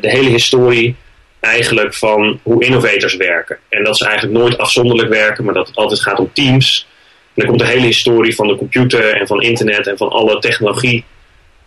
de 0.00 0.10
hele 0.10 0.28
historie 0.28 0.96
eigenlijk 1.40 1.94
van 1.94 2.40
hoe 2.42 2.64
innovators 2.64 3.16
werken. 3.16 3.58
En 3.68 3.84
dat 3.84 3.96
ze 3.96 4.06
eigenlijk 4.06 4.38
nooit 4.38 4.58
afzonderlijk 4.58 5.08
werken, 5.08 5.44
maar 5.44 5.54
dat 5.54 5.66
het 5.66 5.76
altijd 5.76 6.02
gaat 6.02 6.18
om 6.18 6.30
teams. 6.32 6.86
En 7.34 7.42
dan 7.42 7.46
komt 7.46 7.58
de 7.58 7.66
hele 7.66 7.86
historie 7.86 8.34
van 8.34 8.46
de 8.46 8.56
computer 8.56 9.14
en 9.14 9.26
van 9.26 9.42
internet 9.42 9.86
en 9.86 9.96
van 9.96 10.08
alle 10.08 10.38
technologie 10.38 11.04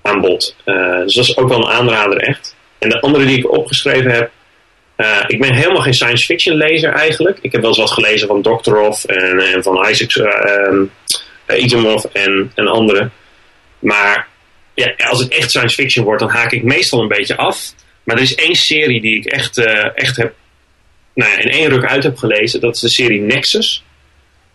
aan 0.01 0.21
bod. 0.21 0.55
Uh, 0.65 0.99
dus 0.99 1.13
dat 1.13 1.23
is 1.23 1.37
ook 1.37 1.49
wel 1.49 1.57
een 1.57 1.71
aanrader 1.71 2.17
echt. 2.17 2.55
En 2.79 2.89
de 2.89 3.01
andere 3.01 3.25
die 3.25 3.37
ik 3.37 3.51
opgeschreven 3.51 4.11
heb, 4.11 4.31
uh, 4.99 5.23
ik 5.27 5.39
ben 5.39 5.53
helemaal 5.53 5.81
geen 5.81 5.93
science 5.93 6.25
fiction 6.25 6.55
lezer 6.55 6.93
eigenlijk. 6.93 7.37
Ik 7.41 7.51
heb 7.51 7.61
wel 7.61 7.69
eens 7.69 7.79
wat 7.79 7.91
gelezen 7.91 8.27
van 8.27 8.41
Doctorow 8.41 8.93
en, 9.05 9.39
en 9.39 9.63
van 9.63 9.89
Isaac 9.89 10.15
uh, 10.15 10.85
Asimov 11.45 12.03
en, 12.03 12.51
en 12.55 12.67
anderen. 12.67 13.11
Maar 13.79 14.27
ja, 14.73 14.93
als 14.97 15.19
het 15.19 15.33
echt 15.33 15.49
science 15.49 15.75
fiction 15.75 16.05
wordt, 16.05 16.21
dan 16.21 16.29
haak 16.29 16.51
ik 16.51 16.63
meestal 16.63 17.01
een 17.01 17.07
beetje 17.07 17.37
af. 17.37 17.73
Maar 18.03 18.15
er 18.15 18.21
is 18.21 18.35
één 18.35 18.55
serie 18.55 19.01
die 19.01 19.15
ik 19.15 19.25
echt, 19.25 19.57
uh, 19.57 19.97
echt 19.97 20.17
heb, 20.17 20.33
nou 21.13 21.31
ja, 21.31 21.37
in 21.37 21.49
één 21.49 21.69
ruk 21.69 21.85
uit 21.85 22.03
heb 22.03 22.17
gelezen. 22.17 22.59
Dat 22.59 22.75
is 22.75 22.81
de 22.81 22.89
serie 22.89 23.21
Nexus. 23.21 23.83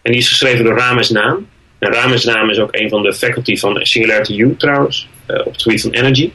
En 0.03 0.13
die 0.13 0.21
is 0.21 0.29
geschreven 0.29 0.65
door 0.65 0.79
Rames 0.79 1.11
Naam. 1.11 1.49
Nou, 1.81 1.95
Rames 1.95 2.25
Naam 2.25 2.51
is 2.51 2.59
ook 2.59 2.75
een 2.77 2.89
van 2.89 3.03
de 3.03 3.15
faculty 3.15 3.57
van 3.57 3.87
Singularity 3.87 4.33
U 4.33 4.55
trouwens, 4.59 5.09
op 5.45 5.57
Tweet 5.57 5.81
van 5.81 5.91
Energy. 5.91 6.31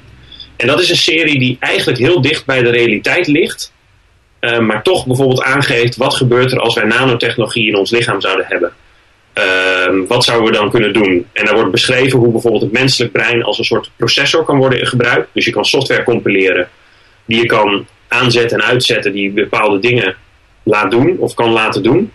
En 0.57 0.67
dat 0.67 0.81
is 0.81 0.89
een 0.89 0.95
serie 0.95 1.39
die 1.39 1.57
eigenlijk 1.59 1.99
heel 1.99 2.21
dicht 2.21 2.45
bij 2.45 2.61
de 2.63 2.69
realiteit 2.69 3.27
ligt. 3.27 3.73
Uh, 4.41 4.59
maar 4.59 4.83
toch 4.83 5.05
bijvoorbeeld 5.05 5.43
aangeeft 5.43 5.95
wat 5.95 6.13
gebeurt 6.13 6.51
er 6.51 6.59
als 6.59 6.75
wij 6.75 6.85
nanotechnologie 6.85 7.67
in 7.67 7.75
ons 7.75 7.91
lichaam 7.91 8.21
zouden 8.21 8.45
hebben. 8.45 8.73
Uh, 9.37 10.07
wat 10.07 10.23
zouden 10.23 10.51
we 10.51 10.57
dan 10.57 10.69
kunnen 10.69 10.93
doen? 10.93 11.27
En 11.33 11.45
daar 11.45 11.55
wordt 11.55 11.71
beschreven 11.71 12.19
hoe 12.19 12.31
bijvoorbeeld 12.31 12.63
het 12.63 12.71
menselijk 12.71 13.11
brein 13.11 13.43
als 13.43 13.57
een 13.57 13.65
soort 13.65 13.91
processor 13.95 14.43
kan 14.43 14.57
worden 14.57 14.87
gebruikt. 14.87 15.29
Dus 15.33 15.45
je 15.45 15.51
kan 15.51 15.65
software 15.65 16.03
compileren 16.03 16.69
die 17.25 17.39
je 17.39 17.45
kan 17.45 17.87
aanzetten 18.07 18.59
en 18.59 18.65
uitzetten 18.65 19.13
die 19.13 19.31
bepaalde 19.31 19.79
dingen 19.79 20.15
laat 20.63 20.91
doen 20.91 21.17
of 21.17 21.33
kan 21.33 21.51
laten 21.51 21.83
doen. 21.83 22.11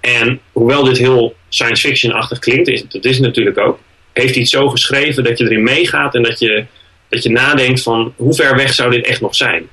En 0.00 0.40
hoewel 0.52 0.84
dit 0.84 0.98
heel 0.98 1.36
science 1.48 1.88
fiction-achtig 1.88 2.38
klinkt, 2.38 2.68
is, 2.68 2.84
dat 2.88 3.04
is 3.04 3.16
het 3.16 3.24
natuurlijk 3.24 3.58
ook, 3.58 3.78
heeft 4.12 4.32
hij 4.32 4.42
het 4.42 4.50
zo 4.50 4.68
geschreven 4.68 5.24
dat 5.24 5.38
je 5.38 5.44
erin 5.44 5.62
meegaat 5.62 6.14
en 6.14 6.22
dat 6.22 6.38
je, 6.38 6.64
dat 7.08 7.22
je 7.22 7.30
nadenkt 7.30 7.82
van 7.82 8.12
hoe 8.16 8.34
ver 8.34 8.56
weg 8.56 8.74
zou 8.74 8.90
dit 8.90 9.06
echt 9.06 9.20
nog 9.20 9.34
zijn. 9.34 9.68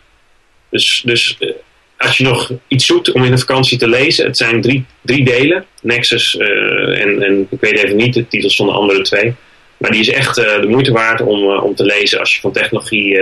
Dus, 0.70 1.02
dus 1.06 1.38
uh, 1.40 1.52
als 2.02 2.18
je 2.18 2.24
nog 2.24 2.52
iets 2.68 2.86
zoekt 2.86 3.12
om 3.12 3.24
in 3.24 3.32
de 3.32 3.38
vakantie 3.38 3.78
te 3.78 3.88
lezen, 3.88 4.26
het 4.26 4.38
zijn 4.38 4.62
drie, 4.62 4.86
drie 5.02 5.24
delen. 5.24 5.66
Nexus 5.82 6.36
uh, 6.36 7.02
en, 7.02 7.22
en 7.24 7.48
ik 7.50 7.60
weet 7.60 7.84
even 7.84 7.96
niet 7.96 8.14
de 8.14 8.28
titels 8.28 8.56
van 8.56 8.66
de 8.66 8.72
andere 8.72 9.02
twee. 9.02 9.34
Maar 9.78 9.92
die 9.92 10.00
is 10.00 10.10
echt 10.10 10.38
uh, 10.38 10.62
de 10.62 10.68
moeite 10.68 10.92
waard 10.92 11.22
om, 11.22 11.58
om 11.60 11.76
te 11.76 11.84
lezen 11.84 12.20
als 12.20 12.36
je 12.36 12.42
van 12.42 12.52
technologie, 12.52 13.20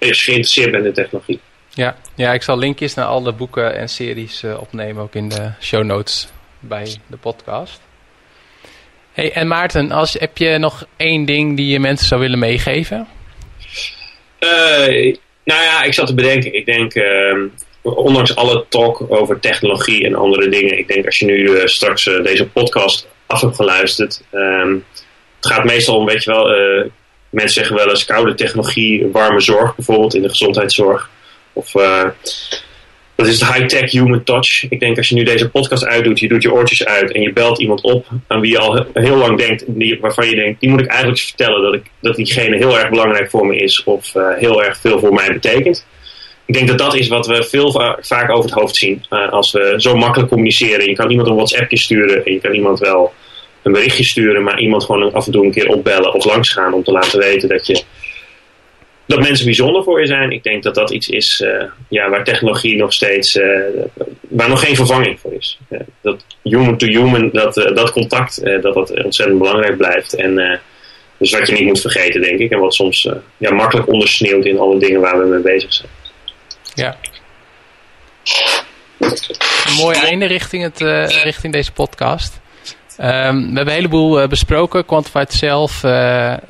als 0.00 0.22
geïnteresseerd 0.22 0.70
bent 0.70 0.84
in 0.84 0.92
technologie. 0.92 1.40
Ja, 1.74 1.96
ja, 2.16 2.32
ik 2.32 2.42
zal 2.42 2.58
linkjes 2.58 2.94
naar 2.94 3.06
alle 3.06 3.32
boeken 3.32 3.76
en 3.76 3.88
series 3.88 4.44
opnemen, 4.58 5.02
ook 5.02 5.14
in 5.14 5.28
de 5.28 5.50
show 5.60 5.84
notes 5.84 6.28
bij 6.60 6.96
de 7.06 7.16
podcast. 7.16 7.80
Hey, 9.12 9.32
en 9.32 9.48
Maarten, 9.48 9.90
als, 9.90 10.12
heb 10.12 10.38
je 10.38 10.58
nog 10.58 10.86
één 10.96 11.24
ding 11.24 11.56
die 11.56 11.66
je 11.66 11.80
mensen 11.80 12.06
zou 12.06 12.20
willen 12.20 12.38
meegeven? 12.38 13.06
nou 15.44 15.62
ja, 15.62 15.82
ik 15.82 15.94
zat 15.94 16.06
te 16.06 16.14
bedenken. 16.14 16.54
Ik 16.54 16.66
denk, 16.66 16.94
uh, 16.94 17.44
ondanks 17.82 18.36
alle 18.36 18.64
talk 18.68 19.04
over 19.08 19.40
technologie 19.40 20.04
en 20.04 20.14
andere 20.14 20.48
dingen. 20.48 20.78
Ik 20.78 20.88
denk 20.88 21.06
als 21.06 21.18
je 21.18 21.26
nu 21.26 21.38
uh, 21.38 21.66
straks 21.66 22.06
uh, 22.06 22.24
deze 22.24 22.46
podcast 22.46 23.08
af 23.26 23.40
hebt 23.40 23.56
geluisterd. 23.56 24.22
Um, 24.32 24.84
het 25.40 25.52
gaat 25.52 25.64
meestal 25.64 25.96
om, 25.96 26.06
weet 26.06 26.24
je 26.24 26.30
wel, 26.30 26.60
uh, 26.60 26.84
mensen 27.30 27.54
zeggen 27.54 27.76
wel 27.76 27.88
eens 27.88 28.04
koude 28.04 28.34
technologie, 28.34 29.06
warme 29.12 29.40
zorg 29.40 29.76
bijvoorbeeld 29.76 30.14
in 30.14 30.22
de 30.22 30.28
gezondheidszorg. 30.28 31.10
Of 31.52 31.72
dat 33.14 33.26
is 33.26 33.38
de 33.38 33.46
high-tech 33.46 33.90
human 33.90 34.24
touch. 34.24 34.70
Ik 34.70 34.80
denk 34.80 34.96
als 34.96 35.08
je 35.08 35.14
nu 35.14 35.22
deze 35.22 35.50
podcast 35.50 35.86
uitdoet, 35.86 36.20
je 36.20 36.28
doet 36.28 36.42
je 36.42 36.52
oortjes 36.52 36.84
uit 36.84 37.12
en 37.12 37.20
je 37.20 37.32
belt 37.32 37.60
iemand 37.60 37.80
op 37.80 38.06
aan 38.26 38.40
wie 38.40 38.50
je 38.50 38.58
al 38.58 38.86
heel 38.92 39.16
lang 39.16 39.38
denkt, 39.38 39.64
waarvan 40.00 40.28
je 40.28 40.34
denkt, 40.34 40.60
die 40.60 40.70
moet 40.70 40.80
ik 40.80 40.86
eigenlijk 40.86 41.20
vertellen 41.20 41.62
dat, 41.62 41.74
ik, 41.74 41.90
dat 42.00 42.16
diegene 42.16 42.56
heel 42.56 42.78
erg 42.78 42.88
belangrijk 42.88 43.30
voor 43.30 43.46
me 43.46 43.56
is 43.56 43.84
of 43.84 44.12
heel 44.38 44.64
erg 44.64 44.78
veel 44.78 44.98
voor 44.98 45.12
mij 45.12 45.32
betekent. 45.32 45.86
Ik 46.50 46.56
denk 46.56 46.68
dat 46.68 46.78
dat 46.78 46.94
is 46.94 47.08
wat 47.08 47.26
we 47.26 47.42
veel 47.42 47.72
va 47.72 47.98
vaak 48.00 48.30
over 48.30 48.44
het 48.44 48.58
hoofd 48.60 48.76
zien. 48.76 49.04
Uh, 49.10 49.32
als 49.32 49.52
we 49.52 49.74
zo 49.76 49.96
makkelijk 49.96 50.28
communiceren. 50.28 50.88
Je 50.88 50.94
kan 50.94 51.10
iemand 51.10 51.28
een 51.28 51.34
WhatsAppje 51.34 51.78
sturen 51.78 52.24
en 52.24 52.32
je 52.32 52.40
kan 52.40 52.54
iemand 52.54 52.78
wel 52.78 53.12
een 53.62 53.72
berichtje 53.72 54.04
sturen, 54.04 54.42
maar 54.42 54.60
iemand 54.60 54.84
gewoon 54.84 55.12
af 55.12 55.26
en 55.26 55.32
toe 55.32 55.44
een 55.44 55.52
keer 55.52 55.68
opbellen 55.68 56.14
of 56.14 56.24
langsgaan 56.24 56.72
om 56.72 56.84
te 56.84 56.92
laten 56.92 57.18
weten 57.18 57.48
dat 57.48 57.66
je 57.66 57.82
dat 59.06 59.20
mensen 59.20 59.44
bijzonder 59.44 59.82
voor 59.82 60.00
je 60.00 60.06
zijn. 60.06 60.30
Ik 60.30 60.42
denk 60.42 60.62
dat 60.62 60.74
dat 60.74 60.90
iets 60.90 61.08
is 61.08 61.42
uh, 61.44 61.64
ja, 61.88 62.10
waar 62.10 62.24
technologie 62.24 62.76
nog 62.76 62.92
steeds, 62.92 63.34
uh, 63.34 63.60
waar 64.20 64.48
nog 64.48 64.60
geen 64.60 64.76
vervanging 64.76 65.20
voor 65.20 65.34
is. 65.34 65.58
Dat 66.02 66.24
human 66.42 66.76
to 66.76 66.86
human, 66.86 67.30
dat, 67.32 67.54
dat 67.54 67.92
contact, 67.92 68.44
dat 68.44 68.74
dat 68.74 69.02
ontzettend 69.04 69.38
belangrijk 69.38 69.76
blijft. 69.76 70.14
En 70.14 70.60
dus 71.16 71.32
wat 71.32 71.48
je 71.48 71.54
niet 71.54 71.64
moet 71.64 71.80
vergeten, 71.80 72.20
denk 72.20 72.38
ik. 72.38 72.50
En 72.50 72.58
wat 72.58 72.74
soms 72.74 73.08
ja, 73.36 73.52
makkelijk 73.52 73.88
ondersneeuwt 73.88 74.44
in 74.44 74.58
alle 74.58 74.78
dingen 74.78 75.00
waar 75.00 75.18
we 75.18 75.26
mee 75.26 75.40
bezig 75.40 75.72
zijn. 75.72 75.88
Ja. 76.74 76.96
Een 78.98 79.76
mooi 79.76 79.98
einde 79.98 80.26
richting, 80.26 80.62
het, 80.62 80.80
richting 81.22 81.52
deze 81.52 81.72
podcast. 81.72 82.40
Um, 82.98 83.06
we 83.06 83.06
hebben 83.06 83.66
een 83.66 83.68
heleboel 83.68 84.28
besproken. 84.28 84.86
Quantified 84.86 85.32
Self, 85.32 85.80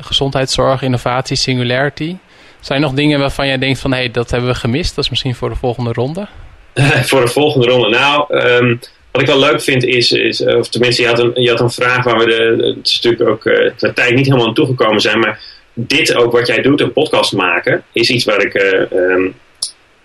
gezondheidszorg, 0.01 0.83
innovatie, 0.83 1.37
singularity. 1.37 2.17
Zijn 2.61 2.79
er 2.81 2.85
nog 2.85 2.97
dingen 2.97 3.19
waarvan 3.19 3.47
jij 3.47 3.59
denkt 3.59 3.79
van 3.79 3.93
hé, 3.93 4.11
dat 4.11 4.31
hebben 4.31 4.51
we 4.51 4.57
gemist? 4.57 4.95
Dat 4.95 5.05
is 5.05 5.11
misschien 5.11 5.35
voor 5.35 5.49
de 5.49 5.55
volgende 5.55 5.93
ronde? 5.93 6.27
voor 7.11 7.21
de 7.21 7.31
volgende 7.31 7.67
ronde. 7.67 7.89
Nou, 7.89 8.35
um, 8.37 8.81
wat 9.11 9.21
ik 9.21 9.27
wel 9.27 9.39
leuk 9.39 9.61
vind 9.63 9.85
is, 9.85 10.11
is 10.11 10.45
of 10.45 10.69
tenminste, 10.69 11.03
je 11.03 11.09
had 11.09 11.19
een, 11.19 11.33
je 11.35 11.51
had 11.51 11.61
een 11.61 11.71
vraag 11.71 12.05
waar 12.05 12.19
we 12.19 12.25
de, 12.25 12.75
natuurlijk 12.83 13.31
ook 13.31 13.43
de 13.43 13.93
tijd 13.95 14.15
niet 14.15 14.27
helemaal 14.27 14.47
aan 14.47 14.55
toegekomen 14.55 15.01
zijn, 15.01 15.19
maar 15.19 15.41
dit 15.75 16.15
ook 16.15 16.33
wat 16.33 16.47
jij 16.47 16.63
doet, 16.63 16.81
een 16.81 16.93
podcast 16.93 17.33
maken, 17.33 17.85
is 17.93 18.11
iets 18.11 18.25
waar 18.25 18.45
ik 18.45 18.55
um, 18.93 19.35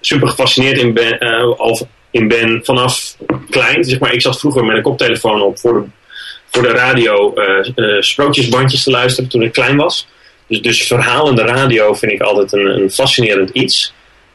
super 0.05 0.27
gefascineerd 0.27 0.77
in 0.77 0.93
ben, 0.93 1.23
uh, 1.23 1.57
al 1.57 1.87
in 2.11 2.27
ben 2.27 2.59
vanaf 2.63 3.17
klein. 3.49 3.83
Zeg 3.83 3.99
maar, 3.99 4.13
ik 4.13 4.21
zat 4.21 4.39
vroeger 4.39 4.65
met 4.65 4.75
een 4.75 4.83
koptelefoon 4.83 5.41
op 5.41 5.59
voor 5.59 5.73
de, 5.73 5.83
voor 6.51 6.63
de 6.63 6.73
radio 6.73 7.33
sprookjesbandjes 7.99 8.83
te 8.83 8.91
luisteren 8.91 9.29
toen 9.29 9.43
ik 9.43 9.51
klein 9.51 9.77
was. 9.77 10.07
Dus, 10.47 10.61
dus 10.61 10.87
verhalende 10.87 11.41
radio 11.41 11.93
vind 11.93 12.11
ik 12.11 12.21
altijd 12.21 12.53
een, 12.53 12.65
een 12.65 12.91
fascinerend 12.91 13.49
iets. 13.49 13.93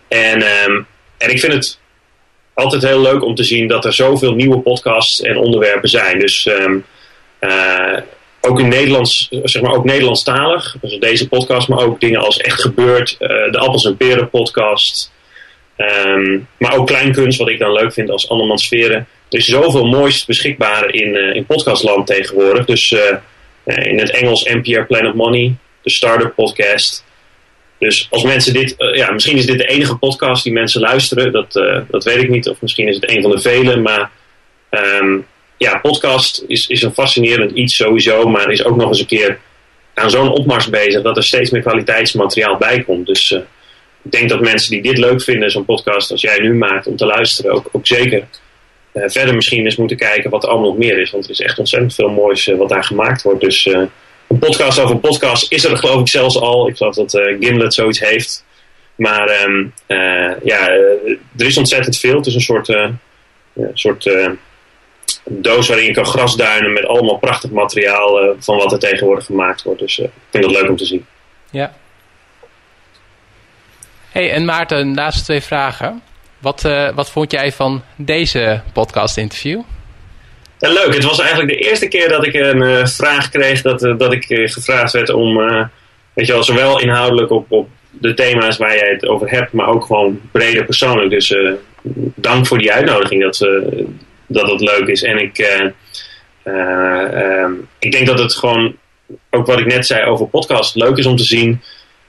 En, 0.08 0.42
um, 0.66 0.86
en 1.18 1.30
ik 1.30 1.40
vind 1.40 1.52
het 1.52 1.78
altijd 2.54 2.82
heel 2.82 3.00
leuk 3.00 3.24
om 3.24 3.34
te 3.34 3.44
zien 3.44 3.68
dat 3.68 3.84
er 3.84 3.92
zoveel 3.92 4.34
nieuwe 4.34 4.58
podcasts 4.58 5.20
en 5.20 5.36
onderwerpen 5.36 5.88
zijn. 5.88 6.18
Dus 6.18 6.46
uh, 7.40 7.98
ook 8.40 8.60
in 8.60 8.68
Nederlands, 8.68 9.28
zeg 9.42 9.62
maar 9.62 9.72
ook 9.72 9.84
Nederlandstalig. 9.84 10.76
Dus 10.80 10.98
deze 10.98 11.28
podcast, 11.28 11.68
maar 11.68 11.84
ook 11.84 12.00
dingen 12.00 12.20
als 12.20 12.36
Echt 12.36 12.60
Gebeurd, 12.60 13.16
de 13.18 13.58
Appels 13.58 13.84
en 13.84 13.96
Peren 13.96 14.30
podcast. 14.30 15.12
Um, 15.80 16.48
maar 16.58 16.76
ook 16.76 16.86
kleinkunst, 16.86 17.38
wat 17.38 17.48
ik 17.48 17.58
dan 17.58 17.72
leuk 17.72 17.92
vind 17.92 18.10
als 18.10 18.28
Andermans 18.28 18.64
Sferen. 18.64 19.06
Er 19.30 19.38
is 19.38 19.46
zoveel 19.46 19.86
moois 19.86 20.24
beschikbaar 20.24 20.94
in, 20.94 21.14
uh, 21.14 21.34
in 21.34 21.46
podcastland 21.46 22.06
tegenwoordig. 22.06 22.64
Dus 22.64 22.94
in 23.64 23.98
het 23.98 24.10
Engels 24.10 24.44
NPR 24.44 24.80
Planet 24.80 25.14
Money 25.14 25.54
de 25.82 25.90
Startup 25.90 26.34
Podcast. 26.34 27.04
Dus 27.78 28.06
als 28.10 28.22
mensen 28.22 28.52
dit, 28.52 28.74
ja, 28.94 29.10
misschien 29.10 29.36
is 29.36 29.46
dit 29.46 29.58
de 29.58 29.66
enige 29.66 29.96
podcast 29.96 30.44
die 30.44 30.52
mensen 30.52 30.80
luisteren, 30.80 31.32
dat, 31.32 31.52
dat 31.88 32.04
weet 32.04 32.22
ik 32.22 32.28
niet. 32.28 32.48
Of 32.48 32.60
misschien 32.60 32.88
is 32.88 32.94
het 32.94 33.10
een 33.10 33.22
van 33.22 33.30
de 33.30 33.40
vele, 33.40 33.76
maar 33.76 34.10
um, 34.70 35.26
ja, 35.56 35.78
podcast 35.78 36.44
is, 36.46 36.66
is 36.66 36.82
een 36.82 36.92
fascinerend 36.92 37.50
iets 37.50 37.76
sowieso, 37.76 38.28
maar 38.28 38.50
is 38.50 38.64
ook 38.64 38.76
nog 38.76 38.88
eens 38.88 39.00
een 39.00 39.06
keer 39.06 39.38
aan 39.94 40.10
zo'n 40.10 40.30
opmars 40.30 40.68
bezig 40.68 41.02
dat 41.02 41.16
er 41.16 41.24
steeds 41.24 41.50
meer 41.50 41.62
kwaliteitsmateriaal 41.62 42.56
bij 42.56 42.82
komt. 42.82 43.06
Dus 43.06 43.38
ik 44.02 44.10
denk 44.10 44.28
dat 44.28 44.40
mensen 44.40 44.70
die 44.70 44.82
dit 44.82 44.98
leuk 44.98 45.22
vinden, 45.22 45.50
zo'n 45.50 45.64
podcast 45.64 46.10
als 46.10 46.20
jij 46.20 46.38
nu 46.38 46.54
maakt, 46.54 46.86
om 46.86 46.96
te 46.96 47.06
luisteren, 47.06 47.52
ook, 47.52 47.68
ook 47.72 47.86
zeker 47.86 48.24
verder 48.92 49.34
misschien 49.34 49.64
eens 49.64 49.76
moeten 49.76 49.96
kijken 49.96 50.30
wat 50.30 50.42
er 50.42 50.48
allemaal 50.48 50.68
nog 50.68 50.78
meer 50.78 50.98
is. 50.98 51.10
Want 51.10 51.24
er 51.24 51.30
is 51.30 51.40
echt 51.40 51.58
ontzettend 51.58 51.94
veel 51.94 52.10
moois 52.10 52.46
wat 52.46 52.68
daar 52.68 52.84
gemaakt 52.84 53.22
wordt. 53.22 53.40
Dus 53.40 53.64
een 53.66 54.38
podcast 54.38 54.80
over 54.80 54.94
een 54.94 55.00
podcast 55.00 55.52
is 55.52 55.64
er 55.64 55.76
geloof 55.76 56.00
ik 56.00 56.08
zelfs 56.08 56.40
al. 56.40 56.68
Ik 56.68 56.76
geloof 56.76 56.94
dat 56.94 57.10
Gimlet 57.40 57.74
zoiets 57.74 58.00
heeft. 58.00 58.44
Maar 58.94 59.48
uh, 59.88 60.32
ja, 60.42 60.68
er 61.36 61.46
is 61.46 61.56
ontzettend 61.56 61.98
veel. 61.98 62.16
Het 62.16 62.26
is 62.26 62.34
een 62.34 62.40
soort, 62.40 62.76
soort 63.74 64.10
doos 65.24 65.68
waarin 65.68 65.86
je 65.86 65.92
kan 65.92 66.06
grasduinen 66.06 66.72
met 66.72 66.86
allemaal 66.86 67.18
prachtig 67.18 67.50
materiaal 67.50 68.34
van 68.38 68.56
wat 68.56 68.72
er 68.72 68.78
tegenwoordig 68.78 69.24
gemaakt 69.24 69.62
wordt. 69.62 69.80
Dus 69.80 69.98
ik 69.98 70.10
vind 70.30 70.44
dat 70.44 70.52
leuk 70.52 70.68
om 70.68 70.76
te 70.76 70.86
zien. 70.86 71.06
Ja. 71.50 71.74
Hey, 74.10 74.30
en 74.30 74.44
Maarten, 74.44 74.94
laatste 74.94 75.24
twee 75.24 75.40
vragen. 75.40 76.02
Wat, 76.38 76.62
wat 76.94 77.10
vond 77.10 77.32
jij 77.32 77.52
van 77.52 77.82
deze 77.96 78.60
podcast 78.72 79.16
interview? 79.16 79.60
Ja, 80.58 80.68
leuk. 80.68 80.94
Het 80.94 81.04
was 81.04 81.18
eigenlijk 81.18 81.50
de 81.50 81.68
eerste 81.68 81.88
keer 81.88 82.08
dat 82.08 82.26
ik 82.26 82.34
een 82.34 82.62
uh, 82.62 82.86
vraag 82.86 83.28
kreeg 83.28 83.62
dat, 83.62 83.82
uh, 83.82 83.98
dat 83.98 84.12
ik 84.12 84.24
gevraagd 84.28 84.92
werd 84.92 85.10
om, 85.10 85.36
weet 86.12 86.26
je 86.26 86.32
wel, 86.32 86.42
zowel 86.42 86.80
inhoudelijk 86.80 87.30
op, 87.30 87.52
op 87.52 87.68
de 87.90 88.14
thema's 88.14 88.56
waar 88.56 88.76
jij 88.76 88.90
het 88.90 89.06
over 89.06 89.30
hebt, 89.30 89.52
maar 89.52 89.68
ook 89.68 89.84
gewoon 89.84 90.20
breder 90.32 90.64
persoonlijk. 90.64 91.10
Dus 91.10 91.34
dank 92.14 92.46
voor 92.46 92.58
die 92.58 92.72
uitnodiging 92.72 93.22
dat, 93.22 93.38
dat 94.26 94.50
het 94.50 94.60
leuk 94.60 94.86
is. 94.86 95.02
En 95.02 95.18
ik, 95.18 95.38
ehm, 96.42 97.52
ik 97.78 97.92
denk 97.92 98.06
dat 98.06 98.18
het 98.18 98.34
gewoon, 98.34 98.76
ook 99.30 99.46
wat 99.46 99.60
ik 99.60 99.66
net 99.66 99.86
zei 99.86 100.04
over 100.04 100.26
podcast, 100.26 100.74
leuk 100.74 100.96
is 100.96 101.06
om 101.06 101.16
te 101.16 101.24
zien 101.24 101.60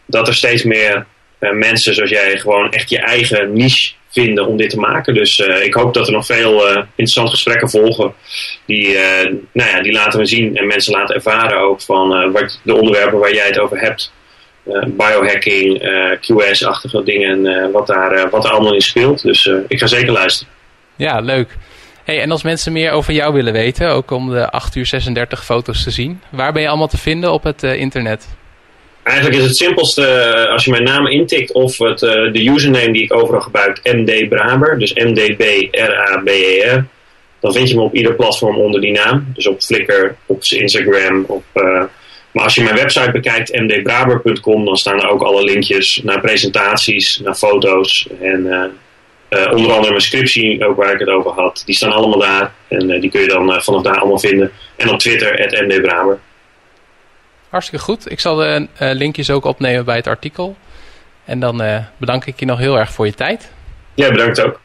dat 0.06 0.28
er 0.28 0.36
steeds 0.36 0.64
meer 0.64 1.06
mensen 1.50 1.94
zoals 1.94 2.10
jij 2.10 2.38
gewoon 2.38 2.72
echt 2.72 2.90
je 2.90 3.00
eigen 3.00 3.54
niche 3.54 3.94
vinden 4.10 4.48
om 4.48 4.58
dit 4.58 4.70
te 4.70 4.80
maken. 4.80 5.14
Dus 5.14 5.40
uh, 5.40 5.66
ik 5.66 5.74
hoop 5.74 5.94
dat 5.94 6.08
er 6.08 6.14
nog 6.14 6.26
veel 6.26 6.70
uh, 6.70 6.76
interessante 6.76 7.32
gesprekken 7.32 7.70
volgen. 7.70 8.14
Die, 8.66 8.98
nou 9.52 9.70
ja, 9.70 9.82
die 9.82 9.92
laten 9.92 10.20
we 10.20 10.26
zien 10.26 10.58
en 10.58 10.68
mensen 10.68 10.94
laten 10.94 11.16
ervaren 11.16 11.60
ook 11.60 11.82
van 11.82 12.32
wat, 12.32 12.60
de 12.64 12.76
onderwerpen 12.76 13.20
waar 13.20 13.34
jij 13.34 13.48
het 13.48 13.60
over 13.60 13.80
hebt. 13.80 14.12
biohacking, 14.88 15.82
QS-achtige 16.20 17.04
dingen 17.04 17.46
en 17.46 17.72
wat, 17.72 17.88
daar, 17.88 18.30
wat 18.30 18.46
er 18.46 18.52
allemaal 18.52 18.74
in 18.74 18.82
speelt. 18.82 19.22
Dus 19.22 19.52
ik 19.68 19.80
ga 19.80 19.88
zeker 19.88 20.12
luisteren. 20.12 20.54
Ja, 20.96 21.20
leuk. 21.20 21.58
Hey, 22.04 22.22
en 22.22 22.32
als 22.32 22.44
mensen 22.44 22.72
meer 22.72 22.92
over 22.92 23.14
jou 23.14 23.34
willen 23.34 23.54
weten, 23.54 23.90
ook 23.90 24.12
om 24.12 24.30
de 24.30 24.50
8 24.50 24.76
uur 24.76 24.86
36 24.86 25.46
foto's 25.46 25.84
te 25.84 25.92
zien, 25.92 26.22
waar 26.30 26.54
ben 26.54 26.62
je 26.62 26.68
allemaal 26.68 26.88
te 26.88 26.98
vinden 26.98 27.32
op 27.32 27.44
het 27.44 27.64
internet? 27.64 28.28
Eigenlijk 29.04 29.38
is 29.38 29.44
het 29.44 29.58
simpelste 29.58 30.34
uh, 30.46 30.52
als 30.52 30.66
je 30.66 30.72
mijn 30.72 30.84
naam 30.84 31.08
intikt 31.08 31.52
of 31.52 31.78
het, 31.78 32.02
uh, 32.02 32.34
de 32.34 32.48
username 32.50 32.92
die 32.92 33.04
ik 33.04 33.14
overal 33.14 33.42
gebruik, 33.42 33.80
MD 33.84 34.30
Braber, 34.30 34.80
dus 34.80 34.94
M-D-B-R-A-B-E-R. 34.94 36.86
Dan 37.40 37.54
vind 37.54 37.70
je 37.70 37.76
me 37.76 37.82
op 37.82 37.96
ieder 37.96 38.14
platform 38.14 38.58
onder 38.58 38.82
die 38.82 38.92
naam. 38.92 39.26
Dus 39.34 39.48
op 39.48 39.62
Flickr, 39.62 40.16
op 40.26 40.44
Instagram. 40.44 41.24
Op, 41.28 41.44
uh, 41.54 41.84
maar 42.32 42.44
als 42.44 42.56
je 42.56 42.64
mijn 42.64 42.76
website 42.76 43.12
bekijkt, 43.12 43.60
mdbraber.com, 43.60 44.66
dan 44.66 44.78
staan 44.78 45.02
er 45.02 45.10
ook 45.10 45.22
alle 45.22 45.44
linkjes 45.44 46.02
naar 46.04 46.22
presentaties, 46.22 47.20
naar 47.24 47.36
foto's. 47.36 48.08
En 48.22 48.72
onder 49.30 49.72
andere 49.72 49.90
mijn 49.90 50.02
scriptie, 50.02 50.66
ook 50.66 50.76
waar 50.76 50.94
ik 50.94 51.00
het 51.00 51.10
over 51.10 51.32
had, 51.32 51.64
die 51.66 51.76
staan 51.76 51.92
allemaal 51.92 52.20
daar. 52.20 52.54
En 52.68 53.00
die 53.00 53.10
kun 53.10 53.22
je 53.22 53.28
dan 53.28 53.62
vanaf 53.62 53.82
daar 53.82 53.98
allemaal 53.98 54.20
vinden. 54.20 54.52
En 54.76 54.90
op 54.90 55.00
Twitter, 55.00 55.66
mdbraber. 55.68 56.20
Hartstikke 57.52 57.86
goed. 57.86 58.12
Ik 58.12 58.20
zal 58.20 58.36
de 58.36 58.68
uh, 58.82 58.92
linkjes 58.92 59.32
ook 59.32 59.46
opnemen 59.46 59.86
bij 59.86 59.96
het 59.96 60.08
artikel. 60.08 60.56
En 61.26 61.40
dan 61.40 61.62
uh, 61.62 61.78
bedank 61.98 62.26
ik 62.26 62.40
je 62.40 62.46
nog 62.46 62.60
heel 62.60 62.80
erg 62.80 62.92
voor 62.92 63.06
je 63.06 63.14
tijd. 63.14 63.52
Ja, 63.94 64.12
bedankt 64.12 64.42
ook. 64.42 64.60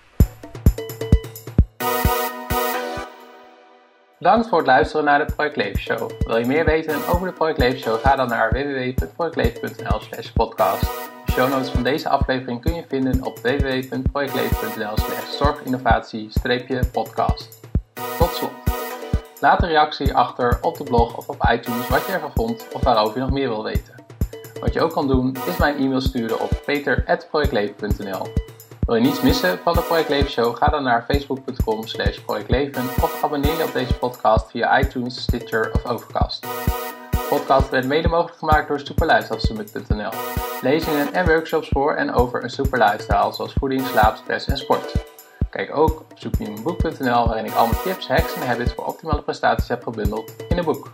Bedankt 4.19 4.49
voor 4.49 4.59
het 4.59 4.67
luisteren 4.67 5.05
naar 5.05 5.27
de 5.27 5.33
Project 5.35 5.57
Leven 5.57 5.81
Show. 5.81 6.11
Wil 6.27 6.37
je 6.37 6.47
meer 6.47 6.65
weten 6.65 7.07
over 7.09 7.27
de 7.27 7.33
Project 7.33 7.59
Leven 7.59 7.79
Show? 7.79 8.01
Ga 8.01 8.17
dan 8.17 8.29
naar 8.29 8.53
www.projectleven.nl 8.53 10.01
slash 10.01 10.29
podcast. 10.29 10.83
De 11.27 11.33
show 11.33 11.51
notes 11.51 11.69
van 11.69 11.83
deze 11.83 12.09
aflevering 12.09 12.61
kun 12.61 12.75
je 12.75 12.85
vinden 12.89 13.25
op 13.25 13.39
www.projectleven.nl 13.39 14.97
slash 14.97 15.37
zorginnovatie-podcast. 15.39 17.61
Tot 18.19 18.35
slot. 18.35 18.56
Laat 19.47 19.63
een 19.63 19.69
reactie 19.69 20.15
achter 20.15 20.59
op 20.61 20.77
de 20.77 20.85
blog 20.85 21.17
of 21.17 21.29
op 21.29 21.49
iTunes 21.53 21.89
wat 21.89 22.07
je 22.07 22.13
ervan 22.13 22.31
vond 22.35 22.67
of 22.73 22.83
waarover 22.83 23.15
je 23.15 23.21
nog 23.21 23.31
meer 23.31 23.49
wil 23.49 23.63
weten. 23.63 23.95
Wat 24.61 24.73
je 24.73 24.81
ook 24.81 24.93
kan 24.93 25.09
doen 25.09 25.37
is 25.47 25.57
mijn 25.57 25.77
e-mail 25.77 26.01
sturen 26.01 26.41
op 26.41 26.63
peter.projectleven.nl 26.65 28.27
Wil 28.87 28.95
je 28.95 29.01
niets 29.01 29.21
missen 29.21 29.59
van 29.59 29.75
de 29.75 29.81
Project 29.81 30.31
Show? 30.31 30.57
Ga 30.57 30.69
dan 30.69 30.83
naar 30.83 31.05
facebook.com 31.09 31.87
slash 31.87 32.19
projectleven 32.19 32.83
of 32.83 33.25
abonneer 33.25 33.57
je 33.57 33.65
op 33.65 33.73
deze 33.73 33.95
podcast 33.95 34.51
via 34.51 34.79
iTunes, 34.79 35.23
Stitcher 35.23 35.71
of 35.73 35.87
Overcast. 35.87 36.43
De 37.11 37.27
podcast 37.29 37.71
werd 37.71 37.87
mede 37.87 38.09
mogelijk 38.09 38.39
gemaakt 38.39 38.69
door 38.69 38.81
superlifestylesummit.nl 38.81 40.13
Lezingen 40.63 41.13
en 41.13 41.27
workshops 41.27 41.69
voor 41.69 41.95
en 41.95 42.15
over 42.15 42.43
een 42.43 42.51
super 42.51 42.79
lifestyle 42.79 43.33
zoals 43.33 43.53
voeding, 43.53 43.87
slaap, 43.87 44.17
stress 44.17 44.47
en 44.47 44.57
sport. 44.57 45.16
Kijk 45.57 45.77
ook 45.77 46.01
op 46.01 46.13
zoekminimumbok.nl 46.15 47.27
waarin 47.27 47.45
ik 47.45 47.55
al 47.55 47.67
mijn 47.67 47.83
tips, 47.83 48.09
hacks 48.09 48.35
en 48.35 48.47
habits 48.47 48.73
voor 48.73 48.87
optimale 48.87 49.23
prestaties 49.23 49.69
heb 49.69 49.83
gebundeld 49.83 50.35
in 50.49 50.59
een 50.59 50.65
boek. 50.65 50.93